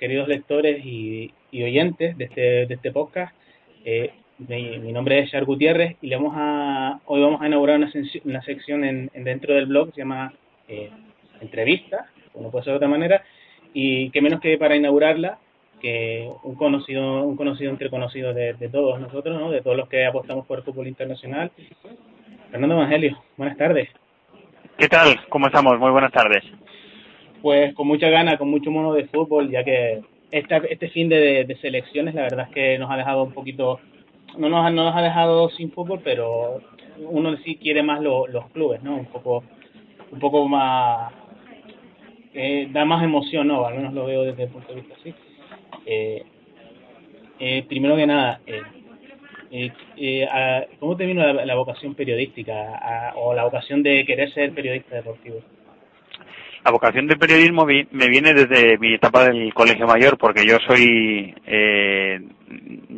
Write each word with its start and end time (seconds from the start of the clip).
Queridos 0.00 0.28
lectores 0.28 0.82
y, 0.82 1.30
oyentes 1.52 2.16
de 2.16 2.24
este, 2.24 2.40
de 2.66 2.74
este 2.74 2.90
podcast. 2.90 3.36
Eh, 3.84 4.14
mi, 4.38 4.92
nombre 4.92 5.18
es 5.18 5.30
Char 5.30 5.44
Gutiérrez 5.44 5.98
y 6.00 6.06
le 6.06 6.16
vamos 6.16 6.32
a, 6.34 7.00
hoy 7.04 7.20
vamos 7.20 7.42
a 7.42 7.46
inaugurar 7.46 7.76
una, 7.76 7.92
una 8.24 8.40
sección 8.40 8.84
en, 8.84 9.10
dentro 9.12 9.54
del 9.54 9.66
blog 9.66 9.88
que 9.88 9.96
se 9.96 10.00
llama 10.00 10.32
eh, 10.68 10.88
Entrevista, 11.42 12.06
como 12.32 12.50
puede 12.50 12.64
ser 12.64 12.72
de 12.72 12.76
otra 12.78 12.88
manera, 12.88 13.22
y 13.74 14.08
qué 14.08 14.22
menos 14.22 14.40
que 14.40 14.56
para 14.56 14.74
inaugurarla 14.74 15.36
que 15.82 16.30
un 16.44 16.54
conocido, 16.54 17.22
un 17.22 17.36
conocido 17.36 17.70
entre 17.70 17.90
conocidos 17.90 18.34
de, 18.34 18.54
todos 18.72 18.98
nosotros, 19.00 19.38
¿no? 19.38 19.50
de 19.50 19.60
todos 19.60 19.76
los 19.76 19.88
que 19.90 20.06
apostamos 20.06 20.46
por 20.46 20.60
el 20.60 20.64
fútbol 20.64 20.88
internacional. 20.88 21.50
Fernando 22.50 22.74
Evangelio, 22.74 23.22
buenas 23.36 23.58
tardes. 23.58 23.90
¿Qué 24.78 24.88
tal? 24.88 25.20
¿Cómo 25.28 25.48
estamos? 25.48 25.78
Muy 25.78 25.90
buenas 25.90 26.10
tardes. 26.10 26.42
Pues 27.42 27.74
con 27.74 27.86
mucha 27.86 28.08
gana, 28.10 28.36
con 28.36 28.50
mucho 28.50 28.70
mono 28.70 28.92
de 28.92 29.06
fútbol, 29.06 29.50
ya 29.50 29.64
que 29.64 30.00
esta, 30.30 30.58
este 30.58 30.88
fin 30.90 31.08
de, 31.08 31.56
selecciones 31.60 32.14
la 32.14 32.22
verdad 32.22 32.46
es 32.48 32.54
que 32.54 32.78
nos 32.78 32.90
ha 32.90 32.96
dejado 32.96 33.24
un 33.24 33.32
poquito, 33.32 33.80
no 34.36 34.48
nos, 34.48 34.72
no 34.72 34.84
nos 34.84 34.96
ha 34.96 35.02
dejado 35.02 35.48
sin 35.50 35.72
fútbol, 35.72 36.00
pero 36.04 36.60
uno 36.98 37.36
sí 37.38 37.56
quiere 37.56 37.82
más 37.82 38.00
los 38.02 38.50
clubes, 38.52 38.82
¿no? 38.82 38.96
Un 38.96 39.06
poco, 39.06 39.42
un 40.10 40.18
poco 40.18 40.46
más, 40.48 41.12
eh, 42.34 42.68
da 42.70 42.84
más 42.84 43.02
emoción, 43.02 43.48
¿no? 43.48 43.64
Al 43.64 43.74
menos 43.76 43.94
lo 43.94 44.06
veo 44.06 44.22
desde 44.22 44.44
el 44.44 44.50
punto 44.50 44.68
de 44.68 44.80
vista 44.80 44.94
así. 45.00 45.14
Eh, 45.86 46.24
eh, 47.38 47.64
primero 47.68 47.96
que 47.96 48.06
nada, 48.06 48.40
¿cómo 50.78 50.96
te 50.96 51.06
vino 51.06 51.32
la, 51.32 51.54
vocación 51.54 51.94
periodística 51.94 53.14
o 53.16 53.34
la 53.34 53.44
vocación 53.44 53.82
de 53.82 54.04
querer 54.04 54.32
ser 54.32 54.52
periodista 54.52 54.96
deportivo? 54.96 55.40
La 56.64 56.70
vocación 56.70 57.06
de 57.06 57.16
periodismo 57.16 57.64
me 57.64 58.08
viene 58.08 58.34
desde 58.34 58.76
mi 58.78 58.94
etapa 58.94 59.24
del 59.24 59.52
colegio 59.54 59.86
mayor, 59.86 60.18
porque 60.18 60.44
yo 60.46 60.58
soy, 60.66 61.34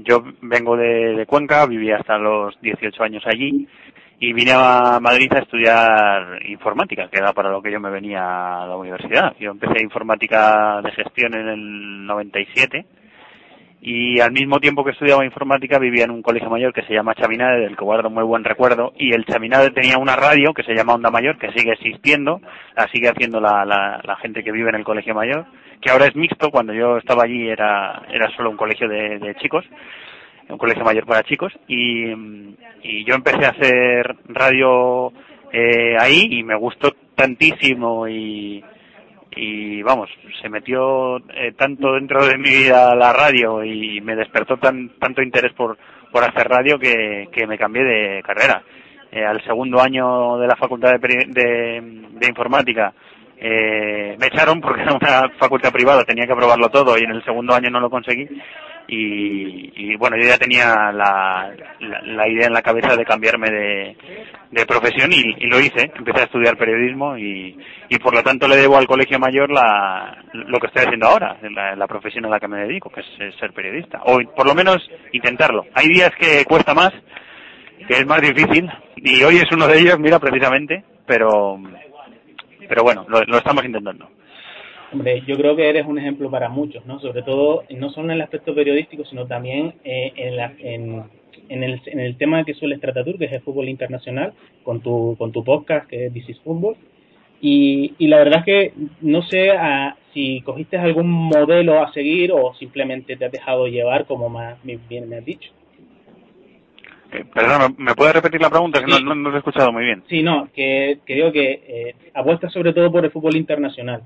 yo 0.05 0.25
vengo 0.41 0.77
de, 0.77 1.15
de, 1.15 1.27
Cuenca, 1.27 1.67
viví 1.67 1.93
hasta 1.93 2.19
los 2.19 2.61
18 2.61 3.03
años 3.03 3.23
allí 3.27 3.69
y 4.19 4.33
vine 4.33 4.53
a 4.55 4.99
Madrid 5.01 5.33
a 5.33 5.41
estudiar 5.41 6.41
informática, 6.47 7.09
que 7.09 7.19
era 7.19 7.33
para 7.33 7.51
lo 7.51 7.63
que 7.63 7.71
yo 7.71 7.79
me 7.79 7.91
venía 7.91 8.63
a 8.63 8.67
la 8.67 8.77
universidad. 8.77 9.35
Yo 9.39 9.53
empecé 9.53 9.83
informática 9.83 10.81
de 10.83 10.91
gestión 10.93 11.35
en 11.35 11.49
el 11.49 12.07
97 12.07 12.85
y 13.84 14.20
al 14.20 14.30
mismo 14.30 14.61
tiempo 14.61 14.84
que 14.84 14.92
estudiaba 14.92 15.25
informática 15.25 15.80
vivía 15.80 16.05
en 16.05 16.12
un 16.12 16.22
colegio 16.22 16.48
mayor 16.48 16.72
que 16.72 16.84
se 16.84 16.94
llama 16.94 17.16
Chaminade, 17.16 17.62
del 17.62 17.77
que 17.77 17.84
guardo 17.84 18.11
muy 18.11 18.22
buen 18.22 18.44
recuerdo, 18.44 18.92
y 18.97 19.12
el 19.12 19.25
Chaminade 19.25 19.70
tenía 19.70 19.98
una 19.98 20.14
radio 20.14 20.55
que 20.55 20.62
se 20.62 20.72
llama 20.72 20.94
Onda 20.94 21.11
Mayor, 21.11 21.36
que 21.36 21.50
sigue 21.50 21.72
existiendo, 21.72 22.41
la 22.77 22.86
sigue 22.92 23.08
haciendo 23.08 23.41
la, 23.41 23.64
la, 23.64 24.16
gente 24.22 24.44
que 24.44 24.53
vive 24.53 24.69
en 24.69 24.77
el 24.77 24.84
colegio 24.84 25.16
mayor, 25.16 25.47
que 25.80 25.91
ahora 25.91 26.06
es 26.06 26.14
mixto, 26.14 26.53
cuando 26.53 26.72
yo 26.72 26.97
estaba 26.97 27.25
allí 27.25 27.48
era, 27.48 28.03
era 28.08 28.30
solo 28.36 28.50
un 28.50 28.56
colegio 28.56 28.86
de, 28.88 29.19
de 29.19 29.34
chicos, 29.34 29.64
un 30.48 30.58
colegio 30.58 30.84
mayor 30.84 31.05
para 31.05 31.25
chicos 31.25 31.53
y, 31.66 32.12
yo 33.05 33.14
empecé 33.14 33.44
a 33.44 33.50
hacer 33.50 34.16
radio 34.27 35.12
eh, 35.53 35.97
ahí 35.98 36.28
y 36.30 36.42
me 36.42 36.56
gustó 36.56 36.92
tantísimo 37.14 38.06
y, 38.08 38.62
y 39.34 39.83
vamos, 39.83 40.11
se 40.41 40.48
metió 40.48 41.19
eh, 41.19 41.52
tanto 41.56 41.94
dentro 41.94 42.25
de 42.25 42.38
mi 42.38 42.50
vida 42.50 42.94
la 42.94 43.12
radio 43.12 43.65
y 43.65 44.00
me 44.00 44.16
despertó 44.16 44.56
tan, 44.56 44.91
tanto 44.98 45.22
interés 45.22 45.53
por, 45.53 45.78
por 46.10 46.22
hacer 46.22 46.48
radio 46.48 46.78
que, 46.78 47.28
que 47.32 47.47
me 47.47 47.59
cambié 47.59 47.82
de 47.82 48.22
carrera. 48.22 48.62
Eh, 49.10 49.25
al 49.25 49.42
segundo 49.44 49.81
año 49.81 50.38
de 50.38 50.47
la 50.47 50.56
facultad 50.56 50.92
de, 50.92 50.98
de, 51.28 52.09
de 52.12 52.26
informática 52.26 52.94
eh, 53.44 54.16
me 54.21 54.26
echaron 54.28 54.60
porque 54.60 54.82
era 54.82 54.94
una 54.94 55.28
facultad 55.37 55.72
privada, 55.72 56.04
tenía 56.04 56.28
que 56.28 56.34
probarlo 56.37 56.69
todo 56.69 56.97
y 56.97 57.03
en 57.03 57.10
el 57.10 57.25
segundo 57.25 57.53
año 57.54 57.71
no 57.71 57.81
lo 57.81 57.91
conseguí. 57.91 58.28
Y, 58.94 59.97
bueno, 59.97 60.16
yo 60.19 60.28
ya 60.28 60.36
tenía 60.36 60.92
la, 60.92 61.50
la, 61.80 62.28
idea 62.28 62.47
en 62.47 62.53
la 62.53 62.60
cabeza 62.60 62.94
de 62.94 63.06
cambiarme 63.06 63.50
de, 63.50 63.97
de 64.50 64.66
profesión 64.66 65.10
y, 65.12 65.47
lo 65.47 65.58
hice. 65.58 65.91
Empecé 65.97 66.20
a 66.20 66.25
estudiar 66.25 66.58
periodismo 66.58 67.16
y, 67.16 67.56
y 67.88 67.98
por 67.98 68.14
lo 68.14 68.22
tanto 68.22 68.47
le 68.47 68.56
debo 68.56 68.76
al 68.76 68.86
colegio 68.86 69.19
mayor 69.19 69.50
la, 69.50 70.22
lo 70.32 70.60
que 70.60 70.66
estoy 70.66 70.82
haciendo 70.82 71.06
ahora, 71.06 71.38
la, 71.42 71.75
la 71.75 71.86
profesión 71.86 72.26
a 72.26 72.28
la 72.28 72.38
que 72.38 72.48
me 72.48 72.60
dedico, 72.60 72.91
que 72.91 73.00
es 73.00 73.34
ser 73.36 73.53
periodista. 73.53 74.03
O 74.04 74.20
por 74.36 74.47
lo 74.47 74.54
menos 74.54 74.86
intentarlo. 75.12 75.64
Hay 75.74 75.88
días 75.88 76.10
que 76.19 76.44
cuesta 76.44 76.74
más, 76.74 76.91
que 77.88 77.94
es 77.94 78.06
más 78.06 78.20
difícil 78.20 78.70
y 78.97 79.22
hoy 79.22 79.36
es 79.36 79.50
uno 79.53 79.66
de 79.66 79.78
ellos, 79.78 79.98
mira, 79.98 80.19
precisamente, 80.19 80.84
pero 81.06 81.59
pero 82.69 82.82
bueno, 82.82 83.04
lo, 83.09 83.38
estamos 83.38 83.64
intentando. 83.64 84.09
Hombre, 84.92 85.22
yo 85.26 85.36
creo 85.36 85.56
que 85.56 85.69
eres 85.69 85.86
un 85.86 85.98
ejemplo 85.98 86.30
para 86.30 86.50
muchos, 86.50 86.84
¿no? 86.84 87.00
Sobre 87.00 87.22
todo, 87.22 87.64
no 87.70 87.91
solo 87.91 88.08
en 88.08 88.16
el 88.16 88.20
aspecto 88.20 88.54
periodístico, 88.54 89.04
sino 89.06 89.26
también 89.26 89.75
eh, 89.84 90.12
en, 90.16 90.36
la, 90.36 90.53
en, 90.58 91.04
en, 91.48 91.62
el, 91.62 91.80
en 91.86 92.00
el 92.00 92.16
tema 92.19 92.44
que 92.44 92.54
sueles 92.54 92.80
tratar 92.80 93.04
tú, 93.04 93.16
que 93.16 93.25
es 93.25 93.32
el 93.32 93.41
fútbol 93.41 93.70
internacional, 93.70 94.34
con 94.62 94.80
tu, 94.80 95.16
con 95.16 95.32
tu 95.32 95.42
podcast, 95.42 95.88
que 95.88 96.06
es 96.06 96.12
This 96.12 96.28
is 96.28 96.41
Football. 96.41 96.76
Y, 97.41 97.94
y 97.98 98.06
la 98.08 98.19
verdad 98.19 98.41
es 98.41 98.44
que 98.44 98.72
no 99.00 99.22
sé 99.22 99.50
a, 99.50 99.97
si 100.12 100.42
cogiste 100.42 100.76
algún 100.76 101.09
modelo 101.10 101.82
a 101.82 101.92
seguir 101.92 102.30
o 102.32 102.54
simplemente 102.54 103.16
te 103.16 103.24
has 103.24 103.32
dejado 103.32 103.66
llevar, 103.66 104.04
como 104.04 104.28
más 104.28 104.59
bien 104.62 105.09
me 105.09 105.16
has 105.16 105.24
dicho. 105.24 105.50
Eh, 107.12 107.24
perdón, 107.32 107.74
¿me 107.78 107.94
puedes 107.94 108.14
repetir 108.14 108.41
la 108.41 108.50
pregunta? 108.50 108.80
Que 108.80 108.86
no, 108.86 109.14
no, 109.14 109.30
lo 109.30 109.34
he 109.34 109.38
escuchado 109.38 109.72
muy 109.72 109.84
bien. 109.84 110.03
Sí, 110.09 110.22
no, 110.22 110.48
que, 110.54 110.98
que 111.04 111.14
digo 111.14 111.32
que 111.32 111.62
eh, 111.66 111.94
apuestas 112.14 112.53
sobre 112.53 112.72
todo 112.72 112.92
por 112.92 113.04
el 113.04 113.10
fútbol 113.10 113.36
internacional, 113.36 114.03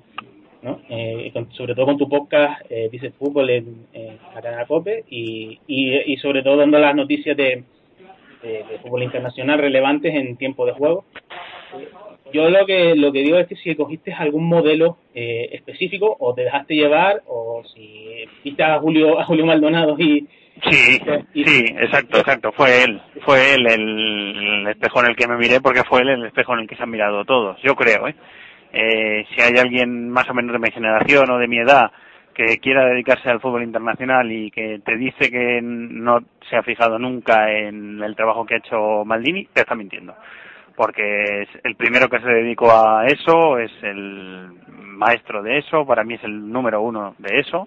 ¿no? 0.67 0.81
Eh, 0.91 1.33
sobre 1.53 1.75
todo 1.75 1.87
con 1.87 1.97
tu 1.97 2.09
podcast, 2.09 2.61
eh, 2.69 2.89
dices 2.91 3.15
fútbol 3.19 3.49
en, 3.51 3.87
la 4.35 4.43
cadena 4.43 4.67
COPE 4.67 5.05
y, 5.09 5.61
y, 5.67 6.13
y, 6.13 6.17
sobre 6.17 6.43
todo 6.43 6.57
dando 6.57 6.79
las 6.79 6.95
noticias 6.95 7.37
de, 7.37 7.63
de, 8.43 8.79
fútbol 8.83 9.05
internacional 9.05 9.59
relevantes 9.59 10.13
en 10.15 10.37
tiempo 10.37 10.67
de 10.67 10.73
juego. 10.73 11.05
Yo 12.33 12.51
lo 12.51 12.67
que 12.67 12.97
lo 12.97 13.13
que 13.13 13.23
digo 13.23 13.39
es 13.39 13.47
que 13.47 13.57
si 13.57 13.75
cogiste 13.77 14.13
algún 14.13 14.49
modelo 14.49 14.99
eh, 15.15 15.51
específico 15.53 16.17
o 16.19 16.35
te 16.35 16.43
dejaste 16.43 16.75
llevar 16.75 17.23
o 17.27 17.63
si 17.73 18.25
viste 18.45 18.63
a 18.65 18.81
Julio 18.81 19.21
a 19.21 19.25
Julio 19.25 19.47
Maldonado 19.47 19.97
y 19.99 20.27
Sí, 20.71 20.99
sí, 21.35 21.65
exacto, 21.79 22.19
exacto. 22.19 22.51
Fue 22.53 22.83
él, 22.83 22.99
fue 23.21 23.55
él 23.55 23.67
el, 23.67 24.67
espejo 24.69 25.01
en 25.01 25.11
el 25.11 25.17
que 25.17 25.29
me 25.29 25.37
miré 25.37 25.61
porque 25.61 25.85
fue 25.85 26.01
él 26.01 26.09
el 26.09 26.25
espejo 26.25 26.55
en 26.55 26.61
el 26.61 26.67
que 26.67 26.77
se 26.77 26.83
han 26.83 26.91
mirado 26.91 27.27
todos, 27.27 27.61
yo 27.63 27.77
creo, 27.77 28.09
¿eh? 28.09 28.15
¿Eh? 28.77 29.27
si 29.35 29.41
hay 29.41 29.59
alguien 29.59 30.11
más 30.11 30.29
o 30.29 30.35
menos 30.35 30.53
de 30.53 30.59
mi 30.59 30.71
generación 30.71 31.31
o 31.31 31.39
de 31.39 31.49
mi 31.49 31.59
edad 31.59 31.91
que 32.35 32.59
quiera 32.59 32.85
dedicarse 32.85 33.31
al 33.31 33.41
fútbol 33.41 33.63
internacional 33.63 34.31
y 34.31 34.51
que 34.51 34.81
te 34.85 34.97
dice 34.97 35.31
que 35.31 35.61
no 35.63 36.21
se 36.51 36.57
ha 36.57 36.63
fijado 36.63 36.99
nunca 36.99 37.51
en 37.51 38.03
el 38.03 38.15
trabajo 38.15 38.45
que 38.45 38.55
ha 38.55 38.59
hecho 38.59 39.07
Maldini, 39.07 39.47
te 39.47 39.63
está 39.63 39.75
mintiendo. 39.75 40.15
Porque 40.77 41.43
es 41.43 41.49
el 41.65 41.77
primero 41.77 42.11
que 42.11 42.21
se 42.21 42.29
dedicó 42.29 42.71
a 42.71 43.07
eso, 43.07 43.59
es 43.59 43.73
el 43.83 44.51
maestro 44.75 45.43
de 45.43 45.59
eso, 45.59 45.87
para 45.87 46.05
mí 46.05 46.15
es 46.15 46.25
el 46.25 46.53
número 46.53 46.83
uno 46.83 47.15
de 47.17 47.41
eso 47.41 47.67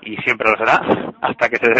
y 0.00 0.16
siempre 0.16 0.50
lo 0.50 0.56
será 0.56 0.80
hasta 1.20 1.50
que 1.50 1.56
se, 1.56 1.74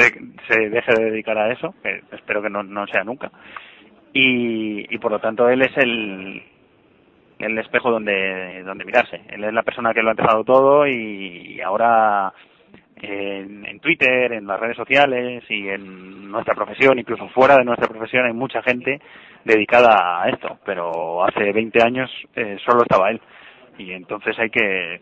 se 0.48 0.68
deje 0.68 0.92
de 0.94 1.10
dedicar 1.10 1.38
a 1.38 1.52
eso, 1.52 1.74
que 1.82 2.02
espero 2.12 2.42
que 2.42 2.50
no, 2.50 2.62
no 2.62 2.86
sea 2.86 3.02
nunca. 3.02 3.30
Y, 4.12 4.94
y 4.94 4.98
por 4.98 5.10
lo 5.10 5.20
tanto 5.20 5.48
él 5.48 5.62
es 5.62 5.76
el, 5.78 6.42
el 7.38 7.58
espejo 7.58 7.90
donde, 7.90 8.62
donde 8.64 8.84
mirarse. 8.84 9.20
Él 9.28 9.44
es 9.44 9.52
la 9.52 9.62
persona 9.62 9.92
que 9.92 10.02
lo 10.02 10.08
ha 10.08 10.12
empezado 10.12 10.44
todo 10.44 10.86
y, 10.86 11.60
ahora 11.60 12.32
en, 12.96 13.66
en, 13.66 13.80
Twitter, 13.80 14.32
en 14.32 14.46
las 14.46 14.60
redes 14.60 14.76
sociales 14.76 15.44
y 15.48 15.68
en 15.68 16.30
nuestra 16.30 16.54
profesión, 16.54 16.98
incluso 16.98 17.28
fuera 17.28 17.56
de 17.56 17.64
nuestra 17.64 17.88
profesión, 17.88 18.26
hay 18.26 18.32
mucha 18.32 18.62
gente 18.62 19.00
dedicada 19.44 20.22
a 20.22 20.28
esto, 20.28 20.58
pero 20.64 21.24
hace 21.24 21.52
20 21.52 21.82
años 21.82 22.10
eh, 22.34 22.56
solo 22.64 22.82
estaba 22.82 23.10
él. 23.10 23.20
Y 23.78 23.92
entonces 23.92 24.38
hay 24.38 24.50
que 24.50 25.00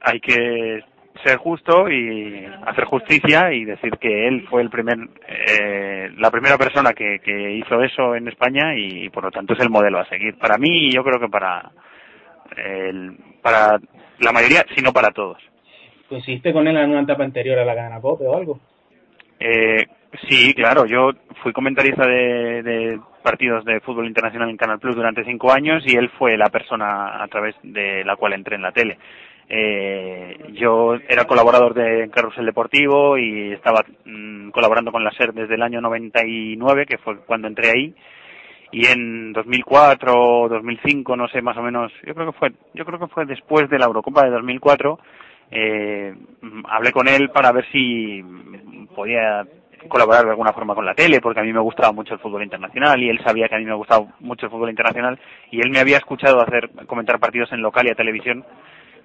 hay 0.00 0.20
que 0.20 0.84
ser 1.22 1.36
justo 1.38 1.90
y 1.90 2.46
hacer 2.66 2.84
justicia 2.84 3.52
y 3.52 3.64
decir 3.64 3.98
que 3.98 4.28
él 4.28 4.46
fue 4.48 4.62
el 4.62 4.70
primer 4.70 4.98
eh, 5.26 6.10
la 6.16 6.30
primera 6.30 6.56
persona 6.58 6.92
que, 6.92 7.20
que 7.20 7.52
hizo 7.52 7.82
eso 7.82 8.14
en 8.14 8.28
España 8.28 8.74
y, 8.76 9.08
por 9.10 9.24
lo 9.24 9.30
tanto 9.30 9.54
es 9.54 9.60
el 9.60 9.70
modelo 9.70 9.98
a 9.98 10.08
seguir 10.08 10.36
para 10.38 10.58
mí 10.58 10.88
y 10.88 10.92
yo 10.92 11.02
creo 11.02 11.20
que 11.20 11.28
para 11.28 11.70
el, 12.56 13.16
para 13.42 13.78
la 14.18 14.32
mayoría 14.32 14.64
sino 14.74 14.92
para 14.92 15.10
todos 15.10 15.38
¿Coincidiste 16.10 16.52
con 16.52 16.66
él 16.66 16.76
en 16.76 16.90
una 16.90 17.02
etapa 17.02 17.22
anterior 17.22 17.56
a 17.60 17.64
la 17.64 17.74
cadena 17.74 18.00
COPE 18.00 18.26
o 18.26 18.36
algo? 18.36 18.58
Eh, 19.38 19.86
sí, 20.28 20.52
claro, 20.54 20.84
yo 20.84 21.12
fui 21.40 21.52
comentarista 21.52 22.04
de, 22.04 22.64
de, 22.64 23.00
partidos 23.22 23.64
de 23.64 23.78
fútbol 23.78 24.06
internacional 24.06 24.50
en 24.50 24.56
Canal 24.56 24.80
Plus 24.80 24.96
durante 24.96 25.24
cinco 25.24 25.52
años 25.52 25.84
y 25.86 25.96
él 25.96 26.10
fue 26.18 26.36
la 26.36 26.48
persona 26.48 27.22
a 27.22 27.28
través 27.28 27.54
de 27.62 28.04
la 28.04 28.16
cual 28.16 28.32
entré 28.32 28.56
en 28.56 28.62
la 28.62 28.72
tele. 28.72 28.98
Eh, 29.52 30.52
yo 30.52 30.94
era 31.08 31.24
colaborador 31.24 31.74
de 31.74 32.08
Carrusel 32.10 32.46
Deportivo 32.46 33.18
y 33.18 33.52
estaba 33.52 33.84
mm, 34.04 34.50
colaborando 34.50 34.92
con 34.92 35.02
la 35.02 35.10
SER 35.10 35.34
desde 35.34 35.56
el 35.56 35.62
año 35.62 35.80
99, 35.80 36.86
que 36.86 36.98
fue 36.98 37.18
cuando 37.26 37.48
entré 37.48 37.70
ahí. 37.70 37.94
Y 38.70 38.86
en 38.86 39.32
2004 39.32 40.14
o 40.14 40.48
2005, 40.48 41.16
no 41.16 41.26
sé, 41.26 41.42
más 41.42 41.56
o 41.56 41.62
menos, 41.62 41.90
yo 42.06 42.14
creo 42.14 42.30
que 42.30 42.38
fue, 42.38 42.52
yo 42.74 42.84
creo 42.84 43.00
que 43.00 43.08
fue 43.08 43.26
después 43.26 43.68
de 43.68 43.80
la 43.80 43.86
Eurocopa 43.86 44.22
de 44.22 44.30
2004, 44.30 45.00
eh, 45.50 46.14
hablé 46.68 46.92
con 46.92 47.08
él 47.08 47.30
para 47.30 47.50
ver 47.50 47.66
si 47.72 48.22
podía 48.94 49.44
colaborar 49.88 50.26
de 50.26 50.30
alguna 50.30 50.52
forma 50.52 50.76
con 50.76 50.86
la 50.86 50.94
tele, 50.94 51.20
porque 51.20 51.40
a 51.40 51.42
mí 51.42 51.52
me 51.52 51.58
gustaba 51.58 51.90
mucho 51.90 52.14
el 52.14 52.20
fútbol 52.20 52.44
internacional 52.44 53.02
y 53.02 53.08
él 53.08 53.18
sabía 53.24 53.48
que 53.48 53.56
a 53.56 53.58
mí 53.58 53.64
me 53.64 53.74
gustaba 53.74 54.06
mucho 54.20 54.46
el 54.46 54.52
fútbol 54.52 54.70
internacional 54.70 55.18
y 55.50 55.60
él 55.60 55.70
me 55.70 55.80
había 55.80 55.96
escuchado 55.96 56.40
hacer 56.40 56.70
comentar 56.86 57.18
partidos 57.18 57.50
en 57.50 57.62
local 57.62 57.86
y 57.88 57.90
a 57.90 57.96
televisión 57.96 58.44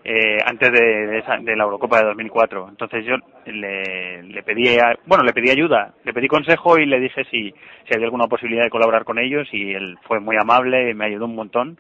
eh, 0.08 0.38
antes 0.46 0.72
de, 0.72 1.24
de, 1.42 1.56
la 1.56 1.64
Eurocopa 1.64 2.00
de 2.00 2.06
2004. 2.06 2.68
Entonces 2.70 3.04
yo 3.06 3.16
le, 3.48 4.22
le 4.22 4.44
pedí, 4.44 4.78
bueno, 5.08 5.24
le 5.24 5.34
pedí 5.34 5.50
ayuda, 5.50 5.96
le 6.04 6.14
pedí 6.14 6.28
consejo 6.28 6.78
y 6.78 6.86
le 6.86 7.00
dije 7.00 7.26
si, 7.26 7.52
si 7.52 7.94
había 7.94 8.06
alguna 8.06 8.28
posibilidad 8.28 8.64
de 8.64 8.70
colaborar 8.70 9.04
con 9.04 9.18
ellos 9.18 9.48
y 9.52 9.74
él 9.74 9.98
fue 10.04 10.20
muy 10.20 10.38
amable, 10.38 10.94
me 10.94 11.06
ayudó 11.06 11.26
un 11.26 11.36
montón 11.36 11.80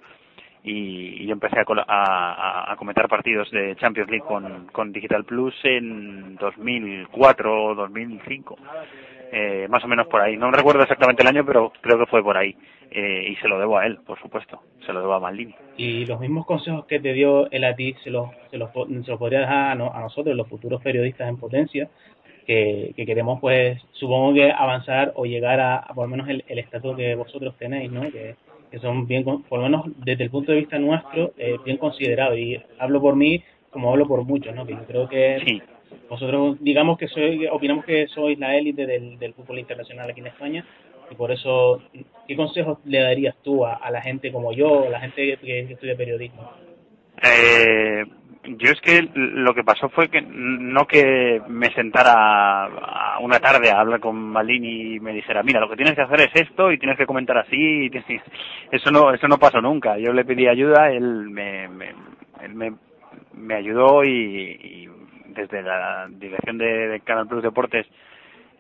y, 0.64 1.28
yo 1.28 1.34
empecé 1.34 1.58
a, 1.60 2.72
a, 2.72 2.76
comentar 2.78 3.08
partidos 3.08 3.50
de 3.52 3.76
Champions 3.76 4.10
League 4.10 4.26
con, 4.26 4.68
con 4.72 4.92
Digital 4.92 5.24
Plus 5.24 5.54
en 5.64 6.36
2004 6.38 7.64
o 7.64 7.76
2005. 7.76 8.58
Eh, 9.32 9.68
más 9.70 9.84
o 9.84 9.88
menos 9.88 10.08
por 10.08 10.22
ahí. 10.22 10.38
No 10.38 10.52
recuerdo 10.52 10.84
exactamente 10.84 11.22
el 11.22 11.28
año, 11.28 11.46
pero 11.46 11.72
creo 11.82 11.98
que 12.00 12.06
fue 12.06 12.24
por 12.24 12.38
ahí. 12.38 12.56
Eh, 12.92 13.30
y 13.32 13.36
se 13.38 13.48
lo 13.48 13.60
debo 13.60 13.78
a 13.78 13.86
él, 13.86 13.98
por 14.06 14.20
supuesto. 14.20 14.62
Se 14.86 14.94
lo 14.94 15.02
debo 15.02 15.14
a 15.14 15.20
Maldini. 15.20 15.56
Y 15.78 16.06
los 16.06 16.20
mismos 16.20 16.46
consejos 16.46 16.86
que 16.86 17.00
te 17.00 17.14
dio 17.14 17.50
él 17.52 17.64
a 17.64 17.76
ti, 17.76 17.96
se 18.04 18.10
los, 18.10 18.30
se 18.52 18.58
los, 18.58 18.72
se 18.72 19.12
los 19.12 19.20
podría 19.20 19.42
dejar 19.42 19.72
a, 19.72 19.76
nosotros, 19.76 20.36
los 20.36 20.48
futuros 20.48 20.82
periodistas 20.82 21.28
en 21.28 21.38
potencia, 21.38 21.90
que, 22.46 22.94
que, 22.96 23.06
queremos, 23.06 23.42
pues, 23.42 23.82
supongo 23.94 24.34
que 24.34 24.52
avanzar 24.52 25.14
o 25.16 25.26
llegar 25.26 25.60
a, 25.60 25.88
por 25.96 26.06
lo 26.06 26.12
menos 26.12 26.30
el, 26.30 26.44
el 26.48 26.60
estatus 26.60 26.96
que 26.96 27.16
vosotros 27.16 27.56
tenéis, 27.58 27.92
¿no? 27.92 28.02
Que, 28.12 28.36
que 28.70 28.80
son 28.80 29.08
bien, 29.08 29.24
por 29.24 29.60
lo 29.60 29.64
menos 29.64 29.86
desde 29.98 30.24
el 30.24 30.30
punto 30.30 30.52
de 30.52 30.60
vista 30.60 30.78
nuestro, 30.78 31.34
eh, 31.38 31.58
bien 31.66 31.78
considerados. 31.78 32.38
Y 32.38 32.62
hablo 32.80 33.02
por 33.02 33.16
mí 33.16 33.44
como 33.76 33.92
hablo 33.92 34.08
por 34.08 34.24
muchos, 34.24 34.56
¿no? 34.56 34.66
Que 34.66 34.72
yo 34.72 34.86
creo 34.88 35.10
que 35.10 35.62
vosotros, 36.10 36.58
digamos 36.62 36.98
que 36.98 37.08
soy, 37.08 37.48
opinamos 37.48 37.86
que 37.86 38.08
sois 38.08 38.38
la 38.40 38.56
élite 38.56 38.86
del, 38.86 39.18
del 39.20 39.34
fútbol 39.34 39.60
internacional 39.60 40.10
aquí 40.10 40.20
en 40.22 40.28
España 40.28 40.66
y 41.10 41.16
por 41.16 41.32
eso, 41.32 41.82
¿qué 42.28 42.36
consejos 42.36 42.80
le 42.86 43.00
darías 43.00 43.36
tú 43.44 43.66
a, 43.66 43.90
la 43.92 44.02
gente 44.02 44.32
como 44.32 44.52
yo, 44.54 44.90
la 44.90 45.00
gente 45.00 45.38
que, 45.38 45.60
estudia 45.60 45.96
periodismo? 45.96 46.52
Eh, 47.22 48.04
yo 48.44 48.72
es 48.72 48.82
que 48.82 49.08
lo 49.14 49.54
que 49.54 49.64
pasó 49.64 49.90
fue 49.90 50.10
que 50.10 50.22
no 50.22 50.86
que 50.86 51.42
me 51.48 51.74
sentara 51.74 53.18
una 53.22 53.40
tarde 53.40 53.72
a 53.72 53.80
hablar 53.80 54.00
con 54.00 54.16
Maldini 54.16 54.96
y 54.96 55.00
me 55.00 55.14
dijera, 55.14 55.44
mira, 55.44 55.60
lo 55.60 55.70
que 55.70 55.78
tienes 55.78 55.96
que 55.96 56.02
hacer 56.02 56.22
es 56.22 56.32
esto 56.34 56.72
y 56.72 56.78
tienes 56.78 56.98
que 56.98 57.06
comentar 57.06 57.38
así. 57.38 57.90
eso 58.72 58.92
no 58.92 59.14
eso 59.14 59.28
no 59.28 59.38
pasó 59.38 59.62
nunca. 59.62 59.98
Yo 59.98 60.14
le 60.14 60.26
pedí 60.26 60.48
ayuda, 60.48 60.92
él 60.92 61.30
me, 61.30 61.68
me, 61.68 62.74
me, 63.34 63.56
ayudó 63.56 64.04
y, 64.04 64.90
desde 65.36 65.62
la 65.62 66.08
dirección 66.10 66.58
de, 66.58 67.02
Canal 67.04 67.28
Plus 67.28 67.44
Deportes 67.44 67.86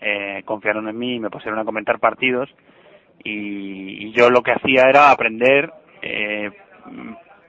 eh, 0.01 0.43
confiaron 0.45 0.87
en 0.87 0.97
mí 0.97 1.15
y 1.15 1.19
me 1.19 1.29
pusieron 1.29 1.59
a 1.59 1.65
comentar 1.65 1.99
partidos 1.99 2.49
y, 3.23 4.11
yo 4.11 4.29
lo 4.29 4.43
que 4.43 4.51
hacía 4.51 4.83
era 4.87 5.11
aprender 5.11 5.73
eh, 6.01 6.51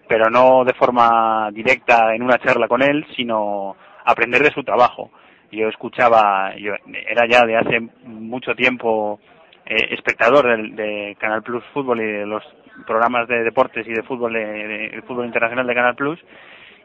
pero 0.09 0.31
no 0.31 0.65
de 0.65 0.75
forma 0.75 1.51
directa 1.53 2.15
en 2.15 2.23
una 2.23 2.39
charla 2.39 2.69
con 2.69 2.83
él, 2.83 3.07
sino 3.17 3.77
aprender 4.05 4.43
de 4.43 4.53
su 4.53 4.63
trabajo. 4.63 5.11
Yo 5.51 5.69
escuchaba, 5.69 6.55
yo 6.57 6.75
era 6.87 7.27
ya 7.29 7.45
de 7.45 7.57
hace 7.57 7.81
mucho 8.05 8.55
tiempo 8.55 9.21
eh, 9.65 9.95
espectador 9.95 10.47
de, 10.75 11.17
Canal 11.19 11.43
Plus 11.43 11.65
Fútbol 11.73 12.01
y 12.01 12.05
de 12.05 12.27
los 12.27 12.43
programas 12.87 13.27
de 13.29 13.43
deportes 13.43 13.87
y 13.87 13.93
de 13.93 14.03
fútbol 14.03 14.35
de, 14.35 15.03
fútbol 15.07 15.27
internacional 15.27 15.67
de 15.67 15.75
Canal 15.75 15.95
Plus 15.95 16.21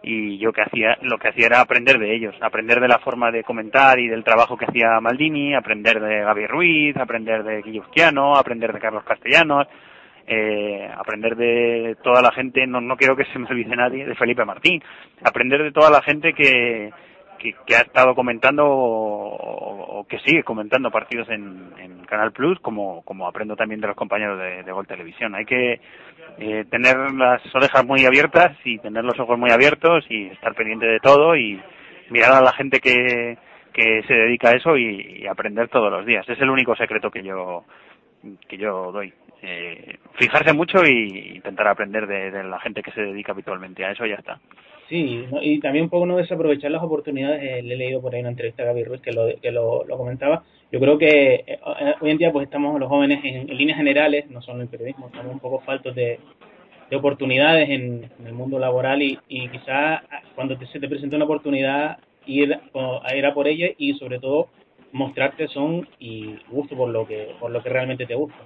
y 0.03 0.37
yo 0.39 0.51
que 0.51 0.61
hacía 0.61 0.97
lo 1.01 1.17
que 1.17 1.29
hacía 1.29 1.45
era 1.45 1.61
aprender 1.61 1.99
de 1.99 2.15
ellos, 2.15 2.35
aprender 2.41 2.79
de 2.79 2.87
la 2.87 2.99
forma 2.99 3.31
de 3.31 3.43
comentar 3.43 3.99
y 3.99 4.07
del 4.07 4.23
trabajo 4.23 4.57
que 4.57 4.65
hacía 4.65 4.99
Maldini, 4.99 5.53
aprender 5.53 5.99
de 5.99 6.21
Gaby 6.21 6.47
Ruiz, 6.47 6.97
aprender 6.97 7.43
de 7.43 7.61
Guilluzquiano, 7.61 8.35
aprender 8.35 8.73
de 8.73 8.79
Carlos 8.79 9.03
Castellanos, 9.03 9.67
eh, 10.25 10.89
aprender 10.97 11.35
de 11.35 11.97
toda 12.03 12.21
la 12.21 12.31
gente, 12.31 12.65
no, 12.65 12.81
no 12.81 12.97
quiero 12.97 13.15
que 13.15 13.25
se 13.25 13.37
me 13.37 13.47
olvide 13.47 13.75
nadie, 13.75 14.05
de 14.05 14.15
Felipe 14.15 14.45
Martín, 14.45 14.81
aprender 15.23 15.61
de 15.61 15.71
toda 15.71 15.91
la 15.91 16.01
gente 16.01 16.33
que, 16.33 16.91
que, 17.41 17.75
ha 17.75 17.81
estado 17.81 18.15
comentando 18.15 18.63
o, 18.67 20.05
que 20.07 20.19
sigue 20.19 20.43
comentando 20.43 20.91
partidos 20.91 21.29
en, 21.29 21.71
Canal 22.07 22.33
Plus, 22.33 22.59
como, 22.59 23.03
como 23.03 23.25
aprendo 23.25 23.55
también 23.55 23.79
de 23.79 23.87
los 23.87 23.95
compañeros 23.95 24.37
de, 24.37 24.63
de 24.63 24.71
Gol 24.73 24.85
Televisión. 24.85 25.33
Hay 25.33 25.45
que 25.45 25.79
eh, 26.39 26.65
tener 26.69 26.97
las 27.13 27.41
orejas 27.55 27.85
muy 27.85 28.05
abiertas 28.05 28.57
y 28.65 28.79
tener 28.79 29.05
los 29.05 29.17
ojos 29.17 29.39
muy 29.39 29.49
abiertos 29.49 30.05
y 30.09 30.27
estar 30.27 30.53
pendiente 30.53 30.85
de 30.85 30.99
todo 30.99 31.37
y 31.37 31.61
mirar 32.09 32.33
a 32.33 32.41
la 32.41 32.51
gente 32.51 32.81
que, 32.81 33.37
que 33.73 34.03
se 34.07 34.13
dedica 34.13 34.49
a 34.49 34.55
eso 34.55 34.77
y, 34.77 35.25
aprender 35.27 35.69
todos 35.69 35.91
los 35.91 36.05
días. 36.05 36.27
Es 36.27 36.39
el 36.41 36.49
único 36.49 36.75
secreto 36.75 37.09
que 37.09 37.23
yo 37.23 37.63
que 38.47 38.57
yo 38.57 38.91
doy 38.91 39.11
eh, 39.41 39.97
fijarse 40.13 40.53
mucho 40.53 40.85
y 40.85 41.37
intentar 41.37 41.67
aprender 41.67 42.05
de, 42.05 42.43
la 42.43 42.59
gente 42.59 42.83
que 42.83 42.91
se 42.91 43.01
dedica 43.01 43.31
habitualmente 43.31 43.83
a 43.83 43.91
eso 43.91 44.05
y 44.05 44.09
ya 44.09 44.15
está. 44.15 44.39
Sí, 44.91 45.25
y 45.41 45.59
también 45.61 45.85
un 45.85 45.89
poco 45.89 46.05
no 46.05 46.17
desaprovechar 46.17 46.69
las 46.69 46.83
oportunidades. 46.83 47.41
Eh, 47.41 47.63
le 47.63 47.75
he 47.75 47.77
leído 47.77 48.01
por 48.01 48.13
ahí 48.13 48.19
una 48.19 48.31
entrevista 48.31 48.63
a 48.63 48.65
Gaby 48.65 48.83
Ruiz 48.83 48.99
que 48.99 49.13
lo, 49.13 49.25
que 49.41 49.49
lo, 49.49 49.85
comentaba. 49.87 50.43
Yo 50.69 50.81
creo 50.81 50.97
que 50.97 51.45
eh, 51.47 51.59
hoy 52.01 52.09
en 52.11 52.17
día 52.17 52.33
pues 52.33 52.43
estamos 52.43 52.77
los 52.77 52.89
jóvenes 52.89 53.23
en, 53.23 53.47
líneas 53.55 53.77
generales, 53.77 54.29
no 54.29 54.41
solo 54.41 54.57
en 54.57 54.63
el 54.63 54.67
periodismo, 54.67 55.07
estamos 55.07 55.31
un 55.31 55.39
poco 55.39 55.61
faltos 55.61 55.95
de, 55.95 56.19
de 56.89 56.95
oportunidades 56.97 57.69
en, 57.69 58.11
el 58.25 58.33
mundo 58.33 58.59
laboral 58.59 59.01
y, 59.01 59.17
y 59.29 59.47
quizás 59.47 60.01
cuando 60.35 60.57
te, 60.57 60.65
se 60.67 60.81
te 60.81 60.89
presenta 60.89 61.15
una 61.15 61.23
oportunidad 61.23 61.97
ir 62.25 62.53
a 62.53 63.15
ir 63.15 63.25
a 63.25 63.33
por 63.33 63.47
ella 63.47 63.67
y 63.77 63.93
sobre 63.93 64.19
todo 64.19 64.49
mostrarte 64.91 65.47
son 65.47 65.87
y 65.99 66.35
gusto 66.49 66.75
por 66.75 66.89
lo 66.89 67.07
que 67.07 67.29
por 67.39 67.49
lo 67.49 67.63
que 67.63 67.69
realmente 67.69 68.05
te 68.05 68.15
gusta. 68.15 68.39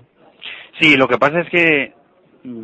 Sí, 0.80 0.96
lo 0.96 1.08
que 1.08 1.18
pasa 1.18 1.40
es 1.40 1.50
que 1.50 1.94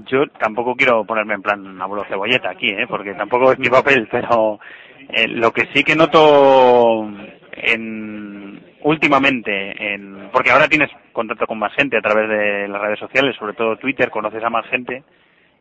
yo 0.05 0.27
tampoco 0.39 0.75
quiero 0.75 1.03
ponerme 1.05 1.35
en 1.35 1.41
plan 1.41 1.81
abuelo 1.81 2.05
cebolleta 2.07 2.51
aquí, 2.51 2.67
¿eh? 2.67 2.85
porque 2.87 3.13
tampoco 3.13 3.51
es 3.51 3.59
mi 3.59 3.69
papel, 3.69 4.07
pero 4.09 4.59
eh, 5.09 5.27
lo 5.27 5.51
que 5.51 5.67
sí 5.73 5.83
que 5.83 5.95
noto 5.95 7.09
en, 7.51 8.61
últimamente, 8.81 9.93
en, 9.93 10.29
porque 10.31 10.51
ahora 10.51 10.67
tienes 10.67 10.89
contacto 11.11 11.47
con 11.47 11.59
más 11.59 11.73
gente 11.73 11.97
a 11.97 12.01
través 12.01 12.29
de 12.29 12.67
las 12.67 12.81
redes 12.81 12.99
sociales, 12.99 13.35
sobre 13.37 13.53
todo 13.53 13.77
Twitter, 13.77 14.09
conoces 14.09 14.43
a 14.43 14.49
más 14.49 14.65
gente 14.67 15.03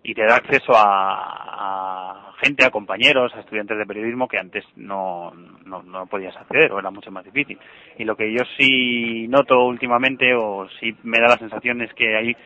y 0.02 0.14
te 0.14 0.24
da 0.24 0.36
acceso 0.36 0.72
a, 0.74 2.32
gente, 2.42 2.64
a 2.64 2.70
compañeros, 2.70 3.34
a 3.34 3.40
estudiantes 3.40 3.76
de 3.76 3.86
periodismo 3.86 4.28
que 4.28 4.38
antes 4.38 4.64
no, 4.76 5.32
no, 5.64 5.82
no, 5.82 6.06
podías 6.06 6.34
acceder 6.36 6.72
o 6.72 6.78
era 6.78 6.90
mucho 6.90 7.10
más 7.10 7.24
difícil. 7.24 7.58
Y 7.98 8.04
lo 8.04 8.16
que 8.16 8.32
yo 8.32 8.42
sí 8.56 9.26
noto 9.28 9.66
últimamente 9.66 10.34
o 10.34 10.66
sí 10.80 10.96
me 11.02 11.20
da 11.20 11.28
la 11.28 11.38
sensación 11.38 11.82
es 11.82 11.92
que 11.92 12.16
hay 12.16 12.36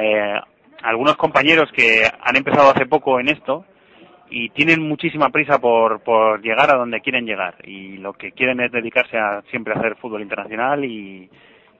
eh, 0.00 0.40
algunos 0.84 1.16
compañeros 1.16 1.72
que 1.72 2.06
han 2.20 2.36
empezado 2.36 2.70
hace 2.70 2.86
poco 2.86 3.18
en 3.18 3.28
esto 3.28 3.64
y 4.30 4.50
tienen 4.50 4.82
muchísima 4.82 5.30
prisa 5.30 5.58
por, 5.58 6.02
por 6.02 6.42
llegar 6.42 6.70
a 6.72 6.78
donde 6.78 7.00
quieren 7.00 7.26
llegar. 7.26 7.56
Y 7.64 7.96
lo 7.98 8.12
que 8.12 8.32
quieren 8.32 8.60
es 8.60 8.70
dedicarse 8.70 9.18
a 9.18 9.42
siempre 9.50 9.72
a 9.72 9.78
hacer 9.78 9.96
fútbol 9.96 10.22
internacional 10.22 10.84
y, 10.84 11.30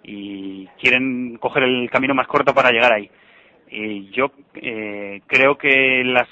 y 0.02 0.66
quieren 0.80 1.36
coger 1.38 1.64
el 1.64 1.90
camino 1.90 2.14
más 2.14 2.26
corto 2.26 2.54
para 2.54 2.70
llegar 2.70 2.92
ahí. 2.92 3.10
Y 3.70 4.10
yo 4.10 4.30
eh, 4.54 5.20
creo 5.26 5.58
que 5.58 6.02
las 6.04 6.28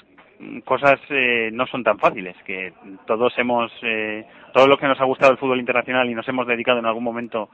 cosas 0.65 0.99
eh, 1.09 1.49
no 1.53 1.65
son 1.67 1.83
tan 1.83 1.99
fáciles, 1.99 2.35
que 2.45 2.73
todos 3.05 3.33
hemos, 3.37 3.71
eh, 3.81 4.25
todo 4.53 4.67
lo 4.67 4.77
que 4.77 4.87
nos 4.87 4.99
ha 4.99 5.05
gustado 5.05 5.31
el 5.31 5.37
fútbol 5.37 5.59
internacional 5.59 6.09
y 6.09 6.15
nos 6.15 6.27
hemos 6.27 6.47
dedicado 6.47 6.79
en 6.79 6.85
algún 6.85 7.03
momento 7.03 7.49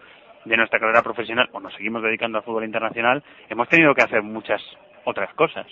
de 0.45 0.57
nuestra 0.57 0.79
carrera 0.79 1.03
profesional 1.03 1.49
o 1.51 1.59
nos 1.59 1.73
seguimos 1.73 2.01
dedicando 2.01 2.37
al 2.37 2.43
fútbol 2.43 2.63
internacional, 2.63 3.23
hemos 3.49 3.67
tenido 3.67 3.93
que 3.93 4.03
hacer 4.03 4.21
muchas 4.21 4.61
otras 5.05 5.33
cosas. 5.33 5.67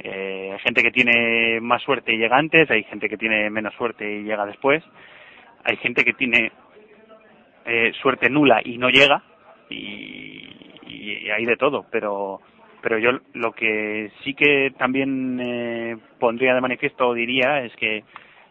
Eh, 0.00 0.50
hay 0.52 0.58
gente 0.60 0.82
que 0.82 0.90
tiene 0.90 1.60
más 1.60 1.82
suerte 1.82 2.12
y 2.12 2.18
llega 2.18 2.36
antes, 2.36 2.70
hay 2.70 2.84
gente 2.84 3.08
que 3.08 3.16
tiene 3.16 3.48
menos 3.50 3.74
suerte 3.74 4.04
y 4.04 4.24
llega 4.24 4.44
después, 4.46 4.82
hay 5.64 5.76
gente 5.76 6.04
que 6.04 6.12
tiene 6.14 6.52
eh, 7.64 7.92
suerte 8.02 8.28
nula 8.28 8.60
y 8.64 8.76
no 8.76 8.90
llega 8.90 9.22
y, 9.70 10.50
hay 11.30 11.46
de 11.46 11.56
todo, 11.56 11.86
pero 11.90 12.40
pero 12.80 12.98
yo 12.98 13.18
lo 13.32 13.52
que 13.52 14.12
sí 14.22 14.34
que 14.34 14.72
también 14.78 15.40
eh, 15.40 15.96
pondría 16.20 16.54
de 16.54 16.60
manifiesto 16.60 17.08
o 17.08 17.14
diría 17.14 17.64
es 17.64 17.74
que 17.76 18.04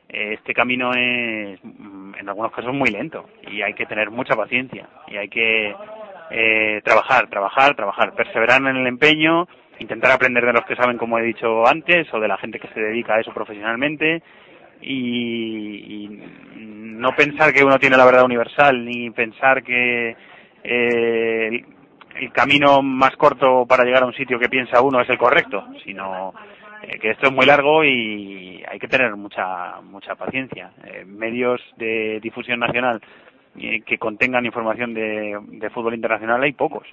eh, 0.09 0.33
este 0.33 0.53
camino 0.53 0.91
es 0.93 1.59
mm, 1.63 2.15
en 2.19 2.29
algunos 2.29 2.51
casos 2.51 2.73
muy 2.73 2.89
lento 2.89 3.29
y 3.49 3.61
hay 3.61 3.73
que 3.73 3.85
tener 3.85 4.11
mucha 4.11 4.35
paciencia 4.35 4.87
y 5.07 5.17
hay 5.17 5.29
que 5.29 5.75
eh, 6.29 6.81
trabajar, 6.83 7.29
trabajar, 7.29 7.75
trabajar, 7.75 8.13
perseverar 8.13 8.61
en 8.61 8.75
el 8.75 8.87
empeño, 8.87 9.47
intentar 9.79 10.11
aprender 10.11 10.45
de 10.45 10.53
los 10.53 10.65
que 10.65 10.75
saben, 10.75 10.97
como 10.97 11.17
he 11.17 11.23
dicho 11.23 11.67
antes, 11.67 12.11
o 12.13 12.19
de 12.19 12.27
la 12.27 12.37
gente 12.37 12.59
que 12.59 12.67
se 12.69 12.79
dedica 12.79 13.15
a 13.15 13.19
eso 13.19 13.33
profesionalmente 13.33 14.21
y, 14.81 16.05
y 16.05 16.23
no 16.49 17.15
pensar 17.15 17.53
que 17.53 17.63
uno 17.63 17.79
tiene 17.79 17.97
la 17.97 18.05
verdad 18.05 18.25
universal 18.25 18.85
ni 18.85 19.09
pensar 19.11 19.63
que 19.63 20.15
el 22.15 22.31
camino 22.31 22.81
más 22.81 23.15
corto 23.15 23.65
para 23.65 23.83
llegar 23.83 24.03
a 24.03 24.07
un 24.07 24.13
sitio 24.13 24.39
que 24.39 24.49
piensa 24.49 24.81
uno 24.81 25.01
es 25.01 25.09
el 25.09 25.17
correcto, 25.17 25.65
sino 25.83 26.33
eh, 26.83 26.99
que 26.99 27.11
esto 27.11 27.27
es 27.27 27.33
muy 27.33 27.45
largo 27.45 27.83
y 27.83 28.63
hay 28.67 28.79
que 28.79 28.87
tener 28.87 29.15
mucha 29.15 29.81
mucha 29.81 30.15
paciencia. 30.15 30.71
Eh, 30.85 31.05
medios 31.05 31.61
de 31.77 32.19
difusión 32.21 32.59
nacional 32.59 33.01
eh, 33.59 33.81
que 33.81 33.97
contengan 33.97 34.45
información 34.45 34.93
de 34.93 35.69
fútbol 35.73 35.95
internacional 35.95 36.41
hay 36.43 36.53
pocos 36.53 36.87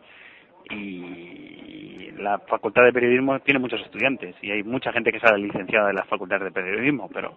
y 0.71 2.11
la 2.19 2.39
facultad 2.39 2.85
de 2.85 2.93
periodismo 2.93 3.39
tiene 3.41 3.61
muchos 3.61 3.81
estudiantes 3.81 4.37
y 4.43 4.51
hay 4.51 4.63
mucha 4.63 4.93
gente 4.93 5.13
que 5.13 5.21
sale 5.21 5.39
licenciada 5.39 5.89
de 5.89 5.95
las 5.95 6.07
facultades 6.07 6.45
de 6.45 6.53
periodismo, 6.53 7.09
pero 7.13 7.37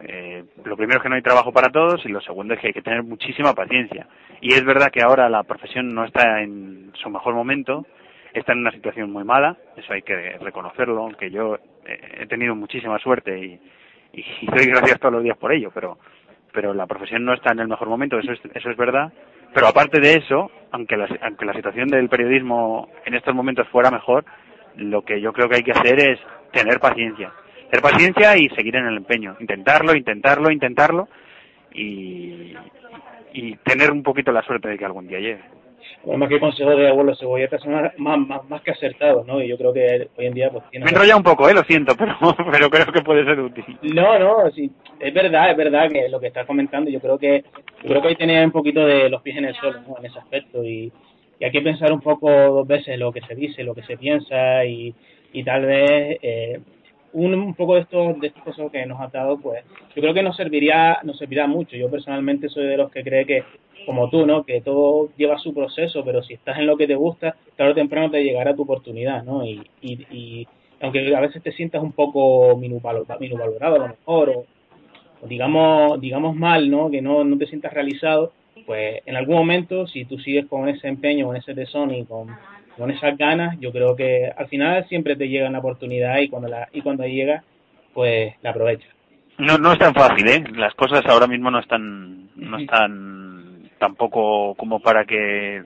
eh, 0.00 0.44
lo 0.64 0.76
primero 0.76 0.98
es 0.98 1.02
que 1.02 1.08
no 1.08 1.14
hay 1.14 1.22
trabajo 1.22 1.52
para 1.52 1.70
todos 1.70 2.04
y 2.04 2.08
lo 2.08 2.20
segundo 2.20 2.54
es 2.54 2.60
que 2.60 2.68
hay 2.68 2.72
que 2.72 2.82
tener 2.82 3.02
muchísima 3.02 3.54
paciencia. 3.54 4.06
Y 4.40 4.54
es 4.54 4.64
verdad 4.64 4.90
que 4.90 5.02
ahora 5.02 5.28
la 5.28 5.42
profesión 5.44 5.88
no 5.94 6.04
está 6.04 6.42
en 6.42 6.92
su 6.94 7.10
mejor 7.10 7.34
momento, 7.34 7.86
está 8.32 8.52
en 8.52 8.60
una 8.60 8.72
situación 8.72 9.12
muy 9.12 9.24
mala, 9.24 9.56
eso 9.76 9.92
hay 9.92 10.02
que 10.02 10.38
reconocerlo, 10.38 11.02
aunque 11.02 11.30
yo 11.30 11.58
he 11.84 12.26
tenido 12.26 12.54
muchísima 12.54 12.98
suerte 12.98 13.38
y, 13.38 13.60
y, 14.12 14.46
doy 14.46 14.66
gracias 14.66 14.98
todos 14.98 15.14
los 15.14 15.22
días 15.22 15.36
por 15.36 15.52
ello, 15.52 15.70
pero 15.72 15.98
pero 16.52 16.74
la 16.74 16.86
profesión 16.86 17.24
no 17.24 17.32
está 17.32 17.52
en 17.52 17.60
el 17.60 17.68
mejor 17.68 17.88
momento, 17.88 18.18
eso 18.18 18.32
es, 18.32 18.40
eso 18.54 18.70
es 18.70 18.76
verdad. 18.76 19.12
Pero 19.52 19.66
aparte 19.66 20.00
de 20.00 20.14
eso, 20.14 20.50
aunque 20.70 20.96
la, 20.96 21.08
aunque 21.22 21.44
la 21.44 21.54
situación 21.54 21.88
del 21.88 22.08
periodismo 22.08 22.88
en 23.04 23.14
estos 23.14 23.34
momentos 23.34 23.68
fuera 23.68 23.90
mejor, 23.90 24.24
lo 24.76 25.02
que 25.02 25.20
yo 25.20 25.32
creo 25.32 25.48
que 25.48 25.56
hay 25.56 25.62
que 25.62 25.72
hacer 25.72 25.98
es 25.98 26.18
tener 26.52 26.78
paciencia 26.78 27.32
tener 27.70 27.82
paciencia 27.82 28.36
y 28.36 28.48
seguir 28.50 28.76
en 28.76 28.86
el 28.86 28.96
empeño, 28.96 29.36
intentarlo, 29.38 29.94
intentarlo, 29.94 30.50
intentarlo 30.50 31.08
y, 31.72 32.52
y 33.32 33.56
tener 33.64 33.92
un 33.92 34.02
poquito 34.02 34.32
la 34.32 34.42
suerte 34.42 34.68
de 34.68 34.76
que 34.76 34.84
algún 34.84 35.06
día 35.06 35.20
llegue. 35.20 35.59
Bueno, 36.04 36.18
más 36.18 36.28
que 36.28 36.40
consejo 36.40 36.70
de 36.70 36.88
abuelo 36.88 37.14
cebolleta 37.14 37.58
son 37.58 37.72
más, 37.72 38.18
más, 38.18 38.48
más 38.48 38.62
que 38.62 38.70
acertados, 38.70 39.26
¿no? 39.26 39.42
Y 39.42 39.48
yo 39.48 39.58
creo 39.58 39.72
que 39.72 40.08
hoy 40.16 40.26
en 40.26 40.34
día 40.34 40.50
pues 40.50 40.64
tiene... 40.70 40.84
Me 40.84 40.90
enrolla 40.90 41.16
un 41.16 41.22
poco, 41.22 41.48
¿eh? 41.48 41.54
Lo 41.54 41.62
siento, 41.64 41.94
pero, 41.98 42.16
pero 42.50 42.70
creo 42.70 42.92
que 42.92 43.02
puede 43.02 43.24
ser 43.24 43.40
útil. 43.40 43.64
No, 43.82 44.18
no, 44.18 44.50
sí, 44.50 44.70
es 44.98 45.14
verdad, 45.14 45.50
es 45.50 45.56
verdad 45.56 45.88
que 45.90 46.08
lo 46.08 46.20
que 46.20 46.28
estás 46.28 46.46
comentando, 46.46 46.90
yo 46.90 47.00
creo 47.00 47.18
que 47.18 47.44
yo 47.82 47.88
creo 47.88 48.02
que 48.02 48.08
hoy 48.08 48.16
tenía 48.16 48.44
un 48.44 48.52
poquito 48.52 48.84
de 48.84 49.08
los 49.08 49.22
pies 49.22 49.36
en 49.36 49.46
el 49.46 49.54
suelo, 49.54 49.80
¿no? 49.86 49.98
En 49.98 50.06
ese 50.06 50.18
aspecto 50.18 50.64
y, 50.64 50.92
y 51.38 51.44
hay 51.44 51.50
que 51.50 51.62
pensar 51.62 51.92
un 51.92 52.00
poco 52.00 52.30
dos 52.30 52.66
veces 52.66 52.98
lo 52.98 53.12
que 53.12 53.20
se 53.22 53.34
dice, 53.34 53.64
lo 53.64 53.74
que 53.74 53.82
se 53.82 53.96
piensa 53.96 54.64
y, 54.64 54.94
y 55.32 55.44
tal 55.44 55.66
vez... 55.66 56.18
Eh, 56.22 56.60
un, 57.12 57.54
poco 57.54 57.74
de 57.74 57.80
estos 57.82 58.20
de 58.20 58.28
estos 58.28 58.42
cosas 58.42 58.70
que 58.70 58.86
nos 58.86 59.00
ha 59.00 59.08
dado 59.08 59.38
pues 59.38 59.64
yo 59.94 60.02
creo 60.02 60.14
que 60.14 60.22
nos 60.22 60.36
serviría 60.36 60.98
nos 61.02 61.18
servirá 61.18 61.46
mucho. 61.46 61.76
Yo 61.76 61.90
personalmente 61.90 62.48
soy 62.48 62.66
de 62.66 62.76
los 62.76 62.90
que 62.90 63.02
cree 63.02 63.26
que 63.26 63.44
como 63.86 64.08
tú 64.10 64.26
no 64.26 64.44
que 64.44 64.60
todo 64.60 65.10
lleva 65.16 65.38
su 65.38 65.54
proceso 65.54 66.04
pero 66.04 66.22
si 66.22 66.34
estás 66.34 66.58
en 66.58 66.66
lo 66.66 66.76
que 66.76 66.86
te 66.86 66.94
gusta 66.94 67.36
tarde 67.56 67.72
o 67.72 67.74
temprano 67.74 68.10
te 68.10 68.22
llegará 68.22 68.54
tu 68.54 68.62
oportunidad 68.62 69.22
no 69.24 69.44
y, 69.44 69.62
y, 69.80 69.92
y 70.14 70.48
aunque 70.80 71.14
a 71.14 71.20
veces 71.20 71.42
te 71.42 71.52
sientas 71.52 71.82
un 71.82 71.92
poco 71.92 72.56
minuvalorado 72.56 73.74
a 73.76 73.78
lo 73.78 73.88
mejor 73.88 74.30
o, 74.30 74.44
o, 75.22 75.26
digamos 75.26 76.00
digamos 76.00 76.36
mal 76.36 76.70
no 76.70 76.90
que 76.90 77.00
no, 77.00 77.24
no 77.24 77.38
te 77.38 77.46
sientas 77.46 77.72
realizado 77.72 78.32
pues 78.66 79.00
en 79.06 79.16
algún 79.16 79.36
momento 79.36 79.86
si 79.86 80.04
tú 80.04 80.18
sigues 80.18 80.46
con 80.46 80.68
ese 80.68 80.88
empeño 80.88 81.26
con 81.26 81.36
ese 81.36 81.54
tesón 81.54 81.94
y 81.94 82.04
con 82.04 82.28
con 82.80 82.90
esas 82.90 83.16
ganas, 83.18 83.60
yo 83.60 83.72
creo 83.72 83.94
que 83.94 84.32
al 84.34 84.48
final 84.48 84.88
siempre 84.88 85.14
te 85.14 85.28
llega 85.28 85.48
una 85.48 85.58
oportunidad 85.58 86.18
y 86.18 86.28
cuando 86.28 86.48
la 86.48 86.66
y 86.72 86.80
cuando 86.80 87.04
llega, 87.04 87.44
pues 87.92 88.34
la 88.40 88.50
aprovechas. 88.50 88.88
No, 89.36 89.58
no 89.58 89.72
es 89.72 89.78
tan 89.78 89.94
fácil, 89.94 90.26
¿eh? 90.26 90.44
Las 90.56 90.74
cosas 90.74 91.04
ahora 91.06 91.26
mismo 91.26 91.50
no 91.50 91.60
están, 91.60 92.30
no 92.36 92.58
están 92.58 93.70
tampoco 93.78 94.54
como 94.54 94.80
para 94.80 95.04
que 95.04 95.62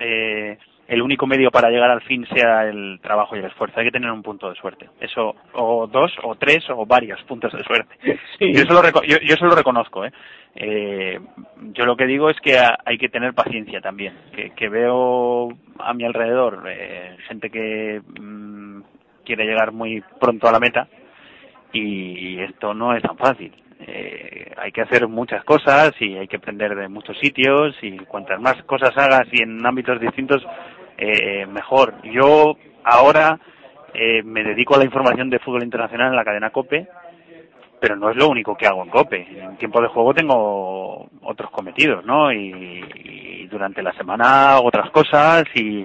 eh, 0.00 0.58
el 0.90 1.02
único 1.02 1.24
medio 1.24 1.52
para 1.52 1.70
llegar 1.70 1.88
al 1.88 2.00
fin 2.02 2.26
sea 2.34 2.64
el 2.64 2.98
trabajo 3.00 3.36
y 3.36 3.38
el 3.38 3.44
esfuerzo. 3.44 3.78
Hay 3.78 3.86
que 3.86 3.92
tener 3.92 4.10
un 4.10 4.24
punto 4.24 4.48
de 4.48 4.56
suerte. 4.56 4.88
Eso, 4.98 5.36
o 5.52 5.86
dos, 5.86 6.12
o 6.24 6.34
tres, 6.34 6.68
o 6.68 6.84
varios 6.84 7.22
puntos 7.22 7.52
de 7.52 7.62
suerte. 7.62 7.94
Yo, 8.40 8.62
eso 8.62 8.74
lo, 8.74 8.82
yo, 9.04 9.16
yo 9.22 9.34
eso 9.34 9.46
lo 9.46 9.54
reconozco. 9.54 10.04
¿eh? 10.04 10.10
Eh, 10.56 11.20
yo 11.74 11.86
lo 11.86 11.96
que 11.96 12.06
digo 12.06 12.28
es 12.28 12.40
que 12.40 12.58
hay 12.58 12.98
que 12.98 13.08
tener 13.08 13.34
paciencia 13.34 13.80
también. 13.80 14.14
Que, 14.34 14.50
que 14.50 14.68
veo 14.68 15.50
a 15.78 15.94
mi 15.94 16.04
alrededor 16.04 16.64
eh, 16.68 17.16
gente 17.28 17.50
que 17.50 18.02
mmm, 18.20 18.82
quiere 19.24 19.44
llegar 19.44 19.70
muy 19.70 20.02
pronto 20.18 20.48
a 20.48 20.52
la 20.52 20.58
meta 20.58 20.88
y 21.72 22.40
esto 22.40 22.74
no 22.74 22.96
es 22.96 23.02
tan 23.02 23.16
fácil. 23.16 23.52
Eh, 23.86 24.52
hay 24.58 24.72
que 24.72 24.82
hacer 24.82 25.08
muchas 25.08 25.42
cosas 25.44 25.92
y 26.00 26.16
hay 26.16 26.28
que 26.28 26.36
aprender 26.36 26.74
de 26.74 26.88
muchos 26.88 27.18
sitios 27.18 27.74
y 27.80 27.96
cuantas 28.00 28.38
más 28.38 28.62
cosas 28.64 28.90
hagas 28.96 29.26
y 29.32 29.42
en 29.42 29.64
ámbitos 29.64 29.98
distintos 30.00 30.44
eh, 31.00 31.46
mejor. 31.46 31.94
Yo 32.02 32.56
ahora 32.84 33.38
eh, 33.94 34.22
me 34.22 34.44
dedico 34.44 34.74
a 34.74 34.78
la 34.78 34.84
información 34.84 35.30
de 35.30 35.38
fútbol 35.38 35.64
internacional 35.64 36.08
en 36.08 36.16
la 36.16 36.24
cadena 36.24 36.50
COPE, 36.50 36.86
pero 37.80 37.96
no 37.96 38.10
es 38.10 38.16
lo 38.16 38.28
único 38.28 38.54
que 38.54 38.66
hago 38.66 38.82
en 38.82 38.90
COPE. 38.90 39.26
En 39.40 39.56
tiempo 39.56 39.80
de 39.80 39.88
juego 39.88 40.12
tengo 40.12 41.08
otros 41.22 41.50
cometidos, 41.50 42.04
¿no? 42.04 42.32
Y, 42.32 43.48
durante 43.50 43.82
la 43.82 43.92
semana 43.94 44.54
hago 44.54 44.68
otras 44.68 44.90
cosas 44.90 45.42
y 45.56 45.80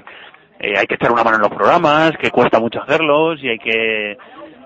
eh, 0.59 0.77
hay 0.77 0.85
que 0.85 0.93
echar 0.93 1.11
una 1.11 1.23
mano 1.23 1.37
en 1.37 1.41
los 1.41 1.51
programas, 1.51 2.11
que 2.21 2.29
cuesta 2.29 2.59
mucho 2.59 2.79
hacerlos 2.79 3.43
y 3.43 3.49
hay 3.49 3.57
que 3.57 4.17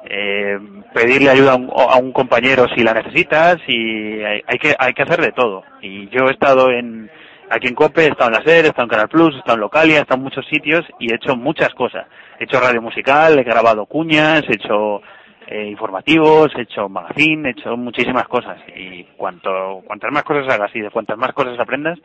eh, 0.10 0.60
pedirle 0.94 1.30
ayuda 1.30 1.54
a 1.54 1.56
un, 1.56 1.70
a 1.74 1.98
un, 1.98 2.12
compañero 2.12 2.66
si 2.76 2.84
la 2.84 2.94
necesitas 2.94 3.56
y 3.68 4.22
hay, 4.22 4.42
hay, 4.46 4.58
que 4.58 4.76
hay 4.78 4.94
que 4.94 5.04
hacer 5.04 5.22
de 5.22 5.32
todo 5.32 5.64
y 5.82 6.10
yo 6.10 6.28
he 6.28 6.32
estado 6.32 6.72
en 6.72 7.10
Aquí 7.52 7.68
en 7.68 7.74
COPE 7.74 8.04
he 8.04 8.08
estado 8.10 8.30
en 8.30 8.36
la 8.36 8.44
SER, 8.44 8.66
he 8.66 8.68
estado 8.68 8.84
en 8.84 8.90
Canal 8.90 9.10
Plus, 9.10 9.34
he 9.34 9.40
estado 9.40 9.56
en 9.56 9.62
Localia, 9.62 9.98
he 9.98 10.02
estado 10.02 10.20
en 10.20 10.24
muchos 10.24 10.46
sitios 10.46 10.86
y 11.00 11.12
he 11.12 11.16
hecho 11.16 11.36
muchas 11.36 11.74
cosas. 11.74 12.06
He 12.40 12.44
hecho 12.44 12.60
radio 12.60 12.80
musical, 12.80 13.40
he 13.40 13.44
grabado 13.44 13.88
cuñas, 13.88 14.44
he 14.48 14.54
hecho 14.54 15.02
eh, 15.48 15.66
informativos, 15.66 16.52
he 16.56 16.62
hecho 16.62 16.88
magazine, 16.88 17.48
he 17.48 17.52
hecho 17.52 17.76
muchísimas 17.76 18.28
cosas. 18.28 18.60
Y 18.76 19.04
cuanto, 19.18 19.82
cuantas 19.84 20.12
más 20.12 20.24
cosas 20.24 20.54
hagas 20.54 20.70
y 20.76 20.82
de 20.82 20.92
cuantas 20.92 21.18
más 21.18 21.34
cosas 21.34 21.60
aprendas, 21.60 21.98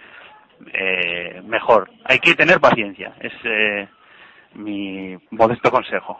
eh, 0.73 1.43
mejor. 1.45 1.91
Hay 2.05 2.21
que 2.21 2.35
tener 2.35 2.59
paciencia, 2.59 3.13
es 3.21 3.35
eh, 3.45 3.87
mi 4.55 5.15
modesto 5.31 5.71
consejo. 5.71 6.19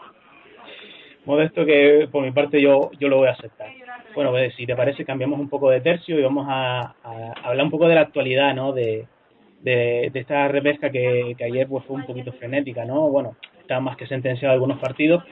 Modesto 1.25 1.65
que 1.65 2.07
por 2.11 2.21
mi 2.21 2.29
parte 2.29 2.61
yo, 2.61 2.91
yo 2.99 3.07
lo 3.07 3.17
voy 3.17 3.29
a 3.29 3.31
aceptar. 3.31 3.69
Bueno, 4.13 4.29
pues 4.29 4.53
si 4.53 4.67
te 4.67 4.75
parece 4.75 5.03
cambiamos 5.03 5.39
un 5.39 5.49
poco 5.49 5.71
de 5.71 5.81
tercio 5.81 6.19
y 6.19 6.23
vamos 6.23 6.45
a, 6.47 6.93
a 7.03 7.33
hablar 7.43 7.65
un 7.65 7.71
poco 7.71 7.87
de 7.87 7.95
la 7.95 8.01
actualidad, 8.01 8.53
¿no? 8.53 8.71
De, 8.71 9.07
de, 9.65 10.11
de 10.13 10.19
esta 10.19 10.47
repesca 10.47 10.91
que, 10.91 11.33
que, 11.37 11.43
ayer 11.43 11.67
pues 11.67 11.83
fue 11.85 11.95
un 11.97 12.05
poquito 12.05 12.31
frenética, 12.33 12.85
¿no? 12.85 13.09
Bueno, 13.09 13.35
está 13.59 13.79
más 13.79 13.97
que 13.97 14.05
sentenciado 14.05 14.53
algunos 14.53 14.79
partidos, 14.79 15.23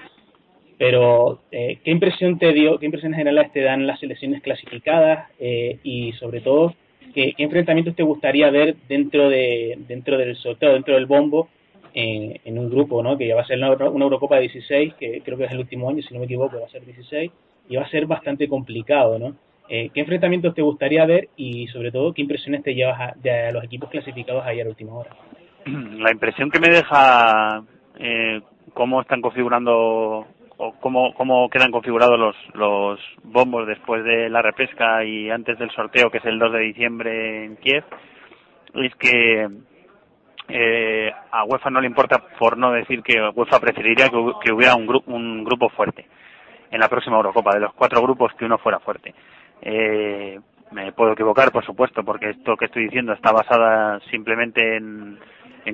pero 0.80 1.40
eh, 1.52 1.78
¿qué 1.84 1.92
impresión 1.92 2.40
te 2.40 2.52
dio, 2.52 2.80
qué 2.80 2.88
impresiones 2.88 3.18
generales 3.18 3.52
te 3.54 3.62
dan 3.62 3.86
las 3.86 4.00
selecciones 4.00 4.42
clasificadas 4.42 5.30
eh, 5.40 5.78
y 5.84 6.14
sobre 6.14 6.42
todo 6.42 6.74
¿qué, 7.14 7.34
qué 7.38 7.44
enfrentamientos 7.44 7.96
te 7.96 8.02
gustaría 8.02 8.50
ver 8.50 8.76
dentro 8.90 9.30
de 9.30 9.78
dentro 9.88 10.18
del 10.18 10.36
sorteo, 10.36 10.74
dentro 10.74 10.96
del 10.96 11.06
bombo 11.06 11.48
en, 11.94 12.40
en 12.44 12.58
un 12.58 12.72
grupo, 12.72 13.04
¿no? 13.04 13.16
Que 13.18 13.28
ya 13.28 13.36
va 13.36 13.42
a 13.42 13.46
ser 13.46 13.60
una, 13.60 13.72
una 13.72 14.06
Eurocopa 14.06 14.36
de 14.38 14.42
16, 14.42 14.96
que 14.96 15.22
creo 15.24 15.38
que 15.38 15.46
es 15.46 15.52
el 15.52 15.60
último 15.60 15.90
año, 15.90 16.02
si 16.02 16.12
no 16.12 16.20
me 16.20 16.26
equivoco, 16.26 16.60
va 16.60 16.66
a 16.66 16.70
ser 16.70 16.84
16 16.84 17.32
y 17.70 17.76
va 17.76 17.84
a 17.84 17.90
ser 17.90 18.08
bastante 18.08 18.48
complicado, 18.48 19.20
¿no? 19.20 19.36
Eh, 19.70 19.90
¿Qué 19.94 20.02
enfrentamientos 20.02 20.54
te 20.54 20.62
gustaría 20.62 21.06
ver 21.06 21.30
y 21.38 21.68
sobre 21.68 21.92
todo 21.92 22.14
qué 22.14 22.22
impresiones 22.22 22.64
te 22.64 22.76
llevas 22.76 23.22
de 23.22 23.48
a 23.48 23.52
los 23.52 23.64
equipos 23.64 23.90
clasificados 23.90 24.46
ayer 24.46 24.66
a 24.66 24.70
última 24.70 24.94
hora? 24.94 25.12
La 25.66 26.12
impresión 26.12 26.52
que 26.52 26.60
me 26.60 26.70
deja 26.70 27.64
eh, 27.98 28.42
cómo 28.74 29.02
están 29.02 29.22
configurando 29.22 30.28
o 30.58 30.74
cómo, 30.80 31.50
quedan 31.50 31.72
configurados 31.72 32.20
los, 32.20 32.36
los 32.54 33.00
bombos 33.24 33.68
después 33.68 34.04
de 34.04 34.30
la 34.30 34.42
repesca 34.42 35.04
y 35.04 35.30
antes 35.30 35.58
del 35.58 35.72
sorteo 35.72 36.10
que 36.10 36.20
es 36.20 36.26
el 36.26 36.38
2 36.38 36.54
de 36.54 36.60
diciembre 36.60 37.46
en 37.46 37.56
Kiev 37.58 37.84
es 38.76 38.96
que 38.96 39.50
eh, 40.50 41.12
a 41.32 41.44
UEFA 41.46 41.70
no 41.70 41.82
le 41.82 41.88
importa 41.88 42.24
por 42.38 42.58
no 42.58 42.72
decir 42.72 43.02
que 43.02 43.20
UEFA 43.34 43.60
preferiría 43.60 44.10
que, 44.10 44.32
que 44.44 44.54
hubiera 44.54 44.76
un, 44.76 44.86
gru 44.86 45.02
un 45.08 45.44
grupo 45.44 45.70
fuerte 45.70 46.06
en 46.74 46.80
la 46.80 46.90
próxima 46.90 47.18
Eurocopa, 47.18 47.54
de 47.54 47.62
los 47.62 47.74
cuatro 47.74 48.02
grupos 48.02 48.34
que 48.34 48.46
uno 48.46 48.58
fuera 48.58 48.80
fuerte. 48.80 49.14
Eh, 49.64 50.40
me 50.72 50.92
puedo 50.92 51.14
equivocar, 51.14 51.52
por 51.52 51.66
supuesto, 51.66 52.04
porque 52.04 52.32
esto 52.32 52.58
que 52.58 52.66
estoy 52.66 52.86
diciendo 52.86 53.14
está 53.14 53.32
basada 53.32 54.00
simplemente 54.12 54.76
en, 54.76 55.18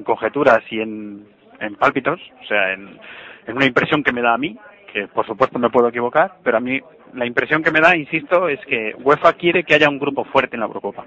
conjeturas 0.03 0.59
y 0.69 0.79
en, 0.79 1.25
en 1.59 1.75
pálpitos, 1.75 2.19
o 2.41 2.45
sea, 2.45 2.73
en, 2.73 2.99
en 3.47 3.55
una 3.55 3.65
impresión 3.65 4.03
que 4.03 4.13
me 4.13 4.21
da 4.21 4.33
a 4.33 4.37
mí, 4.37 4.57
que 4.93 5.07
por 5.07 5.25
supuesto 5.25 5.57
me 5.57 5.69
puedo 5.69 5.87
equivocar, 5.87 6.35
pero 6.43 6.57
a 6.57 6.59
mí 6.59 6.79
la 7.13 7.25
impresión 7.25 7.63
que 7.63 7.71
me 7.71 7.81
da, 7.81 7.95
insisto, 7.95 8.47
es 8.47 8.59
que 8.65 8.93
UEFA 9.03 9.33
quiere 9.33 9.63
que 9.63 9.73
haya 9.73 9.89
un 9.89 9.99
grupo 9.99 10.25
fuerte 10.25 10.55
en 10.55 10.61
la 10.61 10.67
Eurocopa. 10.67 11.05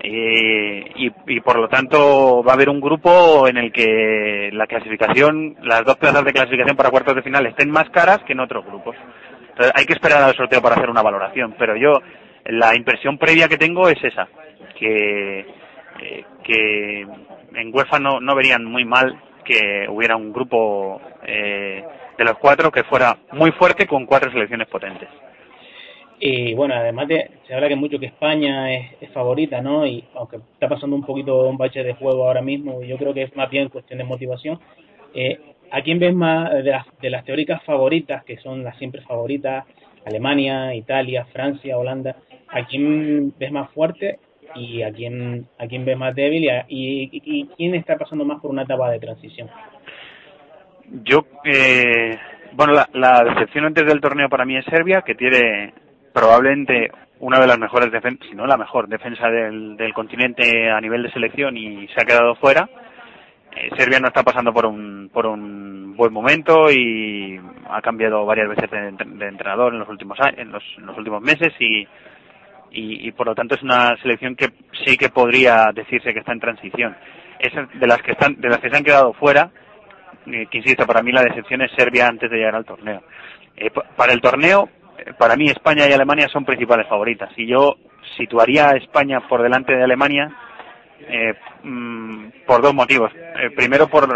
Eh, 0.00 0.92
y, 0.96 1.10
y, 1.28 1.40
por 1.40 1.58
lo 1.58 1.68
tanto 1.68 2.42
va 2.42 2.52
a 2.52 2.54
haber 2.54 2.68
un 2.68 2.80
grupo 2.80 3.48
en 3.48 3.56
el 3.56 3.72
que 3.72 4.50
la 4.52 4.66
clasificación, 4.66 5.56
las 5.62 5.84
dos 5.84 5.96
plazas 5.96 6.24
de 6.24 6.32
clasificación 6.32 6.76
para 6.76 6.90
cuartos 6.90 7.14
de 7.14 7.22
final 7.22 7.46
estén 7.46 7.70
más 7.70 7.88
caras 7.90 8.18
que 8.24 8.32
en 8.32 8.40
otros 8.40 8.66
grupos. 8.66 8.96
Hay 9.74 9.86
que 9.86 9.92
esperar 9.92 10.22
al 10.22 10.34
sorteo 10.34 10.60
para 10.60 10.76
hacer 10.76 10.90
una 10.90 11.02
valoración, 11.02 11.54
pero 11.58 11.76
yo 11.76 12.00
la 12.46 12.74
impresión 12.76 13.18
previa 13.18 13.48
que 13.48 13.56
tengo 13.56 13.88
es 13.88 14.02
esa, 14.02 14.28
que, 14.78 15.40
eh, 16.00 16.24
que 16.42 17.00
en 17.54 17.74
UEFA 17.74 17.98
no, 17.98 18.20
no 18.20 18.34
verían 18.34 18.64
muy 18.64 18.84
mal 18.84 19.20
que 19.44 19.86
hubiera 19.88 20.16
un 20.16 20.32
grupo 20.32 21.00
eh, 21.26 21.84
de 22.16 22.24
los 22.24 22.38
cuatro 22.38 22.70
que 22.70 22.84
fuera 22.84 23.16
muy 23.32 23.52
fuerte 23.52 23.86
con 23.86 24.06
cuatro 24.06 24.30
selecciones 24.32 24.68
potentes. 24.68 25.08
Y 26.18 26.54
bueno, 26.54 26.74
además 26.74 27.08
de, 27.08 27.30
se 27.46 27.54
habla 27.54 27.68
que 27.68 27.76
mucho 27.76 27.98
que 27.98 28.06
España 28.06 28.72
es, 28.72 29.10
favorita, 29.12 29.60
¿no? 29.60 29.86
Y 29.86 30.04
aunque 30.14 30.36
está 30.36 30.68
pasando 30.68 30.96
un 30.96 31.04
poquito 31.04 31.46
un 31.46 31.58
bache 31.58 31.82
de 31.82 31.94
juego 31.94 32.26
ahora 32.26 32.40
mismo, 32.40 32.82
yo 32.82 32.96
creo 32.96 33.12
que 33.12 33.22
es 33.22 33.36
más 33.36 33.50
bien 33.50 33.68
cuestión 33.68 33.98
de 33.98 34.04
motivación. 34.04 34.58
Eh, 35.14 35.38
¿A 35.70 35.82
quién 35.82 35.98
ves 35.98 36.14
más 36.14 36.52
de 36.52 36.70
las, 36.70 36.86
de 37.00 37.10
las 37.10 37.24
teóricas 37.24 37.62
favoritas, 37.64 38.24
que 38.24 38.36
son 38.38 38.62
las 38.62 38.76
siempre 38.78 39.02
favoritas, 39.02 39.64
Alemania, 40.06 40.74
Italia, 40.74 41.26
Francia, 41.32 41.78
Holanda, 41.78 42.16
a 42.48 42.64
quién 42.66 43.32
ves 43.38 43.50
más 43.50 43.70
fuerte 43.70 44.18
y 44.54 44.82
a 44.82 44.92
quién, 44.92 45.46
a 45.58 45.66
quién 45.66 45.84
ves 45.84 45.96
más 45.96 46.14
débil 46.14 46.44
y, 46.68 47.10
y, 47.12 47.46
quién 47.56 47.74
está 47.74 47.96
pasando 47.96 48.24
más 48.24 48.40
por 48.40 48.50
una 48.50 48.62
etapa 48.62 48.90
de 48.90 49.00
transición? 49.00 49.48
Yo, 51.02 51.26
eh, 51.44 52.16
bueno, 52.52 52.74
la, 52.74 52.88
la 52.92 53.24
decepción 53.24 53.64
antes 53.64 53.86
del 53.86 54.00
torneo 54.00 54.28
para 54.28 54.44
mí 54.44 54.56
es 54.56 54.64
Serbia, 54.66 55.02
que 55.02 55.14
tiene 55.14 55.72
probablemente 56.12 56.90
una 57.20 57.40
de 57.40 57.46
las 57.46 57.58
mejores 57.58 57.90
defensas, 57.90 58.28
si 58.28 58.34
no 58.34 58.46
la 58.46 58.56
mejor 58.56 58.88
defensa 58.88 59.28
del 59.30 59.92
continente 59.94 60.70
a 60.70 60.80
nivel 60.80 61.02
de 61.02 61.12
selección 61.12 61.56
y 61.56 61.88
se 61.88 62.00
ha 62.00 62.04
quedado 62.04 62.34
fuera. 62.36 62.68
Eh, 63.56 63.70
Serbia 63.76 64.00
no 64.00 64.08
está 64.08 64.22
pasando 64.22 64.52
por 64.52 64.66
un, 64.66 65.10
por 65.12 65.26
un 65.26 65.96
buen 65.96 66.12
momento 66.12 66.70
y 66.70 67.40
ha 67.70 67.80
cambiado 67.80 68.24
varias 68.26 68.48
veces 68.48 68.70
de, 68.70 69.26
entrenador 69.26 69.72
en 69.72 69.80
los 69.80 69.88
últimos 69.88 70.18
en 70.36 70.50
los, 70.50 70.62
en 70.76 70.86
los 70.86 70.98
últimos 70.98 71.22
meses 71.22 71.52
y, 71.60 71.86
y, 72.74 73.12
por 73.12 73.26
lo 73.26 73.34
tanto 73.34 73.54
es 73.54 73.62
una 73.62 73.96
selección 74.02 74.34
que 74.34 74.48
sí 74.84 74.96
que 74.96 75.08
podría 75.08 75.66
decirse 75.72 76.12
que 76.12 76.18
está 76.20 76.32
en 76.32 76.40
transición. 76.40 76.96
Es 77.38 77.52
de 77.54 77.86
las 77.86 78.02
que 78.02 78.12
están, 78.12 78.40
de 78.40 78.48
las 78.48 78.58
que 78.58 78.70
se 78.70 78.76
han 78.76 78.84
quedado 78.84 79.12
fuera, 79.12 79.50
eh, 80.26 80.46
que 80.50 80.58
insisto, 80.58 80.86
para 80.86 81.02
mí 81.02 81.12
la 81.12 81.22
decepción 81.22 81.62
es 81.62 81.70
Serbia 81.76 82.08
antes 82.08 82.30
de 82.30 82.36
llegar 82.36 82.56
al 82.56 82.64
torneo. 82.64 83.02
Eh, 83.56 83.70
para 83.96 84.12
el 84.12 84.20
torneo, 84.20 84.68
eh, 84.98 85.12
para 85.16 85.36
mí 85.36 85.48
España 85.48 85.88
y 85.88 85.92
Alemania 85.92 86.28
son 86.28 86.44
principales 86.44 86.88
favoritas 86.88 87.30
y 87.36 87.46
yo 87.46 87.76
situaría 88.16 88.70
a 88.70 88.76
España 88.76 89.20
por 89.28 89.42
delante 89.42 89.76
de 89.76 89.84
Alemania 89.84 90.36
eh, 91.00 91.34
mm, 91.62 92.26
por 92.46 92.62
dos 92.62 92.74
motivos. 92.74 93.12
Eh, 93.14 93.50
primero 93.54 93.88
por 93.88 94.08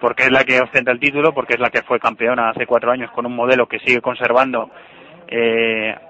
porque 0.00 0.24
es 0.24 0.30
la 0.30 0.44
que 0.44 0.60
ostenta 0.60 0.92
el 0.92 1.00
título, 1.00 1.32
porque 1.32 1.54
es 1.54 1.60
la 1.60 1.70
que 1.70 1.82
fue 1.82 1.98
campeona 1.98 2.50
hace 2.50 2.66
cuatro 2.66 2.90
años 2.90 3.10
con 3.12 3.24
un 3.24 3.34
modelo 3.34 3.66
que 3.66 3.78
sigue 3.78 4.00
conservando 4.00 4.70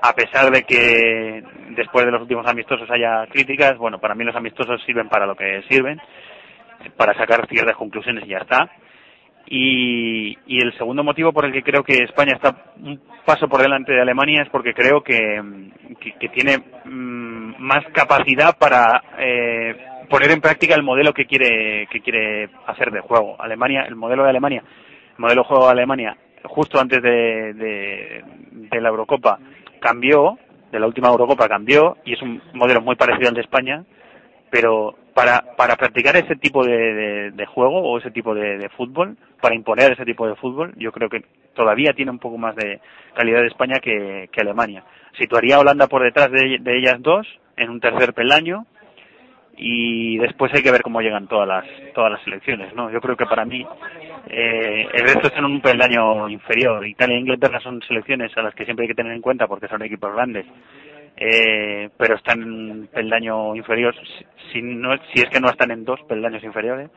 a 0.02 0.12
pesar 0.14 0.50
de 0.50 0.64
que 0.64 1.42
después 1.70 2.04
de 2.04 2.10
los 2.10 2.22
últimos 2.22 2.46
amistosos 2.46 2.90
haya 2.90 3.26
críticas. 3.28 3.78
Bueno, 3.78 3.98
para 3.98 4.14
mí 4.14 4.24
los 4.24 4.36
amistosos 4.36 4.82
sirven 4.84 5.08
para 5.08 5.26
lo 5.26 5.34
que 5.36 5.62
sirven, 5.68 6.00
para 6.96 7.14
sacar 7.14 7.46
ciertas 7.48 7.76
conclusiones 7.76 8.24
y 8.26 8.30
ya 8.30 8.38
está. 8.38 8.68
Y, 9.46 10.36
el 10.46 10.76
segundo 10.78 11.04
motivo 11.04 11.32
por 11.32 11.44
el 11.44 11.52
que 11.52 11.62
creo 11.62 11.82
que 11.82 12.04
España 12.04 12.34
está 12.34 12.72
un 12.82 13.00
paso 13.24 13.48
por 13.48 13.60
delante 13.60 13.92
de 13.92 14.00
Alemania 14.00 14.42
es 14.42 14.48
porque 14.48 14.72
creo 14.72 15.02
que, 15.02 15.42
que, 16.18 16.28
tiene 16.30 16.58
mm, 16.84 17.54
más 17.58 17.84
capacidad 17.92 18.56
para 18.56 19.02
eh, 19.18 19.76
poner 20.08 20.30
en 20.30 20.40
práctica 20.40 20.74
el 20.74 20.82
modelo 20.82 21.12
que 21.12 21.26
quiere 21.26 21.86
que 21.90 22.00
quiere 22.00 22.48
hacer 22.66 22.90
de 22.90 23.00
juego. 23.00 23.36
Alemania, 23.38 23.84
el 23.86 23.96
modelo 23.96 24.24
de 24.24 24.30
Alemania, 24.30 24.62
el 25.12 25.18
modelo 25.18 25.42
de 25.42 25.48
juego 25.48 25.66
de 25.66 25.72
Alemania, 25.72 26.16
justo 26.44 26.80
antes 26.80 27.02
de, 27.02 28.22
de 28.52 28.80
la 28.80 28.88
Eurocopa 28.88 29.38
cambió, 29.80 30.38
de 30.72 30.80
la 30.80 30.86
última 30.86 31.08
Eurocopa 31.08 31.48
cambió 31.48 31.98
y 32.04 32.14
es 32.14 32.22
un 32.22 32.40
modelo 32.54 32.80
muy 32.80 32.96
parecido 32.96 33.28
al 33.28 33.34
de 33.34 33.42
España, 33.42 33.84
pero 34.50 34.96
para, 35.14 35.54
para 35.56 35.76
practicar 35.76 36.16
ese 36.16 36.36
tipo 36.36 36.64
de, 36.64 37.30
de, 37.30 37.46
juego 37.46 37.80
o 37.80 37.98
ese 37.98 38.10
tipo 38.10 38.34
de, 38.34 38.68
fútbol, 38.76 39.16
para 39.40 39.54
imponer 39.54 39.92
ese 39.92 40.04
tipo 40.04 40.26
de 40.26 40.34
fútbol, 40.34 40.74
yo 40.76 40.92
creo 40.92 41.08
que 41.08 41.24
todavía 41.54 41.92
tiene 41.94 42.10
un 42.10 42.18
poco 42.18 42.36
más 42.36 42.56
de 42.56 42.80
calidad 43.14 43.44
España 43.46 43.78
que, 43.80 44.28
Alemania. 44.36 44.84
Situaría 45.18 45.56
a 45.56 45.60
Holanda 45.60 45.86
por 45.86 46.02
detrás 46.02 46.30
de, 46.30 46.60
ellas 46.66 46.96
dos, 47.00 47.26
en 47.56 47.70
un 47.70 47.80
tercer 47.80 48.12
peldaño, 48.12 48.66
y 49.56 50.18
después 50.18 50.52
hay 50.52 50.64
que 50.64 50.72
ver 50.72 50.82
cómo 50.82 51.00
llegan 51.00 51.28
todas 51.28 51.46
las 51.46 51.64
todas 51.94 52.10
las 52.10 52.24
selecciones 52.24 52.74
no 52.74 52.90
yo 52.90 53.00
creo 53.00 53.16
que 53.16 53.24
para 53.24 53.44
mí 53.44 53.64
eh, 54.26 54.88
el 54.92 55.02
resto 55.04 55.28
están 55.28 55.44
en 55.44 55.52
un 55.52 55.60
peldaño 55.60 56.28
inferior 56.28 56.84
Italia 56.84 57.14
e 57.14 57.20
Inglaterra 57.20 57.60
son 57.60 57.80
selecciones 57.82 58.36
a 58.36 58.42
las 58.42 58.52
que 58.52 58.64
siempre 58.64 58.82
hay 58.82 58.88
que 58.88 58.96
tener 58.96 59.12
en 59.12 59.20
cuenta 59.20 59.46
porque 59.46 59.68
son 59.68 59.80
equipos 59.82 60.12
grandes 60.12 60.44
eh, 61.16 61.90
pero 61.96 62.16
están 62.16 62.42
en 62.42 62.86
peldaño 62.88 63.54
inferior, 63.54 63.94
si, 64.52 64.62
no, 64.62 64.96
si 65.12 65.20
es 65.20 65.28
que 65.30 65.40
no 65.40 65.48
están 65.48 65.70
en 65.70 65.84
dos 65.84 66.00
peldaños 66.08 66.42
inferiores. 66.44 66.90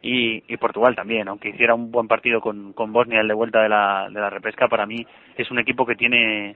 Y, 0.00 0.44
y 0.46 0.56
Portugal 0.58 0.94
también, 0.94 1.26
aunque 1.26 1.48
hiciera 1.48 1.74
un 1.74 1.90
buen 1.90 2.06
partido 2.06 2.40
con, 2.40 2.72
con 2.72 2.92
Bosnia 2.92 3.20
el 3.20 3.26
de 3.26 3.34
vuelta 3.34 3.62
de 3.62 3.68
la, 3.68 4.08
de 4.08 4.20
la 4.20 4.30
repesca, 4.30 4.68
para 4.68 4.86
mí 4.86 5.04
es 5.36 5.50
un 5.50 5.58
equipo 5.58 5.84
que 5.84 5.96
tiene 5.96 6.54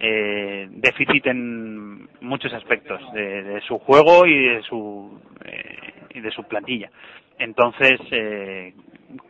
eh, 0.00 0.68
déficit 0.70 1.26
en 1.26 2.08
muchos 2.20 2.52
aspectos 2.52 3.00
de, 3.12 3.60
su 3.66 3.78
juego 3.78 4.26
y 4.26 4.54
de 4.54 4.62
su, 4.62 5.20
eh, 5.44 5.92
y 6.14 6.20
de 6.20 6.30
su 6.30 6.44
plantilla. 6.44 6.90
Entonces, 7.38 7.98
eh, 8.12 8.74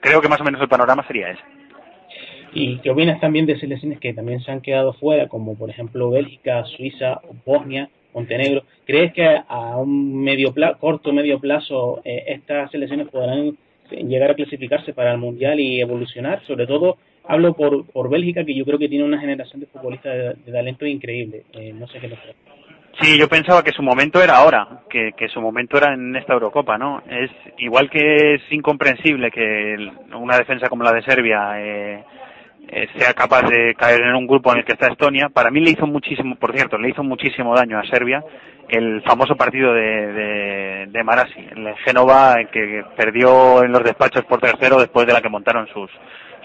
creo 0.00 0.20
que 0.20 0.28
más 0.28 0.40
o 0.40 0.44
menos 0.44 0.60
el 0.60 0.68
panorama 0.68 1.06
sería 1.06 1.30
ese. 1.30 1.57
¿Y 2.52 2.78
qué 2.78 2.90
opinas 2.90 3.20
también 3.20 3.46
de 3.46 3.58
selecciones 3.58 3.98
que 4.00 4.14
también 4.14 4.40
se 4.40 4.50
han 4.50 4.60
quedado 4.60 4.92
fuera, 4.94 5.28
como 5.28 5.56
por 5.56 5.70
ejemplo 5.70 6.10
Bélgica, 6.10 6.64
Suiza, 6.64 7.20
Bosnia, 7.44 7.90
Montenegro? 8.14 8.64
¿Crees 8.86 9.12
que 9.12 9.40
a 9.46 9.76
un 9.76 10.22
medio 10.22 10.54
corto 10.80 11.12
medio 11.12 11.38
plazo 11.38 12.00
eh, 12.04 12.24
estas 12.28 12.70
selecciones 12.70 13.08
podrán 13.08 13.56
llegar 13.90 14.30
a 14.30 14.34
clasificarse 14.34 14.92
para 14.92 15.12
el 15.12 15.18
Mundial 15.18 15.60
y 15.60 15.80
evolucionar? 15.80 16.42
Sobre 16.46 16.66
todo 16.66 16.96
hablo 17.24 17.52
por, 17.54 17.86
por 17.86 18.08
Bélgica, 18.08 18.44
que 18.44 18.54
yo 18.54 18.64
creo 18.64 18.78
que 18.78 18.88
tiene 18.88 19.04
una 19.04 19.20
generación 19.20 19.60
de 19.60 19.66
futbolistas 19.66 20.36
de, 20.44 20.52
talento 20.52 20.86
increíble. 20.86 21.44
Eh, 21.52 21.72
no 21.72 21.86
sé 21.88 22.00
qué 22.00 22.08
les 22.08 22.18
Sí, 23.00 23.16
yo 23.16 23.28
pensaba 23.28 23.62
que 23.62 23.70
su 23.70 23.82
momento 23.82 24.20
era 24.20 24.38
ahora, 24.38 24.80
que, 24.90 25.12
que 25.16 25.28
su 25.28 25.40
momento 25.40 25.76
era 25.76 25.94
en 25.94 26.16
esta 26.16 26.32
Eurocopa, 26.32 26.76
¿no? 26.78 27.00
Es 27.08 27.30
igual 27.58 27.88
que 27.88 28.34
es 28.34 28.42
incomprensible 28.50 29.30
que 29.30 29.76
una 30.16 30.36
defensa 30.36 30.68
como 30.68 30.82
la 30.82 30.92
de 30.92 31.02
Serbia 31.02 31.60
eh, 31.60 32.02
sea 32.96 33.14
capaz 33.14 33.42
de 33.42 33.74
caer 33.74 34.02
en 34.02 34.14
un 34.14 34.26
grupo 34.26 34.52
en 34.52 34.58
el 34.58 34.64
que 34.64 34.72
está 34.72 34.88
Estonia. 34.88 35.28
Para 35.28 35.50
mí 35.50 35.60
le 35.60 35.70
hizo 35.70 35.86
muchísimo, 35.86 36.36
por 36.36 36.52
cierto, 36.54 36.78
le 36.78 36.90
hizo 36.90 37.02
muchísimo 37.02 37.54
daño 37.54 37.78
a 37.78 37.86
Serbia 37.86 38.22
el 38.68 39.02
famoso 39.02 39.34
partido 39.34 39.72
de, 39.72 40.12
de, 40.12 40.86
de 40.88 41.04
Marasi, 41.04 41.40
en 41.40 41.74
Génova, 41.76 42.36
que 42.52 42.82
perdió 42.96 43.64
en 43.64 43.72
los 43.72 43.82
despachos 43.82 44.24
por 44.26 44.40
tercero 44.40 44.78
después 44.78 45.06
de 45.06 45.14
la 45.14 45.22
que 45.22 45.30
montaron 45.30 45.66
sus, 45.68 45.90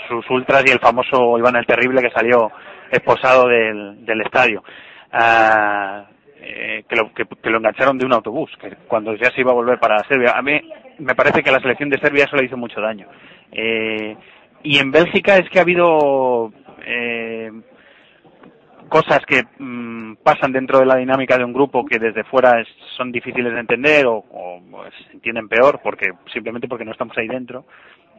sus 0.08 0.30
ultras 0.30 0.64
y 0.66 0.72
el 0.72 0.80
famoso 0.80 1.38
Iván 1.38 1.58
el 1.58 1.66
Terrible 1.66 2.02
que 2.02 2.12
salió 2.12 2.52
esposado 2.92 3.48
del, 3.48 4.06
del 4.06 4.22
estadio. 4.22 4.64
Ah, 5.12 6.06
eh, 6.42 6.84
que, 6.90 6.96
lo, 6.96 7.14
que, 7.14 7.50
lo 7.50 7.58
engancharon 7.58 7.98
de 7.98 8.06
un 8.06 8.14
autobús, 8.14 8.52
que 8.60 8.76
cuando 8.88 9.16
ya 9.16 9.32
se 9.32 9.42
iba 9.42 9.52
a 9.52 9.56
volver 9.56 9.80
para 9.80 10.04
Serbia. 10.10 10.34
A 10.36 10.42
mí 10.42 10.60
me 11.00 11.16
parece 11.16 11.42
que 11.42 11.52
la 11.52 11.60
selección 11.60 11.90
de 11.90 12.00
Serbia 12.00 12.26
eso 12.26 12.36
le 12.36 12.46
hizo 12.46 12.58
mucho 12.58 12.82
daño. 12.82 13.08
Eh, 13.52 14.16
y 14.64 14.78
en 14.78 14.92
Bélgica 14.92 15.38
es 15.38 15.50
que 15.50 15.60
ha 15.60 15.64
habido 15.64 16.52
eh, 16.86 17.52
cosas 18.90 19.20
que 19.26 19.44
mm, 19.60 20.16
pasan 20.24 20.52
dentro 20.52 20.80
de 20.80 20.86
la 20.86 20.96
dinámica 20.96 21.38
de 21.38 21.44
un 21.44 21.54
grupo 21.54 21.86
que 21.86 22.00
desde 22.00 22.24
fuera 22.24 22.64
son 22.96 23.12
difíciles 23.12 23.54
de 23.54 23.60
entender 23.60 24.06
o, 24.08 24.24
se 25.08 25.14
entienden 25.14 25.48
peor 25.48 25.80
porque 25.84 26.12
simplemente 26.32 26.68
porque 26.68 26.86
no 26.86 26.92
estamos 26.92 27.18
ahí 27.18 27.28
dentro. 27.28 27.66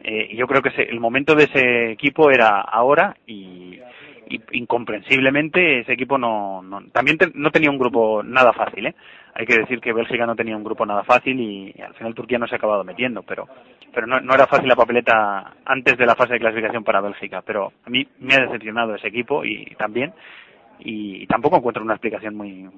Eh, 0.03 0.29
y 0.31 0.37
yo 0.37 0.47
creo 0.47 0.61
que 0.61 0.69
el 0.83 0.99
momento 0.99 1.33
de 1.33 1.45
ese 1.45 1.91
equipo 1.91 2.29
era 2.29 2.61
ahora 2.61 3.15
y, 3.25 3.79
incomprensiblemente 4.51 5.81
ese 5.81 5.93
equipo 5.93 6.17
no, 6.17 6.61
no 6.63 6.81
también 6.91 7.17
no 7.35 7.51
tenía 7.51 7.69
un 7.69 7.77
grupo 7.77 8.23
nada 8.23 8.53
fácil, 8.53 8.87
¿eh? 8.87 8.95
Hay 9.37 9.45
que 9.45 9.59
decir 9.59 9.81
que 9.81 9.91
Bélgica 9.91 10.25
no 10.25 10.35
tenía 10.35 10.55
un 10.55 10.63
grupo 10.63 10.85
nada 10.85 11.03
fácil 11.03 11.37
y, 11.39 11.75
al 11.81 11.93
final 11.95 12.15
Turquía 12.15 12.39
no 12.39 12.47
se 12.47 12.55
ha 12.55 12.57
acabado 12.57 12.85
metiendo, 12.85 13.21
pero 13.23 13.47
pero 13.93 14.07
no, 14.07 14.33
era 14.33 14.47
fácil 14.47 14.67
la 14.67 14.75
papeleta 14.75 15.53
antes 15.65 15.97
de 15.97 16.05
la 16.05 16.15
fase 16.15 16.33
de 16.33 16.39
clasificación 16.39 16.83
para 16.83 17.01
Bélgica, 17.01 17.41
pero 17.45 17.71
a 17.85 17.89
mí 17.89 18.05
me 18.19 18.35
ha 18.35 18.41
decepcionado 18.41 18.95
ese 18.95 19.07
equipo 19.07 19.43
y, 19.43 19.65
también 19.77 20.13
y, 20.79 21.27
tampoco 21.27 21.57
encuentro 21.57 21.83
una 21.83 21.93
explicación 21.93 22.35
muy 22.35 22.69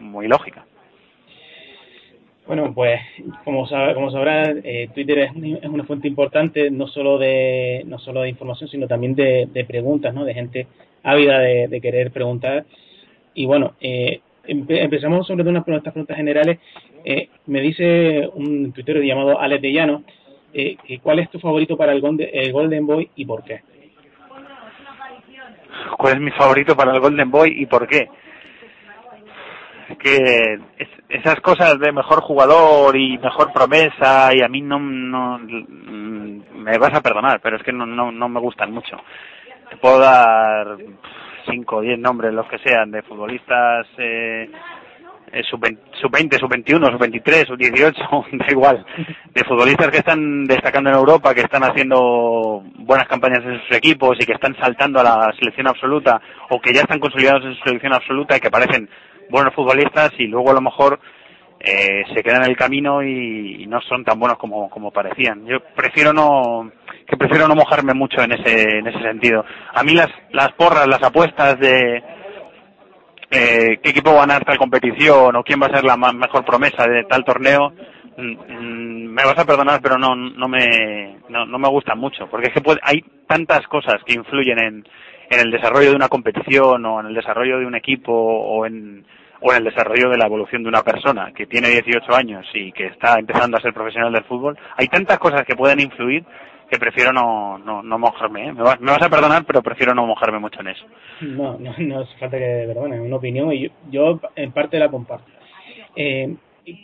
muy 0.00 0.28
lógica. 0.28 0.64
Bueno, 2.46 2.72
pues 2.72 3.00
como, 3.44 3.66
sabe, 3.66 3.94
como 3.94 4.10
sabrá, 4.10 4.50
eh, 4.64 4.88
Twitter 4.94 5.18
es, 5.18 5.32
es, 5.62 5.68
una 5.68 5.84
fuente 5.84 6.08
importante 6.08 6.70
no 6.70 6.86
solo 6.86 7.18
de 7.18 7.82
no 7.86 7.98
solo 7.98 8.22
de 8.22 8.28
información, 8.28 8.70
sino 8.70 8.86
también 8.86 9.16
de, 9.16 9.48
de 9.52 9.64
preguntas, 9.64 10.14
¿no? 10.14 10.24
De 10.24 10.32
gente 10.32 10.66
ávida 11.02 11.40
de, 11.40 11.66
de 11.66 11.80
querer 11.80 12.12
preguntar. 12.12 12.64
Y 13.34 13.46
bueno, 13.46 13.74
eh, 13.80 14.20
empezamos 14.48 15.26
sobre 15.26 15.48
unas 15.48 15.64
preguntas, 15.64 15.92
preguntas 15.92 16.16
generales. 16.16 16.58
Eh, 17.04 17.28
me 17.46 17.60
dice 17.60 18.28
un 18.34 18.72
tuitero 18.72 19.00
llamado 19.00 19.38
Alex 19.40 19.62
de 19.62 19.72
Llano, 19.72 20.02
eh, 20.52 20.76
que 20.86 20.98
¿cuál 20.98 21.18
es 21.18 21.30
tu 21.30 21.38
favorito 21.38 21.76
para 21.76 21.92
el, 21.92 22.00
Golden 22.00 22.86
Boy 22.86 23.10
y 23.16 23.24
por 23.24 23.44
qué? 23.44 23.60
¿Cuál 25.96 26.14
es 26.14 26.20
mi 26.20 26.30
favorito 26.32 26.76
para 26.76 26.92
el 26.92 27.00
Golden 27.00 27.30
Boy 27.30 27.54
y 27.56 27.66
por 27.66 27.86
qué? 27.86 28.08
que 29.98 30.58
esas 31.08 31.40
cosas 31.40 31.78
de 31.80 31.92
mejor 31.92 32.20
jugador 32.20 32.94
y 32.94 33.16
mejor 33.16 33.52
promesa 33.54 34.30
y 34.34 34.42
a 34.42 34.48
mí 34.48 34.60
no, 34.60 34.78
no 34.78 35.38
me 35.38 36.78
vas 36.78 36.92
a 36.94 37.00
perdonar, 37.00 37.40
pero 37.42 37.56
es 37.56 37.62
que 37.62 37.72
no, 37.72 37.86
no, 37.86 38.12
no 38.12 38.28
me 38.28 38.40
gustan 38.40 38.70
mucho. 38.70 38.98
Te 39.70 39.76
puedo 39.78 39.98
dar 39.98 40.76
cinco 41.50 41.76
o 41.76 41.80
diez 41.80 41.98
nombres, 41.98 42.32
los 42.32 42.46
que 42.48 42.58
sean, 42.58 42.90
de 42.90 43.02
futbolistas 43.02 43.86
eh, 43.98 44.48
sub-20, 45.50 46.38
sub-21, 46.38 46.90
sub-23, 46.90 47.46
sub-18, 47.46 48.38
da 48.38 48.46
igual, 48.50 48.86
de 49.34 49.44
futbolistas 49.44 49.88
que 49.88 49.98
están 49.98 50.44
destacando 50.44 50.90
en 50.90 50.96
Europa, 50.96 51.34
que 51.34 51.42
están 51.42 51.64
haciendo 51.64 52.62
buenas 52.78 53.08
campañas 53.08 53.40
en 53.44 53.60
sus 53.60 53.76
equipos 53.76 54.16
y 54.20 54.26
que 54.26 54.32
están 54.32 54.56
saltando 54.56 55.00
a 55.00 55.04
la 55.04 55.32
selección 55.38 55.68
absoluta 55.68 56.20
o 56.50 56.60
que 56.60 56.72
ya 56.72 56.82
están 56.82 57.00
consolidados 57.00 57.44
en 57.44 57.54
su 57.54 57.62
selección 57.64 57.92
absoluta 57.92 58.36
y 58.36 58.40
que 58.40 58.50
parecen 58.50 58.88
buenos 59.30 59.54
futbolistas 59.54 60.12
y 60.18 60.26
luego 60.26 60.50
a 60.50 60.54
lo 60.54 60.60
mejor 60.60 60.98
eh, 61.60 62.04
se 62.14 62.22
quedan 62.22 62.44
en 62.44 62.50
el 62.50 62.56
camino 62.56 63.02
y, 63.02 63.66
no 63.66 63.80
son 63.82 64.04
tan 64.04 64.18
buenos 64.18 64.38
como, 64.38 64.70
como 64.70 64.90
parecían. 64.90 65.46
Yo 65.46 65.58
prefiero 65.74 66.12
no 66.12 66.70
que 67.06 67.16
prefiero 67.16 67.48
no 67.48 67.54
mojarme 67.54 67.94
mucho 67.94 68.22
en 68.22 68.32
ese 68.32 68.78
en 68.78 68.86
ese 68.86 69.00
sentido. 69.00 69.44
A 69.74 69.82
mí 69.82 69.94
las 69.94 70.08
las 70.30 70.52
porras, 70.52 70.86
las 70.86 71.02
apuestas 71.02 71.58
de 71.58 72.02
eh, 73.30 73.78
qué 73.82 73.90
equipo 73.90 74.10
va 74.10 74.18
a 74.18 74.26
ganar 74.26 74.44
tal 74.44 74.56
competición 74.56 75.36
o 75.36 75.42
quién 75.42 75.60
va 75.60 75.66
a 75.66 75.74
ser 75.74 75.84
la 75.84 75.96
mejor 75.96 76.44
promesa 76.44 76.86
de 76.86 77.04
tal 77.04 77.24
torneo, 77.24 77.72
mm, 78.16 78.22
mm, 78.22 79.12
me 79.12 79.24
vas 79.24 79.38
a 79.38 79.44
perdonar, 79.44 79.80
pero 79.82 79.98
no, 79.98 80.16
no, 80.16 80.48
me, 80.48 81.18
no, 81.28 81.46
me 81.46 81.68
gustan 81.68 81.98
mucho, 81.98 82.26
porque 82.30 82.48
es 82.48 82.54
que 82.54 82.78
hay 82.82 83.04
tantas 83.26 83.66
cosas 83.66 84.02
que 84.06 84.14
influyen 84.14 84.58
en, 84.58 84.88
en 85.28 85.40
el 85.40 85.50
desarrollo 85.50 85.90
de 85.90 85.96
una 85.96 86.08
competición 86.08 86.86
o 86.86 87.00
en 87.00 87.06
el 87.06 87.14
desarrollo 87.14 87.58
de 87.58 87.66
un 87.66 87.74
equipo 87.74 88.12
o 88.12 88.64
en, 88.64 89.04
o 89.40 89.52
en 89.52 89.58
el 89.58 89.64
desarrollo 89.64 90.10
de 90.10 90.18
la 90.18 90.26
evolución 90.26 90.62
de 90.62 90.68
una 90.68 90.82
persona 90.82 91.32
que 91.34 91.46
tiene 91.46 91.68
18 91.68 92.14
años 92.14 92.46
y 92.54 92.72
que 92.72 92.86
está 92.86 93.18
empezando 93.18 93.56
a 93.56 93.60
ser 93.60 93.72
profesional 93.72 94.12
del 94.12 94.24
fútbol. 94.24 94.58
Hay 94.76 94.88
tantas 94.88 95.18
cosas 95.18 95.44
que 95.44 95.56
pueden 95.56 95.80
influir 95.80 96.24
que 96.70 96.78
prefiero 96.78 97.12
no, 97.12 97.58
no, 97.58 97.82
no 97.82 97.98
mojarme. 97.98 98.48
¿eh? 98.48 98.52
Me, 98.52 98.62
vas, 98.62 98.80
me, 98.80 98.92
vas, 98.92 99.02
a 99.02 99.08
perdonar, 99.08 99.44
pero 99.46 99.62
prefiero 99.62 99.94
no 99.94 100.06
mojarme 100.06 100.38
mucho 100.38 100.60
en 100.60 100.68
eso. 100.68 100.84
No, 101.22 101.58
no, 101.58 101.74
no 101.78 102.00
hace 102.00 102.16
falta 102.18 102.38
que 102.38 102.64
perdone, 102.66 102.96
es 102.96 103.02
una 103.02 103.16
opinión 103.16 103.52
y 103.52 103.70
yo, 103.90 104.20
en 104.36 104.52
parte 104.52 104.78
la 104.78 104.90
comparto. 104.90 105.30
Eh, 105.96 106.36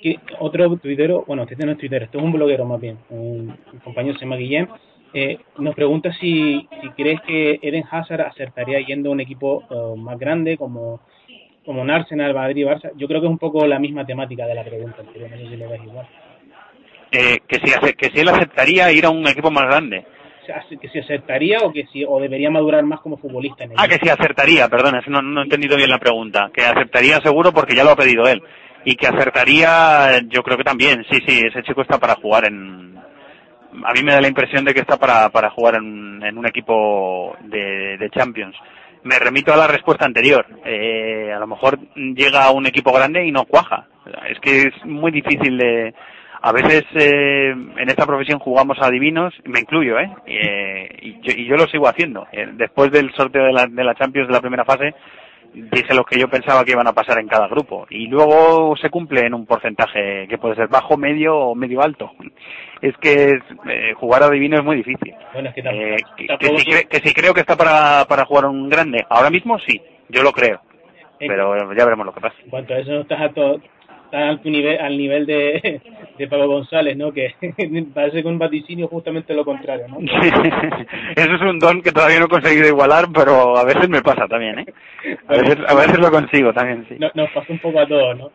que 0.02 0.18
otro 0.40 0.76
tuitero, 0.76 1.24
bueno, 1.26 1.42
este 1.42 1.66
no 1.66 1.72
es 1.72 1.78
tuitero, 1.78 2.06
este 2.06 2.16
es 2.16 2.24
un 2.24 2.32
bloguero 2.32 2.64
más 2.64 2.80
bien, 2.80 2.98
un, 3.10 3.54
compañero 3.82 4.16
se 4.18 4.24
llama 4.24 4.36
Guillem, 4.36 4.66
eh, 5.12 5.38
nos 5.58 5.74
pregunta 5.74 6.12
si, 6.14 6.66
si 6.80 6.88
crees 6.96 7.20
que 7.20 7.58
Eden 7.62 7.84
Hazard 7.90 8.22
acertaría 8.22 8.80
yendo 8.80 9.10
a 9.10 9.12
un 9.12 9.20
equipo 9.20 9.62
uh, 9.68 9.94
más 9.94 10.18
grande 10.18 10.56
como 10.56 11.00
como 11.64 11.82
un 11.82 11.90
Arsenal, 11.90 12.34
Madrid 12.34 12.56
y 12.56 12.64
Barça. 12.64 12.90
Yo 12.96 13.08
creo 13.08 13.20
que 13.20 13.26
es 13.26 13.32
un 13.32 13.38
poco 13.38 13.66
la 13.66 13.78
misma 13.78 14.04
temática 14.04 14.46
de 14.46 14.54
la 14.54 14.64
pregunta 14.64 15.00
anterior, 15.00 15.30
no 15.30 15.36
sé 15.36 15.48
si 15.48 15.56
lo 15.56 15.68
ves 15.68 15.82
igual 15.82 16.06
eh, 17.14 17.40
que, 17.46 17.56
si, 17.56 17.92
que 17.94 18.10
si 18.10 18.20
él 18.20 18.28
aceptaría 18.28 18.90
ir 18.92 19.06
a 19.06 19.10
un 19.10 19.26
equipo 19.26 19.50
más 19.50 19.64
grande. 19.64 20.04
que 20.80 20.88
si 20.88 20.98
aceptaría 20.98 21.58
o 21.62 21.72
que 21.72 21.86
si 21.92 22.04
o 22.04 22.20
debería 22.20 22.50
madurar 22.50 22.82
más 22.84 23.00
como 23.00 23.16
futbolista. 23.16 23.64
En 23.64 23.72
ah, 23.76 23.86
que 23.86 23.98
si 24.02 24.08
acertaría, 24.08 24.68
perdón, 24.68 25.00
no, 25.06 25.22
no, 25.22 25.40
he 25.40 25.44
entendido 25.44 25.76
bien 25.76 25.90
la 25.90 25.98
pregunta. 25.98 26.50
Que 26.52 26.62
aceptaría 26.62 27.20
seguro 27.20 27.52
porque 27.52 27.74
ya 27.74 27.84
lo 27.84 27.90
ha 27.90 27.96
pedido 27.96 28.24
él. 28.24 28.42
Y 28.84 28.96
que 28.96 29.06
acertaría, 29.06 30.20
yo 30.28 30.42
creo 30.42 30.58
que 30.58 30.64
también, 30.64 31.04
sí, 31.10 31.18
sí, 31.26 31.40
ese 31.46 31.62
chico 31.62 31.82
está 31.82 31.98
para 31.98 32.16
jugar 32.16 32.46
en... 32.46 32.94
A 33.84 33.92
mí 33.92 34.02
me 34.02 34.12
da 34.12 34.20
la 34.20 34.28
impresión 34.28 34.64
de 34.64 34.74
que 34.74 34.80
está 34.80 34.98
para, 34.98 35.30
para 35.30 35.50
jugar 35.50 35.76
en, 35.76 36.22
en 36.22 36.38
un 36.38 36.46
equipo 36.46 37.34
de, 37.44 37.96
de 37.98 38.10
Champions 38.10 38.54
me 39.04 39.18
remito 39.18 39.52
a 39.52 39.56
la 39.56 39.66
respuesta 39.66 40.04
anterior. 40.04 40.46
Eh, 40.64 41.32
a 41.32 41.38
lo 41.38 41.46
mejor 41.46 41.78
llega 41.94 42.50
un 42.50 42.66
equipo 42.66 42.92
grande 42.92 43.24
y 43.24 43.32
no 43.32 43.44
cuaja. 43.44 43.86
Es 44.28 44.38
que 44.40 44.62
es 44.62 44.84
muy 44.84 45.10
difícil 45.12 45.56
de, 45.56 45.94
a 46.46 46.52
veces 46.52 46.84
eh, 46.94 47.52
en 47.52 47.88
esta 47.88 48.04
profesión 48.04 48.38
jugamos 48.38 48.76
a 48.78 48.90
divinos, 48.90 49.32
me 49.44 49.60
incluyo, 49.60 49.98
¿eh? 49.98 50.10
eh 50.26 50.88
y, 51.00 51.46
yo, 51.46 51.56
lo 51.56 51.66
sigo 51.68 51.88
haciendo. 51.88 52.26
Eh, 52.32 52.50
después 52.52 52.90
del 52.92 53.10
sorteo 53.14 53.44
de 53.44 53.52
la, 53.54 53.66
de 53.66 53.82
la 53.82 53.94
Champions 53.94 54.28
de 54.28 54.34
la 54.34 54.42
primera 54.42 54.66
fase, 54.66 54.94
dije 55.54 55.94
lo 55.94 56.04
que 56.04 56.18
yo 56.18 56.28
pensaba 56.28 56.64
que 56.64 56.72
iban 56.72 56.86
a 56.86 56.92
pasar 56.92 57.18
en 57.18 57.28
cada 57.28 57.48
grupo. 57.48 57.86
Y 57.90 58.08
luego 58.08 58.76
se 58.76 58.90
cumple 58.90 59.26
en 59.26 59.34
un 59.34 59.46
porcentaje 59.46 60.26
que 60.28 60.38
puede 60.38 60.56
ser 60.56 60.68
bajo, 60.68 60.96
medio 60.96 61.36
o 61.36 61.54
medio 61.54 61.82
alto. 61.82 62.12
Es 62.80 62.96
que 62.98 63.38
eh, 63.68 63.94
jugar 63.94 64.24
a 64.24 64.30
divino 64.30 64.58
es 64.58 64.64
muy 64.64 64.76
difícil. 64.76 65.14
Bueno, 65.32 65.50
es 65.50 65.54
que, 65.54 65.62
que, 65.62 66.58
sí, 66.58 66.64
que, 66.88 66.98
sí, 66.98 67.14
creo 67.14 67.32
que 67.32 67.40
está 67.40 67.56
para, 67.56 68.04
para 68.06 68.24
jugar 68.24 68.46
un 68.46 68.68
grande. 68.68 69.04
Ahora 69.08 69.30
mismo 69.30 69.58
sí, 69.60 69.80
yo 70.08 70.22
lo 70.22 70.32
creo. 70.32 70.60
Pero 71.18 71.72
ya 71.72 71.84
veremos 71.84 72.06
lo 72.06 72.12
que 72.12 72.20
pasa. 72.20 72.36
En 72.42 72.50
cuanto 72.50 72.74
a 72.74 72.78
eso, 72.78 73.00
estás 73.00 73.20
a 73.20 73.28
todo 73.30 73.60
al 74.12 74.40
nivel, 74.44 74.80
al 74.80 74.96
nivel 74.96 75.26
de, 75.26 75.80
de 76.18 76.28
Pablo 76.28 76.48
González, 76.48 76.96
¿no? 76.96 77.12
Que 77.12 77.34
parece 77.94 78.22
que 78.22 78.28
un 78.28 78.38
vaticinio 78.38 78.88
justamente 78.88 79.34
lo 79.34 79.44
contrario, 79.44 79.86
¿no? 79.88 79.98
Eso 81.16 81.34
es 81.34 81.40
un 81.40 81.58
don 81.58 81.82
que 81.82 81.92
todavía 81.92 82.18
no 82.18 82.26
he 82.26 82.28
conseguido 82.28 82.68
igualar, 82.68 83.06
pero 83.12 83.56
a 83.56 83.64
veces 83.64 83.88
me 83.88 84.02
pasa 84.02 84.26
también, 84.28 84.60
¿eh? 84.60 84.66
A 85.28 85.32
veces, 85.34 85.58
a 85.66 85.74
veces 85.74 85.98
lo 85.98 86.10
consigo 86.10 86.52
también, 86.52 86.86
sí. 86.88 86.96
nos 86.98 87.30
pasa 87.30 87.52
un 87.52 87.58
poco 87.58 87.80
a 87.80 87.86
todos, 87.86 88.16
¿no? 88.16 88.30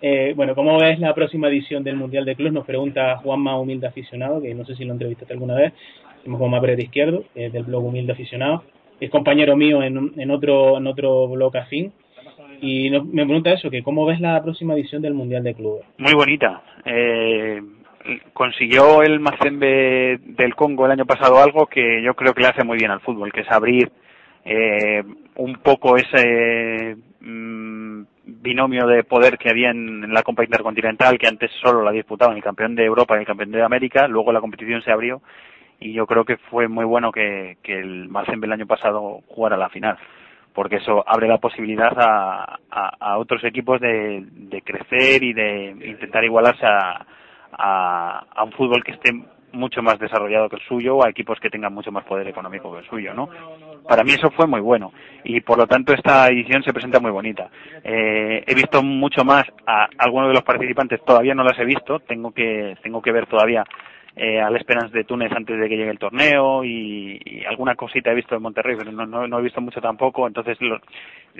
Eh, 0.00 0.32
bueno, 0.34 0.54
¿cómo 0.54 0.78
ves 0.78 0.98
la 0.98 1.14
próxima 1.14 1.48
edición 1.48 1.84
del 1.84 1.96
Mundial 1.96 2.24
de 2.24 2.36
Club? 2.36 2.52
Nos 2.52 2.64
pregunta 2.64 3.18
Juanma 3.18 3.58
Humilde 3.58 3.86
Aficionado, 3.86 4.40
que 4.40 4.54
no 4.54 4.64
sé 4.64 4.74
si 4.74 4.84
lo 4.84 4.92
entrevistaste 4.92 5.32
alguna 5.32 5.54
vez. 5.54 5.72
Somos 6.24 6.38
Juanma 6.38 6.60
Pérez 6.60 6.78
Izquierdo, 6.78 7.24
eh, 7.34 7.50
del 7.50 7.64
blog 7.64 7.84
Humilde 7.84 8.12
Aficionado. 8.12 8.64
Es 9.00 9.10
compañero 9.10 9.56
mío 9.56 9.82
en, 9.82 10.12
en 10.16 10.30
otro 10.30 10.78
en 10.78 10.86
otro 10.86 11.28
blog 11.28 11.56
afín 11.56 11.92
y 12.60 12.90
me 12.90 13.24
pregunta 13.24 13.52
eso, 13.52 13.70
que 13.70 13.82
cómo 13.82 14.06
ves 14.06 14.20
la 14.20 14.42
próxima 14.42 14.74
edición 14.74 15.02
del 15.02 15.14
Mundial 15.14 15.42
de 15.42 15.54
Clubes. 15.54 15.84
Muy 15.98 16.14
bonita. 16.14 16.62
Eh, 16.84 17.60
consiguió 18.32 19.02
el 19.02 19.20
Mazembe 19.20 20.18
del 20.22 20.54
Congo 20.54 20.86
el 20.86 20.92
año 20.92 21.06
pasado 21.06 21.42
algo 21.42 21.66
que 21.66 22.02
yo 22.02 22.14
creo 22.14 22.34
que 22.34 22.42
le 22.42 22.48
hace 22.48 22.64
muy 22.64 22.78
bien 22.78 22.90
al 22.90 23.00
fútbol, 23.00 23.32
que 23.32 23.40
es 23.40 23.50
abrir 23.50 23.90
eh, 24.44 25.02
un 25.36 25.54
poco 25.56 25.96
ese 25.96 26.96
mm, 27.20 28.02
binomio 28.24 28.86
de 28.86 29.04
poder 29.04 29.38
que 29.38 29.50
había 29.50 29.70
en, 29.70 30.12
la 30.12 30.22
Copa 30.22 30.44
Intercontinental, 30.44 31.18
que 31.18 31.26
antes 31.26 31.50
solo 31.62 31.82
la 31.82 31.92
disputaban 31.92 32.36
el 32.36 32.42
campeón 32.42 32.74
de 32.74 32.84
Europa 32.84 33.16
y 33.16 33.20
el 33.20 33.26
campeón 33.26 33.52
de 33.52 33.62
América, 33.62 34.06
luego 34.06 34.32
la 34.32 34.40
competición 34.40 34.82
se 34.82 34.92
abrió 34.92 35.22
y 35.80 35.92
yo 35.92 36.06
creo 36.06 36.24
que 36.24 36.36
fue 36.36 36.68
muy 36.68 36.84
bueno 36.84 37.10
que, 37.10 37.56
que 37.62 37.78
el 37.78 38.08
Mazembe 38.08 38.46
el 38.46 38.52
año 38.52 38.66
pasado 38.66 39.22
jugara 39.26 39.56
la 39.56 39.70
final 39.70 39.98
porque 40.54 40.76
eso 40.76 41.04
abre 41.06 41.28
la 41.28 41.38
posibilidad 41.38 41.92
a, 41.98 42.58
a, 42.70 43.18
otros 43.18 43.42
equipos 43.44 43.80
de, 43.80 44.24
de, 44.30 44.62
crecer 44.62 45.22
y 45.22 45.32
de 45.32 45.76
intentar 45.84 46.24
igualarse 46.24 46.64
a, 46.64 47.04
a, 47.52 48.44
un 48.44 48.52
fútbol 48.52 48.84
que 48.84 48.92
esté 48.92 49.10
mucho 49.52 49.82
más 49.82 49.98
desarrollado 49.98 50.48
que 50.48 50.56
el 50.56 50.62
suyo 50.62 50.96
o 50.96 51.04
a 51.04 51.10
equipos 51.10 51.38
que 51.40 51.50
tengan 51.50 51.74
mucho 51.74 51.92
más 51.92 52.04
poder 52.04 52.26
económico 52.28 52.72
que 52.72 52.78
el 52.78 52.88
suyo, 52.88 53.14
¿no? 53.14 53.28
Para 53.88 54.02
mí 54.02 54.12
eso 54.12 54.30
fue 54.30 54.46
muy 54.46 54.60
bueno 54.60 54.92
y 55.24 55.40
por 55.40 55.58
lo 55.58 55.66
tanto 55.66 55.92
esta 55.92 56.26
edición 56.28 56.62
se 56.62 56.72
presenta 56.72 57.00
muy 57.00 57.10
bonita. 57.10 57.50
Eh, 57.82 58.42
he 58.46 58.54
visto 58.54 58.82
mucho 58.82 59.24
más 59.24 59.44
a 59.66 59.88
algunos 59.98 60.28
de 60.28 60.34
los 60.34 60.42
participantes, 60.42 61.04
todavía 61.04 61.34
no 61.34 61.44
las 61.44 61.58
he 61.58 61.64
visto, 61.64 62.00
tengo 62.00 62.32
que 62.32 62.76
tengo 62.82 63.02
que 63.02 63.12
ver 63.12 63.26
todavía 63.26 63.64
eh, 64.16 64.40
al 64.40 64.54
Esperance 64.56 64.96
de 64.96 65.04
Túnez 65.04 65.32
antes 65.32 65.58
de 65.58 65.68
que 65.68 65.76
llegue 65.76 65.90
el 65.90 65.98
torneo 65.98 66.64
y, 66.64 67.44
alguna 67.48 67.74
cosita 67.74 68.12
he 68.12 68.14
visto 68.14 68.36
en 68.36 68.42
Monterrey, 68.42 68.76
pero 68.76 68.92
no, 68.92 69.26
no, 69.26 69.38
he 69.38 69.42
visto 69.42 69.60
mucho 69.60 69.80
tampoco. 69.80 70.26
Entonces, 70.26 70.56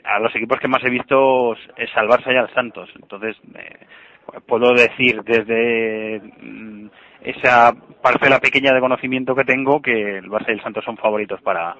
a 0.04 0.18
los 0.18 0.34
equipos 0.34 0.58
que 0.58 0.68
más 0.68 0.82
he 0.84 0.90
visto 0.90 1.54
es 1.76 1.96
al 1.96 2.08
Barça 2.08 2.32
y 2.32 2.36
al 2.36 2.52
Santos. 2.52 2.90
Entonces, 3.00 3.36
eh, 3.54 3.86
puedo 4.46 4.74
decir 4.74 5.22
desde 5.22 6.20
mm, 6.42 6.86
esa 7.22 7.72
parcela 8.02 8.40
pequeña 8.40 8.72
de 8.72 8.80
conocimiento 8.80 9.34
que 9.34 9.44
tengo 9.44 9.80
que 9.80 10.18
el 10.18 10.28
Barça 10.28 10.48
y 10.48 10.52
el 10.52 10.62
Santos 10.62 10.84
son 10.84 10.96
favoritos 10.96 11.40
para, 11.42 11.76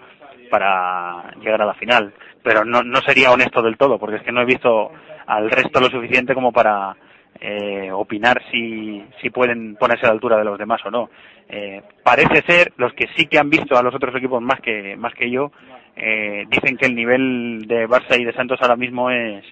para 0.49 1.35
llegar 1.41 1.61
a 1.63 1.67
la 1.67 1.75
final. 1.75 2.15
Pero 2.43 2.65
no, 2.65 2.83
no 2.83 3.01
sería 3.01 3.33
honesto 3.33 3.63
del 3.63 3.77
todo, 3.77 3.99
porque 3.99 4.17
es 4.17 4.23
que 4.23 4.33
no 4.33 4.43
he 4.43 4.47
visto 4.47 4.93
al 5.27 5.51
resto 5.51 5.81
lo 5.81 5.87
suficiente 5.87 6.35
como 6.35 6.53
para 6.53 6.95
eh, 7.41 7.91
opinar 7.93 8.43
si, 8.51 9.05
si 9.21 9.31
pueden 9.31 9.77
ponerse 9.77 10.07
a 10.07 10.09
la 10.09 10.15
altura 10.15 10.37
de 10.39 10.45
los 10.45 10.59
demás 10.59 10.81
o 10.85 10.91
no. 10.91 11.11
Eh, 11.49 11.83
parece 12.03 12.43
ser, 12.47 12.73
los 12.77 12.93
que 12.95 13.07
sí 13.17 13.27
que 13.27 13.39
han 13.39 13.51
visto 13.51 13.77
a 13.77 13.83
los 13.83 13.95
otros 13.95 14.15
equipos 14.17 14.41
más 14.41 14.61
que, 14.61 14.97
más 14.97 15.15
que 15.15 15.31
yo, 15.31 15.53
eh, 15.97 16.45
dicen 16.49 16.77
que 16.77 16.87
el 16.87 16.95
nivel 16.95 17.67
de 17.67 17.87
Barça 17.87 18.19
y 18.19 18.25
de 18.25 18.33
Santos 18.33 18.59
ahora 18.61 18.77
mismo 18.77 19.11
es, 19.11 19.45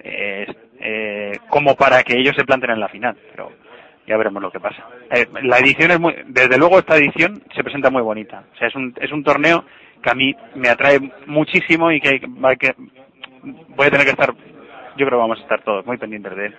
eh, 0.00 1.32
como 1.48 1.74
para 1.74 2.02
que 2.02 2.18
ellos 2.18 2.36
se 2.36 2.44
planten 2.44 2.70
en 2.70 2.80
la 2.80 2.88
final, 2.88 3.16
pero 3.30 3.50
ya 4.06 4.16
veremos 4.16 4.42
lo 4.42 4.50
que 4.50 4.60
pasa. 4.60 4.86
Eh, 5.10 5.26
la 5.42 5.58
edición 5.58 5.90
es 5.90 6.00
muy, 6.00 6.14
desde 6.26 6.56
luego 6.56 6.78
esta 6.78 6.96
edición 6.96 7.42
se 7.54 7.62
presenta 7.62 7.90
muy 7.90 8.02
bonita. 8.02 8.44
O 8.54 8.56
sea, 8.56 8.68
es 8.68 8.74
un, 8.74 8.94
es 8.98 9.12
un 9.12 9.22
torneo 9.22 9.64
que 10.02 10.10
a 10.10 10.14
mí 10.14 10.34
me 10.54 10.68
atrae 10.68 10.98
muchísimo 11.26 11.92
y 11.92 12.00
que, 12.00 12.20
que 12.20 12.74
voy 13.68 13.86
a 13.86 13.90
tener 13.90 14.06
que 14.06 14.12
estar, 14.12 14.32
yo 14.32 15.06
creo 15.06 15.10
que 15.10 15.16
vamos 15.16 15.38
a 15.38 15.42
estar 15.42 15.62
todos 15.62 15.84
muy 15.84 15.98
pendientes 15.98 16.34
de 16.34 16.46
él. 16.46 16.56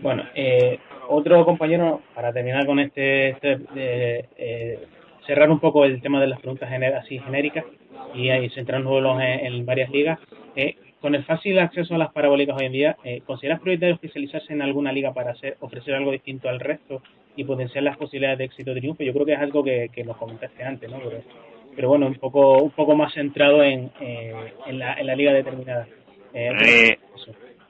Bueno, 0.00 0.24
eh, 0.34 0.78
otro 1.08 1.44
compañero, 1.44 2.02
para 2.14 2.32
terminar 2.32 2.66
con 2.66 2.78
este, 2.80 3.30
este 3.30 3.58
eh, 3.76 4.78
cerrar 5.26 5.50
un 5.50 5.60
poco 5.60 5.84
el 5.84 6.00
tema 6.00 6.20
de 6.20 6.28
las 6.28 6.40
preguntas 6.40 6.70
así 7.02 7.18
genéricas 7.18 7.64
y 8.14 8.30
ahí 8.30 8.48
centrarnos 8.50 9.20
en, 9.20 9.46
en 9.46 9.66
varias 9.66 9.90
ligas, 9.90 10.18
eh, 10.56 10.76
con 11.00 11.14
el 11.14 11.24
fácil 11.24 11.58
acceso 11.58 11.94
a 11.94 11.98
las 11.98 12.12
parabólicas 12.12 12.56
hoy 12.56 12.66
en 12.66 12.72
día, 12.72 12.96
eh, 13.04 13.20
¿consideras 13.26 13.60
prioritario 13.60 13.94
especializarse 13.96 14.52
en 14.52 14.62
alguna 14.62 14.92
liga 14.92 15.12
para 15.12 15.32
hacer, 15.32 15.56
ofrecer 15.60 15.94
algo 15.94 16.10
distinto 16.12 16.48
al 16.48 16.60
resto 16.60 17.02
y 17.36 17.44
potenciar 17.44 17.84
las 17.84 17.98
posibilidades 17.98 18.38
de 18.38 18.44
éxito 18.44 18.72
de 18.72 18.80
triunfo? 18.80 19.02
Yo 19.02 19.12
creo 19.12 19.26
que 19.26 19.34
es 19.34 19.38
algo 19.38 19.62
que, 19.62 19.90
que 19.92 20.04
nos 20.04 20.16
comentaste 20.16 20.64
antes, 20.64 20.90
¿no? 20.90 20.98
Pero, 21.04 21.22
pero 21.76 21.88
bueno, 21.88 22.06
un 22.06 22.14
poco 22.14 22.62
un 22.62 22.70
poco 22.70 22.94
más 22.94 23.12
centrado 23.12 23.62
en, 23.62 23.90
eh, 24.00 24.32
en, 24.66 24.78
la, 24.78 24.94
en 24.94 25.06
la 25.06 25.14
liga 25.14 25.34
determinada. 25.34 25.86
Eh, 26.32 26.50
eh 26.64 26.98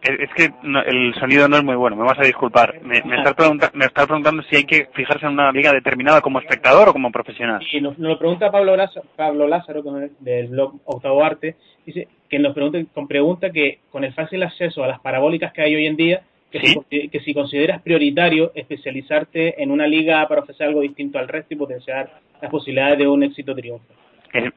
es 0.05 0.31
que 0.35 0.53
el 0.87 1.15
sonido 1.15 1.49
no 1.49 1.57
es 1.57 1.65
muy 1.65 1.77
bueno, 1.77 1.97
me 1.97 2.05
vas 2.05 2.19
a 2.19 2.25
disculpar. 2.25 2.83
Me, 2.83 3.03
me, 3.03 3.17
estás 3.17 3.35
me 3.75 3.87
estás 3.87 4.07
preguntando 4.07 4.43
si 4.43 4.57
hay 4.57 4.65
que 4.65 4.89
fijarse 4.93 5.27
en 5.27 5.33
una 5.33 5.51
liga 5.51 5.73
determinada 5.73 6.21
como 6.21 6.39
espectador 6.41 6.89
o 6.89 6.93
como 6.93 7.11
profesional. 7.11 7.61
Sí, 7.71 7.81
nos, 7.81 7.99
lo 7.99 8.19
pregunta 8.19 8.51
Pablo 8.51 8.77
Lázaro, 8.77 9.07
Pablo 9.17 9.49
Lázaro 9.49 9.83
del 10.21 10.49
blog 10.49 10.75
Octavo 10.85 11.25
Arte, 11.25 11.57
dice 11.87 12.09
que 12.29 12.39
nos 12.39 12.55
pregunta, 12.55 12.79
con 12.93 13.09
pregunta 13.09 13.51
que 13.51 13.79
con 13.91 14.05
el 14.05 14.13
fácil 14.13 14.43
acceso 14.43 14.85
a 14.85 14.89
las 14.89 15.01
parabólicas 15.01 15.53
que 15.53 15.63
hay 15.63 15.75
hoy 15.75 15.87
en 15.87 15.97
día, 15.97 16.23
que, 16.51 16.61
si, 16.61 17.09
que 17.09 17.21
si 17.21 17.35
consideras 17.35 17.83
prioritario 17.83 18.53
especializarte 18.55 19.61
en 19.63 19.71
una 19.71 19.87
liga 19.87 20.27
para 20.29 20.43
ofrecer 20.43 20.69
algo 20.69 20.83
distinto 20.83 21.19
al 21.19 21.29
resto 21.29 21.55
y 21.55 21.57
potenciar 21.57 22.21
las 22.41 22.51
posibilidades 22.51 22.99
de 22.99 23.09
un 23.09 23.23
éxito 23.23 23.55
triunfo. 23.55 23.87
Eh, 24.35 24.51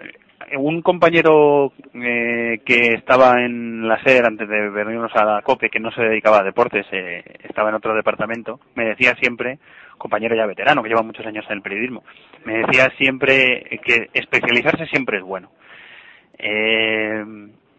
un 0.58 0.82
compañero 0.82 1.74
eh, 1.94 2.62
que 2.64 2.94
estaba 2.94 3.42
en 3.44 3.88
la 3.88 4.02
SER 4.04 4.26
antes 4.26 4.48
de 4.48 4.70
venirnos 4.70 5.14
a 5.16 5.26
la 5.26 5.42
COPE, 5.42 5.70
que 5.70 5.80
no 5.80 5.92
se 5.92 6.02
dedicaba 6.02 6.40
a 6.40 6.44
deportes, 6.44 6.86
eh, 6.92 7.24
estaba 7.44 7.70
en 7.70 7.76
otro 7.76 7.96
departamento, 7.96 8.60
me 8.76 8.86
decía 8.86 9.16
siempre, 9.20 9.60
compañero 9.98 10.36
ya 10.36 10.46
veterano, 10.46 10.84
que 10.84 10.90
lleva 10.90 11.02
muchos 11.02 11.26
años 11.26 11.46
en 11.50 11.58
el 11.58 11.62
periodismo, 11.62 12.04
me 12.46 12.60
decía 12.60 12.92
siempre 12.98 13.80
que 13.84 14.10
especializarse 14.14 14.86
siempre 14.88 15.18
es 15.18 15.24
bueno. 15.24 15.50
Eh, 16.38 17.26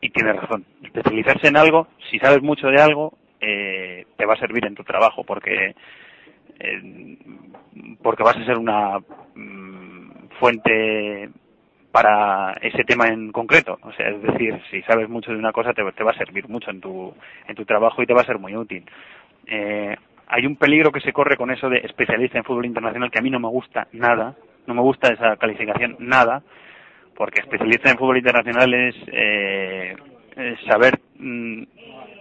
y 0.01 0.11
tiene 0.11 0.33
razón, 0.33 0.65
especializarse 0.83 1.49
en 1.49 1.57
algo, 1.57 1.89
si 2.11 2.19
sabes 2.19 2.43
mucho 2.43 2.69
de 2.69 2.81
algo, 2.81 3.15
eh, 3.41 4.07
te 4.17 4.27
va 4.27 4.35
a 4.35 4.39
servir 4.39 4.67
en 4.67 4.75
tu 4.75 4.85
trabajo, 4.85 5.25
porque, 5.25 5.75
eh, 6.59 7.17
porque 8.03 8.23
vas 8.23 8.37
a 8.37 8.45
ser 8.45 8.59
una 8.59 8.99
mm, 9.35 10.29
fuente 10.41 11.31
para 11.99 12.53
ese 12.63 12.85
tema 12.85 13.09
en 13.09 13.33
concreto. 13.33 13.77
O 13.83 13.93
sea, 13.93 14.09
es 14.09 14.23
decir, 14.23 14.57
si 14.71 14.83
sabes 14.83 15.09
mucho 15.09 15.33
de 15.33 15.39
una 15.39 15.51
cosa 15.51 15.73
te, 15.73 15.83
va 15.83 16.13
a 16.13 16.17
servir 16.17 16.49
mucho 16.49 16.71
en 16.71 16.81
tu, 16.81 17.13
en 17.49 17.57
tu 17.57 17.65
trabajo 17.65 18.01
y 18.01 18.07
te 18.07 18.15
va 18.15 18.21
a 18.21 18.27
ser 18.27 18.39
muy 18.39 18.55
útil. 18.55 18.85
Eh, 19.49 19.97
hay 20.29 20.47
un 20.47 20.55
peligro 20.55 20.93
que 20.93 21.01
se 21.01 21.13
corre 21.13 21.37
con 21.37 21.51
eso 21.51 21.69
de 21.69 21.79
especialista 21.79 22.39
en 22.39 22.45
fútbol 22.45 22.67
internacional 22.67 23.11
que 23.11 23.19
a 23.19 23.23
mí 23.23 23.31
no 23.31 23.41
me 23.41 23.49
gusta 23.49 23.89
nada, 23.93 24.37
no 24.69 24.75
me 24.75 24.81
gusta 24.81 25.13
esa 25.13 25.37
calificación 25.39 25.97
nada, 25.99 26.41
porque 27.17 27.41
especialista 27.41 27.91
en 27.91 27.99
fútbol 27.99 28.19
internacional 28.19 28.73
es, 28.75 28.95
eh, 29.09 29.97
saber 30.69 31.01
mm, 31.19 31.63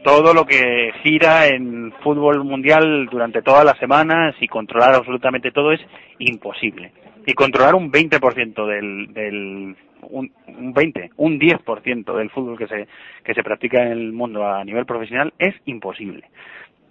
todo 0.04 0.34
lo 0.34 0.44
que 0.46 0.92
gira 1.04 1.46
en 1.46 1.94
fútbol 2.02 2.44
mundial 2.44 3.06
durante 3.12 3.44
todas 3.44 3.64
las 3.64 3.78
semanas 3.78 4.34
y 4.40 4.48
controlar 4.48 4.96
absolutamente 4.96 5.52
todo 5.52 5.72
es 5.72 5.82
imposible 6.18 6.92
y 7.28 7.34
controlar 7.34 7.76
un 7.76 7.92
20% 7.92 8.66
del, 8.66 9.14
del 9.14 9.76
un, 10.02 10.32
un 10.48 10.74
20, 10.74 11.12
un 11.18 11.38
10% 11.38 12.18
del 12.18 12.30
fútbol 12.30 12.58
que 12.58 12.68
se, 12.68 12.88
que 13.26 13.34
se 13.34 13.44
practica 13.44 13.84
en 13.84 13.92
el 13.92 14.14
mundo 14.14 14.48
a 14.48 14.64
nivel 14.64 14.86
profesional 14.86 15.34
es 15.38 15.54
imposible. 15.66 16.30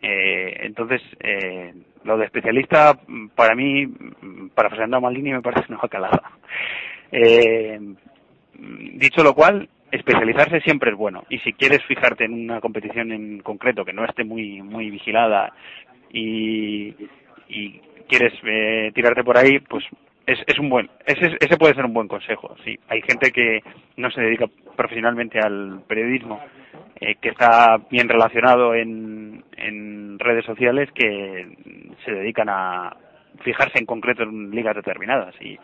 Eh, 0.02 0.58
entonces, 0.60 1.00
eh, 1.20 1.72
lo 2.04 2.18
de 2.18 2.26
especialista, 2.26 2.98
para 3.34 3.54
mí, 3.54 3.86
para 4.54 4.68
Fernando 4.68 5.00
Maldini, 5.00 5.32
me 5.32 5.40
parece 5.40 5.72
una 5.72 5.88
calada. 5.88 6.22
Eh, 7.10 7.78
dicho 8.92 9.22
lo 9.22 9.32
cual, 9.32 9.70
especializarse 9.90 10.60
siempre 10.60 10.90
es 10.90 10.96
bueno. 10.98 11.24
Y 11.30 11.38
si 11.38 11.54
quieres 11.54 11.82
fijarte 11.84 12.26
en 12.26 12.34
una 12.34 12.60
competición 12.60 13.10
en 13.10 13.38
concreto 13.40 13.86
que 13.86 13.94
no 13.94 14.04
esté 14.04 14.22
muy, 14.22 14.60
muy 14.60 14.90
vigilada 14.90 15.54
y, 16.12 16.94
y 17.48 17.80
quieres 18.06 18.34
eh, 18.44 18.92
tirarte 18.94 19.24
por 19.24 19.38
ahí, 19.38 19.60
pues 19.60 19.84
es, 20.26 20.38
es 20.46 20.58
un 20.58 20.68
buen, 20.68 20.90
ese, 21.06 21.36
ese 21.40 21.56
puede 21.56 21.74
ser 21.74 21.84
un 21.84 21.94
buen 21.94 22.08
consejo, 22.08 22.54
sí. 22.64 22.78
Hay 22.88 23.00
gente 23.02 23.30
que 23.30 23.62
no 23.96 24.10
se 24.10 24.20
dedica 24.20 24.46
profesionalmente 24.76 25.38
al 25.38 25.82
periodismo, 25.86 26.40
eh, 27.00 27.14
que 27.20 27.28
está 27.28 27.78
bien 27.90 28.08
relacionado 28.08 28.74
en, 28.74 29.44
en 29.56 30.18
redes 30.18 30.44
sociales, 30.44 30.90
que 30.92 31.46
se 32.04 32.12
dedican 32.12 32.48
a 32.48 32.96
fijarse 33.42 33.78
en 33.78 33.86
concreto 33.86 34.24
en 34.24 34.50
ligas 34.50 34.74
determinadas 34.74 35.34
y, 35.40 35.58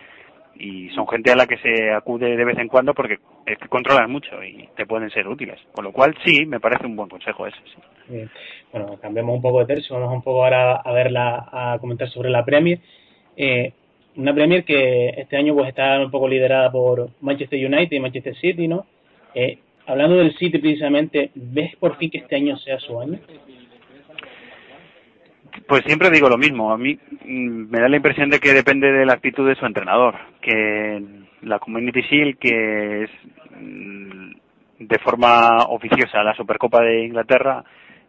y 0.55 0.91
son 0.91 1.09
gente 1.09 1.33
a 1.33 1.37
la 1.37 1.47
que 1.47 1.59
se 1.59 1.91
acude 1.91 2.37
de 2.37 2.45
vez 2.45 2.59
en 2.59 2.69
cuando 2.69 2.95
porque 2.95 3.19
es 3.47 3.59
que 3.59 3.69
controlan 3.69 4.11
mucho 4.11 4.43
y 4.45 4.69
te 4.77 4.87
pueden 4.87 5.11
ser 5.11 5.27
útiles. 5.27 5.59
Con 5.73 5.85
lo 5.85 5.93
cual, 5.93 6.15
sí, 6.25 6.47
me 6.47 6.61
parece 6.61 6.87
un 6.87 6.97
buen 6.97 7.09
consejo 7.09 7.47
ese. 7.47 7.59
Sí. 8.09 8.29
Bueno, 8.71 8.99
cambiamos 9.01 9.37
un 9.37 9.43
poco 9.43 9.61
de 9.61 9.75
tercio, 9.75 9.99
vamos 9.99 10.15
un 10.15 10.23
poco 10.23 10.45
ahora 10.45 10.77
a 10.77 10.93
verla, 10.93 11.49
a 11.51 11.79
comentar 11.81 12.09
sobre 12.09 12.31
la 12.31 12.45
Premier. 12.45 12.79
Eh, 13.37 13.73
una 14.17 14.35
Premier 14.35 14.65
que 14.65 15.11
este 15.17 15.37
año 15.37 15.55
pues 15.55 15.69
está 15.69 15.99
un 16.01 16.11
poco 16.11 16.29
liderada 16.29 16.71
por 16.71 17.11
Manchester 17.21 17.59
United 17.65 17.97
y 17.97 18.01
Manchester 18.01 18.37
City, 18.37 18.69
¿no? 18.69 18.87
Eh, 19.35 19.59
hablando 19.87 20.17
del 20.17 20.37
City 20.37 20.59
precisamente, 20.59 21.31
¿ves 21.35 21.77
por 21.77 21.97
fin 21.97 22.11
que 22.11 22.19
este 22.19 22.37
año 22.37 22.57
sea 22.59 22.79
su 22.79 23.01
año? 23.01 23.19
Pues 25.67 25.83
siempre 25.85 26.11
digo 26.11 26.29
lo 26.29 26.39
mismo. 26.39 26.73
A 26.73 26.79
mí 26.79 26.99
mm, 27.25 27.71
me 27.71 27.81
da 27.81 27.89
la 27.89 27.97
impresión 27.97 28.31
de 28.31 28.41
que 28.41 28.53
depende 28.53 28.91
de 28.91 29.07
la 29.07 29.15
actitud 29.15 29.47
de 29.49 29.55
su 29.55 29.67
entrenador. 29.67 30.15
Que 30.41 31.03
la 31.43 31.59
Community 31.59 32.03
Shield, 32.03 32.39
que 32.39 33.05
es 33.05 33.11
mm, 33.59 34.33
de 34.81 34.99
forma 34.99 35.65
oficiosa 35.69 36.23
la 36.23 36.35
Supercopa 36.35 36.83
de 36.83 37.05
Inglaterra, 37.05 37.65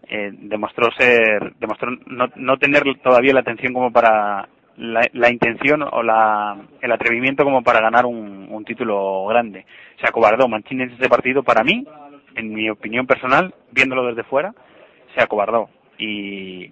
eh, 0.07 0.31
demostró 0.33 0.91
ser, 0.97 1.53
demostró 1.59 1.91
no, 2.07 2.27
no 2.35 2.57
tener 2.57 2.83
todavía 3.01 3.33
la 3.33 3.39
atención 3.39 3.73
como 3.73 3.91
para 3.91 4.47
la, 4.77 5.29
intención 5.29 5.83
o 5.83 6.03
la, 6.03 6.57
el 6.81 6.91
atrevimiento 6.91 7.43
como 7.43 7.63
para 7.63 7.81
ganar 7.81 8.05
un, 8.05 8.47
un 8.49 8.65
título 8.65 9.25
grande. 9.27 9.65
Se 9.99 10.07
acobardó 10.07 10.47
Mancini 10.47 10.83
en 10.83 10.91
ese 10.91 11.09
partido 11.09 11.43
para 11.43 11.63
mí, 11.63 11.85
en 12.35 12.53
mi 12.53 12.69
opinión 12.69 13.05
personal, 13.05 13.53
viéndolo 13.71 14.07
desde 14.07 14.23
fuera, 14.23 14.53
se 15.15 15.21
acobardó. 15.21 15.69
Y, 15.97 16.71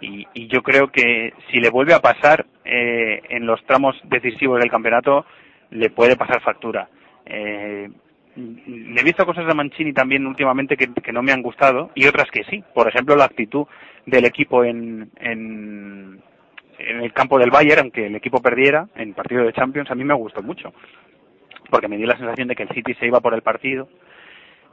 y, 0.00 0.26
y 0.34 0.48
yo 0.48 0.62
creo 0.62 0.88
que 0.88 1.32
si 1.50 1.58
le 1.58 1.70
vuelve 1.70 1.94
a 1.94 2.00
pasar 2.00 2.46
eh, 2.64 3.22
en 3.28 3.46
los 3.46 3.64
tramos 3.66 3.96
decisivos 4.04 4.60
del 4.60 4.70
campeonato, 4.70 5.26
le 5.70 5.90
puede 5.90 6.16
pasar 6.16 6.40
factura. 6.42 6.88
Eh, 7.26 7.90
le 8.34 9.00
he 9.00 9.04
visto 9.04 9.26
cosas 9.26 9.46
de 9.46 9.54
Mancini 9.54 9.92
también 9.92 10.26
últimamente 10.26 10.76
que, 10.76 10.88
que, 10.92 11.12
no 11.12 11.22
me 11.22 11.32
han 11.32 11.42
gustado 11.42 11.90
y 11.94 12.06
otras 12.06 12.30
que 12.30 12.44
sí. 12.44 12.64
Por 12.74 12.88
ejemplo, 12.88 13.14
la 13.14 13.24
actitud 13.24 13.66
del 14.06 14.24
equipo 14.24 14.64
en, 14.64 15.10
en, 15.20 16.20
en 16.90 17.00
el 17.02 17.12
campo 17.12 17.38
del 17.38 17.50
Bayern, 17.50 17.80
aunque 17.80 18.06
el 18.06 18.16
equipo 18.16 18.40
perdiera 18.40 18.88
en 18.96 19.14
partido 19.14 19.44
de 19.44 19.52
Champions, 19.52 19.90
a 19.90 19.94
mí 19.94 20.04
me 20.04 20.14
gustó 20.14 20.42
mucho, 20.42 20.72
porque 21.70 21.88
me 21.88 21.96
dio 21.96 22.06
la 22.06 22.16
sensación 22.16 22.48
de 22.48 22.56
que 22.56 22.64
el 22.64 22.70
City 22.70 22.94
se 22.94 23.06
iba 23.06 23.20
por 23.20 23.34
el 23.34 23.42
partido 23.42 23.88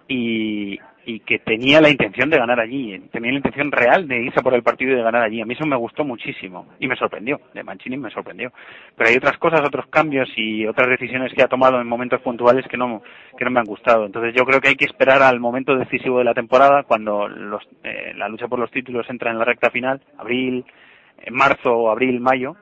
y, 0.07 0.79
y 1.05 1.21
que 1.21 1.39
tenía 1.39 1.81
la 1.81 1.89
intención 1.89 2.29
de 2.29 2.37
ganar 2.37 2.59
allí, 2.59 2.99
tenía 3.11 3.31
la 3.31 3.37
intención 3.37 3.71
real 3.71 4.07
de 4.07 4.21
irse 4.21 4.41
por 4.41 4.53
el 4.53 4.61
partido 4.61 4.91
y 4.91 4.95
de 4.95 5.03
ganar 5.03 5.23
allí. 5.23 5.41
A 5.41 5.45
mí 5.45 5.53
eso 5.53 5.65
me 5.65 5.75
gustó 5.75 6.03
muchísimo 6.03 6.67
y 6.79 6.87
me 6.87 6.95
sorprendió, 6.95 7.39
de 7.53 7.63
Mancini 7.63 7.97
me 7.97 8.11
sorprendió. 8.11 8.51
Pero 8.95 9.09
hay 9.09 9.15
otras 9.15 9.37
cosas, 9.37 9.61
otros 9.61 9.87
cambios 9.87 10.29
y 10.35 10.67
otras 10.67 10.89
decisiones 10.89 11.33
que 11.33 11.41
ha 11.43 11.47
tomado 11.47 11.81
en 11.81 11.87
momentos 11.87 12.21
puntuales 12.21 12.67
que 12.67 12.77
no, 12.77 13.01
que 13.37 13.45
no 13.45 13.51
me 13.51 13.59
han 13.59 13.65
gustado. 13.65 14.05
Entonces 14.05 14.33
yo 14.35 14.45
creo 14.45 14.61
que 14.61 14.69
hay 14.69 14.75
que 14.75 14.85
esperar 14.85 15.21
al 15.23 15.39
momento 15.39 15.75
decisivo 15.75 16.19
de 16.19 16.25
la 16.25 16.33
temporada, 16.33 16.83
cuando 16.83 17.27
los, 17.27 17.63
eh, 17.83 18.13
la 18.15 18.29
lucha 18.29 18.47
por 18.47 18.59
los 18.59 18.71
títulos 18.71 19.09
entra 19.09 19.31
en 19.31 19.39
la 19.39 19.45
recta 19.45 19.71
final, 19.71 20.01
abril, 20.17 20.65
en 21.21 21.33
marzo, 21.33 21.89
abril, 21.89 22.19
mayo, 22.19 22.55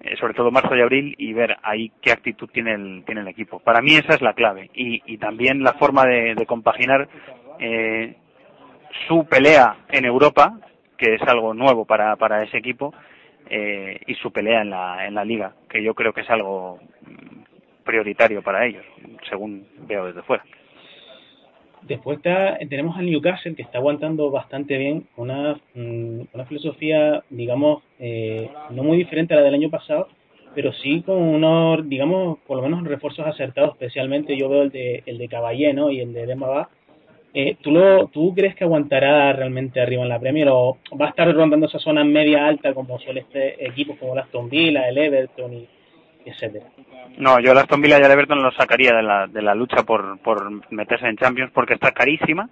eh, 0.00 0.16
sobre 0.16 0.34
todo 0.34 0.50
marzo 0.50 0.74
y 0.76 0.80
abril, 0.80 1.14
y 1.18 1.32
ver 1.32 1.56
ahí 1.62 1.92
qué 2.00 2.12
actitud 2.12 2.48
tiene 2.52 2.74
el, 2.74 3.02
tiene 3.06 3.22
el 3.22 3.28
equipo. 3.28 3.60
Para 3.60 3.80
mí 3.80 3.94
esa 3.94 4.14
es 4.14 4.22
la 4.22 4.34
clave. 4.34 4.70
Y, 4.74 5.02
y 5.06 5.18
también 5.18 5.62
la 5.62 5.74
forma 5.74 6.04
de, 6.06 6.44
compaginar 6.46 7.08
eh, 7.58 8.16
su 9.08 9.26
pelea 9.26 9.76
en 9.88 10.04
Europa, 10.04 10.58
que 10.96 11.14
es 11.14 11.22
algo 11.22 11.54
nuevo 11.54 11.84
para, 11.84 12.16
para 12.16 12.42
ese 12.42 12.58
equipo, 12.58 12.94
eh, 13.48 14.00
y 14.06 14.14
su 14.14 14.32
pelea 14.32 14.62
en 14.62 14.70
la, 14.70 15.06
en 15.06 15.14
la 15.14 15.24
liga, 15.24 15.52
que 15.68 15.82
yo 15.82 15.94
creo 15.94 16.12
que 16.12 16.22
es 16.22 16.30
algo 16.30 16.80
prioritario 17.84 18.42
para 18.42 18.64
ellos, 18.64 18.84
según 19.28 19.66
veo 19.86 20.06
desde 20.06 20.22
fuera. 20.22 20.44
Después 21.86 22.16
está, 22.16 22.58
tenemos 22.70 22.96
al 22.96 23.06
Newcastle 23.06 23.54
que 23.54 23.62
está 23.62 23.78
aguantando 23.78 24.30
bastante 24.30 24.78
bien 24.78 25.06
una, 25.16 25.54
mm, 25.74 26.20
una 26.32 26.46
filosofía, 26.46 27.22
digamos, 27.28 27.82
eh, 27.98 28.48
no 28.70 28.82
muy 28.82 28.96
diferente 28.96 29.34
a 29.34 29.36
la 29.38 29.42
del 29.42 29.54
año 29.54 29.70
pasado, 29.70 30.08
pero 30.54 30.72
sí 30.72 31.02
con 31.02 31.16
unos, 31.16 31.86
digamos, 31.88 32.38
por 32.46 32.56
lo 32.56 32.62
menos 32.62 32.84
refuerzos 32.84 33.26
acertados, 33.26 33.72
especialmente 33.72 34.36
yo 34.36 34.48
veo 34.48 34.62
el 34.62 34.70
de, 34.70 35.02
el 35.04 35.18
de 35.18 35.28
Caballé. 35.28 35.74
Y 35.90 36.00
el 36.00 36.12
de 36.12 36.26
Demba 36.26 36.70
eh, 37.34 37.56
¿tú, 37.60 37.72
lo, 37.72 38.06
¿Tú 38.06 38.32
crees 38.32 38.54
que 38.54 38.62
aguantará 38.62 39.32
realmente 39.32 39.80
arriba 39.80 40.04
en 40.04 40.08
la 40.08 40.20
Premier 40.20 40.48
o 40.50 40.78
va 40.98 41.06
a 41.06 41.08
estar 41.10 41.34
rondando 41.34 41.66
esa 41.66 41.80
zona 41.80 42.04
media 42.04 42.46
alta 42.46 42.72
como 42.72 42.98
suele 43.00 43.20
este 43.20 43.66
equipos 43.66 43.98
como 43.98 44.12
el 44.12 44.20
Aston 44.20 44.48
Villa, 44.48 44.88
el 44.88 44.96
Everton 44.96 45.52
y 45.52 45.68
etcétera? 46.24 46.66
No, 47.18 47.38
yo 47.40 47.52
el 47.52 47.58
Aston 47.58 47.80
Villa 47.80 47.98
y 47.98 48.04
el 48.04 48.10
Everton 48.10 48.42
lo 48.42 48.50
sacaría 48.52 48.92
de 48.94 49.02
la, 49.02 49.26
de 49.26 49.42
la 49.42 49.54
lucha 49.54 49.82
por, 49.84 50.18
por 50.20 50.72
meterse 50.72 51.06
en 51.06 51.16
Champions 51.16 51.52
porque 51.52 51.74
está 51.74 51.92
carísima 51.92 52.48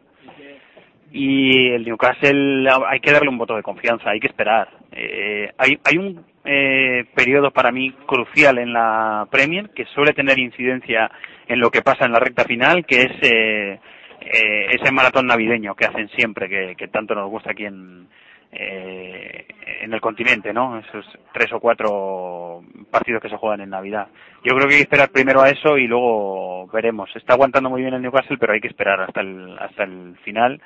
y 1.12 1.68
el 1.68 1.84
Newcastle 1.84 2.66
hay 2.88 3.00
que 3.00 3.12
darle 3.12 3.28
un 3.28 3.38
voto 3.38 3.54
de 3.54 3.62
confianza, 3.62 4.10
hay 4.10 4.20
que 4.20 4.28
esperar. 4.28 4.68
Eh, 4.92 5.50
hay, 5.58 5.78
hay 5.84 5.98
un 5.98 6.24
eh, 6.44 7.04
periodo 7.14 7.50
para 7.50 7.70
mí 7.70 7.92
crucial 8.06 8.58
en 8.58 8.72
la 8.72 9.26
Premier 9.30 9.70
que 9.70 9.84
suele 9.86 10.12
tener 10.14 10.38
incidencia 10.38 11.10
en 11.46 11.60
lo 11.60 11.70
que 11.70 11.82
pasa 11.82 12.06
en 12.06 12.12
la 12.12 12.18
recta 12.18 12.44
final, 12.44 12.86
que 12.86 13.02
es 13.02 13.12
eh, 13.22 13.80
eh 14.20 14.66
ese 14.70 14.90
maratón 14.90 15.26
navideño 15.26 15.74
que 15.74 15.84
hacen 15.84 16.08
siempre, 16.10 16.48
que, 16.48 16.74
que 16.76 16.88
tanto 16.88 17.14
nos 17.14 17.28
gusta 17.28 17.50
aquí 17.50 17.66
en, 17.66 18.08
eh, 18.52 19.46
en 19.80 19.92
el 19.92 20.00
continente, 20.00 20.52
¿no? 20.52 20.78
Esos 20.78 21.06
tres 21.32 21.52
o 21.52 21.60
cuatro 21.60 22.62
partidos 22.90 23.22
que 23.22 23.30
se 23.30 23.36
juegan 23.36 23.62
en 23.62 23.70
Navidad. 23.70 24.08
Yo 24.44 24.54
creo 24.54 24.68
que 24.68 24.74
hay 24.74 24.80
que 24.80 24.84
esperar 24.84 25.10
primero 25.10 25.40
a 25.40 25.48
eso 25.48 25.78
y 25.78 25.86
luego 25.86 26.66
veremos. 26.68 27.10
Está 27.16 27.32
aguantando 27.32 27.70
muy 27.70 27.80
bien 27.80 27.94
el 27.94 28.02
Newcastle, 28.02 28.36
pero 28.38 28.52
hay 28.52 28.60
que 28.60 28.68
esperar 28.68 29.00
hasta 29.00 29.22
el, 29.22 29.58
hasta 29.58 29.84
el 29.84 30.16
final 30.22 30.60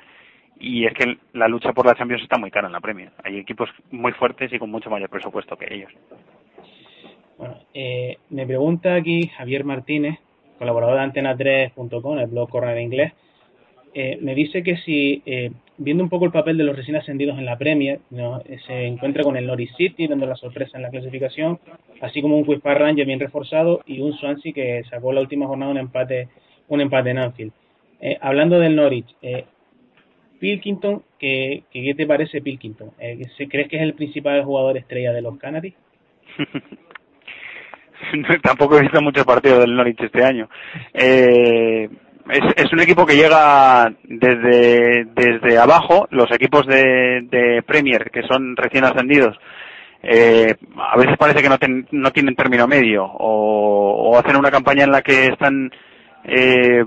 y 0.59 0.85
es 0.85 0.93
que 0.93 1.17
la 1.33 1.47
lucha 1.47 1.73
por 1.73 1.85
la 1.85 1.95
Champions 1.95 2.23
está 2.23 2.37
muy 2.37 2.51
cara 2.51 2.67
en 2.67 2.73
la 2.73 2.81
Premier. 2.81 3.11
Hay 3.23 3.37
equipos 3.37 3.69
muy 3.91 4.11
fuertes 4.13 4.51
y 4.51 4.59
con 4.59 4.69
mucho 4.69 4.89
mayor 4.89 5.09
presupuesto 5.09 5.55
que 5.55 5.73
ellos. 5.73 5.91
Bueno, 7.37 7.55
eh, 7.73 8.17
me 8.29 8.47
pregunta 8.47 8.95
aquí 8.95 9.27
Javier 9.27 9.63
Martínez, 9.63 10.19
colaborador 10.57 10.95
de 10.95 11.21
Antena3.com, 11.21 12.17
el 12.17 12.27
blog 12.27 12.49
Corner 12.49 12.77
Inglés, 12.79 13.13
eh, 13.93 14.17
me 14.21 14.35
dice 14.35 14.63
que 14.63 14.77
si, 14.77 15.21
eh, 15.25 15.51
viendo 15.77 16.03
un 16.03 16.09
poco 16.09 16.25
el 16.25 16.31
papel 16.31 16.57
de 16.57 16.63
los 16.63 16.75
recién 16.75 16.95
ascendidos 16.95 17.37
en 17.37 17.45
la 17.45 17.57
Premier, 17.57 17.99
se 18.65 18.85
encuentra 18.85 19.23
con 19.23 19.37
el 19.37 19.47
Norwich 19.47 19.75
City, 19.75 20.07
dando 20.07 20.25
la 20.25 20.35
sorpresa 20.35 20.77
en 20.77 20.83
la 20.83 20.89
clasificación, 20.89 21.59
así 22.01 22.21
como 22.21 22.37
un 22.37 22.45
Queen's 22.45 22.63
Ranger 22.63 23.05
bien 23.05 23.19
reforzado 23.19 23.81
y 23.85 24.01
un 24.01 24.13
Swansea 24.13 24.53
que 24.53 24.83
sacó 24.89 25.13
la 25.13 25.21
última 25.21 25.47
jornada 25.47 25.71
un 25.71 25.77
empate, 25.77 26.29
un 26.67 26.81
empate 26.81 27.11
en 27.11 27.17
Anfield. 27.17 27.51
hablando 28.21 28.59
del 28.59 28.75
Norwich, 28.75 29.15
Pilkington, 30.39 31.03
¿qué, 31.19 31.63
qué 31.71 31.93
te 31.95 32.05
parece 32.05 32.41
Pilkington? 32.41 32.91
Eh, 32.99 33.21
¿Crees 33.49 33.67
que 33.67 33.77
es 33.77 33.81
el 33.81 33.93
principal 33.93 34.43
jugador 34.43 34.77
estrella 34.77 35.13
de 35.13 35.21
los 35.21 35.37
Canaries? 35.37 35.75
Tampoco 38.43 38.77
he 38.77 38.81
visto 38.81 39.01
muchos 39.01 39.25
partidos 39.25 39.61
del 39.61 39.75
Norwich 39.75 40.01
este 40.01 40.23
año. 40.23 40.49
Eh, 40.93 41.89
es, 42.29 42.73
un 42.73 42.79
equipo 42.79 43.05
que 43.05 43.15
llega 43.15 43.91
desde, 44.03 45.05
desde 45.15 45.57
abajo, 45.57 46.07
los 46.11 46.31
equipos 46.31 46.65
de, 46.65 47.27
de 47.29 47.63
Premier, 47.65 48.09
que 48.11 48.23
son 48.23 48.55
recién 48.55 48.83
ascendidos, 48.83 49.37
eh, 50.03 50.55
a 50.77 50.97
veces 50.97 51.17
parece 51.17 51.41
que 51.41 51.49
no, 51.49 51.57
no 51.91 52.11
tienen 52.11 52.35
término 52.35 52.67
medio 52.67 53.03
o, 53.03 54.11
o, 54.11 54.17
hacen 54.17 54.37
una 54.37 54.51
campaña 54.51 54.83
en 54.83 54.91
la 54.91 55.01
que 55.01 55.25
están 55.25 55.71
eh, 56.23 56.83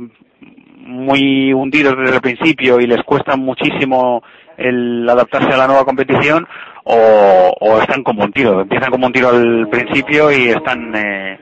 muy 0.78 1.52
hundidos 1.52 1.96
desde 1.98 2.16
el 2.16 2.20
principio 2.20 2.80
y 2.80 2.86
les 2.86 3.02
cuesta 3.02 3.36
muchísimo 3.36 4.22
el 4.56 5.08
adaptarse 5.08 5.52
a 5.52 5.56
la 5.56 5.66
nueva 5.66 5.84
competición 5.84 6.46
o, 6.84 7.52
o 7.60 7.78
están 7.80 8.02
como 8.04 8.24
un 8.24 8.32
tiro, 8.32 8.60
empiezan 8.60 8.90
como 8.90 9.06
un 9.06 9.12
tiro 9.12 9.28
al 9.28 9.68
principio 9.68 10.30
y 10.30 10.48
están 10.48 10.94
eh, 10.94 11.38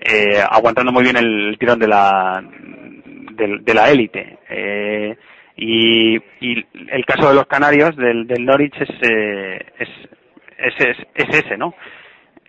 eh, 0.00 0.42
aguantando 0.48 0.92
muy 0.92 1.02
bien 1.02 1.16
el 1.16 1.56
tirón 1.58 1.78
de 1.78 1.88
la 1.88 2.42
de, 3.46 3.74
la 3.74 3.90
élite. 3.90 4.38
Eh, 4.48 5.16
y, 5.56 6.16
y, 6.16 6.66
el 6.90 7.04
caso 7.04 7.28
de 7.28 7.34
los 7.34 7.46
canarios, 7.46 7.96
del, 7.96 8.26
del 8.26 8.44
Norwich, 8.44 8.74
es, 8.80 8.88
eh, 9.02 9.66
es, 9.78 9.88
es, 10.58 10.96
es, 11.14 11.44
ese, 11.44 11.56
¿no? 11.56 11.74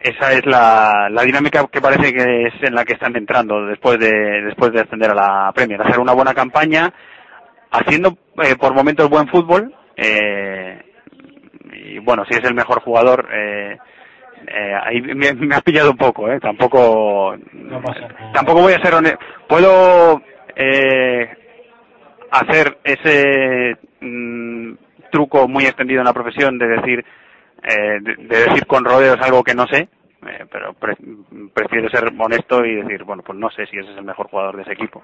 esa 0.02 0.34
es 0.34 0.46
la, 0.46 1.10
la 1.10 1.22
dinámica 1.24 1.68
que 1.68 1.82
parece 1.82 2.12
que 2.14 2.48
es 2.48 2.54
en 2.62 2.74
la 2.74 2.84
que 2.84 2.94
están 2.94 3.16
entrando 3.16 3.66
después 3.66 4.00
de 4.00 4.42
después 4.44 4.72
de 4.72 4.82
ascender 4.82 5.12
a 5.12 5.16
la 5.16 5.52
Premier 5.54 5.82
hacer 5.82 6.00
una 6.00 6.14
buena 6.14 6.34
campaña 6.34 6.92
haciendo 7.72 8.18
eh, 8.44 8.56
por 8.56 8.74
momentos 8.74 9.10
buen 9.10 9.28
fútbol 9.28 9.74
eh, 9.96 10.82
y 11.74 12.00
bueno 12.00 12.26
si 12.26 12.36
es 12.36 12.44
el 12.44 12.56
mejor 12.56 12.82
jugador 12.82 13.28
eh, 13.32 13.78
eh 14.48 14.74
ahí 14.84 15.02
me, 15.02 15.34
me, 15.34 15.56
ha 15.56 15.62
pillado 15.62 15.92
un 15.92 15.98
poco 15.98 16.32
eh 16.32 16.40
tampoco 16.40 17.36
no 17.54 17.82
tampoco 18.34 18.62
voy 18.62 18.74
a 18.74 18.82
ser 18.82 18.96
honesto 18.96 19.20
puedo 19.48 20.22
eh, 20.56 21.30
hacer 22.32 22.78
ese 22.84 23.78
mm, 24.00 24.74
truco 25.12 25.48
muy 25.48 25.66
extendido 25.66 26.02
en 26.02 26.06
la 26.06 26.14
profesión 26.14 26.58
de 26.58 26.68
decir 26.68 27.06
eh, 27.64 28.00
de, 28.02 28.16
decir 28.26 28.66
con 28.66 28.84
rodeos 28.84 29.20
algo 29.22 29.44
que 29.44 29.54
no 29.54 29.68
sé, 29.68 29.88
eh, 30.28 30.46
pero 30.52 30.74
prefiero 31.54 31.90
ser 31.90 32.12
honesto 32.18 32.66
y 32.66 32.76
decir, 32.76 33.04
bueno, 33.04 33.22
pues 33.24 33.38
no 33.38 33.50
sé 33.52 33.68
si 33.68 33.78
ese 33.78 33.92
es 33.92 33.98
el 33.98 34.04
mejor 34.04 34.28
jugador 34.30 34.56
de 34.56 34.64
ese 34.64 34.74
equipo. 34.74 35.04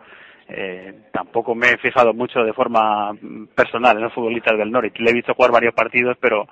Eh, 0.50 1.10
tampoco 1.12 1.54
me 1.54 1.70
he 1.70 1.78
fijado 1.78 2.14
mucho 2.14 2.40
de 2.40 2.54
forma 2.54 3.14
personal 3.54 3.98
en 3.98 4.04
los 4.04 4.14
futbolistas 4.14 4.58
del 4.58 4.72
Norwich. 4.72 4.98
Le 5.00 5.12
he 5.12 5.14
visto 5.14 5.34
jugar 5.34 5.52
varios 5.52 5.74
partidos, 5.74 6.18
pero 6.20 6.48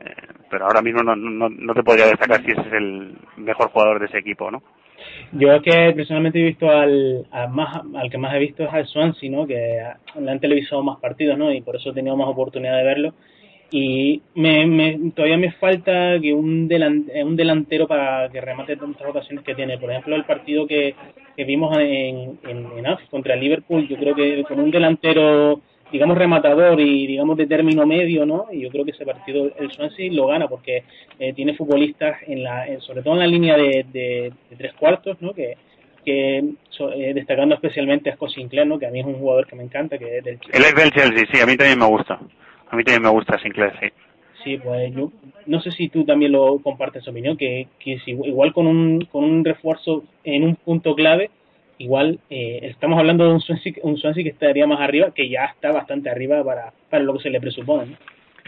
eh, 0.00 0.14
pero 0.50 0.66
ahora 0.66 0.82
mismo 0.82 1.02
no, 1.02 1.16
no, 1.16 1.48
no 1.48 1.74
te 1.74 1.82
podría 1.82 2.06
destacar 2.06 2.42
si 2.42 2.52
ese 2.52 2.60
es 2.60 2.72
el 2.72 3.16
mejor 3.36 3.70
jugador 3.70 4.00
de 4.00 4.06
ese 4.06 4.18
equipo, 4.18 4.50
¿no? 4.50 4.62
Yo 5.32 5.52
es 5.52 5.62
que 5.62 5.92
personalmente 5.94 6.40
he 6.40 6.44
visto 6.44 6.70
al, 6.70 7.26
al, 7.30 7.50
más, 7.50 7.82
al 7.94 8.10
que 8.10 8.18
más 8.18 8.34
he 8.34 8.38
visto 8.38 8.64
es 8.64 8.72
al 8.72 8.86
Swansea, 8.86 9.30
¿no? 9.30 9.46
Que 9.46 9.82
le 10.20 10.30
han 10.30 10.40
televisado 10.40 10.82
más 10.82 10.98
partidos, 11.00 11.38
¿no? 11.38 11.52
Y 11.52 11.60
por 11.60 11.76
eso 11.76 11.90
he 11.90 11.94
tenido 11.94 12.16
más 12.16 12.28
oportunidad 12.28 12.76
de 12.78 12.84
verlo 12.84 13.14
y 13.70 14.22
me, 14.34 14.66
me, 14.66 15.10
todavía 15.14 15.36
me 15.36 15.52
falta 15.52 16.18
que 16.20 16.32
un, 16.32 16.70
un 16.70 17.36
delantero 17.36 17.86
para 17.86 18.28
que 18.30 18.40
remate 18.40 18.76
tantas 18.76 19.06
ocasiones 19.06 19.44
que 19.44 19.54
tiene. 19.54 19.78
Por 19.78 19.90
ejemplo, 19.90 20.16
el 20.16 20.24
partido 20.24 20.66
que, 20.66 20.94
que 21.36 21.44
vimos 21.44 21.76
en, 21.76 22.38
en, 22.44 22.66
en 22.78 22.96
contra 23.10 23.34
el 23.34 23.40
Liverpool, 23.40 23.86
yo 23.86 23.96
creo 23.96 24.14
que 24.14 24.42
con 24.44 24.60
un 24.60 24.70
delantero, 24.70 25.60
digamos, 25.90 26.18
rematador 26.18 26.80
y, 26.80 27.06
digamos, 27.06 27.36
de 27.36 27.46
término 27.46 27.86
medio, 27.86 28.26
¿no? 28.26 28.46
Y 28.52 28.60
yo 28.60 28.70
creo 28.70 28.84
que 28.84 28.90
ese 28.90 29.06
partido 29.06 29.50
el 29.58 29.70
Swansea 29.70 30.12
lo 30.12 30.26
gana 30.26 30.48
porque 30.48 30.84
eh, 31.18 31.32
tiene 31.32 31.54
futbolistas, 31.54 32.18
en 32.26 32.42
la, 32.42 32.66
sobre 32.80 33.02
todo 33.02 33.14
en 33.14 33.20
la 33.20 33.26
línea 33.26 33.56
de, 33.56 33.86
de, 33.92 34.32
tres 34.56 34.74
cuartos, 34.74 35.20
¿no? 35.20 35.32
Que, 35.32 35.56
que 36.04 36.38
eh, 36.38 37.12
destacando 37.14 37.54
especialmente 37.54 38.10
a 38.10 38.16
Scott 38.16 38.30
Sinclair, 38.30 38.66
¿no? 38.66 38.78
Que 38.78 38.86
a 38.86 38.90
mí 38.90 39.00
es 39.00 39.06
un 39.06 39.18
jugador 39.18 39.46
que 39.46 39.56
me 39.56 39.64
encanta, 39.64 39.98
que 39.98 40.18
es 40.18 40.24
del 40.24 40.38
Chelsea. 40.40 40.68
Es 40.68 40.74
del 40.74 40.90
Chelsea, 40.90 41.26
sí, 41.32 41.40
a 41.40 41.46
mí 41.46 41.56
también 41.56 41.78
me 41.78 41.86
gusta. 41.86 42.18
A 42.70 42.76
mí 42.76 42.84
también 42.84 43.02
me 43.02 43.10
gusta 43.10 43.38
Sinclair, 43.38 43.72
sí. 43.80 43.86
Sí, 44.44 44.56
pues 44.58 44.94
yo 44.94 45.10
no 45.46 45.60
sé 45.60 45.72
si 45.72 45.88
tú 45.88 46.04
también 46.04 46.32
lo 46.32 46.58
compartes 46.60 47.06
opinión, 47.08 47.36
que, 47.36 47.66
que 47.80 47.98
si, 48.04 48.12
igual 48.12 48.52
con 48.52 48.66
un, 48.66 49.04
con 49.06 49.24
un 49.24 49.44
refuerzo 49.44 50.04
en 50.22 50.44
un 50.44 50.54
punto 50.56 50.94
clave, 50.94 51.30
igual 51.78 52.18
eh, 52.30 52.60
estamos 52.62 52.98
hablando 52.98 53.24
de 53.24 53.32
un 53.32 53.40
Swansea, 53.40 54.24
que 54.24 54.30
estaría 54.30 54.66
más 54.66 54.80
arriba, 54.80 55.12
que 55.14 55.28
ya 55.28 55.46
está 55.46 55.72
bastante 55.72 56.10
arriba 56.10 56.44
para, 56.44 56.72
para 56.90 57.04
lo 57.04 57.14
que 57.14 57.22
se 57.22 57.30
le 57.30 57.40
presupone. 57.40 57.96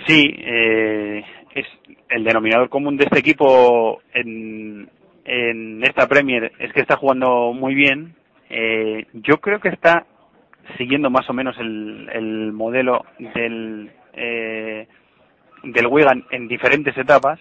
Sí, 0.06 0.34
eh, 0.38 1.22
es 1.54 1.66
el 2.08 2.24
denominador 2.24 2.68
común 2.68 2.96
de 2.96 3.04
este 3.04 3.18
equipo 3.18 4.00
en, 4.14 4.88
en 5.24 5.84
esta 5.84 6.06
Premier 6.08 6.52
es 6.58 6.72
que 6.72 6.80
está 6.80 6.96
jugando 6.96 7.52
muy 7.52 7.74
bien. 7.74 8.14
Eh, 8.48 9.06
yo 9.12 9.38
creo 9.38 9.60
que 9.60 9.68
está 9.68 10.06
siguiendo 10.76 11.10
más 11.10 11.28
o 11.28 11.32
menos 11.32 11.56
el, 11.58 12.08
el 12.12 12.52
modelo 12.52 13.04
del 13.18 13.90
eh, 14.14 14.86
del 15.62 15.86
Wigan 15.86 16.24
en 16.30 16.48
diferentes 16.48 16.96
etapas. 16.96 17.38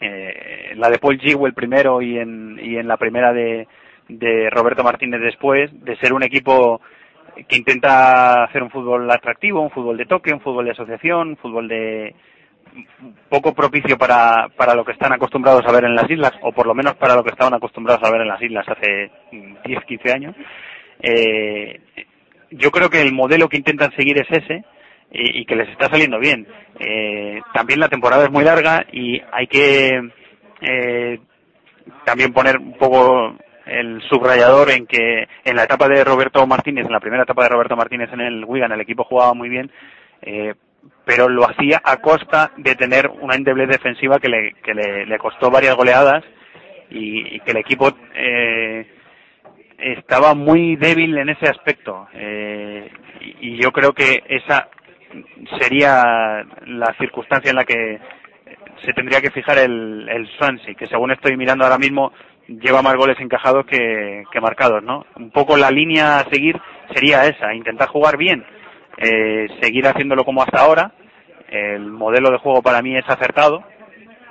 Eh, 0.00 0.72
la 0.76 0.88
de 0.88 0.98
Paul 0.98 1.20
el 1.20 1.52
primero 1.52 2.00
y 2.00 2.18
en, 2.18 2.58
y 2.62 2.76
en 2.76 2.88
la 2.88 2.96
primera 2.96 3.34
de, 3.34 3.68
de 4.18 4.50
Roberto 4.50 4.82
Martínez 4.82 5.20
después, 5.20 5.70
de 5.84 5.96
ser 5.96 6.12
un 6.12 6.22
equipo 6.22 6.80
que 7.48 7.56
intenta 7.56 8.44
hacer 8.44 8.62
un 8.62 8.70
fútbol 8.70 9.10
atractivo, 9.10 9.60
un 9.60 9.70
fútbol 9.70 9.96
de 9.96 10.06
toque, 10.06 10.32
un 10.32 10.40
fútbol 10.40 10.64
de 10.66 10.72
asociación, 10.72 11.30
un 11.30 11.36
fútbol 11.36 11.68
de 11.68 12.14
poco 13.28 13.54
propicio 13.54 13.96
para, 13.96 14.48
para 14.56 14.74
lo 14.74 14.84
que 14.84 14.92
están 14.92 15.12
acostumbrados 15.12 15.66
a 15.66 15.72
ver 15.72 15.84
en 15.84 15.94
las 15.94 16.08
islas, 16.10 16.32
o 16.42 16.52
por 16.52 16.66
lo 16.66 16.74
menos 16.74 16.94
para 16.96 17.14
lo 17.14 17.24
que 17.24 17.30
estaban 17.30 17.54
acostumbrados 17.54 18.02
a 18.04 18.12
ver 18.12 18.20
en 18.20 18.28
las 18.28 18.42
islas 18.42 18.66
hace 18.68 19.10
10, 19.64 19.84
15 19.84 20.12
años. 20.12 20.36
Eh, 21.02 21.80
yo 22.50 22.70
creo 22.70 22.90
que 22.90 23.00
el 23.00 23.12
modelo 23.12 23.48
que 23.48 23.56
intentan 23.56 23.92
seguir 23.96 24.18
es 24.18 24.30
ese, 24.30 24.64
y, 25.12 25.44
que 25.44 25.56
les 25.56 25.68
está 25.68 25.88
saliendo 25.88 26.18
bien. 26.18 26.46
Eh, 26.78 27.40
también 27.52 27.80
la 27.80 27.88
temporada 27.88 28.24
es 28.24 28.30
muy 28.30 28.44
larga 28.44 28.86
y 28.92 29.20
hay 29.32 29.46
que 29.46 30.10
eh, 30.60 31.18
también 32.04 32.32
poner 32.32 32.58
un 32.58 32.76
poco 32.78 33.34
el 33.70 34.02
subrayador 34.08 34.70
en 34.70 34.86
que 34.86 35.28
en 35.44 35.56
la 35.56 35.64
etapa 35.64 35.88
de 35.88 36.04
Roberto 36.04 36.46
Martínez, 36.46 36.86
en 36.86 36.92
la 36.92 37.00
primera 37.00 37.22
etapa 37.22 37.44
de 37.44 37.50
Roberto 37.50 37.76
Martínez 37.76 38.12
en 38.12 38.20
el 38.20 38.44
Wigan, 38.44 38.72
el 38.72 38.80
equipo 38.80 39.04
jugaba 39.04 39.34
muy 39.34 39.48
bien, 39.48 39.70
eh, 40.22 40.54
pero 41.04 41.28
lo 41.28 41.48
hacía 41.48 41.80
a 41.84 41.98
costa 41.98 42.52
de 42.56 42.74
tener 42.74 43.08
una 43.08 43.34
endeblez 43.34 43.68
defensiva 43.68 44.18
que 44.18 44.28
le, 44.28 44.54
que 44.62 44.74
le, 44.74 45.18
costó 45.18 45.50
varias 45.50 45.76
goleadas 45.76 46.24
y, 46.90 47.36
y 47.36 47.40
que 47.40 47.50
el 47.52 47.58
equipo 47.58 47.92
eh, 48.14 48.86
estaba 49.78 50.34
muy 50.34 50.76
débil 50.76 51.16
en 51.18 51.28
ese 51.28 51.46
aspecto. 51.48 52.08
Eh, 52.14 52.90
y, 53.20 53.50
y 53.50 53.62
yo 53.62 53.72
creo 53.72 53.92
que 53.92 54.22
esa 54.28 54.68
sería 55.60 56.44
la 56.66 56.94
circunstancia 56.98 57.50
en 57.50 57.56
la 57.56 57.64
que 57.64 57.98
se 58.84 58.92
tendría 58.92 59.20
que 59.20 59.30
fijar 59.30 59.58
el, 59.58 60.08
el 60.08 60.28
Swansea, 60.38 60.74
que 60.74 60.86
según 60.86 61.10
estoy 61.10 61.36
mirando 61.36 61.64
ahora 61.64 61.78
mismo 61.78 62.12
lleva 62.58 62.82
más 62.82 62.96
goles 62.96 63.18
encajados 63.20 63.64
que, 63.66 64.24
marcados, 64.40 64.82
¿no? 64.82 65.06
Un 65.16 65.30
poco 65.30 65.56
la 65.56 65.70
línea 65.70 66.18
a 66.18 66.30
seguir 66.30 66.60
sería 66.94 67.26
esa, 67.26 67.54
intentar 67.54 67.88
jugar 67.88 68.16
bien, 68.16 68.44
eh, 68.96 69.46
seguir 69.60 69.86
haciéndolo 69.86 70.24
como 70.24 70.42
hasta 70.42 70.60
ahora. 70.60 70.92
El 71.48 71.90
modelo 71.90 72.30
de 72.30 72.38
juego 72.38 72.62
para 72.62 72.80
mí 72.82 72.96
es 72.96 73.08
acertado 73.08 73.62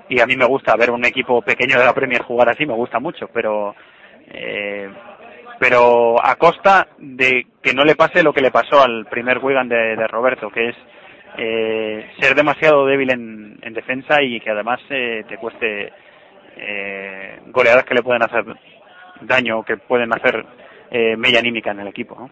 y 0.08 0.20
a 0.20 0.26
mí 0.26 0.36
me 0.36 0.46
gusta 0.46 0.76
ver 0.76 0.92
un 0.92 1.06
equipo 1.06 1.42
pequeño 1.42 1.78
de 1.78 1.86
la 1.86 1.94
Premier 1.94 2.24
jugar 2.24 2.50
así, 2.50 2.66
me 2.66 2.74
gusta 2.74 3.00
mucho, 3.00 3.28
pero 3.34 3.76
eh, 4.32 4.90
pero 5.60 6.16
a 6.24 6.36
costa 6.36 6.88
de 6.98 7.46
que 7.62 7.74
no 7.74 7.84
le 7.84 7.96
pase 7.96 8.24
lo 8.24 8.34
que 8.34 8.42
le 8.42 8.52
pasó 8.52 8.82
al 8.82 9.06
primer 9.08 9.40
Wigan 9.40 9.68
de, 9.68 9.96
de 9.98 10.08
Roberto, 10.08 10.50
que 10.50 10.70
es 10.70 10.76
eh, 11.38 12.12
ser 12.20 12.36
demasiado 12.36 12.86
débil 12.86 13.12
en, 13.12 13.60
en, 13.62 13.74
defensa 13.74 14.22
y 14.22 14.40
que 14.40 14.50
además 14.50 14.80
eh, 14.90 15.24
te 15.28 15.38
cueste 15.38 15.92
eh, 16.60 17.40
goleadas 17.48 17.86
que 17.86 17.96
le 17.96 18.04
pueden 18.04 18.24
hacer 18.24 18.46
daño, 19.22 19.64
que 19.64 19.78
pueden 19.78 20.14
hacer 20.14 20.46
eh, 20.92 21.16
mella 21.18 21.40
anímica 21.40 21.72
en 21.72 21.82
el 21.82 21.88
equipo. 21.88 22.30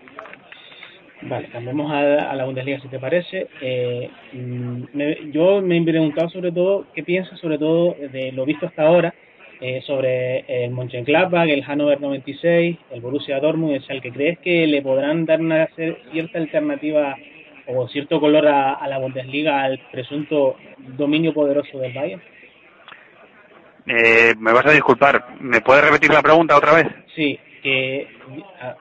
Vale, 1.21 1.47
cambiemos 1.47 1.91
a, 1.91 2.30
a, 2.32 2.36
la 2.36 2.45
Bundesliga 2.45 2.80
si 2.80 2.89
te 2.89 2.99
parece. 2.99 3.47
Eh, 3.61 4.09
mm, 4.34 4.84
me, 4.93 5.32
yo 5.32 5.61
me 5.61 5.78
he 5.78 5.84
preguntado 5.84 6.30
sobre 6.30 6.51
todo, 6.51 6.86
¿qué 6.93 7.03
piensas 7.03 7.39
sobre 7.39 7.57
todo 7.57 7.95
de 8.11 8.32
lo 8.32 8.45
visto 8.45 8.67
hasta 8.67 8.84
ahora 8.84 9.13
eh, 9.59 9.82
sobre 9.82 10.45
el 10.47 10.71
Mönchengladbach, 10.71 11.49
el 11.49 11.63
Hannover 11.63 11.99
96, 11.99 12.78
el 12.91 13.01
Borussia 13.01 13.39
Dortmund 13.39 13.73
el 13.73 13.82
Schalke? 13.82 14.11
¿Crees 14.11 14.39
que 14.39 14.67
le 14.67 14.82
podrán 14.84 15.25
dar 15.25 15.41
una 15.41 15.67
cierta 16.11 16.38
alternativa 16.38 17.15
o 17.65 17.88
cierto 17.88 18.19
color 18.19 18.47
a 18.47 18.88
la 18.88 18.97
Bundesliga 18.99 19.63
al 19.63 19.80
presunto 19.91 20.55
dominio 20.78 21.34
poderoso 21.34 21.80
del 21.80 21.93
Bayern? 21.93 22.21
Eh, 23.88 24.35
me 24.38 24.51
vas 24.51 24.65
a 24.65 24.71
disculpar, 24.71 25.35
¿me 25.39 25.61
puedes 25.61 25.83
repetir 25.83 26.13
la 26.13 26.21
pregunta 26.21 26.57
otra 26.57 26.73
vez? 26.73 26.88
Sí, 27.15 27.39
que 27.61 28.07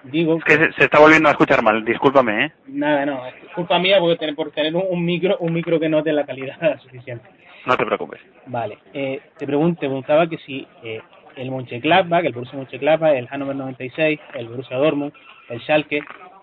digo 0.05 0.39
es 0.39 0.45
que 0.45 0.55
se, 0.55 0.73
se, 0.73 0.85
está 0.85 0.99
volviendo 0.99 1.29
a 1.29 1.33
escuchar 1.33 1.63
mal 1.63 1.85
discúlpame 1.85 2.47
¿eh? 2.47 2.53
nada 2.69 3.07
no 3.07 3.27
es 3.27 3.35
culpa 3.55 3.79
mía 3.79 3.99
porque 4.01 4.17
tener, 4.17 4.35
por 4.35 4.51
tener 4.51 4.75
un, 4.75 4.85
un, 4.89 5.05
micro 5.05 5.37
un 5.39 5.53
micro 5.53 5.81
que 5.81 5.89
no 5.89 6.03
dé 6.03 6.13
la 6.13 6.27
calidad 6.27 6.81
suficiente 6.83 7.25
no 7.65 7.77
te 7.77 7.87
preocupes 7.87 8.21
vale 8.47 8.79
eh, 8.93 9.21
te 9.39 9.47
pregunto 9.47 9.81
te 9.81 9.87
preguntaba 9.87 10.29
que 10.29 10.39
si 10.39 10.67
eh, 10.83 11.01
el 11.37 11.51
Mönchengladbach 11.51 12.25
el 12.25 12.33
Borussia 12.33 12.59
Mönchengladbach 12.59 13.15
el 13.15 13.29
Hannover 13.29 13.57
96 13.57 14.21
el 14.35 14.49
Borussia 14.49 14.77
Dortmund 14.77 15.13
el 15.49 15.61
Schalke 15.63 16.03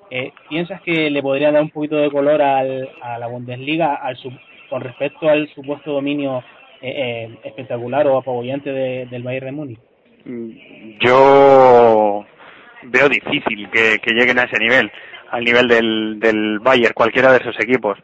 eh, 0.09 0.31
piensas 0.49 0.81
que 0.81 1.09
le 1.09 1.21
podría 1.21 1.51
dar 1.51 1.61
un 1.61 1.69
poquito 1.69 1.95
de 1.95 2.11
color 2.11 2.41
al, 2.41 2.89
a 3.01 3.17
la 3.17 3.27
Bundesliga 3.27 3.95
al 3.95 4.15
sub, 4.17 4.33
con 4.69 4.81
respecto 4.81 5.29
al 5.29 5.47
supuesto 5.55 5.91
dominio 5.91 6.43
eh, 6.83 7.39
espectacular 7.43 8.05
o 8.07 8.17
apabullante 8.17 8.71
de, 8.71 9.07
del 9.07 9.23
Bayern 9.23 9.45
de 9.47 9.51
Múnich 9.51 9.79
yo 10.99 12.25
veo 12.83 13.09
difícil 13.09 13.69
que, 13.69 13.99
que, 13.99 14.13
lleguen 14.13 14.39
a 14.39 14.43
ese 14.43 14.57
nivel, 14.59 14.91
al 15.31 15.43
nivel 15.43 15.67
del, 15.67 16.19
del 16.19 16.59
Bayern, 16.59 16.93
cualquiera 16.93 17.31
de 17.31 17.39
esos 17.39 17.59
equipos. 17.59 17.97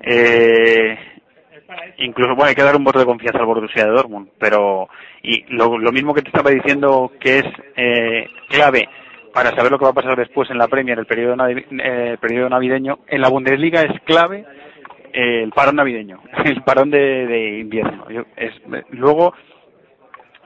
Eh, 0.00 0.98
incluso, 1.98 2.34
bueno, 2.34 2.48
hay 2.48 2.54
que 2.54 2.62
dar 2.62 2.76
un 2.76 2.84
voto 2.84 2.98
de 2.98 3.06
confianza 3.06 3.38
al 3.38 3.46
Borussia 3.46 3.84
de 3.84 3.90
Dortmund, 3.90 4.30
pero 4.38 4.88
y 5.22 5.44
lo, 5.54 5.78
lo 5.78 5.92
mismo 5.92 6.14
que 6.14 6.22
te 6.22 6.28
estaba 6.28 6.50
diciendo 6.50 7.12
que 7.20 7.38
es 7.38 7.46
eh, 7.76 8.26
clave 8.48 8.88
para 9.32 9.50
saber 9.50 9.70
lo 9.70 9.78
que 9.78 9.84
va 9.84 9.90
a 9.90 9.94
pasar 9.94 10.16
después 10.16 10.48
en 10.50 10.58
la 10.58 10.68
Premier, 10.68 10.98
el 10.98 11.06
periodo, 11.06 11.34
navi 11.34 11.64
eh, 11.82 12.16
periodo 12.20 12.48
navideño, 12.48 13.00
en 13.08 13.20
la 13.20 13.28
Bundesliga 13.28 13.82
es 13.82 14.00
clave 14.02 14.44
el 15.14 15.50
parón 15.52 15.76
navideño, 15.76 16.20
el 16.44 16.62
parón 16.62 16.90
de, 16.90 17.26
de 17.26 17.58
invierno. 17.60 18.06
Es, 18.36 18.52
luego, 18.90 19.32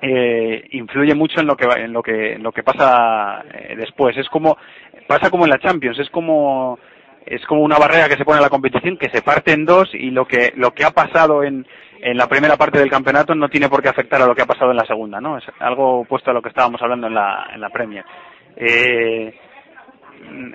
eh, 0.03 0.69
influye 0.73 1.15
mucho 1.15 1.41
en 1.41 1.47
lo 1.47 1.57
que 1.57 1.65
en 1.65 1.93
lo 1.93 2.03
que 2.03 2.35
en 2.35 2.43
lo 2.43 2.53
que 2.53 2.63
pasa 2.63 3.43
eh, 3.53 3.75
después. 3.77 4.17
Es 4.17 4.29
como 4.29 4.57
pasa 5.07 5.31
como 5.31 5.45
en 5.45 5.51
la 5.51 5.59
Champions 5.59 5.99
es 5.99 6.11
como 6.11 6.79
es 7.25 7.45
como 7.47 7.63
una 7.63 7.79
barrera 7.79 8.09
que 8.09 8.17
se 8.17 8.25
pone 8.25 8.39
a 8.39 8.43
la 8.43 8.51
competición 8.51 8.97
que 8.97 9.11
se 9.11 9.23
parte 9.23 9.53
en 9.53 9.65
dos 9.65 9.89
y 9.95 10.11
lo 10.11 10.27
que 10.27 10.53
lo 10.57 10.73
que 10.73 10.85
ha 10.85 10.91
pasado 10.91 11.43
en 11.43 11.67
en 12.01 12.17
la 12.17 12.29
primera 12.29 12.57
parte 12.57 12.79
del 12.79 12.91
campeonato 12.91 13.35
no 13.35 13.49
tiene 13.49 13.69
por 13.69 13.83
qué 13.83 13.89
afectar 13.89 14.23
a 14.23 14.27
lo 14.27 14.35
que 14.35 14.43
ha 14.43 14.47
pasado 14.47 14.71
en 14.71 14.77
la 14.77 14.87
segunda 14.87 15.21
no 15.21 15.37
es 15.37 15.45
algo 15.59 16.01
opuesto 16.01 16.31
a 16.31 16.35
lo 16.35 16.43
que 16.43 16.51
estábamos 16.51 16.81
hablando 16.81 17.07
en 17.07 17.15
la 17.15 17.49
en 17.53 17.61
la 17.61 17.71
Premier. 17.71 18.05
Eh, 18.55 19.35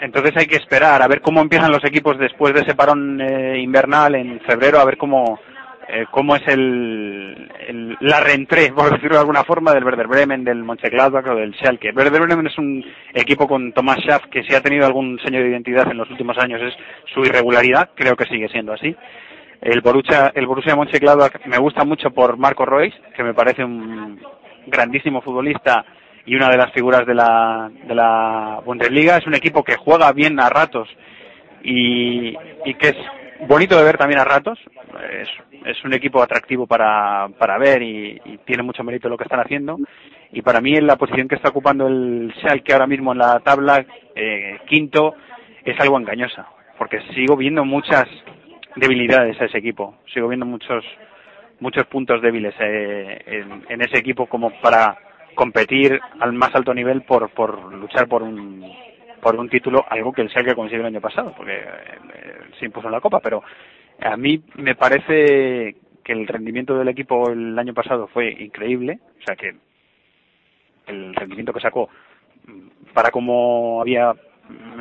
entonces 0.01 0.33
hay 0.35 0.45
que 0.45 0.57
esperar 0.57 1.01
a 1.01 1.07
ver 1.07 1.21
cómo 1.21 1.41
empiezan 1.41 1.71
los 1.71 1.83
equipos 1.83 2.17
después 2.17 2.53
de 2.53 2.61
ese 2.61 2.75
parón 2.75 3.19
eh, 3.21 3.59
invernal 3.59 4.15
en 4.15 4.39
febrero 4.41 4.79
a 4.79 4.85
ver 4.85 4.97
cómo 4.97 5.39
eh, 5.87 6.05
cómo 6.11 6.35
es 6.35 6.47
el, 6.47 7.51
el, 7.67 7.97
la 7.99 8.21
reentré, 8.21 8.71
por 8.75 8.91
decirlo 8.91 9.15
de 9.15 9.21
alguna 9.21 9.43
forma, 9.43 9.73
del 9.73 9.83
Werder 9.83 10.07
Bremen, 10.07 10.43
del 10.43 10.63
Mönchengladbach 10.63 11.27
o 11.27 11.35
del 11.35 11.53
Schalke. 11.55 11.91
Werder 11.91 12.21
Bremen 12.21 12.47
es 12.47 12.57
un 12.57 12.83
equipo 13.13 13.47
con 13.47 13.73
Tomás 13.73 13.99
Schaff 13.99 14.27
que 14.31 14.43
si 14.43 14.55
ha 14.55 14.61
tenido 14.61 14.85
algún 14.85 15.19
sello 15.19 15.39
de 15.39 15.49
identidad 15.49 15.91
en 15.91 15.97
los 15.97 16.09
últimos 16.09 16.37
años 16.37 16.61
es 16.61 16.73
su 17.13 17.21
irregularidad, 17.21 17.89
creo 17.95 18.15
que 18.15 18.25
sigue 18.25 18.47
siendo 18.49 18.73
así. 18.73 18.95
El 19.61 19.81
Borussia, 19.81 20.31
el 20.35 20.47
Borussia 20.47 20.75
Mönchengladbach 20.75 21.45
me 21.45 21.57
gusta 21.57 21.83
mucho 21.83 22.11
por 22.11 22.37
Marco 22.37 22.65
Reus, 22.65 22.93
que 23.15 23.23
me 23.23 23.33
parece 23.33 23.63
un 23.63 24.19
grandísimo 24.67 25.21
futbolista 25.21 25.85
y 26.25 26.35
una 26.35 26.49
de 26.49 26.57
las 26.57 26.71
figuras 26.71 27.05
de 27.05 27.13
la, 27.13 27.69
de 27.85 27.95
la 27.95 28.61
Bundesliga. 28.65 29.17
Es 29.17 29.27
un 29.27 29.35
equipo 29.35 29.63
que 29.63 29.75
juega 29.75 30.11
bien 30.13 30.39
a 30.39 30.49
ratos 30.49 30.87
y, 31.63 32.35
y 32.65 32.73
que 32.75 32.89
es 32.89 32.97
bonito 33.47 33.77
de 33.77 33.83
ver 33.83 33.97
también 33.97 34.19
a 34.19 34.25
ratos. 34.25 34.59
Es, 35.11 35.29
es 35.65 35.83
un 35.83 35.93
equipo 35.93 36.21
atractivo 36.21 36.67
para, 36.67 37.27
para 37.37 37.57
ver 37.57 37.81
y, 37.81 38.21
y, 38.25 38.37
tiene 38.45 38.63
mucho 38.63 38.83
mérito 38.83 39.09
lo 39.09 39.17
que 39.17 39.25
están 39.25 39.41
haciendo. 39.41 39.77
Y 40.31 40.41
para 40.41 40.61
mí, 40.61 40.75
en 40.75 40.87
la 40.87 40.95
posición 40.95 41.27
que 41.27 41.35
está 41.35 41.49
ocupando 41.49 41.87
el 41.87 42.33
Schalke 42.39 42.73
ahora 42.73 42.87
mismo 42.87 43.11
en 43.11 43.19
la 43.19 43.39
tabla, 43.39 43.85
eh, 44.15 44.59
quinto, 44.67 45.15
es 45.63 45.79
algo 45.79 45.97
engañosa. 45.97 46.47
Porque 46.77 47.01
sigo 47.13 47.35
viendo 47.37 47.65
muchas 47.65 48.05
debilidades 48.75 49.39
a 49.39 49.45
ese 49.45 49.57
equipo. 49.57 49.95
Sigo 50.13 50.27
viendo 50.27 50.45
muchos 50.45 50.83
muchos 51.59 51.85
puntos 51.85 52.21
débiles 52.21 52.53
eh, 52.59 53.21
en, 53.25 53.63
en 53.69 53.81
ese 53.81 53.97
equipo 53.97 54.25
como 54.25 54.49
para 54.59 54.97
competir 55.35 55.99
al 56.19 56.33
más 56.33 56.53
alto 56.55 56.73
nivel 56.73 57.03
por, 57.03 57.29
por 57.29 57.73
luchar 57.73 58.07
por 58.07 58.23
un 58.23 58.63
por 59.21 59.37
un 59.37 59.49
título, 59.49 59.85
algo 59.89 60.11
que 60.11 60.21
el 60.21 60.29
Schalke 60.29 60.53
consiguió 60.53 60.81
el 60.81 60.93
año 60.93 60.99
pasado, 60.99 61.33
porque 61.35 61.55
eh, 61.55 62.39
se 62.59 62.65
impuso 62.65 62.87
en 62.87 62.91
la 62.91 62.99
Copa, 62.99 63.21
pero 63.21 63.41
a 64.01 64.17
mí 64.17 64.43
me 64.55 64.75
parece 64.75 65.77
que 66.03 66.11
el 66.11 66.27
rendimiento 66.27 66.77
del 66.77 66.89
equipo 66.89 67.29
el 67.29 67.57
año 67.57 67.73
pasado 67.73 68.07
fue 68.07 68.29
increíble, 68.29 68.99
o 69.21 69.23
sea 69.25 69.37
que 69.37 69.55
el 70.87 71.15
rendimiento 71.15 71.53
que 71.53 71.61
sacó 71.61 71.89
para 72.93 73.11
cómo 73.11 73.79
había 73.79 74.13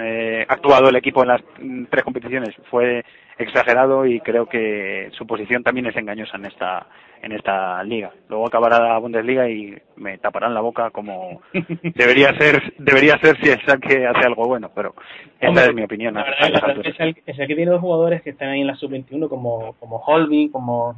eh, 0.00 0.44
actuado 0.48 0.88
el 0.88 0.96
equipo 0.96 1.22
en 1.22 1.28
las 1.28 1.42
tres 1.88 2.02
competiciones 2.02 2.54
fue 2.68 3.04
exagerado 3.38 4.06
y 4.06 4.20
creo 4.20 4.46
que 4.46 5.10
su 5.12 5.26
posición 5.26 5.62
también 5.62 5.86
es 5.86 5.96
engañosa 5.96 6.36
en 6.36 6.46
esta 6.46 6.86
en 7.22 7.32
esta 7.32 7.82
liga. 7.84 8.10
Luego 8.28 8.46
acabará 8.46 8.80
la 8.80 8.98
Bundesliga 8.98 9.48
y 9.48 9.76
me 9.96 10.18
taparán 10.18 10.54
la 10.54 10.60
boca 10.60 10.90
como 10.90 11.40
debería 11.94 12.36
ser 12.38 12.74
debería 12.78 13.18
ser 13.18 13.38
si 13.40 13.50
el 13.50 13.60
Schalke 13.60 14.06
hace 14.06 14.26
algo 14.26 14.46
bueno, 14.46 14.70
pero 14.74 14.94
esa 15.38 15.48
Hombre, 15.48 15.64
es 15.64 15.74
mi 15.74 15.82
opinión. 15.84 16.14
La 16.14 16.24
verdad, 16.24 16.50
la 16.50 16.66
verdad 16.66 16.86
es, 16.86 17.00
el, 17.00 17.16
es 17.24 17.38
el 17.38 17.46
que 17.46 17.54
tiene 17.54 17.70
dos 17.70 17.80
jugadores 17.80 18.22
que 18.22 18.30
están 18.30 18.48
ahí 18.48 18.60
en 18.60 18.66
la 18.66 18.76
sub-21 18.76 19.28
como 19.28 19.74
como 19.74 19.98
Holby, 19.98 20.50
como 20.50 20.96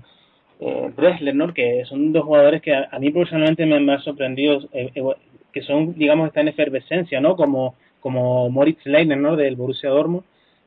eh, 0.61 0.93
Dressler, 0.97 1.35
¿no? 1.35 1.53
que 1.53 1.85
son 1.85 2.13
dos 2.13 2.25
jugadores 2.25 2.63
que 2.63 2.75
a, 2.75 2.89
a 2.91 2.99
mí 2.99 3.11
personalmente 3.11 3.67
me, 3.67 3.81
me 3.81 3.95
han 3.95 4.01
sorprendido, 4.01 4.61
eh, 4.73 4.91
eh, 4.95 5.03
que 5.53 5.63
son, 5.63 5.95
digamos, 5.95 6.29
están 6.29 6.43
en 6.43 6.55
efervescencia, 6.55 7.21
¿no? 7.21 7.37
Como, 7.37 7.75
como 8.01 8.49
Moritz 8.51 8.85
Leiner, 8.87 9.19
¿no? 9.19 9.37
Del 9.37 9.57
Borussia 9.57 9.91
Dortmund, 9.91 10.25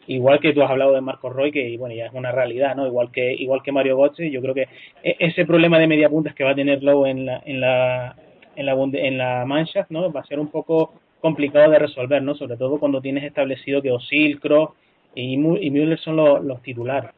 igual 0.08 0.40
que 0.40 0.54
tú 0.54 0.62
has 0.62 0.72
hablado 0.72 0.94
de 0.94 1.02
Marcos 1.02 1.34
Roy, 1.34 1.52
que 1.52 1.78
bueno, 1.78 1.96
ya 1.96 2.06
es 2.08 2.14
una 2.14 2.32
realidad, 2.32 2.76
¿no? 2.76 2.88
Igual 2.88 3.12
que 3.12 3.34
igual 3.34 3.62
que 3.64 3.72
Mario 3.72 3.98
Götze, 3.98 4.32
yo 4.32 4.42
creo 4.42 4.54
que 4.54 4.68
ese 5.04 5.46
problema 5.46 5.80
de 5.80 5.88
media 5.88 6.10
punta 6.10 6.34
que 6.34 6.44
va 6.44 6.52
a 6.52 6.56
tener 6.56 6.84
Lowe 6.84 7.10
en 7.10 7.26
la 7.26 7.42
en 7.46 7.62
la 7.62 8.16
en 8.56 8.66
la 8.66 8.74
en 8.74 9.18
la 9.18 9.46
Mannschaft, 9.46 9.92
¿no? 9.92 10.12
Va 10.12 10.22
a 10.22 10.26
ser 10.26 10.40
un 10.40 10.48
poco 10.48 10.94
complicado 11.22 11.72
de 11.72 11.80
resolver, 11.80 12.22
¿no? 12.24 12.36
Sobre 12.36 12.58
todo 12.58 12.80
cuando 12.80 13.02
tienes 13.02 13.24
establecido 13.24 13.82
que 13.82 13.92
Osil, 13.92 14.40
Kroos 14.40 14.72
y, 15.16 15.34
y 15.34 15.72
Müller 15.72 16.00
son 16.00 16.16
los, 16.16 16.44
los 16.44 16.62
titulares 16.62 17.12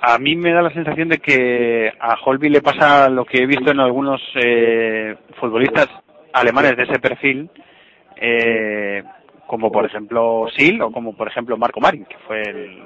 a 0.00 0.18
mí 0.18 0.34
me 0.34 0.52
da 0.52 0.62
la 0.62 0.72
sensación 0.72 1.08
de 1.08 1.18
que 1.18 1.92
a 2.00 2.16
Holby 2.24 2.48
le 2.48 2.62
pasa 2.62 3.08
lo 3.08 3.24
que 3.24 3.42
he 3.42 3.46
visto 3.46 3.70
en 3.70 3.80
algunos 3.80 4.20
eh, 4.42 5.14
futbolistas 5.38 5.88
alemanes 6.32 6.76
de 6.76 6.84
ese 6.84 6.98
perfil, 6.98 7.50
eh, 8.16 9.02
como 9.50 9.72
por 9.72 9.84
ejemplo 9.84 10.46
Sil 10.54 10.78
o 10.80 10.92
como 10.92 11.12
por 11.16 11.26
ejemplo 11.26 11.56
Marco 11.56 11.80
Marin, 11.80 12.04
que 12.04 12.16
fue 12.18 12.40
el, 12.40 12.78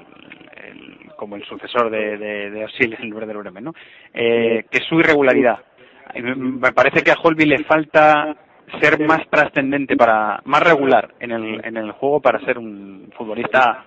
como 1.14 1.36
el 1.36 1.44
sucesor 1.44 1.90
de, 1.90 2.16
de, 2.16 2.50
de 2.50 2.66
Sil 2.72 2.96
en 2.98 3.04
el 3.04 3.12
Werder 3.12 3.36
Bremen, 3.36 3.64
¿no? 3.64 3.74
Eh, 4.14 4.64
que 4.70 4.78
su 4.88 4.98
irregularidad. 4.98 5.58
Me 6.14 6.72
parece 6.72 7.02
que 7.02 7.10
a 7.10 7.18
Holby 7.22 7.44
le 7.44 7.64
falta 7.64 8.34
ser 8.80 8.98
más 9.06 9.28
trascendente 9.28 9.94
para 9.94 10.40
más 10.46 10.62
regular 10.62 11.10
en 11.20 11.32
el 11.32 11.62
en 11.66 11.76
el 11.76 11.92
juego 11.92 12.20
para 12.20 12.40
ser 12.46 12.56
un 12.56 13.12
futbolista 13.14 13.84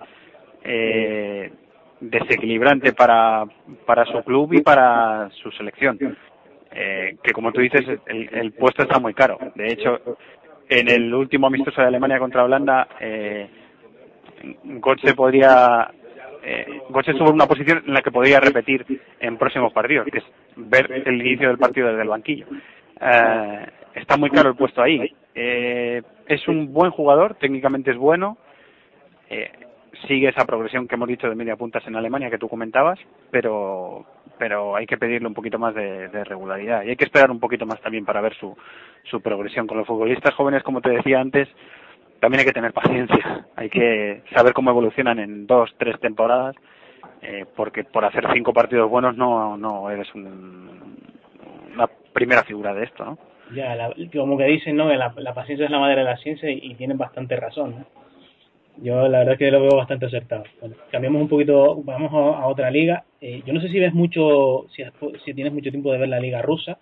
eh, 0.62 1.50
desequilibrante 2.00 2.92
para, 2.92 3.44
para 3.86 4.04
su 4.04 4.22
club 4.22 4.52
y 4.52 4.60
para 4.60 5.28
su 5.42 5.50
selección. 5.50 5.98
Eh, 6.70 7.16
que 7.24 7.32
como 7.32 7.50
tú 7.50 7.60
dices, 7.60 7.82
el, 8.06 8.28
el, 8.32 8.52
puesto 8.52 8.84
está 8.84 9.00
muy 9.00 9.14
caro. 9.14 9.36
De 9.56 9.72
hecho, 9.72 9.98
en 10.68 10.88
el 10.88 11.12
último 11.14 11.46
amistoso 11.46 11.80
de 11.80 11.88
Alemania 11.88 12.18
contra 12.18 12.44
Holanda, 12.44 12.88
eh, 13.00 13.48
Götze 14.80 15.14
podría 15.14 15.90
eh, 16.42 16.80
estuvo 17.06 17.28
en 17.28 17.34
una 17.34 17.46
posición 17.46 17.82
en 17.86 17.94
la 17.94 18.02
que 18.02 18.10
podría 18.10 18.40
repetir 18.40 18.86
en 19.20 19.36
próximos 19.36 19.72
partidos, 19.72 20.06
que 20.10 20.18
es 20.18 20.24
ver 20.56 20.90
el 21.06 21.20
inicio 21.20 21.48
del 21.48 21.58
partido 21.58 21.88
desde 21.88 22.02
el 22.02 22.08
banquillo. 22.08 22.46
Eh, 23.00 23.66
está 23.94 24.16
muy 24.16 24.30
claro 24.30 24.50
el 24.50 24.56
puesto 24.56 24.82
ahí. 24.82 25.14
Eh, 25.34 26.02
es 26.26 26.48
un 26.48 26.72
buen 26.72 26.90
jugador, 26.90 27.34
técnicamente 27.34 27.90
es 27.90 27.96
bueno. 27.96 28.38
Eh, 29.30 29.50
sigue 30.06 30.28
esa 30.28 30.44
progresión 30.44 30.86
que 30.86 30.94
hemos 30.94 31.08
dicho 31.08 31.28
de 31.28 31.34
media 31.34 31.56
puntas 31.56 31.86
en 31.86 31.96
Alemania 31.96 32.30
que 32.30 32.38
tú 32.38 32.48
comentabas, 32.48 32.98
pero 33.30 34.06
pero 34.38 34.76
hay 34.76 34.86
que 34.86 34.96
pedirle 34.96 35.26
un 35.26 35.34
poquito 35.34 35.58
más 35.58 35.74
de, 35.74 36.08
regularidad 36.24 36.84
y 36.84 36.90
hay 36.90 36.96
que 36.96 37.04
esperar 37.04 37.30
un 37.30 37.40
poquito 37.40 37.66
más 37.66 37.80
también 37.80 38.04
para 38.04 38.20
ver 38.20 38.34
su, 38.34 38.56
su 39.10 39.20
progresión. 39.20 39.66
Con 39.66 39.78
los 39.78 39.86
futbolistas 39.86 40.32
jóvenes, 40.34 40.62
como 40.62 40.80
te 40.80 40.90
decía 40.90 41.20
antes, 41.20 41.48
también 42.20 42.40
hay 42.40 42.46
que 42.46 42.52
tener 42.52 42.72
paciencia, 42.72 43.46
hay 43.56 43.68
que 43.68 44.22
saber 44.34 44.52
cómo 44.52 44.70
evolucionan 44.70 45.18
en 45.18 45.46
dos, 45.46 45.74
tres 45.76 45.98
temporadas, 46.00 46.54
eh, 47.20 47.46
porque 47.56 47.82
por 47.84 48.04
hacer 48.04 48.26
cinco 48.32 48.52
partidos 48.52 48.88
buenos 48.88 49.16
no, 49.16 49.56
no 49.56 49.90
eres 49.90 50.08
una 50.14 51.88
primera 52.12 52.44
figura 52.44 52.72
de 52.74 52.84
esto, 52.84 53.04
¿no? 53.04 53.18
Ya, 53.54 53.90
como 54.12 54.36
que 54.36 54.44
dicen, 54.44 54.76
¿no? 54.76 54.92
La, 54.92 55.12
la 55.16 55.34
paciencia 55.34 55.64
es 55.64 55.70
la 55.70 55.78
madre 55.78 55.96
de 55.96 56.04
la 56.04 56.16
ciencia 56.18 56.50
y, 56.50 56.74
tienen 56.74 56.98
bastante 56.98 57.36
razón. 57.36 57.86
Yo 58.82 59.08
la 59.08 59.20
verdad 59.20 59.38
que 59.38 59.50
lo 59.50 59.60
veo 59.60 59.76
bastante 59.76 60.06
acertado. 60.06 60.44
Bueno, 60.60 60.76
cambiamos 60.90 61.22
un 61.22 61.28
poquito, 61.28 61.82
vamos 61.82 62.12
a, 62.12 62.46
otra 62.46 62.70
liga. 62.70 63.04
Eh, 63.20 63.42
yo 63.44 63.52
no 63.52 63.60
sé 63.60 63.68
si 63.68 63.78
ves 63.78 63.92
mucho, 63.92 64.66
si, 64.74 64.82
si, 65.24 65.34
tienes 65.34 65.52
mucho 65.52 65.70
tiempo 65.70 65.92
de 65.92 65.98
ver 65.98 66.08
la 66.08 66.20
liga 66.20 66.42
rusa, 66.42 66.78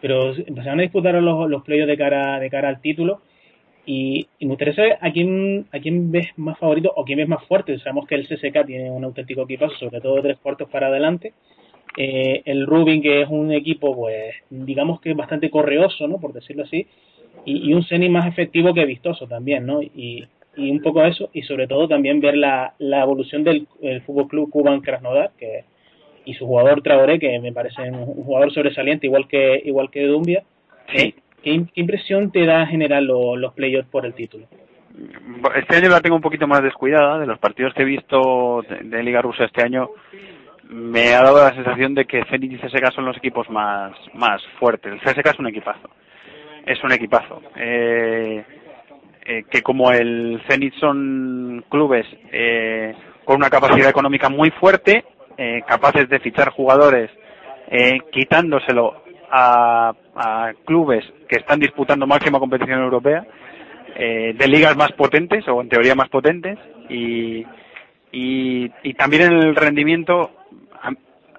pero 0.00 0.34
empezaron 0.34 0.80
a 0.80 0.82
disputar 0.82 1.14
los, 1.14 1.48
los 1.48 1.64
de 1.64 1.96
cara, 1.96 2.40
de 2.40 2.50
cara 2.50 2.68
al 2.68 2.80
título 2.80 3.20
y, 3.86 4.28
me 4.40 4.48
gustaría 4.48 4.74
saber 4.74 4.98
a 5.00 5.10
quién, 5.10 5.66
a 5.72 5.78
quién 5.80 6.12
ves 6.12 6.28
más 6.36 6.58
favorito 6.58 6.92
o 6.94 7.04
quién 7.04 7.18
ves 7.18 7.28
más 7.28 7.44
fuerte. 7.46 7.78
Sabemos 7.78 8.06
que 8.06 8.14
el 8.14 8.28
CSK 8.28 8.66
tiene 8.66 8.90
un 8.90 9.04
auténtico 9.04 9.42
equipazo, 9.42 9.74
sobre 9.76 10.00
todo 10.00 10.16
de 10.16 10.22
tres 10.22 10.38
cuartos 10.38 10.68
para 10.68 10.88
adelante. 10.88 11.32
Eh, 11.96 12.42
el 12.44 12.66
Rubin, 12.66 13.02
que 13.02 13.22
es 13.22 13.28
un 13.28 13.52
equipo, 13.52 13.94
pues, 13.96 14.34
digamos 14.48 15.00
que 15.00 15.14
bastante 15.14 15.50
correoso, 15.50 16.06
¿no? 16.06 16.20
Por 16.20 16.32
decirlo 16.32 16.64
así. 16.64 16.86
Y, 17.44 17.72
un 17.72 17.84
Zenit 17.84 18.10
más 18.10 18.26
efectivo 18.26 18.74
que 18.74 18.84
vistoso 18.84 19.26
también, 19.26 19.66
¿no? 19.66 19.82
Y, 19.82 20.26
y 20.60 20.70
un 20.70 20.80
poco 20.82 21.04
eso. 21.04 21.30
Y 21.32 21.42
sobre 21.42 21.66
todo 21.66 21.88
también 21.88 22.20
ver 22.20 22.36
la, 22.36 22.74
la 22.78 23.02
evolución 23.02 23.44
del 23.44 23.66
Fútbol 24.06 24.28
Club 24.28 24.50
Cuban 24.50 24.80
Krasnodar, 24.80 25.32
que 25.38 25.64
y 26.24 26.34
su 26.34 26.46
jugador 26.46 26.82
Traoré, 26.82 27.18
que 27.18 27.38
me 27.40 27.52
parece 27.52 27.82
un, 27.90 28.04
jugador 28.04 28.52
sobresaliente, 28.52 29.06
igual 29.06 29.26
que 29.28 29.60
igual 29.64 29.90
que 29.90 30.06
Dumbia. 30.06 30.44
Sí. 30.94 31.14
¿Qué, 31.42 31.64
impresión 31.74 32.30
te 32.30 32.44
da 32.44 32.66
general 32.66 33.06
los 33.06 33.54
playoffs 33.54 33.88
por 33.88 34.04
el 34.04 34.14
título? 34.14 34.46
Este 35.56 35.76
año 35.76 35.88
la 35.88 36.00
tengo 36.00 36.16
un 36.16 36.22
poquito 36.22 36.46
más 36.46 36.62
descuidada. 36.62 37.18
De 37.18 37.26
los 37.26 37.38
partidos 37.38 37.72
que 37.74 37.82
he 37.82 37.86
visto 37.86 38.62
de, 38.68 39.02
Liga 39.02 39.22
Rusa 39.22 39.44
este 39.44 39.64
año, 39.64 39.90
me 40.68 41.14
ha 41.14 41.22
dado 41.22 41.42
la 41.42 41.54
sensación 41.54 41.94
de 41.94 42.04
que 42.04 42.24
Zenit 42.26 42.52
y 42.52 42.58
CSK 42.58 42.92
son 42.94 43.06
los 43.06 43.16
equipos 43.16 43.48
más, 43.48 43.92
más 44.14 44.42
fuertes. 44.58 44.92
El 44.92 45.00
CSK 45.00 45.26
es 45.26 45.38
un 45.38 45.48
equipazo. 45.48 45.88
Es 46.66 46.82
un 46.84 46.92
equipazo. 46.92 47.40
Eh, 47.56 48.44
eh, 49.30 49.44
que 49.48 49.62
como 49.62 49.92
el 49.92 50.42
Zenit 50.48 50.74
son 50.74 51.64
clubes 51.68 52.06
eh, 52.32 52.94
con 53.24 53.36
una 53.36 53.48
capacidad 53.48 53.88
económica 53.88 54.28
muy 54.28 54.50
fuerte, 54.50 55.04
capaces 55.66 56.06
de 56.10 56.20
fichar 56.20 56.50
jugadores 56.50 57.10
quitándoselo 58.12 59.02
a, 59.30 60.52
clubes 60.64 61.04
que 61.28 61.36
están 61.36 61.60
disputando 61.60 62.06
máxima 62.06 62.38
competición 62.38 62.80
europea, 62.80 63.24
eh, 63.94 64.34
de 64.36 64.48
ligas 64.48 64.76
más 64.76 64.92
potentes 64.92 65.46
o 65.48 65.60
en 65.60 65.68
teoría 65.68 65.94
más 65.94 66.08
potentes 66.08 66.58
y, 66.88 67.44
y, 68.12 68.94
también 68.94 69.22
en 69.22 69.32
el 69.32 69.56
rendimiento. 69.56 70.30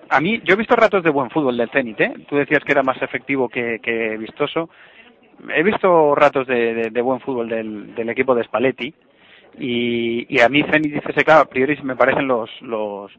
A, 0.10 0.20
mí, 0.20 0.42
yo 0.44 0.54
he 0.54 0.58
visto 0.58 0.76
ratos 0.76 1.04
de 1.04 1.10
buen 1.10 1.30
fútbol 1.30 1.56
del 1.56 1.70
Zenit, 1.70 2.00
¿eh? 2.02 2.14
Tú 2.28 2.36
decías 2.36 2.64
que 2.66 2.74
era 2.74 2.84
más 2.84 3.02
efectivo 3.02 3.48
que, 3.48 4.18
vistoso. 4.20 4.70
He 5.56 5.64
visto 5.64 6.14
ratos 6.16 6.48
de, 6.48 7.02
buen 7.02 7.20
fútbol 7.20 7.50
del, 7.50 7.96
del, 7.96 8.10
equipo 8.10 8.36
de 8.36 8.44
Spalletti 8.44 8.94
y, 9.58 10.36
y 10.36 10.40
a 10.42 10.50
mí 10.50 10.64
Zenit 10.64 10.96
y 10.96 11.00
CSK 11.00 11.30
a 11.30 11.46
priori 11.46 11.78
me 11.84 11.96
parecen 11.96 12.28
los, 12.28 12.50
los, 12.62 13.12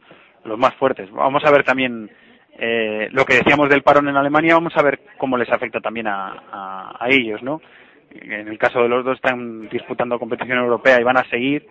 los 0.45 0.59
más 0.59 0.75
fuertes. 0.75 1.11
Vamos 1.11 1.45
a 1.45 1.51
ver 1.51 1.65
también 1.65 2.11
eh, 2.59 3.09
lo 3.13 3.25
que 3.25 3.37
decíamos 3.37 3.69
del 3.69 3.83
parón 3.83 4.09
en 4.09 4.17
Alemania, 4.17 4.55
vamos 4.55 4.77
a 4.77 4.83
ver 4.83 5.01
cómo 5.19 5.37
les 5.37 5.51
afecta 5.51 5.81
también 5.81 6.07
a, 6.07 6.97
a, 6.99 7.09
ellos, 7.09 7.43
¿no? 7.43 7.61
En 8.11 8.47
el 8.47 8.59
caso 8.59 8.83
de 8.83 8.89
los 8.89 9.05
dos 9.05 9.17
están 9.17 9.69
disputando 9.71 10.19
competición 10.19 10.59
europea 10.59 11.01
y 11.01 11.05
van 11.05 11.17
a 11.17 11.29
seguir. 11.31 11.67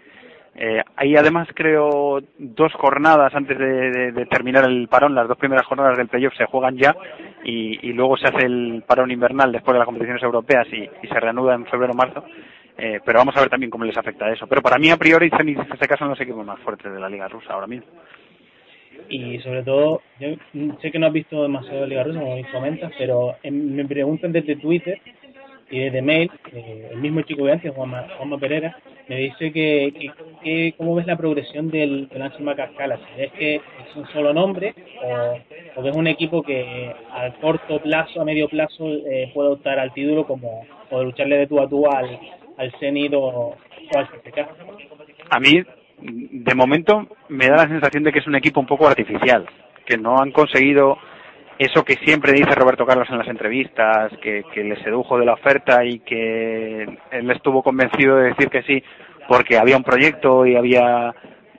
Eh, 0.55 0.81
hay 0.95 1.15
además, 1.15 1.47
creo, 1.53 2.19
dos 2.37 2.73
jornadas 2.73 3.33
antes 3.33 3.57
de, 3.57 4.25
terminar 4.29 4.65
el 4.65 4.87
parón. 4.87 5.15
Las 5.15 5.27
dos 5.27 5.37
primeras 5.37 5.65
jornadas 5.65 5.97
del 5.97 6.07
playoff 6.07 6.35
se 6.35 6.45
juegan 6.45 6.77
ya 6.77 6.95
y, 7.43 7.93
luego 7.93 8.17
se 8.17 8.27
hace 8.27 8.45
el 8.45 8.83
parón 8.85 9.11
invernal 9.11 9.51
después 9.51 9.73
de 9.73 9.79
las 9.79 9.85
competiciones 9.85 10.23
europeas 10.23 10.67
y, 10.67 10.89
se 11.07 11.19
reanuda 11.19 11.55
en 11.55 11.65
febrero-marzo. 11.65 12.23
Eh, 12.77 12.99
pero 13.05 13.19
vamos 13.19 13.35
a 13.35 13.41
ver 13.41 13.49
también 13.49 13.69
cómo 13.69 13.85
les 13.85 13.97
afecta 13.97 14.31
eso. 14.31 14.47
Pero 14.47 14.61
para 14.61 14.77
mí, 14.77 14.89
a 14.89 14.97
priori, 14.97 15.29
Zenit 15.29 15.59
y 15.59 15.61
CSKA 15.61 15.97
son 15.97 16.09
los 16.09 16.21
equipos 16.21 16.45
más 16.45 16.59
fuertes 16.59 16.91
de 16.91 16.99
la 16.99 17.09
Liga 17.09 17.27
Rusa 17.27 17.53
ahora 17.53 17.67
mismo 17.67 17.87
y 19.09 19.39
sobre 19.39 19.63
todo, 19.63 20.01
yo 20.19 20.29
sé 20.81 20.91
que 20.91 20.99
no 20.99 21.07
has 21.07 21.13
visto 21.13 21.43
demasiado 21.43 21.85
Liga 21.85 22.03
Rusa, 22.03 22.19
como 22.19 22.35
me 22.35 22.51
comentas, 22.51 22.91
pero 22.97 23.35
me 23.43 23.85
preguntan 23.85 24.31
desde 24.31 24.55
Twitter 24.55 24.99
y 25.71 25.79
desde 25.79 26.01
mail, 26.01 26.29
eh, 26.51 26.89
el 26.91 26.99
mismo 26.99 27.21
chico 27.21 27.45
de 27.45 27.53
antes, 27.53 27.73
Juanma, 27.73 28.05
Juanma 28.17 28.37
Pereira, 28.37 28.77
me 29.07 29.15
dice 29.17 29.51
que, 29.51 30.11
que, 30.43 30.73
cómo 30.77 30.95
ves 30.95 31.07
la 31.07 31.15
progresión 31.15 31.69
del, 31.71 32.09
del 32.09 32.31
Macascala, 32.41 32.97
si 32.97 33.21
ves 33.21 33.31
que 33.31 33.55
es 33.55 33.95
un 33.95 34.05
solo 34.07 34.33
nombre 34.33 34.75
o, 35.03 35.81
o 35.81 35.87
es 35.87 35.95
un 35.95 36.07
equipo 36.07 36.43
que 36.43 36.93
a 37.11 37.31
corto 37.39 37.79
plazo, 37.81 38.21
a 38.21 38.25
medio 38.25 38.49
plazo, 38.49 38.85
eh, 38.89 39.31
puede 39.33 39.49
optar 39.49 39.79
al 39.79 39.93
título 39.93 40.27
como 40.27 40.65
o 40.89 41.03
lucharle 41.03 41.37
de 41.37 41.47
tú 41.47 41.61
a 41.61 41.69
tú 41.69 41.87
al, 41.87 42.19
al 42.57 42.71
CENID 42.79 43.13
o, 43.15 43.55
al 43.95 44.07
CCK. 44.09 44.39
A 45.29 45.39
mí 45.39 45.63
de 46.01 46.55
momento 46.55 47.07
me 47.29 47.47
da 47.47 47.57
la 47.57 47.67
sensación 47.67 48.03
de 48.03 48.11
que 48.11 48.19
es 48.19 48.27
un 48.27 48.35
equipo 48.35 48.59
un 48.59 48.65
poco 48.65 48.87
artificial, 48.87 49.45
que 49.85 49.97
no 49.97 50.17
han 50.19 50.31
conseguido 50.31 50.97
eso 51.63 51.83
que 51.83 51.95
siempre 52.03 52.33
dice 52.33 52.55
Roberto 52.55 52.85
Carlos 52.85 53.07
en 53.11 53.19
las 53.19 53.27
entrevistas, 53.27 54.11
que, 54.21 54.43
le 54.55 54.83
sedujo 54.83 55.19
de 55.19 55.25
la 55.25 55.33
oferta 55.33 55.85
y 55.85 55.99
que 55.99 56.83
él 57.11 57.31
estuvo 57.31 57.61
convencido 57.61 58.17
de 58.17 58.29
decir 58.29 58.49
que 58.49 58.63
sí 58.63 58.83
porque 59.27 59.57
había 59.57 59.77
un 59.77 59.83
proyecto 59.83 60.45
y 60.45 60.55
había 60.55 61.13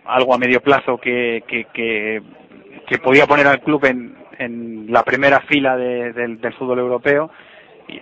algo 0.05 0.34
a 0.34 0.38
medio 0.38 0.61
plazo 0.61 0.98
que, 0.98 1.44
que, 1.46 2.22
podía 3.03 3.26
poner 3.26 3.46
al 3.46 3.61
club 3.61 3.84
en, 3.84 4.16
en 4.38 4.92
la 4.92 5.03
primera 5.05 5.40
fila 5.42 5.76
del 5.76 6.55
fútbol 6.59 6.80
europeo. 6.80 7.30
Y 7.88 8.00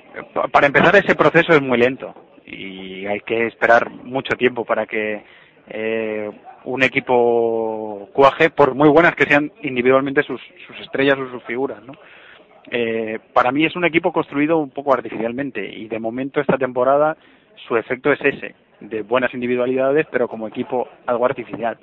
para 0.50 0.66
empezar 0.66 0.96
ese 0.96 1.14
proceso 1.14 1.52
es 1.52 1.60
muy 1.60 1.78
lento 1.78 2.14
y 2.46 3.06
hay 3.06 3.20
que 3.20 3.46
esperar 3.46 3.90
mucho 3.90 4.36
tiempo 4.36 4.64
para 4.64 4.86
que 4.86 5.22
eh, 5.70 6.30
un 6.64 6.82
equipo 6.82 8.08
cuaje, 8.12 8.50
por 8.50 8.74
muy 8.74 8.88
buenas 8.88 9.14
que 9.14 9.24
sean 9.24 9.50
individualmente 9.62 10.22
sus, 10.22 10.40
sus 10.66 10.78
estrellas 10.80 11.18
o 11.18 11.30
sus 11.30 11.42
figuras, 11.44 11.82
¿no? 11.84 11.92
Eh, 12.70 13.18
para 13.32 13.52
mí 13.52 13.64
es 13.64 13.74
un 13.74 13.84
equipo 13.84 14.12
construido 14.12 14.58
un 14.58 14.70
poco 14.70 14.92
artificialmente 14.92 15.64
y 15.64 15.88
de 15.88 15.98
momento 15.98 16.40
esta 16.40 16.58
temporada 16.58 17.16
su 17.66 17.76
efecto 17.76 18.12
es 18.12 18.20
ese, 18.20 18.54
de 18.80 19.02
buenas 19.02 19.32
individualidades, 19.32 20.06
pero 20.10 20.28
como 20.28 20.48
equipo 20.48 20.88
algo 21.06 21.24
artificial. 21.24 21.78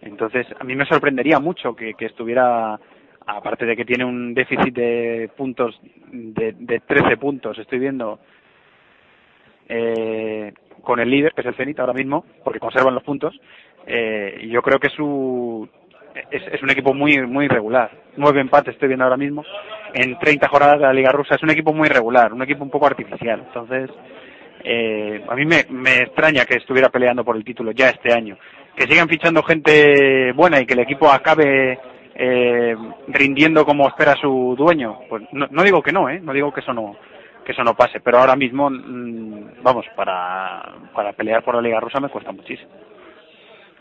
Entonces, 0.00 0.46
a 0.58 0.64
mí 0.64 0.74
me 0.74 0.86
sorprendería 0.86 1.38
mucho 1.38 1.74
que, 1.74 1.94
estuviera, 1.98 2.78
aparte 3.26 3.66
de 3.66 3.76
que 3.76 3.84
tiene 3.84 4.04
un 4.04 4.34
déficit 4.34 4.74
de 4.74 5.30
puntos 5.36 5.78
de, 6.10 6.52
de 6.58 6.80
13 6.80 7.16
puntos, 7.16 7.58
estoy 7.58 7.78
viendo 7.78 8.20
eh, 9.68 10.52
con 10.82 11.00
el 11.00 11.10
líder, 11.10 11.32
que 11.32 11.40
es 11.40 11.46
el 11.46 11.54
Zenit 11.54 11.80
ahora 11.80 11.92
mismo, 11.92 12.24
porque 12.44 12.60
conservan 12.60 12.94
los 12.94 13.02
puntos. 13.02 13.38
Eh, 13.86 14.46
yo 14.50 14.62
creo 14.62 14.78
que 14.78 14.90
su, 14.90 15.68
es, 16.30 16.42
es, 16.52 16.62
un 16.62 16.70
equipo 16.70 16.94
muy 16.94 17.20
muy 17.26 17.48
regular. 17.48 17.90
Nueve 18.16 18.40
empates 18.40 18.74
estoy 18.74 18.88
viendo 18.88 19.04
ahora 19.04 19.16
mismo 19.16 19.44
en 19.92 20.18
30 20.18 20.48
jornadas 20.48 20.78
de 20.78 20.86
la 20.86 20.92
Liga 20.92 21.10
Rusa. 21.10 21.34
Es 21.34 21.42
un 21.42 21.50
equipo 21.50 21.72
muy 21.72 21.88
regular, 21.88 22.32
un 22.32 22.42
equipo 22.42 22.64
un 22.64 22.70
poco 22.70 22.86
artificial. 22.86 23.44
Entonces, 23.46 23.90
eh, 24.62 25.24
a 25.28 25.34
mí 25.34 25.44
me, 25.44 25.64
me 25.70 25.98
extraña 25.98 26.44
que 26.44 26.56
estuviera 26.56 26.88
peleando 26.88 27.24
por 27.24 27.36
el 27.36 27.44
título 27.44 27.72
ya 27.72 27.90
este 27.90 28.12
año. 28.12 28.36
Que 28.76 28.86
sigan 28.86 29.08
fichando 29.08 29.42
gente 29.42 30.32
buena 30.32 30.60
y 30.60 30.66
que 30.66 30.74
el 30.74 30.80
equipo 30.80 31.08
acabe 31.10 31.78
eh, 32.14 32.76
rindiendo 33.08 33.64
como 33.64 33.88
espera 33.88 34.14
su 34.20 34.54
dueño. 34.56 35.00
Pues 35.08 35.24
no, 35.32 35.46
no 35.50 35.62
digo 35.62 35.82
que 35.82 35.92
no, 35.92 36.08
¿eh? 36.08 36.20
No 36.20 36.32
digo 36.32 36.52
que 36.52 36.60
eso 36.60 36.72
no, 36.72 36.96
que 37.44 37.52
eso 37.52 37.62
no 37.62 37.74
pase. 37.74 38.00
Pero 38.00 38.18
ahora 38.18 38.36
mismo, 38.36 38.70
mm, 38.70 39.62
vamos, 39.62 39.86
para, 39.94 40.74
para 40.94 41.12
pelear 41.12 41.42
por 41.44 41.54
la 41.54 41.62
Liga 41.62 41.80
Rusa 41.80 42.00
me 42.00 42.08
cuesta 42.08 42.32
muchísimo. 42.32 42.70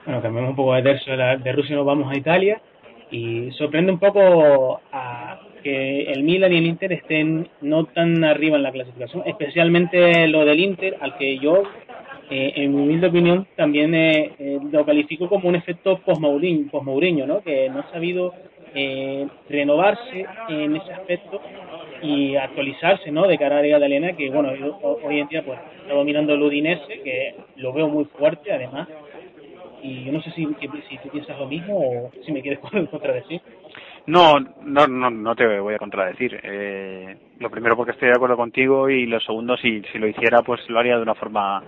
Bueno, 0.06 0.22
cambiamos 0.22 0.50
un 0.50 0.56
poco 0.56 0.74
de 0.74 0.84
tercio 0.84 1.16
de, 1.16 1.52
Rusia, 1.54 1.76
nos 1.76 1.86
vamos 1.86 2.12
a 2.12 2.18
Italia 2.18 2.62
y 3.10 3.52
sorprende 3.52 3.92
un 3.92 4.00
poco 4.00 4.82
a 4.92 5.40
que 5.64 6.12
el 6.12 6.24
Milan 6.24 6.52
y 6.52 6.58
el 6.58 6.66
Inter 6.66 6.92
estén 6.92 7.48
no 7.62 7.86
tan 7.86 8.22
arriba 8.26 8.58
en 8.58 8.64
la 8.64 8.72
clasificación, 8.74 9.24
especialmente 9.26 10.28
lo 10.28 10.44
del 10.44 10.60
Inter, 10.60 10.98
al 11.00 11.16
que 11.18 11.38
yo 11.40 11.64
eh, 12.30 12.54
en 12.56 12.76
mi 12.76 12.82
humilde 12.82 13.08
opinión, 13.08 13.48
también 13.56 13.94
eh, 13.96 14.34
eh, 14.40 14.60
lo 14.72 14.86
califico 14.86 15.30
como 15.30 15.48
un 15.48 15.56
efecto 15.56 16.00
post-Mourinho, 16.00 17.26
¿no? 17.26 17.42
que 17.42 17.70
no 17.70 17.80
ha 17.80 17.92
sabido 17.92 18.34
renovarse 19.50 20.26
en 20.50 20.76
ese 20.76 20.94
aspecto 20.94 21.42
y 22.02 22.36
actualizarse 22.36 23.12
¿no? 23.12 23.28
de 23.28 23.38
cara 23.38 23.56
a 23.56 23.58
la 23.60 23.64
Liga 23.64 23.78
Italiana, 23.78 24.14
que 24.14 24.30
bueno, 24.30 24.52
hoy 24.82 25.20
en 25.20 25.28
día 25.28 25.44
pues 25.44 25.60
está 25.82 25.94
dominando 25.94 26.34
el 26.34 26.42
Udinese, 26.42 27.02
que 27.02 27.36
lo 27.58 27.72
veo 27.74 27.88
muy 27.88 28.06
fuerte 28.06 28.52
además, 28.52 28.88
y 29.82 30.06
yo 30.06 30.12
no 30.14 30.22
sé 30.22 30.32
si, 30.32 30.48
si 30.90 30.98
tú 30.98 31.10
piensas 31.10 31.38
lo 31.38 31.46
mismo 31.46 31.78
o 31.78 32.12
si 32.26 32.32
me 32.32 32.42
quieres 32.42 32.60
contradecir. 32.90 33.42
No, 34.06 34.40
no, 34.40 34.88
no, 34.88 35.10
no 35.10 35.36
te 35.36 35.60
voy 35.60 35.76
a 35.76 35.80
contradecir. 35.80 36.40
Eh, 36.44 37.16
lo 37.40 37.50
primero 37.50 37.76
porque 37.76 37.92
estoy 37.92 38.10
de 38.10 38.16
acuerdo 38.16 38.36
contigo 38.36 38.90
y 38.90 39.06
lo 39.06 39.20
segundo, 39.20 39.56
si, 39.58 39.82
si 39.92 39.98
lo 39.98 40.08
hiciera, 40.08 40.42
pues 40.42 40.62
lo 40.70 40.80
haría 40.80 40.98
de 40.98 41.04
una 41.04 41.16
forma 41.16 41.64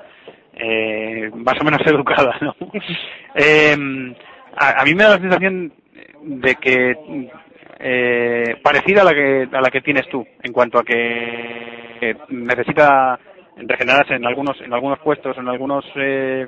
eh, 0.53 1.29
más 1.33 1.55
o 1.59 1.63
menos 1.63 1.81
educada, 1.85 2.37
¿no? 2.41 2.55
eh, 3.35 3.75
a, 4.57 4.83
mí 4.85 4.95
me 4.95 5.03
da 5.03 5.15
la 5.15 5.21
sensación 5.21 5.73
de 6.25 6.55
que 6.55 7.29
eh, 7.79 8.55
parecida 8.63 9.01
a 9.01 9.05
la 9.05 9.13
que 9.13 9.47
a 9.51 9.61
la 9.61 9.69
que 9.69 9.81
tienes 9.81 10.07
tú 10.09 10.25
en 10.41 10.51
cuanto 10.51 10.79
a 10.79 10.83
que 10.83 12.15
necesita 12.29 13.19
regenerarse 13.57 14.15
en 14.15 14.25
algunos 14.25 14.59
en 14.61 14.73
algunos 14.73 14.99
puestos, 14.99 15.37
en 15.37 15.47
algunos 15.47 15.85
eh, 15.95 16.45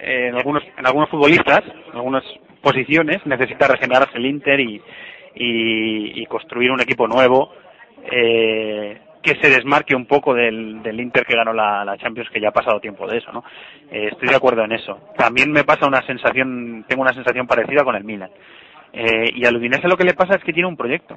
en 0.00 0.34
algunos 0.34 0.62
en 0.76 0.86
algunos 0.86 1.08
futbolistas, 1.08 1.62
en 1.92 1.96
algunas 1.96 2.24
posiciones, 2.62 3.24
necesita 3.26 3.68
regenerarse 3.68 4.18
el 4.18 4.26
Inter 4.26 4.60
y, 4.60 4.82
y, 5.34 6.26
construir 6.26 6.70
un 6.70 6.80
equipo 6.80 7.06
nuevo 7.06 7.52
eh, 8.10 9.00
que 9.22 9.34
se 9.40 9.50
desmarque 9.50 9.94
un 9.94 10.06
poco 10.06 10.34
del, 10.34 10.82
del 10.82 11.00
Inter 11.00 11.24
que 11.24 11.36
ganó 11.36 11.52
la, 11.52 11.96
Champions, 11.98 12.30
que 12.30 12.40
ya 12.40 12.48
ha 12.48 12.52
pasado 12.52 12.80
tiempo 12.80 13.06
de 13.06 13.18
eso, 13.18 13.30
¿no? 13.32 13.44
Eh, 13.90 14.08
estoy 14.12 14.28
de 14.28 14.36
acuerdo 14.36 14.64
en 14.64 14.72
eso. 14.72 14.98
También 15.16 15.52
me 15.52 15.64
pasa 15.64 15.86
una 15.86 16.04
sensación, 16.06 16.84
tengo 16.88 17.02
una 17.02 17.12
sensación 17.12 17.46
parecida 17.46 17.84
con 17.84 17.94
el 17.96 18.04
Milan. 18.04 18.30
Eh, 18.92 19.30
y 19.34 19.46
Udinese 19.46 19.88
lo 19.88 19.96
que 19.96 20.04
le 20.04 20.14
pasa 20.14 20.36
es 20.36 20.44
que 20.44 20.52
tiene 20.52 20.68
un 20.68 20.76
proyecto. 20.76 21.16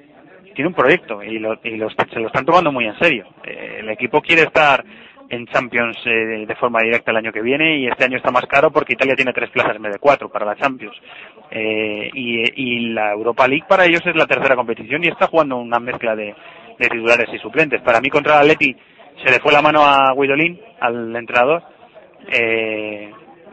Tiene 0.53 0.67
un 0.67 0.75
proyecto 0.75 1.23
y, 1.23 1.39
lo, 1.39 1.53
y 1.63 1.71
se 1.71 2.19
lo 2.19 2.27
están 2.27 2.45
tomando 2.45 2.71
muy 2.71 2.85
en 2.85 2.97
serio. 2.99 3.25
Eh, 3.43 3.77
el 3.79 3.89
equipo 3.89 4.21
quiere 4.21 4.43
estar 4.43 4.83
en 5.29 5.47
Champions 5.47 5.97
eh, 6.05 6.45
de 6.47 6.55
forma 6.55 6.79
directa 6.81 7.11
el 7.11 7.17
año 7.17 7.31
que 7.31 7.41
viene 7.41 7.77
y 7.77 7.87
este 7.87 8.03
año 8.03 8.17
está 8.17 8.31
más 8.31 8.45
caro 8.45 8.71
porque 8.71 8.93
Italia 8.93 9.15
tiene 9.15 9.33
tres 9.33 9.49
plazas 9.49 9.75
en 9.75 9.81
vez 9.81 9.93
de 9.93 9.99
cuatro 9.99 10.29
para 10.29 10.45
la 10.45 10.55
Champions 10.55 10.95
eh, 11.49 12.09
y, 12.13 12.89
la 12.93 13.11
Europa 13.11 13.47
League 13.47 13.65
para 13.67 13.85
ellos 13.85 14.01
es 14.05 14.15
la 14.15 14.27
tercera 14.27 14.55
competición 14.55 15.03
y 15.03 15.07
está 15.07 15.27
jugando 15.27 15.57
una 15.57 15.79
mezcla 15.79 16.15
de, 16.15 16.35
titulares 16.77 17.29
y 17.33 17.39
suplentes. 17.39 17.81
Para 17.81 18.01
mí 18.01 18.09
contra 18.09 18.35
el 18.35 18.41
Atleti 18.41 18.75
se 19.23 19.31
le 19.31 19.39
fue 19.39 19.51
la 19.51 19.61
mano 19.61 19.83
a 19.83 20.13
Guidolín, 20.13 20.59
al 20.79 21.15
entrenador, 21.15 21.63
eh, 22.31 23.11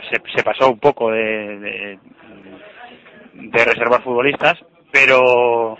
se, 0.08 0.42
pasó 0.42 0.70
un 0.70 0.78
poco 0.78 1.10
de, 1.10 1.98
de 3.34 3.64
reservar 3.64 4.02
futbolistas, 4.02 4.58
pero 4.92 5.76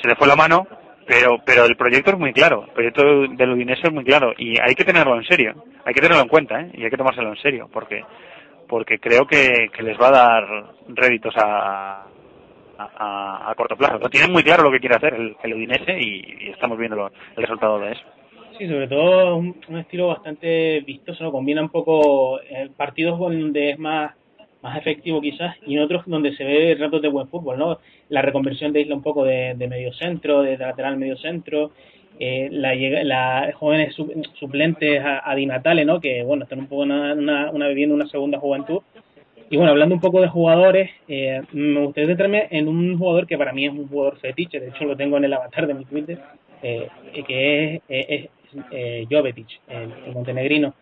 se 0.00 0.08
le 0.08 0.16
fue 0.16 0.26
la 0.26 0.36
mano 0.36 0.66
pero 1.06 1.38
pero 1.44 1.64
el 1.64 1.76
proyecto 1.76 2.12
es 2.12 2.18
muy 2.18 2.32
claro, 2.32 2.64
el 2.64 2.72
proyecto 2.72 3.02
del 3.02 3.50
Udinese 3.50 3.88
es 3.88 3.92
muy 3.92 4.04
claro 4.04 4.32
y 4.36 4.54
hay 4.60 4.74
que 4.74 4.84
tenerlo 4.84 5.16
en 5.16 5.24
serio, 5.24 5.64
hay 5.84 5.94
que 5.94 6.00
tenerlo 6.00 6.22
en 6.22 6.28
cuenta 6.28 6.60
¿eh? 6.60 6.70
y 6.74 6.84
hay 6.84 6.90
que 6.90 6.96
tomárselo 6.96 7.30
en 7.30 7.42
serio 7.42 7.68
porque 7.72 8.04
porque 8.68 8.98
creo 8.98 9.26
que, 9.26 9.68
les 9.82 10.00
va 10.00 10.08
a 10.08 10.10
dar 10.10 10.44
réditos 10.88 11.34
a, 11.36 12.06
a, 12.78 13.52
corto 13.54 13.76
plazo. 13.76 13.98
Lo 13.98 14.08
tienen 14.08 14.32
muy 14.32 14.42
claro 14.42 14.62
lo 14.62 14.70
que 14.70 14.80
quiere 14.80 14.96
hacer 14.96 15.12
el, 15.12 15.36
el 15.42 15.54
Udinese 15.54 15.98
y, 16.00 16.48
estamos 16.50 16.78
viendo 16.78 17.10
el 17.36 17.42
resultado 17.42 17.78
de 17.80 17.92
eso. 17.92 18.02
Sí, 18.58 18.68
sobre 18.68 18.88
todo 18.88 19.36
un, 19.36 19.56
estilo 19.78 20.08
bastante 20.08 20.80
vistoso, 20.80 21.32
combina 21.32 21.62
un 21.62 21.70
poco 21.70 22.40
eh, 22.40 22.68
partidos 22.76 23.18
donde 23.18 23.70
es 23.70 23.78
más 23.78 24.12
más 24.62 24.78
efectivo 24.78 25.20
quizás, 25.20 25.56
y 25.66 25.74
en 25.74 25.82
otros 25.82 26.04
donde 26.06 26.34
se 26.36 26.44
ve 26.44 26.76
ratos 26.78 27.02
de 27.02 27.08
buen 27.08 27.28
fútbol, 27.28 27.58
¿no? 27.58 27.80
La 28.08 28.22
reconversión 28.22 28.72
de 28.72 28.80
Isla 28.80 28.94
un 28.94 29.02
poco 29.02 29.24
de, 29.24 29.54
medio 29.68 29.92
centro, 29.92 30.42
de 30.42 30.56
lateral 30.56 30.96
medio 30.96 31.16
centro, 31.16 31.72
eh, 32.18 32.48
la, 32.50 32.74
la 33.02 33.52
jóvenes 33.54 33.94
suplentes 34.34 35.02
a, 35.04 35.34
Di 35.34 35.46
Natale, 35.46 35.84
¿no? 35.84 36.00
Que, 36.00 36.22
bueno, 36.22 36.44
están 36.44 36.60
un 36.60 36.68
poco 36.68 36.82
una, 36.82 37.12
una, 37.14 37.68
viviendo 37.68 37.94
una 37.94 38.06
segunda 38.06 38.38
juventud. 38.38 38.82
Y 39.50 39.56
bueno, 39.56 39.72
hablando 39.72 39.96
un 39.96 40.00
poco 40.00 40.20
de 40.20 40.28
jugadores, 40.28 40.90
eh, 41.08 41.42
me 41.52 41.80
gustaría 41.80 42.08
centrarme 42.08 42.46
en 42.50 42.68
un 42.68 42.96
jugador 42.96 43.26
que 43.26 43.36
para 43.36 43.52
mí 43.52 43.66
es 43.66 43.72
un 43.72 43.88
jugador 43.88 44.18
fetiche, 44.18 44.60
de 44.60 44.68
hecho 44.68 44.84
lo 44.84 44.96
tengo 44.96 45.18
en 45.18 45.24
el 45.24 45.32
avatar 45.32 45.66
de 45.66 45.74
mi 45.74 45.84
Twitter, 45.84 46.18
eh, 46.62 46.88
que 47.26 47.74
es, 47.74 47.82
es, 47.88 48.30
es 48.70 49.08
Jovetic, 49.08 49.60
el 49.68 50.14
montenegrino. 50.14 50.74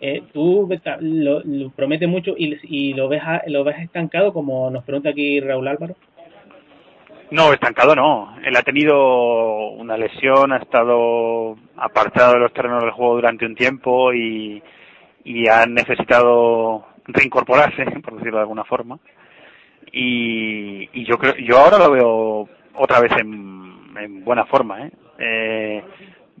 Eh, 0.00 0.22
tú 0.32 0.68
lo, 1.00 1.40
lo, 1.44 1.70
promete 1.70 2.06
mucho 2.06 2.34
y, 2.38 2.56
y 2.62 2.94
lo 2.94 3.08
ves 3.08 3.22
lo 3.48 3.64
ves 3.64 3.78
estancado 3.80 4.32
como 4.32 4.70
nos 4.70 4.84
pregunta 4.84 5.10
aquí 5.10 5.40
Raúl 5.40 5.66
Álvaro. 5.66 5.96
No 7.30 7.52
estancado 7.52 7.94
no. 7.94 8.36
Él 8.44 8.56
ha 8.56 8.62
tenido 8.62 9.70
una 9.70 9.96
lesión 9.96 10.52
ha 10.52 10.58
estado 10.58 11.56
apartado 11.76 12.34
de 12.34 12.38
los 12.38 12.52
terrenos 12.52 12.82
del 12.82 12.92
juego 12.92 13.16
durante 13.16 13.44
un 13.44 13.54
tiempo 13.54 14.14
y, 14.14 14.62
y 15.24 15.48
ha 15.48 15.66
necesitado 15.66 16.86
reincorporarse 17.06 17.84
por 18.02 18.14
decirlo 18.14 18.36
de 18.36 18.42
alguna 18.42 18.64
forma. 18.64 18.98
Y, 19.92 20.88
y 20.92 21.04
yo 21.04 21.18
creo 21.18 21.34
yo 21.36 21.58
ahora 21.58 21.78
lo 21.78 21.90
veo 21.90 22.48
otra 22.74 23.00
vez 23.00 23.12
en, 23.18 23.96
en 23.98 24.24
buena 24.24 24.44
forma 24.44 24.86
¿eh? 24.86 24.92
eh 25.18 25.82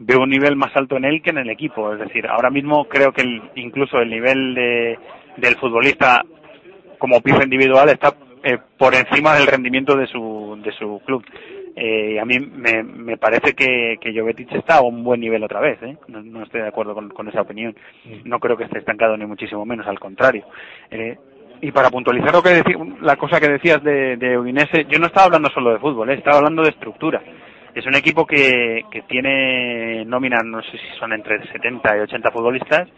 veo 0.00 0.22
un 0.22 0.30
nivel 0.30 0.56
más 0.56 0.74
alto 0.76 0.96
en 0.96 1.04
él 1.04 1.22
que 1.22 1.30
en 1.30 1.38
el 1.38 1.50
equipo. 1.50 1.92
Es 1.92 1.98
decir, 1.98 2.26
ahora 2.26 2.50
mismo 2.50 2.86
creo 2.86 3.12
que 3.12 3.24
incluso 3.56 3.98
el 3.98 4.10
nivel 4.10 4.54
de, 4.54 4.98
del 5.36 5.56
futbolista 5.56 6.24
como 6.98 7.20
pieza 7.20 7.44
individual 7.44 7.88
está 7.88 8.14
eh, 8.44 8.58
por 8.76 8.94
encima 8.94 9.34
del 9.34 9.46
rendimiento 9.46 9.96
de 9.96 10.06
su, 10.06 10.58
de 10.62 10.72
su 10.72 11.00
club. 11.04 11.24
Eh, 11.74 12.18
a 12.18 12.24
mí 12.24 12.38
me, 12.40 12.82
me 12.82 13.16
parece 13.16 13.54
que, 13.54 13.98
que 14.00 14.12
Jovetic 14.12 14.52
está 14.52 14.76
a 14.76 14.82
un 14.82 15.04
buen 15.04 15.20
nivel 15.20 15.42
otra 15.44 15.60
vez. 15.60 15.80
¿eh? 15.82 15.96
No, 16.08 16.42
estoy 16.42 16.62
de 16.62 16.68
acuerdo 16.68 16.94
con, 16.94 17.28
esa 17.28 17.42
opinión. 17.42 17.76
No 18.24 18.40
creo 18.40 18.56
que 18.56 18.64
esté 18.64 18.78
estancado 18.78 19.16
ni 19.16 19.26
muchísimo 19.26 19.64
menos, 19.64 19.86
al 19.86 20.00
contrario. 20.00 20.44
Eh, 20.90 21.16
y 21.60 21.72
para 21.72 21.90
puntualizar 21.90 22.32
lo 22.32 22.42
que 22.42 22.62
la 23.00 23.16
cosa 23.16 23.40
que 23.40 23.48
decías 23.48 23.82
de, 23.82 24.16
de 24.16 24.86
yo 24.88 24.98
no 24.98 25.06
estaba 25.06 25.26
hablando 25.26 25.50
solo 25.50 25.72
de 25.72 25.78
fútbol, 25.80 26.10
¿eh? 26.10 26.14
estaba 26.14 26.38
hablando 26.38 26.62
de 26.62 26.70
estructura. 26.70 27.20
Es 27.78 27.86
un 27.86 27.94
equipo 27.94 28.26
que, 28.26 28.86
que 28.90 29.02
tiene 29.02 30.04
nómina, 30.04 30.42
no 30.42 30.60
sé 30.62 30.72
si 30.72 30.98
son 30.98 31.12
entre 31.12 31.46
70 31.46 31.96
y 31.96 32.00
80 32.00 32.30
futbolistas, 32.32 32.88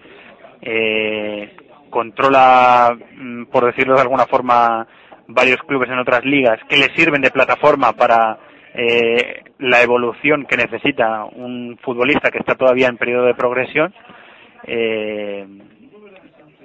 eh, 0.62 1.55
controla, 1.91 2.97
mm, 3.14 3.45
por 3.53 3.66
decirlo 3.66 3.95
de 3.95 4.01
alguna 4.01 4.24
forma, 4.24 4.87
varios 5.26 5.59
clubes 5.64 5.91
en 5.91 5.99
otras 5.99 6.24
ligas 6.24 6.59
que 6.66 6.78
le 6.78 6.95
sirven 6.97 7.20
de 7.20 7.31
plataforma 7.31 7.93
para 7.93 8.39
eh, 8.72 9.45
la 9.59 9.83
evolución 9.83 10.47
que 10.47 10.57
necesita 10.57 11.26
un 11.26 11.78
futbolista 11.83 12.31
que 12.31 12.39
está 12.39 12.55
todavía 12.55 12.89
en 12.89 12.97
periodo 12.97 13.26
de 13.26 13.35
progresión. 13.35 13.93
Eh, 14.64 15.47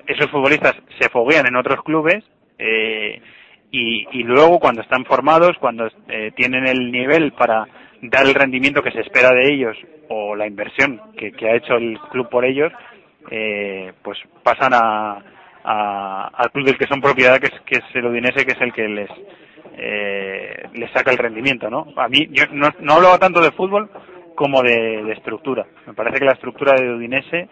esos 0.07 0.31
futbolistas 0.31 0.73
se 1.01 1.09
foguean 1.09 1.47
en 1.47 1.57
otros 1.57 1.83
clubes 1.83 2.23
eh, 2.59 3.21
y, 3.71 4.07
y, 4.17 4.23
luego 4.23 4.59
cuando 4.59 4.83
están 4.83 5.03
formados, 5.03 5.57
cuando 5.59 5.89
eh, 6.07 6.31
tienen 6.33 6.65
el 6.65 6.93
nivel 6.93 7.33
para 7.33 7.67
dar 8.01 8.25
el 8.25 8.33
rendimiento 8.33 8.81
que 8.81 8.91
se 8.91 9.01
espera 9.01 9.31
de 9.31 9.53
ellos 9.53 9.77
o 10.09 10.35
la 10.35 10.47
inversión 10.47 11.01
que, 11.17 11.31
ha 11.47 11.55
hecho 11.55 11.75
el 11.75 11.99
club 12.11 12.29
por 12.29 12.45
ellos, 12.45 12.71
eh, 13.31 13.93
pues 14.03 14.17
pasan 14.43 14.73
a, 14.73 15.21
al 15.63 16.51
club 16.51 16.65
del 16.65 16.77
que 16.77 16.87
son 16.87 17.01
propiedad, 17.01 17.39
que 17.39 17.47
es, 17.47 17.61
que 17.65 17.79
es 17.79 17.95
el 17.95 18.05
Udinese, 18.05 18.45
que 18.45 18.53
es 18.53 18.61
el 18.61 18.73
que 18.73 18.87
les, 18.87 19.09
eh, 19.77 20.69
les 20.73 20.91
saca 20.91 21.11
el 21.11 21.17
rendimiento, 21.17 21.69
¿no? 21.69 21.87
A 21.97 22.07
mí, 22.07 22.27
yo 22.31 22.43
no, 22.51 22.69
no 22.79 22.93
hablaba 22.93 23.17
tanto 23.17 23.41
de 23.41 23.51
fútbol 23.51 23.89
como 24.35 24.61
de, 24.61 25.11
estructura. 25.13 25.65
Me 25.87 25.93
parece 25.93 26.19
que 26.19 26.25
la 26.25 26.33
estructura 26.33 26.73
de 26.73 26.93
Udinese 26.93 27.47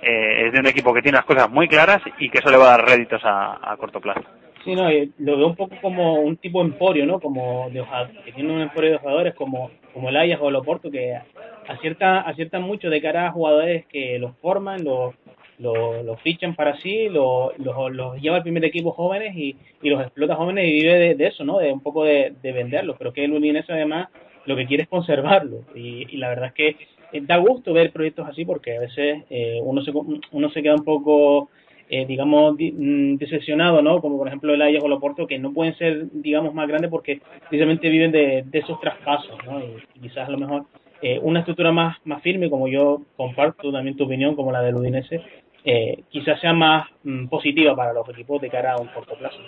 eh, 0.00 0.46
es 0.46 0.52
de 0.52 0.60
un 0.60 0.66
equipo 0.66 0.94
que 0.94 1.02
tiene 1.02 1.18
las 1.18 1.26
cosas 1.26 1.50
muy 1.50 1.68
claras 1.68 2.00
y 2.18 2.30
que 2.30 2.38
eso 2.38 2.50
le 2.50 2.56
va 2.56 2.66
a 2.66 2.78
dar 2.78 2.86
réditos 2.86 3.20
a 3.24 3.76
corto 3.78 4.00
plazo. 4.00 4.37
Sí, 4.68 4.74
no, 4.74 4.86
lo 5.20 5.38
veo 5.38 5.46
un 5.46 5.56
poco 5.56 5.76
como 5.80 6.20
un 6.20 6.36
tipo 6.36 6.60
emporio, 6.60 7.06
¿no? 7.06 7.20
Como 7.20 7.70
de 7.70 7.82
que 8.22 8.32
tiene 8.32 8.52
un 8.52 8.60
emporio 8.60 8.90
de 8.90 8.98
jugadores 8.98 9.34
como, 9.34 9.70
como 9.94 10.10
el 10.10 10.16
Ajax 10.18 10.42
o 10.42 10.50
el 10.50 10.56
Oporto, 10.56 10.90
que 10.90 11.18
acierta, 11.66 12.20
aciertan 12.20 12.64
mucho 12.64 12.90
de 12.90 13.00
cara 13.00 13.28
a 13.28 13.32
jugadores 13.32 13.86
que 13.86 14.18
los 14.18 14.36
forman, 14.42 14.84
los, 14.84 15.14
los, 15.58 16.20
fichan 16.20 16.54
para 16.54 16.76
sí, 16.82 17.08
los, 17.08 17.56
los, 17.56 18.20
lleva 18.20 18.36
al 18.36 18.42
primer 18.42 18.62
equipo 18.66 18.92
jóvenes 18.92 19.34
y, 19.34 19.56
y 19.80 19.88
los 19.88 20.02
explota 20.02 20.36
jóvenes 20.36 20.68
y 20.68 20.82
vive 20.82 21.14
de, 21.14 21.26
eso, 21.26 21.44
¿no? 21.44 21.60
De 21.60 21.72
un 21.72 21.80
poco 21.80 22.04
de, 22.04 22.34
de 22.42 22.52
venderlos. 22.52 22.96
Pero 22.98 23.14
que 23.14 23.24
el 23.24 23.32
Udinese 23.32 23.72
además 23.72 24.08
lo 24.44 24.54
que 24.54 24.66
quiere 24.66 24.82
es 24.82 24.88
conservarlo. 24.90 25.62
Y, 25.74 26.14
y 26.14 26.18
la 26.18 26.28
verdad 26.28 26.48
es 26.48 26.52
que 26.52 26.76
eh, 27.12 27.22
da 27.22 27.38
gusto 27.38 27.72
ver 27.72 27.90
proyectos 27.90 28.28
así 28.28 28.44
porque 28.44 28.76
a 28.76 28.80
veces 28.80 29.24
eh, 29.30 29.60
uno, 29.62 29.80
se, 29.80 29.92
uno 29.92 30.50
se 30.50 30.62
queda 30.62 30.74
un 30.74 30.84
poco 30.84 31.48
eh, 31.90 32.04
digamos, 32.06 32.54
mm, 32.54 33.16
decepcionado, 33.16 33.80
¿no? 33.80 34.00
Como 34.00 34.18
por 34.18 34.28
ejemplo 34.28 34.52
el 34.52 34.60
Ajax 34.60 34.82
o 34.82 34.86
el 34.86 34.92
Oporto, 34.92 35.26
que 35.26 35.38
no 35.38 35.52
pueden 35.52 35.74
ser, 35.76 36.06
digamos, 36.12 36.52
más 36.52 36.68
grandes 36.68 36.90
porque 36.90 37.20
precisamente 37.48 37.88
viven 37.88 38.12
de, 38.12 38.44
esos 38.52 38.78
traspasos, 38.80 39.38
¿no? 39.46 39.60
Y, 39.60 40.00
quizás 40.00 40.28
a 40.28 40.30
lo 40.30 40.38
mejor 40.38 40.64
eh, 41.00 41.18
una 41.22 41.40
estructura 41.40 41.72
más, 41.72 41.96
más 42.04 42.22
firme, 42.22 42.50
como 42.50 42.68
yo 42.68 43.02
comparto 43.16 43.72
también 43.72 43.96
tu 43.96 44.04
opinión, 44.04 44.36
como 44.36 44.52
la 44.52 44.60
del 44.60 44.74
Udinese, 44.74 45.22
eh, 45.64 46.02
quizás 46.10 46.40
sea 46.40 46.52
más 46.52 46.88
mm, 47.04 47.26
positiva 47.28 47.74
para 47.74 47.92
los 47.92 48.08
equipos 48.10 48.40
de 48.40 48.50
cara 48.50 48.74
a 48.74 48.80
un 48.80 48.88
corto 48.88 49.14
plazo. 49.16 49.38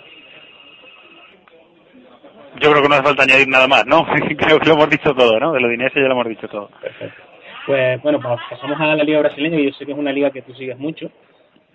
Yo 2.59 2.69
creo 2.69 2.81
que 2.81 2.89
no 2.89 2.95
hace 2.95 3.03
falta 3.03 3.23
añadir 3.23 3.47
nada 3.47 3.67
más, 3.67 3.85
¿no? 3.85 4.05
creo 4.37 4.59
que 4.59 4.67
lo 4.67 4.73
hemos 4.73 4.89
dicho 4.89 5.13
todo, 5.13 5.39
¿no? 5.39 5.53
De 5.53 5.59
lo 5.59 5.71
ya 5.71 5.89
lo 5.93 6.11
hemos 6.11 6.27
dicho 6.27 6.47
todo. 6.47 6.69
Perfecto. 6.81 7.21
Pues 7.65 8.01
bueno, 8.01 8.19
pues 8.19 8.39
pasamos 8.49 8.79
a 8.79 8.95
la 8.95 9.03
liga 9.03 9.19
brasileña, 9.19 9.57
que 9.57 9.65
yo 9.65 9.71
sé 9.73 9.85
que 9.85 9.91
es 9.91 9.97
una 9.97 10.11
liga 10.11 10.31
que 10.31 10.41
tú 10.41 10.53
sigues 10.55 10.77
mucho. 10.79 11.11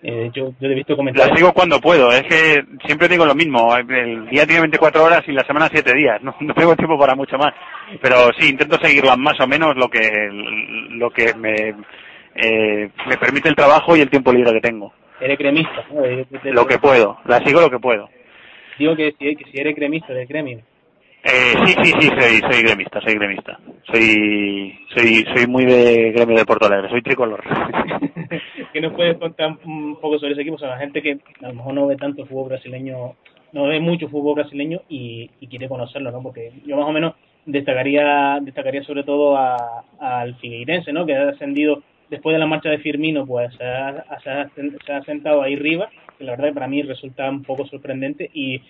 Eh, 0.03 0.29
yo, 0.33 0.53
yo 0.59 0.69
he 0.69 0.75
visto 0.75 0.95
comentarios. 0.95 1.29
La 1.29 1.35
sigo 1.35 1.53
cuando 1.53 1.81
puedo, 1.81 2.11
es 2.11 2.23
que 2.23 2.63
siempre 2.85 3.07
digo 3.07 3.25
lo 3.25 3.33
mismo, 3.33 3.75
el 3.75 4.29
día 4.29 4.45
tiene 4.45 4.61
24 4.61 5.03
horas 5.03 5.23
y 5.27 5.31
la 5.31 5.43
semana 5.43 5.69
7 5.71 5.91
días, 5.95 6.21
no, 6.23 6.35
no 6.39 6.53
tengo 6.53 6.75
tiempo 6.75 6.99
para 6.99 7.15
mucho 7.15 7.37
más. 7.37 7.53
Pero 8.01 8.29
sí, 8.37 8.49
intento 8.49 8.77
seguirlas 8.81 9.17
más 9.17 9.39
o 9.39 9.47
menos 9.47 9.75
lo 9.75 9.89
que, 9.89 9.99
lo 10.91 11.09
que 11.09 11.33
me, 11.33 11.73
eh, 12.35 12.89
me 13.07 13.17
permite 13.17 13.49
el 13.49 13.55
trabajo 13.55 13.95
y 13.95 14.01
el 14.01 14.09
tiempo 14.09 14.31
libre 14.31 14.53
que 14.53 14.61
tengo. 14.61 14.93
Eres 15.19 15.37
cremista, 15.37 15.83
¿no? 15.91 16.03
Lo 16.51 16.65
que 16.67 16.77
puedo, 16.77 17.17
la 17.25 17.39
sigo 17.39 17.59
lo 17.59 17.71
que 17.71 17.79
puedo. 17.79 18.07
Digo 18.77 18.95
que 18.95 19.15
si, 19.17 19.35
que 19.35 19.45
si 19.51 19.59
eres 19.59 19.75
cremista 19.75 20.13
del 20.13 20.27
gremio. 20.27 20.59
Eh, 21.23 21.53
sí, 21.65 21.75
sí, 21.83 21.91
sí, 21.99 22.07
soy, 22.07 22.39
soy 22.39 22.61
gremista, 22.61 23.01
soy 23.01 23.15
gremista. 23.15 23.59
Soy, 23.91 24.79
soy, 24.95 25.25
soy 25.33 25.47
muy 25.47 25.65
de 25.65 26.11
gremio 26.11 26.37
de 26.37 26.45
Porto 26.45 26.67
Alegre, 26.67 26.89
soy 26.89 27.01
tricolor. 27.01 27.43
¿Qué 28.77 28.81
nos 28.81 28.93
puedes 28.93 29.17
contar 29.17 29.57
un 29.65 29.95
poco 29.95 30.19
sobre 30.19 30.33
ese 30.33 30.41
equipo? 30.41 30.57
O 30.57 30.59
sea, 30.59 30.67
la 30.67 30.77
gente 30.77 31.01
que 31.01 31.17
a 31.41 31.47
lo 31.47 31.55
mejor 31.55 31.73
no 31.73 31.87
ve 31.87 31.95
tanto 31.95 32.27
fútbol 32.27 32.49
brasileño, 32.49 33.15
no 33.51 33.63
ve 33.63 33.79
mucho 33.79 34.07
fútbol 34.07 34.35
brasileño 34.35 34.83
y, 34.87 35.31
y 35.39 35.47
quiere 35.47 35.67
conocerlo, 35.67 36.11
¿no? 36.11 36.21
Porque 36.21 36.51
yo 36.63 36.77
más 36.77 36.85
o 36.85 36.91
menos 36.91 37.15
destacaría, 37.47 38.37
destacaría 38.39 38.83
sobre 38.83 39.03
todo 39.03 39.35
a, 39.35 39.83
al 39.99 40.35
Figueirense, 40.35 40.93
¿no? 40.93 41.07
Que 41.07 41.15
ha 41.15 41.29
ascendido 41.29 41.81
después 42.11 42.35
de 42.35 42.39
la 42.39 42.45
marcha 42.45 42.69
de 42.69 42.77
Firmino, 42.77 43.25
pues 43.25 43.51
se 43.55 43.63
ha, 43.63 44.05
se 44.23 44.93
ha, 44.93 45.01
sentado 45.05 45.41
ahí 45.41 45.55
arriba, 45.55 45.89
que 46.19 46.25
la 46.25 46.35
verdad 46.35 46.53
para 46.53 46.67
mí 46.67 46.83
resulta 46.83 47.27
un 47.31 47.41
poco 47.41 47.65
sorprendente 47.65 48.29
y 48.31 48.61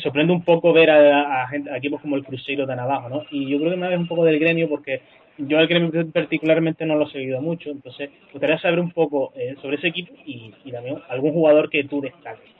sorprende 0.00 0.32
un 0.32 0.42
poco 0.42 0.72
ver 0.72 0.90
a, 0.90 1.44
a, 1.44 1.76
equipos 1.76 2.00
como 2.00 2.14
el 2.14 2.24
Cruzeiro 2.24 2.68
tan 2.68 2.78
abajo, 2.78 3.08
¿no? 3.08 3.24
Y 3.32 3.48
yo 3.48 3.58
creo 3.58 3.72
que 3.72 3.78
me 3.78 3.88
vez 3.88 3.98
un 3.98 4.06
poco 4.06 4.24
del 4.24 4.38
gremio 4.38 4.68
porque 4.68 5.00
yo 5.38 5.58
el 5.58 5.66
gremio 5.66 5.90
particularmente 6.12 6.86
no 6.86 6.96
lo 6.96 7.06
he 7.06 7.12
seguido 7.12 7.40
mucho, 7.40 7.70
entonces 7.70 8.10
me 8.10 8.32
gustaría 8.32 8.58
saber 8.58 8.80
un 8.80 8.90
poco 8.90 9.32
eh, 9.36 9.56
sobre 9.60 9.76
ese 9.76 9.88
equipo 9.88 10.14
y, 10.24 10.52
y, 10.64 10.72
también 10.72 10.98
algún 11.08 11.32
jugador 11.32 11.70
que 11.70 11.84
tú 11.84 12.00
destaques. 12.00 12.50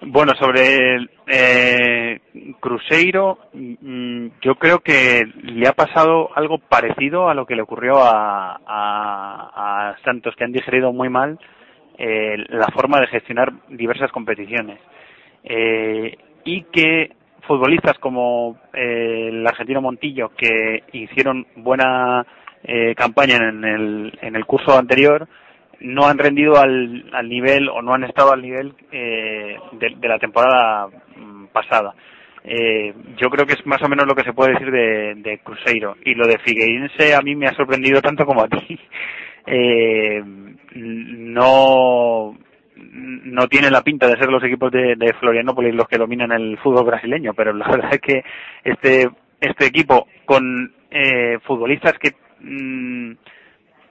Bueno, 0.00 0.32
sobre 0.38 1.08
eh, 1.26 2.20
Cruzeiro, 2.60 3.38
mm, 3.52 4.28
yo 4.42 4.54
creo 4.54 4.78
que 4.78 5.22
le 5.42 5.66
ha 5.66 5.72
pasado 5.72 6.30
algo 6.36 6.58
parecido 6.58 7.28
a 7.28 7.34
lo 7.34 7.46
que 7.46 7.56
le 7.56 7.62
ocurrió 7.62 7.96
a, 7.98 8.60
a, 8.64 9.90
a 9.90 9.96
Santos, 10.04 10.36
que 10.36 10.44
han 10.44 10.52
digerido 10.52 10.92
muy 10.92 11.08
mal 11.08 11.38
eh, 11.98 12.36
la 12.50 12.68
forma 12.68 13.00
de 13.00 13.08
gestionar 13.08 13.52
diversas 13.70 14.12
competiciones. 14.12 14.78
Eh, 15.42 16.16
y 16.44 16.62
que 16.64 17.10
futbolistas 17.46 17.98
como 17.98 18.58
eh, 18.72 19.28
el 19.30 19.46
argentino 19.46 19.80
Montillo, 19.80 20.30
que 20.36 20.84
hicieron 20.92 21.46
buena 21.56 22.26
eh, 22.64 22.94
campaña 22.94 23.36
en 23.36 23.64
el, 23.64 24.18
en 24.20 24.36
el 24.36 24.44
curso 24.44 24.76
anterior, 24.78 25.28
no 25.80 26.06
han 26.06 26.18
rendido 26.18 26.58
al, 26.58 27.08
al 27.12 27.28
nivel 27.28 27.68
o 27.68 27.82
no 27.82 27.94
han 27.94 28.04
estado 28.04 28.32
al 28.32 28.42
nivel 28.42 28.74
eh, 28.90 29.56
de, 29.72 30.08
la 30.08 30.18
temporada 30.18 30.88
mm, 31.16 31.46
pasada. 31.46 31.94
Eh, 32.44 32.94
yo 33.16 33.28
creo 33.30 33.46
que 33.46 33.54
es 33.54 33.66
más 33.66 33.82
o 33.82 33.88
menos 33.88 34.06
lo 34.06 34.14
que 34.14 34.24
se 34.24 34.32
puede 34.32 34.52
decir 34.52 34.70
de, 34.70 35.14
de 35.16 35.38
Cruzeiro. 35.38 35.96
Y 36.04 36.14
lo 36.14 36.26
de 36.26 36.38
Figueirense 36.38 37.14
a 37.14 37.20
mí 37.20 37.36
me 37.36 37.46
ha 37.46 37.54
sorprendido 37.54 38.00
tanto 38.00 38.24
como 38.24 38.42
a 38.42 38.48
ti. 38.48 38.78
Eh, 39.50 40.22
no 40.74 42.36
no 42.78 43.46
tiene 43.48 43.70
la 43.70 43.82
pinta 43.82 44.06
de 44.06 44.16
ser 44.16 44.28
los 44.28 44.42
equipos 44.44 44.70
de, 44.70 44.94
de 44.96 45.12
Florianópolis 45.14 45.74
los 45.74 45.88
que 45.88 45.98
dominan 45.98 46.32
el 46.32 46.58
fútbol 46.58 46.86
brasileño, 46.86 47.34
pero 47.34 47.52
la 47.52 47.68
verdad 47.70 47.90
es 47.92 48.00
que 48.00 48.24
este 48.64 49.08
este 49.40 49.66
equipo 49.66 50.08
con 50.24 50.72
eh, 50.90 51.38
futbolistas 51.46 51.94
que 51.98 52.12
mmm, 52.40 53.12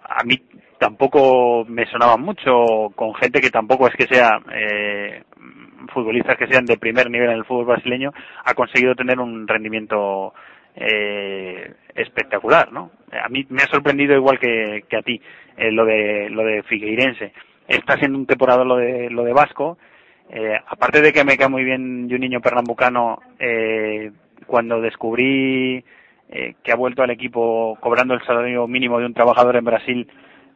a 0.03 0.23
mí 0.23 0.41
tampoco 0.77 1.65
me 1.67 1.85
sonaban 1.88 2.21
mucho, 2.21 2.91
con 2.95 3.13
gente 3.15 3.41
que 3.41 3.49
tampoco 3.49 3.88
es 3.88 3.95
que 3.95 4.13
sea 4.13 4.39
eh, 4.53 5.23
futbolistas 5.93 6.38
que 6.38 6.47
sean 6.47 6.65
de 6.65 6.77
primer 6.77 7.09
nivel 7.09 7.29
en 7.29 7.38
el 7.38 7.45
fútbol 7.45 7.65
brasileño, 7.65 8.11
ha 8.45 8.53
conseguido 8.53 8.95
tener 8.95 9.19
un 9.19 9.47
rendimiento 9.47 10.33
eh, 10.75 11.73
espectacular, 11.95 12.71
¿no? 12.71 12.91
A 13.11 13.29
mí 13.29 13.45
me 13.49 13.63
ha 13.63 13.67
sorprendido 13.67 14.15
igual 14.15 14.39
que, 14.39 14.83
que 14.88 14.97
a 14.97 15.01
ti 15.01 15.19
eh, 15.57 15.71
lo 15.71 15.85
de 15.85 16.29
lo 16.29 16.43
de 16.43 16.63
Figueirense. 16.63 17.33
Está 17.68 17.97
siendo 17.97 18.18
un 18.18 18.26
temporada 18.26 18.63
lo 18.63 18.78
de 18.78 19.09
lo 19.09 19.24
de 19.24 19.34
Vasco. 19.34 19.78
Eh, 20.30 20.57
aparte 20.68 21.01
de 21.01 21.13
que 21.13 21.24
me 21.24 21.38
cae 21.38 21.47
muy 21.47 21.63
bien 21.63 22.11
un 22.11 22.20
niño 22.20 22.41
pernambucano, 22.41 23.20
eh, 23.39 24.11
cuando 24.45 24.82
descubrí 24.82 25.84
eh, 26.30 26.55
que 26.61 26.72
ha 26.72 26.76
vuelto 26.76 27.03
al 27.03 27.11
equipo 27.11 27.78
cobrando 27.80 28.13
el 28.13 28.26
salario 28.26 28.68
mínimo 28.68 28.99
de 28.99 29.05
un 29.05 29.13
trabajador 29.13 29.55
en 29.55 29.65
Brasil, 29.65 30.07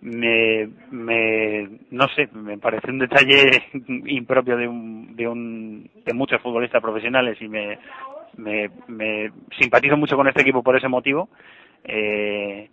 me, 0.02 0.68
me 0.90 1.70
no 1.92 2.08
sé, 2.10 2.28
me 2.34 2.58
parece 2.58 2.90
un 2.90 3.00
detalle 3.00 3.64
impropio 4.08 4.58
de 4.58 4.68
un, 4.68 5.16
de 5.16 5.28
un 5.28 5.90
de 6.04 6.14
muchos 6.14 6.42
futbolistas 6.42 6.82
profesionales 6.82 7.38
y 7.40 7.48
me, 7.48 7.78
me, 8.38 8.70
me 8.88 9.32
simpatizo 9.60 9.96
mucho 9.98 10.16
con 10.16 10.28
este 10.28 10.42
equipo 10.42 10.64
por 10.64 10.76
ese 10.76 10.88
motivo. 10.88 11.30
Eh, 11.84 12.70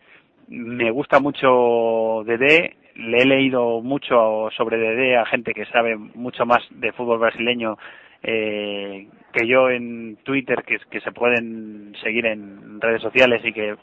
me 0.49 0.91
gusta 0.91 1.21
mucho 1.21 2.25
Dede, 2.25 2.77
le 2.99 3.19
he 3.19 3.25
leído 3.25 3.81
mucho 3.81 4.49
sobre 4.57 4.77
Dede 4.77 5.17
a 5.17 5.25
gente 5.27 5.55
que 5.55 5.65
sabe 5.67 5.97
mucho 5.97 6.45
más 6.45 6.63
de 6.71 6.93
fútbol 6.93 7.21
brasileño 7.21 7.79
eh, 8.23 9.09
que 9.33 9.47
yo 9.47 9.71
en 9.71 10.17
Twitter, 10.25 10.65
que, 10.65 11.01
se 11.01 11.13
pueden 11.13 11.95
seguir 12.03 12.27
en 12.27 12.81
redes 12.81 13.01
sociales 13.01 13.41
y 13.45 13.53
que 13.53 13.77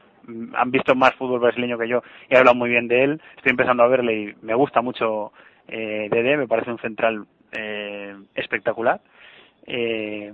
han 0.54 0.72
visto 0.72 0.96
más 0.96 1.14
fútbol 1.16 1.40
brasileño 1.40 1.78
que 1.78 1.88
yo 1.88 2.04
y 2.30 2.34
he 2.34 2.38
hablado 2.38 2.56
muy 2.56 2.70
bien 2.70 2.88
de 2.88 3.04
él. 3.04 3.22
Estoy 3.38 3.52
empezando 3.52 3.84
a 3.84 3.88
verle 3.88 4.22
y 4.22 4.34
me 4.42 4.54
gusta 4.54 4.82
mucho 4.82 5.32
eh, 5.68 6.10
Dede, 6.12 6.38
me 6.38 6.48
parece 6.48 6.72
un 6.72 6.80
central 6.80 7.26
eh, 7.54 8.16
espectacular. 8.36 9.00
Eh, 9.66 10.34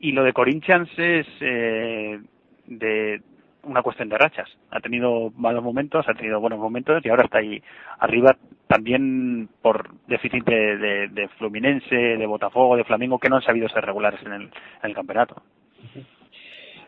y 0.00 0.12
lo 0.12 0.24
de 0.24 0.32
Corinthians 0.32 0.90
es 0.98 1.26
eh, 1.40 2.20
de 2.66 3.22
una 3.64 3.82
cuestión 3.82 4.08
de 4.08 4.18
rachas. 4.18 4.48
Ha 4.70 4.80
tenido 4.80 5.30
malos 5.36 5.62
momentos, 5.62 6.06
ha 6.08 6.14
tenido 6.14 6.40
buenos 6.40 6.58
momentos 6.58 7.04
y 7.04 7.08
ahora 7.08 7.24
está 7.24 7.38
ahí 7.38 7.62
arriba 7.98 8.36
también 8.66 9.48
por 9.60 9.90
déficit 10.06 10.44
de, 10.44 11.28
Fluminense, 11.38 11.94
de 11.94 12.26
Botafogo, 12.26 12.76
de 12.76 12.84
Flamengo, 12.84 13.18
que 13.18 13.28
no 13.28 13.36
han 13.36 13.42
sabido 13.42 13.68
ser 13.68 13.84
regulares 13.84 14.20
en 14.24 14.50
el, 14.82 14.94
campeonato. 14.94 15.42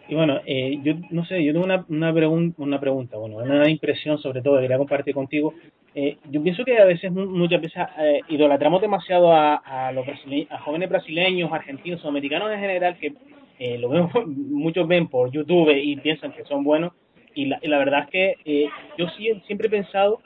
Y 0.08 0.14
bueno, 0.14 0.40
eh, 0.46 0.78
yo 0.82 0.94
no 1.10 1.24
sé, 1.24 1.42
yo 1.44 1.52
tengo 1.52 1.64
una, 1.64 1.84
una, 1.88 2.12
pregun 2.12 2.54
una 2.58 2.78
pregunta, 2.78 3.16
bueno, 3.16 3.36
una 3.36 3.68
impresión 3.68 4.18
sobre 4.18 4.42
todo, 4.42 4.56
que 4.56 4.62
quería 4.62 4.78
compartir 4.78 5.14
contigo. 5.14 5.54
Eh, 5.94 6.18
yo 6.30 6.42
pienso 6.42 6.64
que 6.64 6.78
a 6.78 6.84
veces, 6.84 7.12
muchas 7.12 7.60
veces, 7.60 7.82
eh, 7.98 8.20
idolatramos 8.28 8.82
demasiado 8.82 9.32
a, 9.32 9.54
a 9.54 9.92
los 9.92 10.04
jóvenes 10.64 10.88
brasileños, 10.88 11.52
argentinos, 11.52 12.04
americanos 12.04 12.50
en 12.50 12.60
general, 12.60 12.98
que 12.98 13.14
eh, 13.58 13.78
lo 13.78 13.88
vemos, 13.88 14.12
muchos 14.26 14.86
ven 14.86 15.08
por 15.08 15.30
YouTube 15.30 15.70
y 15.74 15.96
piensan 15.96 16.32
que 16.32 16.44
son 16.44 16.64
buenos, 16.64 16.92
y 17.34 17.46
la, 17.46 17.58
y 17.62 17.68
la 17.68 17.78
verdad 17.78 18.04
es 18.04 18.10
que 18.10 18.36
eh, 18.44 18.68
yo 18.96 19.08
sí, 19.16 19.28
siempre 19.46 19.68
he 19.68 19.70
pensado 19.70 20.20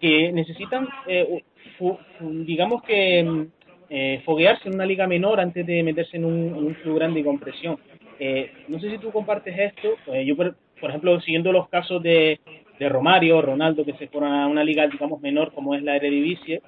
que 0.00 0.32
necesitan, 0.32 0.88
eh, 1.06 1.42
fu, 1.78 1.96
digamos 2.20 2.82
que, 2.82 3.46
eh, 3.90 4.22
foguearse 4.24 4.68
en 4.68 4.74
una 4.74 4.86
liga 4.86 5.06
menor 5.06 5.38
antes 5.38 5.66
de 5.66 5.82
meterse 5.82 6.16
en 6.16 6.24
un, 6.24 6.56
en 6.56 6.74
club 6.74 6.96
grande 6.96 7.20
y 7.20 7.24
con 7.24 7.38
presión 7.38 7.78
eh, 8.24 8.52
no 8.68 8.78
sé 8.78 8.88
si 8.88 8.98
tú 8.98 9.10
compartes 9.10 9.58
esto. 9.58 9.96
Eh, 10.06 10.24
yo, 10.24 10.36
por, 10.36 10.54
por, 10.80 10.90
ejemplo, 10.90 11.20
siguiendo 11.22 11.50
los 11.50 11.68
casos 11.68 12.00
de, 12.00 12.38
de 12.78 12.88
Romario, 12.88 13.42
Ronaldo, 13.42 13.84
que 13.84 13.94
se 13.94 14.06
fueron 14.06 14.32
a 14.32 14.46
una 14.46 14.62
liga, 14.62 14.86
digamos, 14.86 15.20
menor 15.20 15.52
como 15.52 15.74
es 15.74 15.82
la 15.82 15.96
Eredivisie, 15.96 16.62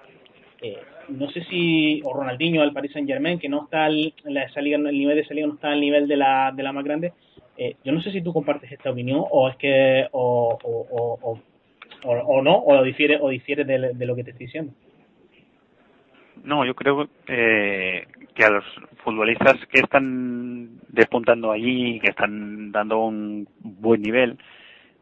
eh, 0.64 0.78
no 1.08 1.28
sé 1.30 1.44
si, 1.44 2.00
o 2.04 2.14
Ronaldinho 2.14 2.62
al 2.62 2.72
Paris 2.72 2.92
Saint 2.92 3.06
Germain, 3.06 3.38
que 3.38 3.50
no 3.50 3.64
está 3.64 3.84
al, 3.84 4.14
la, 4.24 4.44
el 4.44 4.98
nivel 4.98 5.16
de 5.16 5.20
esa 5.20 5.34
liga 5.34 5.46
no 5.46 5.54
está 5.54 5.72
al 5.72 5.80
nivel 5.80 6.08
de 6.08 6.16
la, 6.16 6.52
de 6.56 6.62
la 6.62 6.72
más 6.72 6.84
grande. 6.84 7.12
Eh, 7.58 7.76
yo 7.84 7.92
no 7.92 8.00
sé 8.00 8.10
si 8.10 8.22
tú 8.22 8.32
compartes 8.32 8.72
esta 8.72 8.90
opinión 8.90 9.22
o 9.30 9.48
es 9.48 9.56
que, 9.56 10.06
o, 10.12 10.58
o, 10.62 11.18
o, 11.22 11.40
o, 12.08 12.42
no, 12.42 12.64
o 12.64 12.82
difiere, 12.82 13.18
o 13.20 13.28
difiere 13.28 13.64
de, 13.64 13.92
de 13.92 14.06
lo 14.06 14.16
que 14.16 14.24
te 14.24 14.30
estoy 14.30 14.46
diciendo. 14.46 14.72
No, 16.42 16.64
yo 16.64 16.74
creo 16.74 17.08
eh, 17.28 18.06
que 18.34 18.44
a 18.44 18.50
los 18.50 18.64
futbolistas 19.04 19.56
que 19.70 19.80
están 19.80 20.80
despuntando 20.88 21.52
allí, 21.52 22.00
que 22.00 22.10
están 22.10 22.72
dando 22.72 23.04
un 23.04 23.46
buen 23.60 24.00
nivel, 24.00 24.38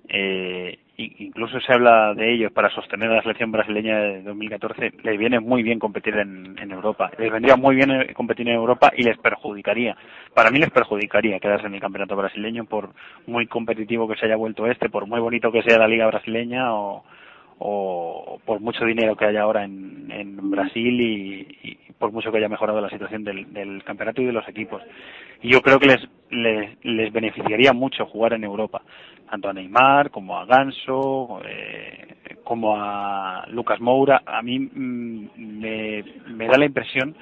eh, 0.08 0.78
incluso 0.97 1.61
se 1.61 1.72
habla 1.72 2.14
de 2.14 2.34
ellos 2.34 2.53
para 2.53 2.70
sostener 2.70 3.11
la 3.11 3.22
selección 3.22 3.51
brasileña 3.51 3.99
de 3.99 4.22
2014, 4.22 4.93
les 5.03 5.18
viene 5.18 5.40
muy 5.40 5.62
bien 5.62 5.78
competir 5.78 6.16
en, 6.16 6.57
en 6.59 6.70
Europa. 6.70 7.11
Les 7.18 7.32
vendría 7.32 7.57
muy 7.57 7.74
bien 7.74 7.90
eh, 7.90 8.14
competir 8.14 8.49
en 8.49 8.55
Europa 8.55 8.93
y 8.97 9.03
les 9.03 9.18
perjudicaría. 9.18 9.97
Para 10.34 10.51
mí 10.51 10.59
les 10.59 10.70
perjudicaría 10.70 11.40
quedarse 11.40 11.66
en 11.66 11.74
el 11.74 11.80
campeonato 11.80 12.16
brasileño 12.16 12.64
por 12.64 12.90
muy 13.26 13.47
competitivo 13.47 14.07
que 14.09 14.16
se 14.16 14.26
haya 14.26 14.36
vuelto 14.36 14.66
este, 14.66 14.88
por 14.88 15.07
muy 15.07 15.20
bonito 15.20 15.51
que 15.51 15.62
sea 15.62 15.78
la 15.78 15.88
liga 15.88 16.07
brasileña 16.07 16.74
o, 16.74 17.05
o 17.59 18.40
por 18.44 18.61
mucho 18.61 18.84
dinero 18.84 19.16
que 19.16 19.26
haya 19.26 19.42
ahora 19.42 19.64
en, 19.64 20.11
en 20.11 20.50
Brasil 20.50 21.00
y, 21.00 21.78
por 21.98 22.11
mucho 22.11 22.32
que 22.32 22.38
haya 22.38 22.48
mejorado 22.48 22.80
la 22.80 22.90
situación 22.90 23.22
del, 23.22 23.84
campeonato 23.84 24.20
y 24.22 24.26
de 24.26 24.32
los 24.32 24.48
equipos. 24.48 24.82
Y 25.40 25.53
yo 25.53 25.61
creo 25.61 25.78
que 25.78 25.86
les, 25.86 26.76
les, 26.82 27.12
beneficiaría 27.12 27.72
mucho 27.72 28.07
jugar 28.07 28.32
en 28.32 28.42
Europa, 28.42 28.82
tanto 29.30 29.48
a 29.48 29.53
Neymar 29.53 30.11
como 30.11 30.36
a 30.36 30.44
Ganso, 30.44 31.40
eh, 31.46 32.16
como 32.42 32.74
a 32.76 33.46
Lucas 33.50 33.80
Moura. 33.80 34.22
A 34.26 34.42
mí 34.42 34.59
mm, 34.59 35.28
me, 35.36 36.05
me 36.26 36.46
da 36.48 36.59
la 36.59 36.66
impresión 36.66 37.14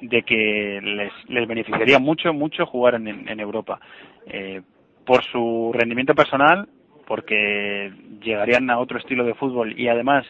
de 0.00 0.22
que 0.22 0.80
les, 0.82 1.12
les 1.28 1.46
beneficiaría 1.46 1.98
mucho, 1.98 2.32
mucho 2.32 2.64
jugar 2.64 2.94
en, 2.94 3.28
en 3.28 3.40
Europa. 3.40 3.78
Eh, 4.26 4.62
por 5.04 5.22
su 5.24 5.70
rendimiento 5.74 6.14
personal, 6.14 6.66
porque 7.06 7.92
llegarían 8.22 8.70
a 8.70 8.78
otro 8.78 8.98
estilo 8.98 9.24
de 9.24 9.34
fútbol 9.34 9.78
y 9.78 9.88
además 9.88 10.24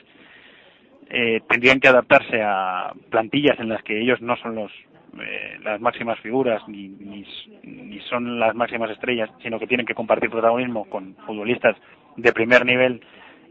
eh, 1.11 1.43
tendrían 1.49 1.81
que 1.81 1.89
adaptarse 1.89 2.41
a 2.43 2.93
plantillas 3.11 3.59
en 3.61 3.68
las 3.68 3.83
que 3.83 4.01
ellos 4.01 4.20
no 4.20 4.37
son 4.37 4.55
los 4.55 4.72
eh, 5.20 5.59
las 5.62 5.81
máximas 5.81 6.18
figuras 6.20 6.66
ni, 6.66 6.89
ni, 6.89 8.01
son 8.11 8.41
las 8.41 8.55
máximas 8.55 8.91
estrellas, 8.91 9.31
sino 9.43 9.59
que 9.59 9.66
tienen 9.66 9.87
que 9.87 9.95
compartir 9.95 10.31
protagonismo 10.31 10.87
con 10.87 11.14
futbolistas 11.27 11.77
de 12.16 12.33
primer 12.33 12.66
nivel 12.66 13.01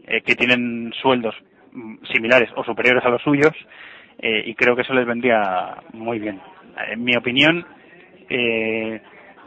eh, 0.06 0.20
que 0.22 0.34
tienen 0.34 0.92
sueldos 1.00 1.34
mm, 1.72 2.04
similares 2.12 2.50
o 2.56 2.64
superiores 2.64 3.04
a 3.04 3.08
los 3.10 3.22
suyos 3.22 3.52
y 4.16 4.54
creo 4.54 4.76
que 4.76 4.82
eso 4.82 4.94
les 4.94 5.06
vendría 5.06 5.82
muy 5.92 6.20
bien. 6.20 6.40
En 6.88 7.02
mi 7.02 7.16
opinión, 7.16 7.66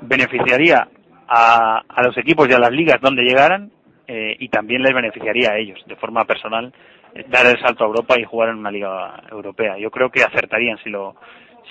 beneficiaría 0.02 0.90
a, 1.28 1.84
a 1.88 2.04
los 2.04 2.18
equipos 2.18 2.48
y 2.50 2.54
a 2.54 2.60
las 2.60 2.72
ligas 2.72 3.00
donde 3.02 3.24
llegaran 3.24 3.72
y 4.10 4.48
también 4.48 4.82
les 4.84 4.94
beneficiaría 4.94 5.52
a 5.52 5.58
ellos 5.58 5.84
de 5.86 5.98
forma 5.98 6.24
personal 6.24 6.72
dar 7.30 7.46
el 7.46 7.60
salto 7.60 7.84
a 7.84 7.88
Europa 7.88 8.16
y 8.18 8.24
jugar 8.24 8.50
en 8.50 8.58
una 8.58 8.72
liga 8.72 9.22
europea. 9.30 9.78
Yo 9.78 9.92
creo 9.92 10.10
que 10.10 10.24
acertarían 10.24 10.78
si 10.84 10.90
lo 10.90 11.16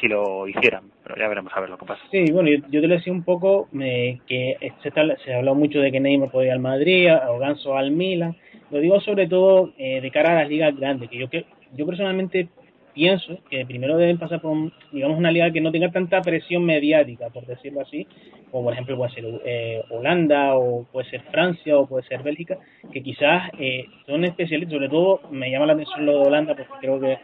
si 0.00 0.08
lo 0.08 0.46
hicieran, 0.46 0.84
pero 1.02 1.16
ya 1.16 1.28
veremos 1.28 1.52
a 1.54 1.60
ver 1.60 1.70
lo 1.70 1.78
que 1.78 1.86
pasa. 1.86 2.02
Sí, 2.10 2.30
bueno, 2.30 2.50
yo, 2.50 2.80
te 2.80 2.86
lo 2.86 2.94
decía 2.94 3.12
un 3.12 3.24
poco 3.24 3.68
que 3.72 4.58
se, 4.82 4.90
se 4.90 5.32
ha 5.32 5.38
hablado 5.38 5.54
mucho 5.54 5.80
de 5.80 5.90
que 5.90 6.00
Neymar 6.00 6.30
podía 6.30 6.48
ir 6.48 6.52
al 6.52 6.60
Madrid, 6.60 7.08
o 7.28 7.38
Ganso 7.38 7.76
al 7.76 7.92
Milan. 7.92 8.36
Lo 8.70 8.78
digo 8.78 9.00
sobre 9.00 9.26
todo 9.26 9.72
eh, 9.78 10.00
de 10.00 10.10
cara 10.10 10.32
a 10.32 10.42
las 10.42 10.50
ligas 10.50 10.76
grandes, 10.76 11.08
que 11.08 11.18
yo 11.18 11.30
que 11.30 11.46
yo 11.74 11.86
personalmente 11.86 12.48
pienso 12.96 13.38
que 13.50 13.66
primero 13.66 13.98
deben 13.98 14.16
pasar 14.16 14.40
por, 14.40 14.72
digamos, 14.90 15.18
una 15.18 15.30
liga 15.30 15.50
que 15.50 15.60
no 15.60 15.70
tenga 15.70 15.92
tanta 15.92 16.22
presión 16.22 16.64
mediática, 16.64 17.28
por 17.28 17.44
decirlo 17.44 17.82
así, 17.82 18.06
como 18.50 18.64
por 18.64 18.72
ejemplo 18.72 18.96
puede 18.96 19.12
ser 19.12 19.24
eh, 19.44 19.82
Holanda 19.90 20.56
o 20.56 20.86
puede 20.90 21.08
ser 21.10 21.20
Francia 21.30 21.76
o 21.76 21.86
puede 21.86 22.06
ser 22.06 22.22
Bélgica, 22.22 22.56
que 22.90 23.02
quizás 23.02 23.50
eh, 23.58 23.84
son 24.06 24.24
especialistas, 24.24 24.72
sobre 24.72 24.88
todo 24.88 25.20
me 25.30 25.50
llama 25.50 25.66
la 25.66 25.74
atención 25.74 26.06
lo 26.06 26.12
de 26.20 26.26
Holanda 26.26 26.54
porque 26.56 26.72
creo 26.80 26.98
que 26.98 27.18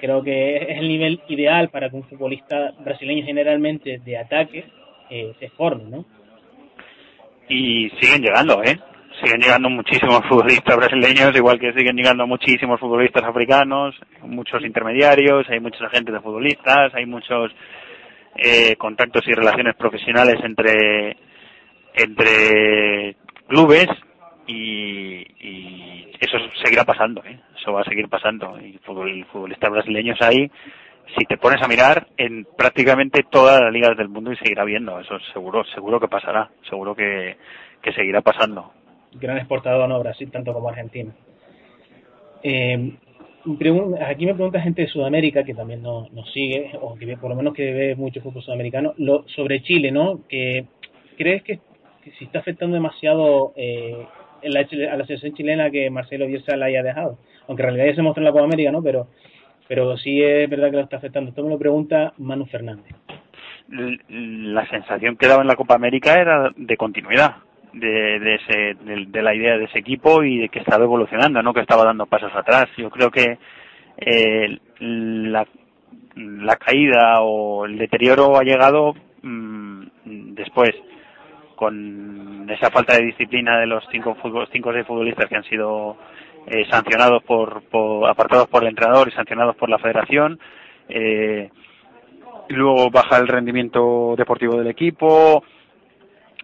creo 0.00 0.22
que 0.24 0.56
es 0.56 0.78
el 0.78 0.88
nivel 0.88 1.20
ideal 1.28 1.68
para 1.68 1.88
que 1.88 1.94
un 1.94 2.02
futbolista 2.02 2.72
brasileño 2.80 3.24
generalmente 3.24 4.00
de 4.04 4.18
ataque 4.18 4.64
eh, 5.08 5.32
se 5.38 5.48
forme, 5.50 5.84
¿no? 5.84 6.04
Y 7.48 7.90
siguen 8.00 8.22
llegando, 8.22 8.60
¿eh? 8.64 8.76
Siguen 9.22 9.40
llegando 9.40 9.70
muchísimos 9.70 10.20
futbolistas 10.28 10.76
brasileños, 10.76 11.36
igual 11.36 11.58
que 11.58 11.72
siguen 11.72 11.96
llegando 11.96 12.26
muchísimos 12.26 12.80
futbolistas 12.80 13.22
africanos, 13.22 13.94
muchos 14.22 14.64
intermediarios, 14.64 15.48
hay 15.48 15.60
muchos 15.60 15.82
agentes 15.82 16.12
de 16.12 16.20
futbolistas, 16.20 16.92
hay 16.94 17.06
muchos 17.06 17.52
eh, 18.36 18.74
contactos 18.76 19.22
y 19.28 19.32
relaciones 19.32 19.76
profesionales 19.76 20.36
entre 20.42 21.16
entre 21.94 23.16
clubes 23.46 23.88
y, 24.46 25.26
eso 26.20 26.38
seguirá 26.62 26.84
pasando, 26.84 27.22
¿eh? 27.24 27.38
eso 27.60 27.72
va 27.72 27.80
a 27.82 27.84
seguir 27.84 28.08
pasando. 28.08 28.58
Y 28.60 28.78
futbolistas 28.84 29.70
brasileños 29.70 30.18
ahí, 30.22 30.50
si 31.18 31.26
te 31.26 31.36
pones 31.36 31.60
a 31.62 31.68
mirar, 31.68 32.06
en 32.16 32.46
prácticamente 32.56 33.24
todas 33.28 33.60
las 33.60 33.72
ligas 33.72 33.96
del 33.96 34.08
mundo 34.08 34.32
y 34.32 34.36
seguirá 34.36 34.64
viendo, 34.64 34.98
eso 35.00 35.18
seguro, 35.32 35.64
seguro 35.74 35.98
que 35.98 36.08
pasará, 36.08 36.48
seguro 36.68 36.94
que, 36.94 37.36
que 37.82 37.92
seguirá 37.92 38.20
pasando 38.20 38.72
gran 39.14 39.38
exportador, 39.38 39.88
¿no? 39.88 39.98
Brasil 40.00 40.30
tanto 40.30 40.52
como 40.52 40.68
Argentina. 40.68 41.12
Eh, 42.42 42.92
aquí 44.00 44.26
me 44.26 44.34
pregunta 44.34 44.60
gente 44.60 44.82
de 44.82 44.88
Sudamérica 44.88 45.44
que 45.44 45.54
también 45.54 45.82
nos, 45.82 46.08
sigue, 46.32 46.72
o 46.80 46.94
que 46.94 47.16
por 47.16 47.30
lo 47.30 47.36
menos 47.36 47.54
que 47.54 47.72
ve 47.72 47.96
mucho 47.96 48.20
fútbol 48.20 48.42
sudamericano, 48.42 48.94
lo, 48.98 49.24
sobre 49.28 49.62
Chile, 49.62 49.90
¿no? 49.90 50.20
Que 50.28 50.66
¿Crees 51.16 51.42
que, 51.42 51.60
si 52.18 52.24
está 52.24 52.40
afectando 52.40 52.74
demasiado 52.74 53.52
eh, 53.56 54.06
a 54.44 54.96
la 54.96 55.06
selección 55.06 55.34
chilena 55.34 55.70
que 55.70 55.90
Marcelo 55.90 56.26
Bielsa 56.26 56.56
la 56.56 56.66
haya 56.66 56.82
dejado? 56.82 57.18
Aunque 57.48 57.62
en 57.62 57.68
realidad 57.68 57.86
ya 57.86 57.96
se 57.96 58.02
mostró 58.02 58.22
en 58.22 58.26
la 58.26 58.32
Copa 58.32 58.44
América, 58.44 58.72
¿no? 58.72 58.82
Pero, 58.82 59.08
pero 59.68 59.96
sí 59.98 60.22
es 60.22 60.48
verdad 60.48 60.70
que 60.70 60.76
lo 60.76 60.82
está 60.82 60.96
afectando. 60.96 61.30
Esto 61.30 61.42
me 61.42 61.50
lo 61.50 61.58
pregunta 61.58 62.12
Manu 62.18 62.46
Fernández. 62.46 62.94
La 63.68 64.68
sensación 64.68 65.16
que 65.16 65.28
daba 65.28 65.42
en 65.42 65.48
la 65.48 65.56
Copa 65.56 65.74
América 65.74 66.20
era 66.20 66.50
de 66.56 66.76
continuidad 66.76 67.36
de, 67.72 68.18
de, 68.18 68.34
ese, 68.34 68.74
de, 68.84 69.22
la 69.22 69.34
idea 69.34 69.56
de 69.56 69.64
ese 69.64 69.78
equipo 69.78 70.22
y 70.22 70.38
de 70.38 70.48
que 70.48 70.60
estaba 70.60 70.84
evolucionando, 70.84 71.42
no 71.42 71.54
que 71.54 71.60
estaba 71.60 71.84
dando 71.84 72.06
pasos 72.06 72.32
atrás. 72.34 72.68
Yo 72.76 72.90
creo 72.90 73.10
que 73.10 73.38
eh, 73.96 74.58
la, 74.78 75.46
la 76.16 76.56
caída 76.56 77.20
o 77.20 77.64
el 77.66 77.78
deterioro 77.78 78.36
ha 78.36 78.42
llegado 78.42 78.94
mm, 79.22 79.84
después 80.34 80.70
con 81.56 82.48
esa 82.50 82.70
falta 82.70 82.96
de 82.96 83.06
disciplina 83.06 83.58
de 83.60 83.66
los 83.66 83.84
cinco, 83.90 84.16
cinco 84.50 84.70
o 84.70 84.72
seis 84.72 84.86
futbolistas 84.86 85.28
que 85.28 85.36
han 85.36 85.44
sido 85.44 85.96
eh, 86.46 86.66
sancionados 86.68 87.22
por, 87.22 87.62
por, 87.70 88.10
apartados 88.10 88.48
por 88.48 88.64
el 88.64 88.70
entrenador 88.70 89.08
y 89.08 89.12
sancionados 89.12 89.54
por 89.54 89.68
la 89.68 89.78
federación. 89.78 90.40
Eh, 90.88 91.48
luego 92.48 92.90
baja 92.90 93.18
el 93.18 93.28
rendimiento 93.28 94.14
deportivo 94.16 94.56
del 94.58 94.66
equipo, 94.66 95.44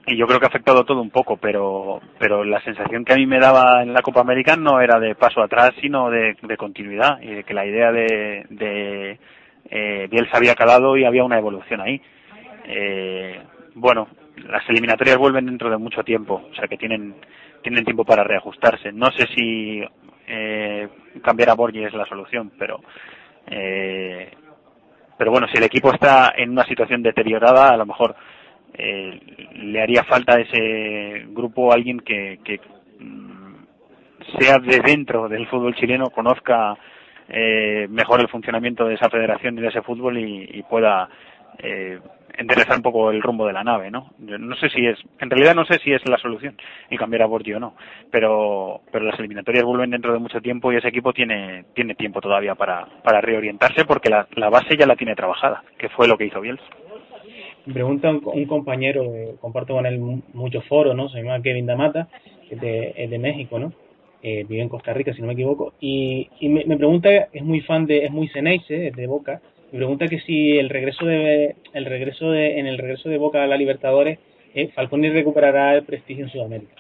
y 0.08 0.16
yo 0.16 0.26
creo 0.26 0.40
que 0.40 0.46
ha 0.46 0.48
afectado 0.48 0.84
todo 0.84 1.00
un 1.00 1.10
poco, 1.10 1.36
pero, 1.36 2.00
pero 2.18 2.44
la 2.44 2.60
sensación 2.62 3.04
que 3.04 3.12
a 3.12 3.16
mí 3.16 3.26
me 3.26 3.38
daba 3.38 3.82
en 3.82 3.92
la 3.92 4.02
Copa 4.02 4.20
América 4.20 4.56
no 4.56 4.80
era 4.80 4.98
de 4.98 5.14
paso 5.14 5.42
atrás, 5.42 5.72
sino 5.80 6.10
de, 6.10 6.36
continuidad, 6.56 7.20
y 7.20 7.34
de 7.34 7.44
que 7.44 7.54
la 7.54 7.66
idea 7.66 7.92
de, 7.92 8.46
de 8.50 9.18
eh, 9.70 10.08
Bielsa 10.10 10.38
había 10.38 10.54
calado 10.54 10.96
y 10.96 11.04
había 11.04 11.24
una 11.24 11.38
evolución 11.38 11.80
ahí. 11.80 12.00
Eh, 12.64 13.40
bueno, 13.74 14.08
las 14.48 14.68
eliminatorias 14.68 15.18
vuelven 15.18 15.46
dentro 15.46 15.70
de 15.70 15.76
mucho 15.76 16.02
tiempo, 16.02 16.48
o 16.50 16.54
sea 16.54 16.68
que 16.68 16.76
tienen, 16.76 17.14
tienen 17.62 17.84
tiempo 17.84 18.04
para 18.04 18.24
reajustarse. 18.24 18.92
No 18.92 19.10
sé 19.12 19.26
si 19.34 19.82
eh, 20.26 20.88
cambiar 21.22 21.50
a 21.50 21.54
Borgi 21.54 21.84
es 21.84 21.94
la 21.94 22.06
solución, 22.06 22.52
pero 22.58 22.80
eh, 23.46 24.30
pero 25.18 25.32
bueno, 25.32 25.48
si 25.48 25.58
el 25.58 25.64
equipo 25.64 25.92
está 25.92 26.32
en 26.36 26.50
una 26.50 26.64
situación 26.64 27.02
deteriorada, 27.02 27.70
a 27.70 27.76
lo 27.76 27.84
mejor 27.84 28.14
eh, 28.74 29.20
le 29.54 29.80
haría 29.80 30.04
falta 30.04 30.36
a 30.36 30.40
ese 30.40 31.24
grupo 31.28 31.72
alguien 31.72 32.00
que, 32.00 32.38
que 32.44 32.60
mm, 32.98 33.54
sea 34.38 34.58
de 34.58 34.80
dentro 34.80 35.28
del 35.28 35.46
fútbol 35.46 35.74
chileno, 35.74 36.10
conozca 36.10 36.76
eh, 37.28 37.86
mejor 37.90 38.20
el 38.20 38.28
funcionamiento 38.28 38.86
de 38.86 38.94
esa 38.94 39.10
federación 39.10 39.58
y 39.58 39.62
de 39.62 39.68
ese 39.68 39.82
fútbol 39.82 40.18
y, 40.18 40.62
pueda 40.68 41.08
eh, 41.58 41.98
enderezar 42.36 42.76
un 42.76 42.82
poco 42.82 43.10
el 43.10 43.22
rumbo 43.22 43.46
de 43.46 43.52
la 43.52 43.64
nave, 43.64 43.90
¿no? 43.90 44.12
no 44.18 44.56
sé 44.56 44.68
si 44.68 44.86
es, 44.86 44.98
en 45.18 45.30
realidad 45.30 45.54
no 45.54 45.64
sé 45.64 45.78
si 45.78 45.92
es 45.92 46.06
la 46.08 46.18
solución 46.18 46.56
y 46.88 46.96
cambiar 46.96 47.22
a 47.22 47.26
Borgi 47.26 47.54
o 47.54 47.60
no, 47.60 47.74
pero, 48.10 48.82
pero 48.92 49.04
las 49.04 49.18
eliminatorias 49.18 49.64
vuelven 49.64 49.90
dentro 49.90 50.12
de 50.12 50.20
mucho 50.20 50.40
tiempo 50.40 50.72
y 50.72 50.76
ese 50.76 50.88
equipo 50.88 51.12
tiene, 51.12 51.64
tiene 51.74 51.94
tiempo 51.94 52.20
todavía 52.20 52.54
para, 52.54 52.86
para 53.02 53.20
reorientarse 53.20 53.84
porque 53.84 54.10
la, 54.10 54.28
la 54.36 54.50
base 54.50 54.76
ya 54.76 54.86
la 54.86 54.96
tiene 54.96 55.16
trabajada, 55.16 55.64
que 55.78 55.88
fue 55.88 56.06
lo 56.06 56.16
que 56.16 56.26
hizo 56.26 56.40
Bielsa 56.40 56.64
pregunta 57.72 58.10
un, 58.10 58.46
compañero, 58.46 59.04
comparto 59.40 59.74
con 59.74 59.86
él 59.86 59.98
mucho 59.98 60.60
foro, 60.62 60.94
¿no? 60.94 61.08
Se 61.08 61.22
llama 61.22 61.42
Kevin 61.42 61.66
Damata, 61.66 62.08
que 62.48 62.94
es 62.96 63.10
de, 63.10 63.18
México, 63.18 63.58
¿no? 63.58 63.72
Eh, 64.22 64.44
vive 64.48 64.62
en 64.62 64.68
Costa 64.68 64.92
Rica, 64.92 65.12
si 65.14 65.20
no 65.20 65.28
me 65.28 65.34
equivoco, 65.34 65.74
y, 65.80 66.28
me, 66.40 66.76
pregunta, 66.76 67.28
es 67.32 67.42
muy 67.42 67.60
fan 67.60 67.86
de, 67.86 68.04
es 68.04 68.10
muy 68.10 68.28
Ceneice, 68.28 68.90
de 68.90 69.06
Boca, 69.06 69.40
me 69.70 69.78
pregunta 69.78 70.06
que 70.08 70.20
si 70.20 70.58
el 70.58 70.70
regreso 70.70 71.04
de, 71.04 71.54
el 71.74 71.84
regreso 71.84 72.30
de, 72.30 72.58
en 72.58 72.66
el 72.66 72.78
regreso 72.78 73.08
de 73.08 73.18
Boca 73.18 73.42
a 73.42 73.46
la 73.46 73.56
Libertadores, 73.56 74.18
eh, 74.54 74.70
Falconi 74.74 75.10
recuperará 75.10 75.74
el 75.74 75.84
prestigio 75.84 76.24
en 76.24 76.30
Sudamérica. 76.30 76.74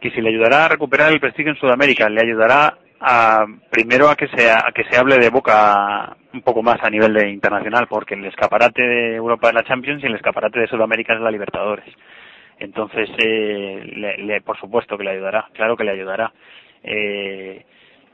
Que 0.00 0.10
si 0.10 0.20
le 0.20 0.28
ayudará 0.28 0.66
a 0.66 0.68
recuperar 0.68 1.12
el 1.12 1.20
prestigio 1.20 1.52
en 1.52 1.58
Sudamérica, 1.58 2.08
le 2.10 2.20
ayudará 2.20 2.76
a, 3.00 3.46
primero 3.70 4.10
a 4.10 4.16
que 4.16 4.28
se 4.28 4.50
a 4.50 4.66
que 4.74 4.84
se 4.84 4.96
hable 4.98 5.16
de 5.16 5.30
Boca 5.30 6.16
un 6.36 6.42
poco 6.42 6.62
más 6.62 6.78
a 6.82 6.90
nivel 6.90 7.14
de 7.14 7.30
internacional 7.30 7.86
porque 7.88 8.14
el 8.14 8.24
escaparate 8.26 8.82
de 8.82 9.16
Europa 9.16 9.48
es 9.48 9.54
la 9.54 9.64
Champions 9.64 10.02
y 10.02 10.06
el 10.06 10.14
escaparate 10.14 10.60
de 10.60 10.68
Sudamérica 10.68 11.14
es 11.14 11.20
la 11.20 11.30
Libertadores. 11.30 11.86
Entonces 12.58 13.08
eh, 13.18 14.16
le, 14.18 14.40
por 14.42 14.58
supuesto 14.58 14.96
que 14.96 15.04
le 15.04 15.10
ayudará 15.10 15.48
claro 15.52 15.76
que 15.76 15.84
le 15.84 15.92
ayudará. 15.92 16.32
Eh, 16.82 17.64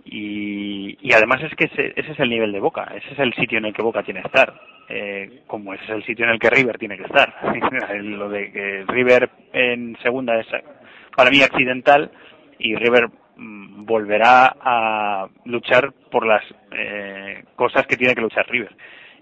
y, 0.05 0.99
y 1.01 1.13
además 1.13 1.43
es 1.43 1.55
que 1.55 1.65
ese, 1.65 1.93
ese, 1.95 2.13
es 2.13 2.21
el 2.21 2.31
nivel 2.31 2.51
de 2.51 2.59
Boca 2.59 2.91
ese 2.97 3.13
es 3.13 3.19
el 3.21 3.33
sitio 3.35 3.59
en 3.59 3.67
el 3.67 3.75
que 3.75 3.83
Boca 3.83 4.03
tiene 4.03 4.21
que 4.21 4.29
estar. 4.29 4.55
Eh, 4.89 5.43
como 5.47 5.75
ese 5.75 5.85
es 5.85 5.91
el 5.91 6.05
sitio 6.05 6.25
en 6.25 6.33
el 6.33 6.39
que 6.39 6.51
River 6.51 6.79
tiene 6.79 6.97
que 6.97 7.05
estar. 7.05 7.35
Lo 8.03 8.29
de 8.29 8.53
que 8.53 8.85
River 8.87 9.31
en 9.53 9.97
segunda 10.03 10.39
es 10.39 10.47
para 11.17 11.31
mí 11.31 11.43
accidental 11.43 12.11
y 12.59 12.75
River 12.77 13.09
volverá 13.85 14.57
a 14.61 15.29
luchar 15.45 15.93
por 16.11 16.27
las 16.27 16.43
eh, 16.73 17.45
cosas 17.57 17.87
que 17.87 17.97
tiene 17.97 18.15
que 18.15 18.21
luchar 18.21 18.49
River 18.49 18.75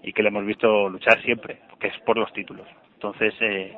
y 0.03 0.13
que 0.13 0.23
le 0.23 0.29
hemos 0.29 0.45
visto 0.45 0.89
luchar 0.89 1.21
siempre, 1.21 1.59
que 1.79 1.87
es 1.87 1.97
por 1.99 2.17
los 2.17 2.31
títulos. 2.33 2.67
Entonces, 2.95 3.33
eh, 3.41 3.73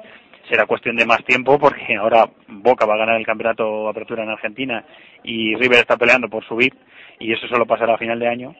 será 0.49 0.65
cuestión 0.65 0.95
de 0.95 1.05
más 1.05 1.23
tiempo 1.23 1.57
porque 1.59 1.95
ahora 1.95 2.29
Boca 2.47 2.85
va 2.85 2.95
a 2.95 2.99
ganar 2.99 3.17
el 3.17 3.25
campeonato 3.25 3.87
Apertura 3.87 4.23
en 4.23 4.29
Argentina 4.29 4.85
y 5.23 5.55
River 5.55 5.79
está 5.79 5.97
peleando 5.97 6.29
por 6.29 6.45
subir 6.45 6.73
y 7.19 7.31
eso 7.33 7.47
solo 7.47 7.65
pasará 7.65 7.95
a 7.95 7.97
final 7.97 8.19
de 8.19 8.27
año. 8.27 8.55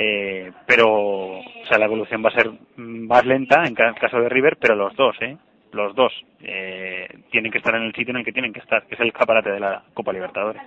Eh, 0.00 0.52
pero, 0.66 0.88
o 0.88 1.64
sea, 1.66 1.78
la 1.78 1.86
evolución 1.86 2.22
va 2.24 2.28
a 2.28 2.34
ser 2.34 2.50
más 2.76 3.24
lenta 3.24 3.64
en 3.64 3.74
caso 3.74 4.20
de 4.20 4.28
River, 4.28 4.56
pero 4.60 4.74
los 4.74 4.94
dos, 4.94 5.16
¿eh? 5.20 5.36
Los 5.72 5.94
dos 5.94 6.12
eh, 6.40 7.08
tienen 7.30 7.50
que 7.52 7.58
estar 7.58 7.74
en 7.74 7.82
el 7.82 7.94
sitio 7.94 8.12
en 8.12 8.18
el 8.18 8.24
que 8.24 8.32
tienen 8.32 8.52
que 8.52 8.60
estar, 8.60 8.86
que 8.86 8.94
es 8.94 9.00
el 9.00 9.08
escaparate 9.08 9.50
de 9.50 9.60
la 9.60 9.82
Copa 9.92 10.12
Libertadores. 10.12 10.62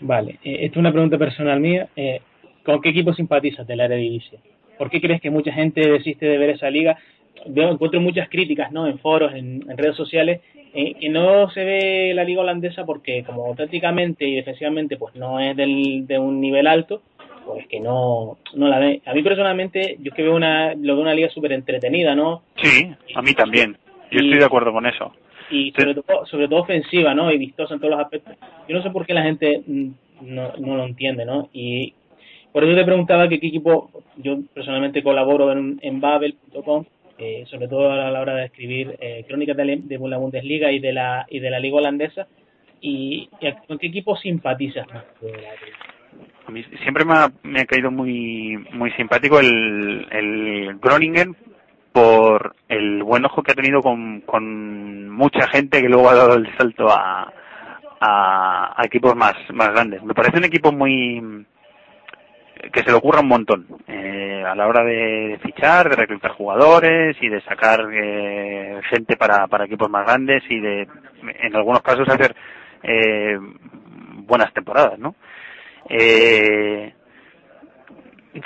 Vale, 0.00 0.38
eh, 0.44 0.58
esta 0.60 0.74
es 0.74 0.76
una 0.76 0.92
pregunta 0.92 1.18
personal 1.18 1.60
mía. 1.60 1.88
Eh, 1.96 2.20
¿Con 2.64 2.80
qué 2.80 2.90
equipo 2.90 3.12
simpatizas 3.12 3.66
del 3.66 3.80
área 3.80 3.96
división? 3.96 4.40
¿Por 4.78 4.90
qué 4.90 5.00
crees 5.00 5.20
que 5.20 5.30
mucha 5.30 5.52
gente 5.52 5.88
desiste 5.88 6.26
de 6.26 6.38
ver 6.38 6.50
esa 6.50 6.70
liga? 6.70 6.98
Veo, 7.46 7.70
encuentro 7.70 8.00
muchas 8.00 8.28
críticas 8.28 8.72
¿no? 8.72 8.86
en 8.86 8.98
foros, 8.98 9.34
en, 9.34 9.62
redes 9.76 9.96
sociales, 9.96 10.40
eh, 10.74 10.94
que 10.94 11.08
no 11.08 11.50
se 11.50 11.64
ve 11.64 12.12
la 12.14 12.24
liga 12.24 12.40
holandesa 12.40 12.84
porque 12.84 13.22
como 13.24 13.54
tácticamente 13.54 14.26
y 14.26 14.34
defensivamente 14.34 14.96
pues 14.96 15.14
no 15.14 15.38
es 15.38 15.56
del, 15.56 16.06
de 16.06 16.18
un 16.18 16.40
nivel 16.40 16.66
alto, 16.66 17.02
pues 17.46 17.66
que 17.68 17.80
no, 17.80 18.38
no 18.54 18.68
la 18.68 18.78
ve. 18.78 19.02
A 19.04 19.12
mí 19.12 19.22
personalmente, 19.22 19.98
yo 20.00 20.10
es 20.10 20.14
que 20.14 20.22
veo 20.22 20.34
una, 20.34 20.74
lo 20.74 20.94
veo 20.94 21.02
una 21.02 21.14
liga 21.14 21.28
súper 21.28 21.52
entretenida, 21.52 22.14
¿no? 22.14 22.42
Sí, 22.56 22.90
a 23.14 23.22
mí 23.22 23.34
también. 23.34 23.76
Yo 24.10 24.20
estoy 24.20 24.38
de 24.38 24.44
acuerdo 24.44 24.72
con 24.72 24.86
eso. 24.86 25.12
Y 25.54 25.72
sobre, 25.72 25.94
todo, 25.94 26.26
sobre 26.26 26.48
todo 26.48 26.62
ofensiva, 26.62 27.14
¿no? 27.14 27.30
Y 27.30 27.38
vistosa 27.38 27.74
en 27.74 27.80
todos 27.80 27.92
los 27.92 28.00
aspectos. 28.00 28.34
Yo 28.68 28.76
no 28.76 28.82
sé 28.82 28.90
por 28.90 29.06
qué 29.06 29.14
la 29.14 29.22
gente 29.22 29.62
no, 30.20 30.52
no 30.58 30.76
lo 30.76 30.84
entiende, 30.84 31.24
¿no? 31.24 31.48
Y 31.52 31.94
por 32.54 32.64
eso 32.64 32.76
te 32.76 32.84
preguntaba 32.84 33.28
que 33.28 33.40
qué 33.40 33.48
equipo, 33.48 33.90
yo 34.16 34.38
personalmente 34.54 35.02
colaboro 35.02 35.50
en, 35.52 35.78
en 35.82 36.00
Babel.com, 36.00 36.84
eh, 37.18 37.44
sobre 37.50 37.68
todo 37.68 37.90
a 37.90 38.10
la 38.10 38.20
hora 38.20 38.34
de 38.36 38.46
escribir 38.46 38.96
eh, 39.00 39.24
crónicas 39.26 39.56
de, 39.56 39.80
de, 39.82 39.98
la 40.08 40.18
Bundesliga 40.18 40.70
y 40.70 40.78
de 40.78 40.92
la 40.92 41.26
y 41.28 41.40
de 41.40 41.50
la 41.50 41.58
liga 41.58 41.76
holandesa. 41.76 42.28
¿Y, 42.80 43.28
con 43.66 43.78
qué 43.78 43.86
equipo 43.88 44.16
simpatizas 44.16 44.86
más? 44.92 45.04
Siempre 46.82 47.04
me 47.04 47.14
ha, 47.14 47.32
me 47.42 47.62
ha 47.62 47.64
caído 47.64 47.90
muy 47.90 48.56
muy 48.72 48.90
simpático 48.92 49.40
el, 49.40 50.06
el 50.12 50.78
Groningen 50.80 51.34
por 51.94 52.56
el 52.68 53.04
buen 53.04 53.24
ojo 53.24 53.44
que 53.44 53.52
ha 53.52 53.54
tenido 53.54 53.80
con, 53.80 54.22
con 54.22 55.08
mucha 55.10 55.46
gente 55.46 55.80
que 55.80 55.88
luego 55.88 56.10
ha 56.10 56.16
dado 56.16 56.34
el 56.34 56.52
salto 56.58 56.88
a, 56.90 57.32
a, 58.00 58.82
equipos 58.84 59.14
más, 59.14 59.34
más 59.52 59.70
grandes. 59.70 60.02
Me 60.02 60.12
parece 60.12 60.38
un 60.38 60.44
equipo 60.44 60.72
muy 60.72 61.46
que 62.72 62.80
se 62.80 62.90
le 62.90 62.94
ocurra 62.94 63.20
un 63.20 63.28
montón 63.28 63.66
eh, 63.86 64.42
a 64.44 64.56
la 64.56 64.66
hora 64.66 64.82
de 64.82 65.38
fichar, 65.44 65.88
de 65.88 65.94
reclutar 65.94 66.32
jugadores 66.32 67.16
y 67.20 67.28
de 67.28 67.40
sacar 67.42 67.86
eh, 67.92 68.80
gente 68.90 69.16
para, 69.16 69.46
para 69.46 69.66
equipos 69.66 69.88
más 69.88 70.04
grandes 70.04 70.42
y 70.48 70.58
de, 70.58 70.88
en 71.22 71.54
algunos 71.54 71.82
casos, 71.82 72.08
hacer 72.08 72.34
eh, 72.82 73.38
buenas 74.26 74.52
temporadas, 74.52 74.98
¿no? 74.98 75.14
Eh, 75.88 76.92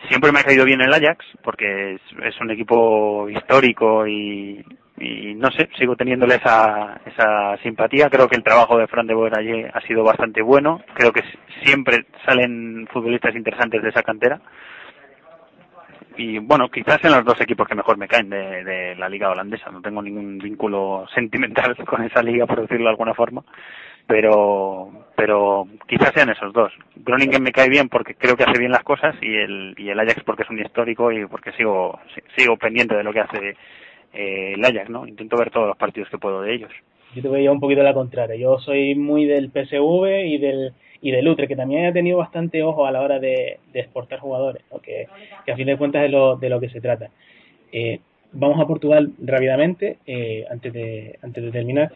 siempre 0.08 0.32
me 0.32 0.40
ha 0.40 0.44
caído 0.44 0.64
bien 0.64 0.80
el 0.80 0.92
Ajax 0.92 1.24
porque 1.42 1.94
es, 1.94 2.40
un 2.40 2.50
equipo 2.50 3.28
histórico 3.28 4.06
y, 4.06 4.64
no 5.36 5.50
sé, 5.50 5.68
sigo 5.78 5.96
teniéndole 5.96 6.36
esa, 6.36 7.00
esa 7.06 7.56
simpatía. 7.62 8.10
Creo 8.10 8.28
que 8.28 8.36
el 8.36 8.42
trabajo 8.42 8.76
de 8.78 8.86
Fran 8.86 9.06
de 9.06 9.14
Boer 9.14 9.38
allí 9.38 9.64
ha 9.72 9.80
sido 9.82 10.02
bastante 10.02 10.42
bueno. 10.42 10.82
Creo 10.94 11.12
que 11.12 11.22
siempre 11.64 12.06
salen 12.26 12.86
futbolistas 12.92 13.34
interesantes 13.34 13.82
de 13.82 13.88
esa 13.88 14.02
cantera. 14.02 14.40
Y 16.16 16.38
bueno, 16.38 16.68
quizás 16.68 16.98
en 17.04 17.12
los 17.12 17.24
dos 17.24 17.40
equipos 17.40 17.68
que 17.68 17.76
mejor 17.76 17.96
me 17.96 18.08
caen 18.08 18.28
de 18.28 18.96
la 18.98 19.08
liga 19.08 19.30
holandesa. 19.30 19.70
No 19.70 19.80
tengo 19.80 20.02
ningún 20.02 20.38
vínculo 20.38 21.06
sentimental 21.14 21.76
con 21.86 22.02
esa 22.02 22.22
liga, 22.22 22.46
por 22.46 22.60
decirlo 22.60 22.84
de 22.84 22.90
alguna 22.90 23.14
forma 23.14 23.44
pero 24.08 24.90
pero 25.14 25.66
quizás 25.86 26.12
sean 26.14 26.30
esos 26.30 26.52
dos. 26.52 26.72
Groningen 26.96 27.42
me 27.42 27.52
cae 27.52 27.68
bien 27.68 27.88
porque 27.88 28.14
creo 28.14 28.36
que 28.36 28.44
hace 28.44 28.58
bien 28.58 28.72
las 28.72 28.82
cosas 28.82 29.14
y 29.20 29.36
el 29.36 29.74
y 29.76 29.90
el 29.90 30.00
Ajax 30.00 30.24
porque 30.24 30.42
es 30.42 30.50
un 30.50 30.58
histórico 30.58 31.12
y 31.12 31.26
porque 31.26 31.52
sigo 31.52 32.00
sigo 32.36 32.56
pendiente 32.56 32.96
de 32.96 33.04
lo 33.04 33.12
que 33.12 33.20
hace 33.20 33.56
eh, 34.14 34.54
el 34.54 34.64
Ajax, 34.64 34.88
¿no? 34.90 35.06
Intento 35.06 35.36
ver 35.36 35.50
todos 35.50 35.68
los 35.68 35.76
partidos 35.76 36.08
que 36.08 36.18
puedo 36.18 36.42
de 36.42 36.54
ellos. 36.54 36.70
Yo 37.14 37.22
te 37.22 37.28
voy 37.28 37.46
a 37.46 37.52
un 37.52 37.60
poquito 37.60 37.82
a 37.82 37.84
la 37.84 37.94
contraria. 37.94 38.36
Yo 38.36 38.58
soy 38.58 38.94
muy 38.94 39.26
del 39.26 39.50
PSV 39.50 40.24
y 40.26 40.38
del 40.38 40.72
y 41.00 41.10
del 41.12 41.28
Utre, 41.28 41.46
que 41.46 41.56
también 41.56 41.86
ha 41.86 41.92
tenido 41.92 42.18
bastante 42.18 42.62
ojo 42.62 42.86
a 42.86 42.90
la 42.90 43.02
hora 43.02 43.20
de, 43.20 43.60
exportar 43.72 44.18
jugadores, 44.18 44.64
que, 44.82 45.06
a 45.50 45.56
fin 45.56 45.66
de 45.66 45.76
cuentas 45.76 46.04
es 46.04 46.10
lo, 46.10 46.36
de 46.36 46.48
lo 46.48 46.58
que 46.58 46.70
se 46.70 46.80
trata. 46.80 47.10
Eh, 47.72 48.00
vamos 48.32 48.60
a 48.60 48.66
Portugal 48.66 49.12
rápidamente, 49.22 49.98
eh, 50.06 50.44
antes, 50.50 50.72
de, 50.72 51.18
antes 51.22 51.44
de 51.44 51.50
terminar. 51.52 51.92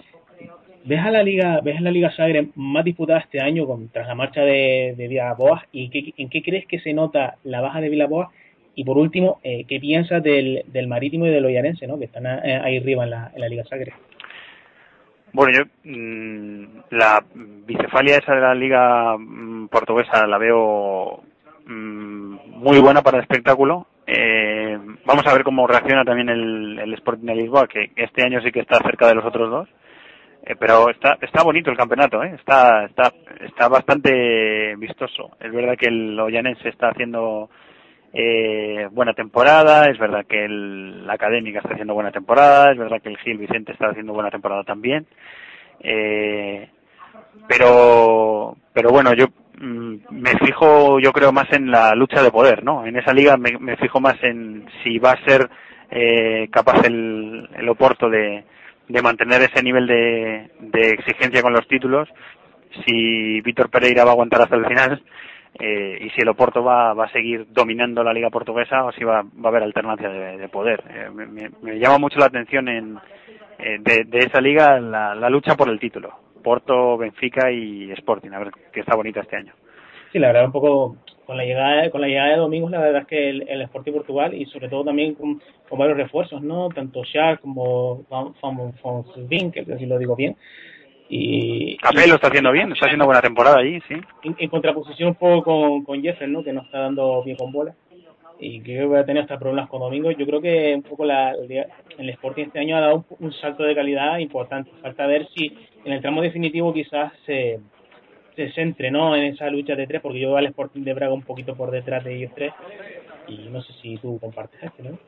¿Ves 0.85 1.01
a 1.01 1.11
la 1.11 1.23
liga, 1.23 1.61
ves 1.63 1.79
a 1.79 1.81
la 1.81 1.93
liga 1.93 2.11
Sagre 2.11 2.49
más 2.57 2.85
disputada 2.85 3.21
este 3.21 3.41
año 3.41 3.67
con, 3.67 3.89
tras 3.89 4.09
la 4.09 4.17
marcha 4.17 4.43
de, 4.43 4.95
de 4.97 5.09
Villaboas 5.09 5.63
y 5.71 5.89
qué, 5.91 6.13
en 6.17 6.29
qué 6.29 6.43
crees 6.43 6.67
que 6.67 6.81
se 6.81 6.93
nota 6.93 7.37
la 7.45 7.61
baja 7.61 7.81
de 7.81 7.89
Villaboas 7.89 8.31
y 8.75 8.85
por 8.85 8.99
último 8.99 9.41
eh, 9.45 9.65
qué 9.69 9.79
piensas 9.79 10.23
del, 10.23 10.65
del 10.67 10.89
Marítimo 10.89 11.27
y 11.27 11.31
del 11.31 11.45
Ollarense, 11.45 11.87
¿no? 11.87 11.99
que 11.99 12.07
están 12.07 12.27
eh, 12.27 12.61
ahí 12.63 12.79
arriba 12.79 13.05
en 13.05 13.11
la, 13.11 13.31
en 13.35 13.41
la 13.41 13.49
liga 13.49 13.65
Sagre? 13.65 13.93
Bueno, 15.33 15.53
yo 15.57 15.65
mm, 15.85 16.65
la 16.91 17.25
bicefalia 17.67 18.17
esa 18.17 18.35
de 18.35 18.41
la 18.41 18.55
liga 18.55 19.17
mm, 19.17 19.69
portuguesa 19.69 20.27
la 20.27 20.39
veo 20.39 21.23
mm, 21.67 22.59
muy 22.59 22.81
buena 22.81 23.03
para 23.03 23.19
el 23.19 23.23
espectáculo. 23.23 23.87
Eh, 24.07 24.79
vamos 25.07 25.27
a 25.27 25.33
ver 25.33 25.45
cómo 25.45 25.67
reacciona 25.67 26.05
también 26.05 26.29
el, 26.29 26.79
el 26.81 26.95
Sporting 26.95 27.27
de 27.27 27.37
Lisboa, 27.37 27.69
que 27.69 27.93
este 27.95 28.23
año 28.25 28.43
sí 28.43 28.51
que 28.51 28.61
está 28.61 28.79
cerca 28.83 29.07
de 29.07 29.15
los 29.15 29.25
otros 29.25 29.49
dos. 29.49 29.69
Eh, 30.45 30.57
pero 30.59 30.91
está 30.91 31.19
está 31.21 31.45
bonito 31.45 31.71
el 31.71 31.77
campeonato, 31.77 32.23
¿eh? 32.23 32.33
está 32.35 32.87
está 32.87 33.13
está 33.41 33.69
bastante 33.69 34.75
vistoso. 34.77 35.31
Es 35.41 35.53
verdad 35.53 35.77
que 35.79 35.87
el 35.87 36.19
Ollanense 36.19 36.69
está 36.69 36.89
haciendo 36.89 37.49
eh, 38.13 38.89
buena 38.91 39.15
temporada, 39.15 39.89
es 39.89 39.99
verdad 39.99 40.27
que 40.27 40.45
el, 40.45 41.07
la 41.07 41.15
Académica 41.15 41.61
está 41.61 41.75
haciendo 41.75 41.95
buena 41.95 42.11
temporada, 42.11 42.73
es 42.73 42.79
verdad 42.79 43.01
que 43.01 43.09
el 43.09 43.19
Gil 43.19 43.39
Vicente 43.39 43.73
está 43.73 43.89
haciendo 43.91 44.13
buena 44.13 44.31
temporada 44.31 44.65
también. 44.65 45.07
Eh, 45.81 46.69
pero 47.49 48.57
pero 48.73 48.91
bueno, 48.91 49.15
yo 49.15 49.27
mm, 49.61 49.97
me 50.11 50.33
fijo 50.45 50.99
yo 50.99 51.13
creo 51.13 51.33
más 51.33 51.53
en 51.53 51.71
la 51.71 51.95
lucha 51.95 52.21
de 52.21 52.33
poder, 52.33 52.65
¿no? 52.65 52.85
En 52.85 52.97
esa 52.97 53.13
liga 53.13 53.37
me, 53.37 53.77
fijo 53.77 54.01
más 54.01 54.17
en 54.25 54.67
si 54.83 54.99
va 54.99 55.13
a 55.13 55.25
ser 55.25 55.49
eh, 55.91 56.49
capaz 56.51 56.85
el, 56.85 57.49
el 57.57 57.69
Oporto 57.69 58.11
de 58.11 58.45
de 58.93 59.03
mantener 59.03 59.41
ese 59.41 59.63
nivel 59.63 59.87
de, 59.87 60.51
de 60.61 60.91
exigencia 60.91 61.41
con 61.41 61.55
los 61.55 61.67
títulos, 61.67 62.09
si 62.85 63.41
Víctor 63.41 63.71
Pereira 63.71 64.05
va 64.05 64.11
a 64.11 64.13
aguantar 64.13 64.43
hasta 64.43 64.57
el 64.57 64.67
final 64.67 65.03
eh, 65.59 65.99
y 66.03 66.11
si 66.11 66.21
el 66.21 66.29
Oporto 66.29 66.63
va, 66.63 66.93
va 66.93 67.07
a 67.07 67.13
seguir 67.13 67.47
dominando 67.51 68.05
la 68.05 68.13
liga 68.13 68.29
portuguesa 68.29 68.85
o 68.85 68.93
si 68.93 69.03
va, 69.03 69.23
va 69.23 69.45
a 69.45 69.49
haber 69.49 69.63
alternancia 69.63 70.11
de, 70.11 70.49
poder. 70.51 70.83
Eh, 70.91 71.11
me, 71.11 71.79
llama 71.79 71.99
mucho 71.99 72.19
la 72.19 72.27
atención 72.27 72.69
en, 72.69 72.99
eh, 73.59 73.79
de, 73.81 74.05
de, 74.05 74.19
esa 74.19 74.43
liga 74.43 74.79
la, 74.79 75.15
la, 75.15 75.31
lucha 75.31 75.57
por 75.57 75.71
el 75.71 75.81
título. 75.81 76.13
Porto, 76.43 76.99
Benfica 76.99 77.51
y 77.51 77.91
Sporting, 77.93 78.33
a 78.33 78.41
ver 78.41 78.51
que 78.73 78.81
está 78.81 78.95
bonita 78.95 79.21
este 79.21 79.37
año. 79.37 79.55
Sí, 80.13 80.19
la 80.19 80.29
verdad 80.29 80.45
un 80.45 80.53
poco 80.53 80.97
con 81.27 81.37
la 81.37 81.45
llegada 81.45 81.91
con 81.91 82.01
la 82.01 82.09
llegada 82.09 82.31
de 82.31 82.37
Domingos 82.37 82.71
la 82.71 82.81
verdad 82.81 83.03
es 83.03 83.07
que 83.07 83.31
el, 83.31 83.49
el 83.49 83.63
Sporting 83.63 83.93
Portugal 83.93 84.35
y 84.35 84.45
sobre 84.47 84.69
todo 84.69 84.85
también 84.85 85.15
con, 85.15 85.41
con 85.69 85.79
varios 85.79 85.97
refuerzos 85.97 86.43
no 86.43 86.69
tanto 86.69 87.03
Shaq 87.05 87.41
como 87.41 88.05
Van, 88.11 88.35
Van, 88.43 89.53
que 89.53 89.65
si 89.79 89.87
lo 89.87 89.99
digo 89.99 90.17
bien. 90.17 90.37
Y 91.09 91.77
Capel 91.79 92.09
lo 92.09 92.17
está 92.17 92.29
haciendo 92.29 92.53
bien 92.53 92.73
está 92.73 92.87
haciendo 92.87 93.07
buena 93.07 93.23
temporada 93.23 93.59
allí 93.59 93.81
sí. 93.89 93.95
En, 94.39 94.49
contraposición 94.49 95.11
un 95.11 95.15
poco 95.15 95.43
con, 95.45 95.85
con 95.85 96.03
Jeffrey 96.03 96.31
no 96.31 96.45
que 96.45 96.53
no 96.53 96.63
está 96.63 96.81
dando 96.81 97.23
bien 97.23 97.37
con 97.37 97.53
bola. 97.53 97.75
Y 98.45 98.61
que 98.61 98.85
va 98.87 99.01
a 99.01 99.05
tener 99.05 99.23
hasta 99.23 99.39
problemas 99.39 99.71
con 99.71 99.81
Domingos 99.81 100.17
yo 100.19 100.27
creo 100.27 100.41
que 100.41 100.75
un 100.75 100.83
poco 100.83 101.05
la, 101.05 101.33
el 101.33 102.09
Sporting 102.11 102.45
este 102.45 102.59
año 102.59 102.77
ha 102.77 102.81
dado 102.81 102.97
un, 102.97 103.27
un 103.27 103.33
salto 103.33 103.63
de 103.63 103.75
calidad 103.75 104.19
importante. 104.19 104.71
Falta 104.83 105.07
ver 105.07 105.29
si 105.35 105.57
en 105.85 105.93
el 105.93 106.01
tramo 106.01 106.21
definitivo 106.23 106.75
quizás 106.75 107.13
se 107.25 107.61
se 108.37 108.51
centre 108.53 108.91
¿no? 108.91 109.15
en 109.15 109.25
esa 109.35 109.51
lucha 109.51 109.75
de 109.75 109.87
tres, 109.87 110.01
porque 110.01 110.21
yo 110.21 110.29
veo 110.29 110.39
al 110.39 110.47
Sporting 110.47 110.83
de 110.83 110.95
Braga 110.95 111.13
un 111.13 111.23
poquito 111.23 111.55
por 111.55 111.71
detrás 111.71 112.05
de 112.05 112.17
ellos 112.17 112.33
tres, 112.35 112.53
y 113.29 113.49
no 113.51 113.63
sé 113.63 113.73
si 113.75 113.97
tú 113.99 114.19
compartes 114.21 114.63
esto, 114.63 114.83
¿no? 114.83 114.99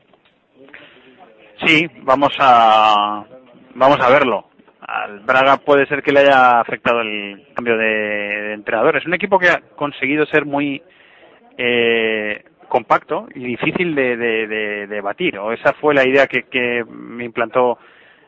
Sí, 1.65 1.87
vamos 2.03 2.33
a, 2.39 3.25
vamos 3.75 3.99
a 3.99 4.09
verlo. 4.09 4.49
Al 4.81 5.19
Braga 5.21 5.57
puede 5.57 5.87
ser 5.87 6.03
que 6.03 6.11
le 6.11 6.19
haya 6.19 6.59
afectado 6.59 7.01
el 7.01 7.47
cambio 7.55 7.77
de, 7.77 8.53
entrenador. 8.53 8.97
Es 8.97 9.05
un 9.05 9.13
equipo 9.13 9.39
que 9.39 9.49
ha 9.49 9.61
conseguido 9.75 10.25
ser 10.27 10.45
muy 10.45 10.81
eh, 11.57 12.43
compacto 12.67 13.27
y 13.33 13.43
difícil 13.43 13.95
de, 13.95 14.17
de, 14.17 14.87
de, 14.87 15.01
batir. 15.01 15.39
O 15.39 15.51
esa 15.53 15.73
fue 15.73 15.95
la 15.95 16.07
idea 16.07 16.27
que, 16.27 16.43
que 16.43 16.83
me 16.87 17.25
implantó 17.25 17.79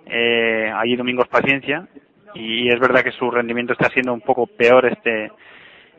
eh, 0.05 0.71
allí 0.73 0.95
Domingos 0.95 1.27
Paciencia 1.27 1.87
y 2.37 2.69
es 2.69 2.79
verdad 2.79 3.03
que 3.03 3.11
su 3.11 3.29
rendimiento 3.31 3.73
está 3.73 3.89
siendo 3.89 4.13
un 4.13 4.21
poco 4.21 4.45
peor 4.45 4.85
este 4.85 5.31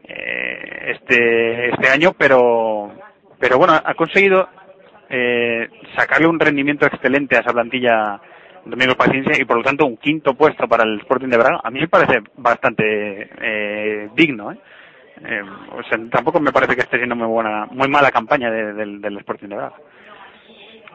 eh, 0.05 0.95
este 0.95 1.71
este 1.71 1.89
año, 1.89 2.13
pero 2.17 2.93
pero 3.39 3.59
bueno, 3.59 3.75
ha 3.75 3.95
conseguido 3.95 4.49
eh, 5.11 5.69
sacarle 5.97 6.29
un 6.29 6.39
rendimiento 6.39 6.87
excelente 6.87 7.37
a 7.37 7.41
esa 7.41 7.53
plantilla 7.53 8.21
Domingo 8.65 8.95
Paciencia 8.95 9.41
y 9.41 9.45
por 9.45 9.57
lo 9.57 9.63
tanto 9.63 9.87
un 9.87 9.97
quinto 9.97 10.35
puesto 10.35 10.69
para 10.69 10.85
el 10.85 11.01
Sporting 11.01 11.29
de 11.29 11.39
Braga 11.39 11.61
a 11.63 11.71
mí 11.71 11.81
me 11.81 11.89
parece 11.89 12.21
bastante 12.37 13.31
eh, 13.41 14.09
digno 14.15 14.53
¿eh? 14.53 14.59
Eh, 15.25 15.43
o 15.73 15.83
sea, 15.83 15.99
tampoco 16.11 16.39
me 16.39 16.53
parece 16.53 16.77
que 16.77 16.83
esté 16.83 16.99
siendo 16.99 17.17
muy 17.17 17.27
buena 17.27 17.67
muy 17.71 17.89
mala 17.89 18.11
campaña 18.11 18.51
del 18.51 19.17
Sporting 19.19 19.49
de 19.49 19.57
Braga 19.57 19.77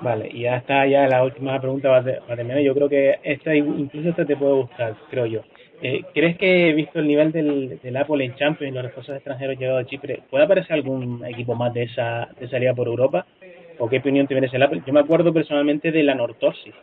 Vale, 0.04 0.30
y 0.34 0.42
ya 0.42 0.58
está 0.58 0.86
ya 0.86 1.08
la 1.08 1.24
última 1.24 1.58
pregunta 1.62 1.88
va 1.88 2.00
a 2.00 2.62
Yo 2.62 2.76
creo 2.76 2.90
que 2.90 3.20
esta 3.24 3.56
incluso 3.56 4.10
esta 4.10 4.26
te 4.26 4.36
puede 4.36 4.54
gustar, 4.56 4.96
creo 5.10 5.26
yo. 5.26 5.42
Eh, 5.82 6.04
¿Crees 6.14 6.38
que, 6.38 6.74
visto 6.74 7.00
el 7.00 7.08
nivel 7.08 7.32
del, 7.32 7.80
del 7.82 7.98
Apple 7.98 8.24
en 8.24 8.36
Champions 8.36 8.72
y 8.72 8.76
los 8.76 8.84
refuerzos 8.84 9.16
extranjeros 9.16 9.58
llegados 9.58 9.84
a 9.84 9.86
Chipre, 9.86 10.20
puede 10.30 10.44
aparecer 10.44 10.74
algún 10.74 11.26
equipo 11.26 11.56
más 11.56 11.74
de 11.74 11.84
esa, 11.84 12.28
de 12.38 12.46
esa 12.46 12.60
liga 12.60 12.74
por 12.74 12.88
Europa? 12.88 13.26
¿O 13.80 13.88
qué 13.88 14.00
opinión 14.00 14.28
te 14.28 14.36
merece 14.36 14.58
el 14.58 14.64
Apple? 14.64 14.82
Yo 14.86 14.92
me 14.92 15.00
acuerdo 15.00 15.34
personalmente 15.34 15.92
de 15.92 16.04
la 16.04 16.16
Nortosis, 16.16 16.74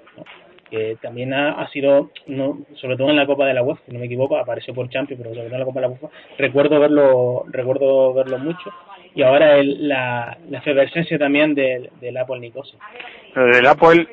que 0.70 0.96
también 1.02 1.34
ha, 1.34 1.68
sido, 1.68 2.10
no, 2.26 2.60
sobre 2.76 2.96
todo 2.96 3.10
en 3.10 3.16
la 3.16 3.26
Copa 3.26 3.46
de 3.46 3.54
la 3.54 3.62
UEFA, 3.62 3.82
si 3.84 3.92
no 3.92 3.98
me 3.98 4.06
equivoco, 4.06 4.38
apareció 4.38 4.72
por 4.72 4.88
Champions, 4.88 5.22
pero 5.22 5.34
sobre 5.34 5.48
todo 5.48 5.56
en 5.56 5.60
la 5.60 5.66
Copa 5.66 5.80
de 5.80 5.86
la 5.86 5.92
UEFA, 5.92 6.08
recuerdo 6.38 6.80
verlo, 6.80 7.44
recuerdo 7.48 8.14
verlo 8.14 8.38
mucho. 8.38 8.70
Y 9.14 9.22
ahora 9.22 9.56
el, 9.56 9.88
la, 9.88 10.38
la 10.48 10.58
efervescencia 10.58 11.18
también 11.18 11.54
del, 11.54 11.90
del 12.00 12.16
Apple 12.16 12.38
Nicosia. 12.38 12.78
Del 13.34 13.66
Apple, 13.66 14.06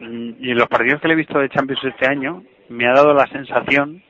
y 0.00 0.50
en 0.50 0.58
los 0.58 0.68
partidos 0.68 1.00
que 1.00 1.08
le 1.08 1.14
he 1.14 1.18
visto 1.18 1.38
de 1.38 1.48
Champions 1.48 1.82
este 1.84 2.08
año, 2.08 2.42
me 2.68 2.86
ha 2.86 2.92
dado 2.92 3.14
la 3.14 3.26
sensación 3.26 4.02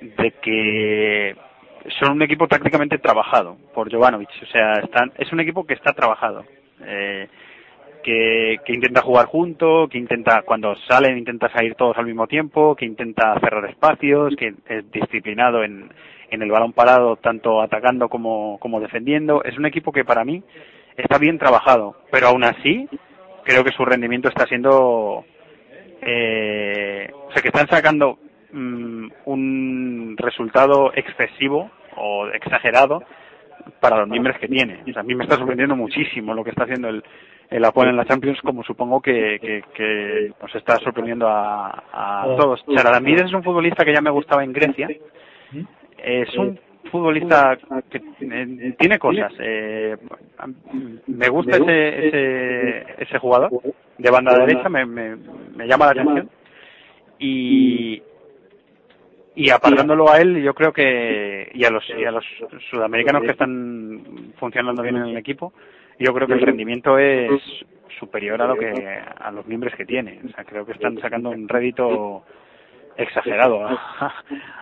de 0.00 0.30
que 0.42 1.36
son 2.00 2.12
un 2.12 2.22
equipo 2.22 2.46
tácticamente 2.46 2.98
trabajado 2.98 3.56
por 3.74 3.90
Jovanovic. 3.90 4.30
O 4.42 4.46
sea, 4.46 4.74
están, 4.74 5.12
es 5.18 5.32
un 5.32 5.40
equipo 5.40 5.64
que 5.64 5.74
está 5.74 5.92
trabajado. 5.92 6.44
Eh, 6.84 7.28
que, 8.02 8.58
que, 8.64 8.72
intenta 8.72 9.02
jugar 9.02 9.26
junto, 9.26 9.88
que 9.88 9.98
intenta, 9.98 10.42
cuando 10.42 10.76
salen, 10.88 11.18
intenta 11.18 11.50
salir 11.50 11.74
todos 11.74 11.98
al 11.98 12.06
mismo 12.06 12.26
tiempo, 12.28 12.76
que 12.76 12.84
intenta 12.86 13.38
cerrar 13.40 13.68
espacios, 13.68 14.34
que 14.36 14.54
es 14.68 14.90
disciplinado 14.92 15.64
en, 15.64 15.90
en 16.30 16.42
el 16.42 16.50
balón 16.50 16.72
parado, 16.72 17.16
tanto 17.16 17.60
atacando 17.60 18.08
como, 18.08 18.58
como 18.58 18.80
defendiendo. 18.80 19.42
Es 19.44 19.56
un 19.58 19.66
equipo 19.66 19.92
que 19.92 20.04
para 20.04 20.24
mí 20.24 20.42
está 20.96 21.18
bien 21.18 21.38
trabajado, 21.38 21.96
pero 22.10 22.28
aún 22.28 22.44
así 22.44 22.88
creo 23.44 23.64
que 23.64 23.72
su 23.72 23.84
rendimiento 23.84 24.28
está 24.28 24.46
siendo. 24.46 25.24
Eh, 26.02 27.10
o 27.12 27.32
sea, 27.32 27.42
que 27.42 27.48
están 27.48 27.68
sacando 27.68 28.18
Mm, 28.50 29.08
un 29.26 30.16
resultado 30.16 30.90
excesivo 30.94 31.70
o 31.96 32.28
exagerado 32.28 33.02
para 33.78 33.98
los 33.98 34.08
miembros 34.08 34.38
que 34.38 34.48
tiene. 34.48 34.80
a 34.96 35.02
mí 35.02 35.14
me 35.14 35.24
está 35.24 35.36
sorprendiendo 35.36 35.76
muchísimo 35.76 36.32
lo 36.32 36.42
que 36.42 36.50
está 36.50 36.64
haciendo 36.64 36.88
el, 36.88 37.04
el 37.50 37.62
en 37.62 37.96
la 37.96 38.06
Champions, 38.06 38.40
como 38.40 38.62
supongo 38.64 39.02
que, 39.02 39.62
que, 39.74 40.32
nos 40.40 40.54
está 40.54 40.76
sorprendiendo 40.76 41.28
a, 41.28 41.84
a 41.92 42.36
todos. 42.38 42.64
Charadamides 42.74 43.26
es 43.26 43.34
un 43.34 43.42
futbolista 43.42 43.84
que 43.84 43.92
ya 43.92 44.00
me 44.00 44.10
gustaba 44.10 44.42
en 44.42 44.52
Grecia. 44.54 44.88
Es 46.02 46.34
un 46.36 46.58
futbolista 46.90 47.58
que 47.90 48.00
tiene 48.78 48.98
cosas. 48.98 49.32
Eh, 49.38 49.96
me 51.06 51.28
gusta 51.28 51.56
ese, 51.56 52.08
ese, 52.08 53.02
ese 53.02 53.18
jugador 53.18 53.50
de 53.98 54.10
banda 54.10 54.38
derecha, 54.38 54.68
me, 54.68 54.86
me, 54.86 55.16
me 55.56 55.66
llama 55.66 55.86
la 55.86 55.90
atención. 55.92 56.30
Y, 57.18 58.02
y 59.34 59.50
apartándolo 59.50 60.10
a 60.10 60.20
él, 60.20 60.42
yo 60.42 60.54
creo 60.54 60.72
que, 60.72 61.50
y 61.52 61.64
a 61.64 61.70
los, 61.70 61.84
y 61.90 62.04
a 62.04 62.10
los 62.10 62.24
sudamericanos 62.70 63.22
que 63.22 63.32
están 63.32 64.32
funcionando 64.38 64.82
bien 64.82 64.96
en 64.96 65.06
el 65.06 65.16
equipo, 65.16 65.52
yo 65.98 66.12
creo 66.14 66.26
que 66.26 66.34
el 66.34 66.42
rendimiento 66.42 66.98
es 66.98 67.30
superior 67.98 68.40
a 68.40 68.46
lo 68.46 68.56
que, 68.56 68.70
a 68.70 69.30
los 69.32 69.46
miembros 69.46 69.74
que 69.74 69.84
tiene. 69.84 70.20
O 70.24 70.28
sea, 70.30 70.44
creo 70.44 70.64
que 70.64 70.72
están 70.72 70.98
sacando 71.00 71.30
un 71.30 71.48
rédito 71.48 72.22
exagerado 72.98 73.64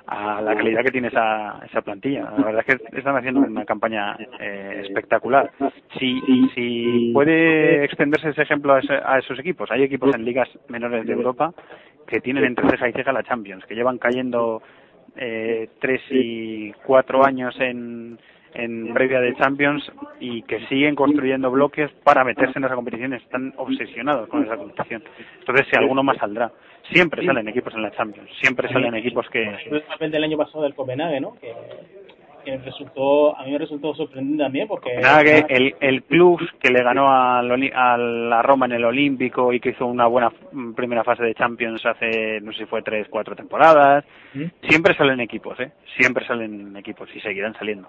a, 0.07 0.41
la 0.43 0.55
calidad 0.55 0.85
que 0.85 0.91
tiene 0.91 1.09
esa, 1.09 1.59
esa 1.69 1.81
plantilla. 1.83 2.31
La 2.39 2.45
verdad 2.45 2.65
es 2.67 2.77
que 2.77 2.99
están 2.99 3.17
haciendo 3.17 3.41
una 3.41 3.65
campaña 3.65 4.17
eh, 4.39 4.83
espectacular. 4.85 5.51
Si, 5.99 6.21
si 6.55 7.11
puede 7.13 7.85
extenderse 7.85 8.29
ese 8.29 8.43
ejemplo 8.43 8.75
a, 8.75 8.81
a, 9.05 9.19
esos 9.19 9.39
equipos, 9.39 9.71
hay 9.71 9.83
equipos 9.83 10.15
en 10.15 10.25
ligas 10.25 10.49
menores 10.69 11.07
de 11.07 11.13
Europa 11.13 11.53
que 12.07 12.21
tienen 12.21 12.45
entre 12.45 12.69
ceja 12.69 12.89
y 12.89 12.93
ceja 12.93 13.13
la 13.13 13.25
Champions, 13.25 13.65
que 13.65 13.75
llevan 13.75 13.99
cayendo 13.99 14.63
eh, 15.17 15.71
tres 15.81 16.03
y 16.11 16.73
cuatro 16.85 17.25
años 17.25 17.57
en, 17.59 18.19
en 18.57 18.93
previa 18.95 19.21
de 19.21 19.35
Champions 19.37 19.91
y 20.21 20.43
que 20.43 20.67
siguen 20.67 20.95
construyendo 20.95 21.51
bloques 21.51 21.91
para 22.05 22.25
meterse 22.25 22.59
en 22.59 22.65
esa 22.65 22.75
competición. 22.75 23.15
Están 23.15 23.55
obsesionados 23.57 24.29
con 24.29 24.45
esa 24.45 24.57
competición. 24.57 25.03
Entonces, 25.39 25.67
si 25.71 25.77
alguno 25.77 26.03
más 26.03 26.17
saldrá. 26.19 26.51
Siempre 26.93 27.27
salen 27.27 27.49
equipos 27.49 27.75
en 27.75 27.83
la 27.83 27.91
Champions. 27.91 28.31
Siempre 28.41 28.69
salen 28.69 28.95
equipos 28.95 29.29
que... 29.29 29.43
El 30.01 30.11
del 30.11 30.25
año 30.25 30.37
pasado 30.37 30.63
del 30.63 30.75
Copenhague, 30.75 31.21
¿no? 31.21 31.35
Que 31.41 31.53
que 32.47 32.57
resultó, 32.59 33.37
a 33.37 33.45
mí 33.45 33.51
me 33.51 33.59
resultó 33.59 33.93
sorprendente 33.95 34.45
también 34.45 34.69
porque... 34.69 34.95
Nada 35.03 35.25
que 35.25 35.45
el, 35.49 35.75
el 35.81 36.05
club 36.05 36.41
que 36.61 36.71
le 36.71 36.83
ganó 36.83 37.11
a, 37.11 37.41
a 37.41 37.99
la 37.99 38.43
Roma 38.43 38.67
en 38.67 38.73
el 38.73 38.85
Olímpico 38.85 39.53
y 39.53 39.59
que 39.59 39.71
hizo 39.71 39.85
una 39.85 40.07
buena 40.07 40.31
primera 40.77 41.03
fase 41.03 41.25
de 41.25 41.35
Champions 41.35 41.85
hace, 41.85 42.41
no 42.41 42.53
sé 42.53 42.61
si 42.61 42.67
fue 42.67 42.83
tres, 42.83 43.09
cuatro 43.11 43.35
temporadas, 43.35 44.05
¿Mm? 44.33 44.45
siempre 44.69 44.95
salen 44.95 45.21
equipos, 45.21 45.59
¿eh? 45.59 45.73
Siempre 45.99 46.25
salen 46.25 46.77
equipos 46.77 47.09
y 47.15 47.21
seguirán 47.21 47.55
saliendo. 47.55 47.89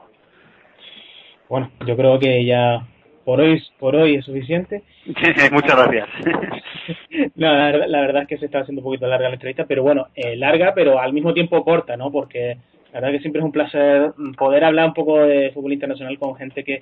Bueno, 1.49 1.71
yo 1.85 1.95
creo 1.95 2.19
que 2.19 2.43
ya 2.45 2.85
por 3.23 3.41
hoy 3.41 3.61
por 3.79 3.95
hoy 3.95 4.15
es 4.15 4.25
suficiente. 4.25 4.83
Muchas 5.51 5.75
gracias. 5.75 6.07
no, 7.35 7.53
la 7.69 8.01
verdad, 8.01 8.21
es 8.23 8.27
que 8.27 8.37
se 8.37 8.45
está 8.45 8.59
haciendo 8.59 8.81
un 8.81 8.85
poquito 8.85 9.07
larga 9.07 9.27
la 9.27 9.35
entrevista, 9.35 9.65
pero 9.65 9.83
bueno, 9.83 10.07
eh, 10.15 10.35
larga, 10.35 10.73
pero 10.73 10.99
al 10.99 11.13
mismo 11.13 11.33
tiempo 11.33 11.63
corta, 11.63 11.97
¿no? 11.97 12.11
Porque 12.11 12.57
la 12.93 12.99
verdad 12.99 13.11
que 13.11 13.19
siempre 13.19 13.39
es 13.39 13.45
un 13.45 13.51
placer 13.51 14.11
poder 14.37 14.63
hablar 14.63 14.87
un 14.87 14.93
poco 14.93 15.19
de 15.19 15.51
fútbol 15.51 15.73
internacional 15.73 16.17
con 16.17 16.35
gente 16.35 16.63
que, 16.63 16.81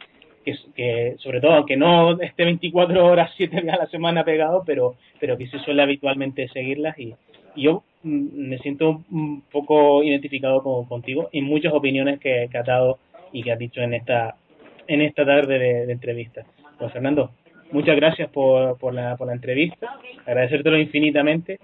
que, 0.75 1.15
sobre 1.17 1.41
todo, 1.41 1.53
aunque 1.53 1.77
no 1.77 2.19
esté 2.21 2.45
24 2.45 3.05
horas, 3.05 3.31
7 3.37 3.61
días 3.61 3.75
a 3.75 3.83
la 3.83 3.89
semana 3.89 4.23
pegado, 4.23 4.63
pero, 4.65 4.95
pero 5.19 5.37
que 5.37 5.47
se 5.47 5.59
suele 5.59 5.81
habitualmente 5.81 6.47
seguirlas 6.49 6.97
y, 6.99 7.15
yo 7.55 7.83
mm, 8.03 8.49
me 8.49 8.57
siento 8.59 9.03
un 9.11 9.41
poco 9.51 10.03
identificado 10.03 10.61
con, 10.61 10.85
contigo 10.85 11.29
en 11.31 11.45
muchas 11.45 11.73
opiniones 11.73 12.19
que, 12.19 12.49
que 12.51 12.57
has 12.57 12.65
dado 12.65 12.99
y 13.31 13.41
que 13.41 13.51
has 13.51 13.59
dicho 13.59 13.81
en 13.81 13.93
esta 13.93 14.35
en 14.87 15.01
esta 15.01 15.25
tarde 15.25 15.59
de, 15.59 15.85
de 15.85 15.91
entrevista. 15.93 16.43
Pues 16.77 16.91
Fernando, 16.91 17.31
muchas 17.71 17.95
gracias 17.95 18.29
por, 18.29 18.77
por, 18.77 18.93
la, 18.93 19.15
por 19.17 19.27
la 19.27 19.33
entrevista, 19.33 19.97
agradecértelo 20.25 20.77
infinitamente 20.77 21.59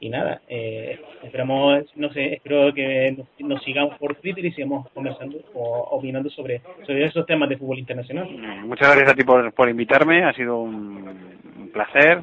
y 0.00 0.08
nada, 0.08 0.40
eh, 0.48 1.00
esperamos, 1.22 1.84
no 1.94 2.12
sé, 2.12 2.34
espero 2.34 2.74
que 2.74 3.16
nos, 3.38 3.62
sigamos 3.62 3.96
por 3.98 4.16
Twitter 4.16 4.44
y 4.44 4.52
sigamos 4.52 4.88
conversando 4.90 5.38
o 5.54 5.78
opinando 5.92 6.28
sobre, 6.28 6.60
sobre 6.84 7.06
esos 7.06 7.24
temas 7.24 7.48
de 7.48 7.56
fútbol 7.56 7.78
internacional. 7.78 8.28
Muchas 8.64 8.88
gracias 8.88 9.12
a 9.12 9.14
ti 9.14 9.22
por, 9.22 9.68
invitarme, 9.68 10.24
ha 10.24 10.32
sido 10.32 10.60
un, 10.60 11.70
placer. 11.72 12.22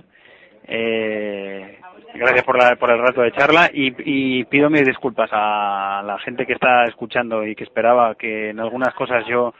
Eh, 0.67 1.79
gracias 2.15 2.43
por, 2.43 2.57
la, 2.61 2.75
por 2.75 2.91
el 2.91 2.99
rato 2.99 3.21
de 3.21 3.31
charla 3.31 3.71
y, 3.73 3.93
y 4.05 4.43
pido 4.43 4.69
mis 4.69 4.85
disculpas 4.85 5.29
a 5.31 6.03
la 6.05 6.19
gente 6.19 6.45
que 6.45 6.53
está 6.53 6.83
escuchando 6.83 7.47
y 7.47 7.55
que 7.55 7.63
esperaba 7.63 8.13
que 8.15 8.49
en 8.49 8.59
algunas 8.59 8.93
cosas 8.93 9.25
yo 9.25 9.53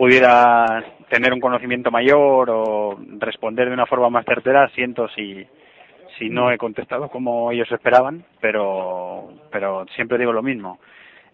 pudiera 0.00 0.82
tener 1.10 1.30
un 1.30 1.40
conocimiento 1.40 1.90
mayor 1.90 2.48
o 2.48 2.98
responder 3.18 3.68
de 3.68 3.74
una 3.74 3.84
forma 3.84 4.08
más 4.08 4.24
certera. 4.24 4.66
Siento 4.74 5.06
si 5.10 5.46
si 6.18 6.30
no 6.30 6.50
he 6.50 6.56
contestado 6.56 7.10
como 7.10 7.52
ellos 7.52 7.70
esperaban, 7.70 8.24
pero, 8.40 9.28
pero 9.52 9.84
siempre 9.94 10.16
digo 10.16 10.32
lo 10.32 10.42
mismo. 10.42 10.78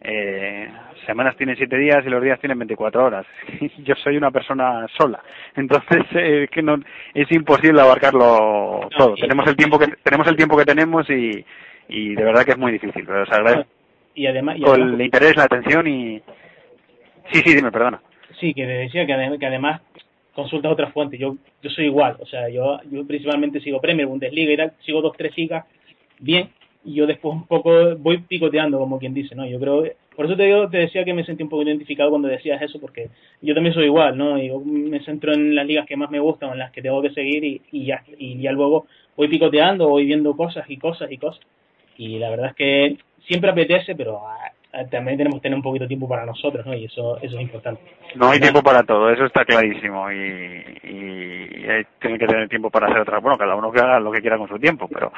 Eh, 0.01 0.69
semanas 1.07 1.37
tienen 1.37 1.55
siete 1.57 1.79
días 1.79 2.05
y 2.05 2.11
los 2.11 2.21
días 2.21 2.41
tienen 2.41 2.59
24 2.59 3.05
horas. 3.05 3.25
Yo 3.85 3.95
soy 4.03 4.17
una 4.17 4.33
persona 4.33 4.85
sola, 4.99 5.23
entonces 5.55 6.03
eh, 6.17 6.49
que 6.51 6.61
no 6.61 6.77
es 7.15 7.31
imposible 7.31 7.81
abarcarlo 7.81 8.89
todo. 8.99 9.15
tenemos 9.15 9.47
el 9.47 9.55
tiempo 9.55 9.79
que 9.79 9.93
tenemos 10.03 10.27
el 10.27 10.37
tiempo 10.37 10.57
que 10.57 10.65
tenemos 10.65 11.09
y, 11.09 11.45
y 11.89 12.17
de 12.17 12.25
verdad 12.25 12.45
que 12.45 12.51
es 12.51 12.59
muy 12.59 12.73
difícil. 12.73 13.05
Pero 13.07 13.23
os 13.23 13.31
agradezco 13.31 13.71
y 14.17 14.27
además, 14.27 14.57
el 14.57 15.01
interés, 15.01 15.37
la 15.37 15.45
atención 15.45 15.87
y 15.87 16.21
sí, 17.31 17.43
sí, 17.45 17.55
dime, 17.55 17.71
perdona. 17.71 18.01
Sí, 18.41 18.55
que 18.55 18.67
decía 18.67 19.07
que, 19.07 19.39
que 19.39 19.47
además 19.47 19.81
consultas 20.35 20.73
otras 20.73 20.93
fuentes. 20.93 21.19
Yo 21.19 21.37
yo 21.67 21.71
soy 21.71 21.87
igual, 21.87 22.17
o 22.21 22.27
sea, 22.27 22.49
yo, 22.49 22.79
yo 22.91 23.07
principalmente 23.07 23.61
sigo 23.61 23.81
Premier, 23.81 24.07
Bundesliga 24.07 24.53
y 24.53 24.57
tal, 24.57 24.73
sigo 24.85 25.03
dos, 25.03 25.17
tres 25.17 25.37
ligas 25.37 25.65
bien, 26.21 26.51
y 26.85 26.95
yo 26.95 27.07
después 27.07 27.35
un 27.35 27.47
poco 27.47 27.97
voy 27.97 28.19
picoteando, 28.19 28.79
como 28.79 28.99
quien 28.99 29.15
dice, 29.15 29.35
¿no? 29.35 29.45
Yo 29.47 29.59
creo, 29.59 29.85
por 30.15 30.27
eso 30.27 30.37
te, 30.37 30.45
digo, 30.45 30.69
te 30.71 30.79
decía 30.79 31.05
que 31.05 31.13
me 31.13 31.25
sentí 31.25 31.43
un 31.43 31.49
poco 31.49 31.65
identificado 31.65 32.11
cuando 32.11 32.29
decías 32.29 32.63
eso, 32.63 32.81
porque 32.81 33.09
yo 33.43 33.55
también 33.55 33.75
soy 33.75 33.87
igual, 33.87 34.17
¿no? 34.17 34.39
Yo 34.39 34.61
me 34.61 35.01
centro 35.01 35.33
en 35.35 35.55
las 35.57 35.67
ligas 35.67 35.87
que 35.87 35.97
más 35.97 36.11
me 36.11 36.21
gustan, 36.21 36.53
en 36.53 36.59
las 36.59 36.71
que 36.71 36.83
tengo 36.83 37.03
que 37.03 37.11
seguir 37.11 37.43
y, 37.45 37.61
y 37.73 37.87
ya, 37.87 38.05
y 38.17 38.39
ya 38.41 38.53
luego 38.53 38.87
voy 39.17 39.29
picoteando, 39.29 39.89
voy 39.89 40.07
viendo 40.07 40.37
cosas 40.37 40.71
y 40.71 40.77
cosas 40.77 41.11
y 41.11 41.19
cosas. 41.19 41.45
Y 41.99 42.19
la 42.19 42.31
verdad 42.31 42.51
es 42.51 42.55
que 42.55 42.97
siempre 43.27 43.51
apetece, 43.51 43.97
pero 43.97 44.21
ah, 44.25 44.53
también 44.91 45.17
tenemos 45.17 45.39
que 45.39 45.43
tener 45.43 45.57
un 45.57 45.63
poquito 45.63 45.85
de 45.85 45.89
tiempo 45.89 46.09
para 46.09 46.27
nosotros, 46.27 46.67
¿no? 46.67 46.75
Y 46.75 46.85
eso, 46.85 47.17
eso 47.19 47.37
es 47.37 47.43
importante. 47.43 47.81
No 48.15 48.31
hay 48.31 48.41
tiempo 48.41 48.63
para 48.63 48.83
todo, 48.83 49.11
eso 49.11 49.25
está 49.25 49.45
clarísimo. 49.45 50.11
Y, 50.11 50.17
y, 50.17 51.47
tienen 52.01 52.19
que 52.19 52.27
tener 52.27 52.49
tiempo 52.49 52.71
para 52.71 52.87
hacer 52.87 53.01
otra. 53.01 53.19
Bueno, 53.19 53.39
cada 53.39 53.57
uno 53.57 53.73
que 53.73 53.81
haga 53.81 53.99
lo 53.99 54.13
que 54.13 54.21
quiera 54.21 54.39
con 54.39 54.49
su 54.49 54.59
tiempo, 54.59 54.89
pero 54.89 55.13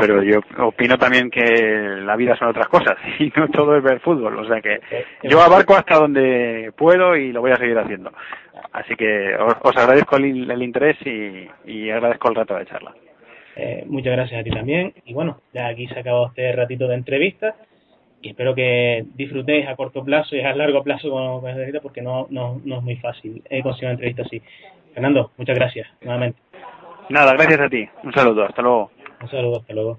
pero 0.00 0.22
yo 0.22 0.40
opino 0.64 0.96
también 0.96 1.30
que 1.30 1.42
la 2.02 2.16
vida 2.16 2.34
son 2.36 2.48
otras 2.48 2.68
cosas 2.68 2.96
y 3.18 3.30
no 3.36 3.48
todo 3.48 3.76
es 3.76 3.82
ver 3.82 4.00
fútbol. 4.00 4.38
O 4.38 4.46
sea 4.46 4.60
que 4.60 4.80
yo 5.24 5.40
abarco 5.40 5.74
hasta 5.74 5.96
donde 5.96 6.72
puedo 6.76 7.16
y 7.16 7.32
lo 7.32 7.40
voy 7.40 7.52
a 7.52 7.56
seguir 7.56 7.78
haciendo. 7.78 8.10
Así 8.72 8.94
que 8.94 9.34
os, 9.36 9.76
agradezco 9.76 10.16
el, 10.16 10.62
interés 10.62 10.96
y, 11.04 11.90
agradezco 11.90 12.28
el 12.30 12.34
rato 12.34 12.54
de 12.54 12.66
charla. 12.66 12.94
Eh, 13.56 13.84
muchas 13.86 14.12
gracias 14.12 14.40
a 14.40 14.44
ti 14.44 14.50
también. 14.50 14.94
Y 15.04 15.12
bueno, 15.12 15.40
ya 15.52 15.66
aquí 15.66 15.86
se 15.88 15.98
acabado 15.98 16.28
este 16.28 16.52
ratito 16.52 16.86
de 16.86 16.94
entrevista 16.94 17.56
y 18.22 18.30
espero 18.30 18.54
que 18.54 19.04
disfrutéis 19.14 19.66
a 19.66 19.76
corto 19.76 20.04
plazo 20.04 20.36
y 20.36 20.40
a 20.40 20.54
largo 20.54 20.82
plazo 20.82 21.10
con, 21.10 21.42
la 21.42 21.50
entrevista 21.50 21.80
porque 21.80 22.02
no, 22.02 22.26
no, 22.30 22.60
no 22.64 22.76
es 22.78 22.82
muy 22.82 22.96
fácil 22.96 23.42
eh, 23.48 23.62
conseguir 23.62 23.86
una 23.86 23.92
entrevista 23.92 24.22
así. 24.22 24.42
Fernando, 24.92 25.30
muchas 25.36 25.56
gracias 25.56 25.88
nuevamente. 26.02 26.40
Nada, 27.08 27.32
gracias 27.34 27.60
a 27.60 27.68
ti. 27.68 27.88
Un 28.04 28.12
saludo, 28.12 28.44
hasta 28.44 28.62
luego. 28.62 28.90
Un 29.20 29.28
saludo, 29.28 29.58
hasta 29.58 29.74
luego. 29.74 29.98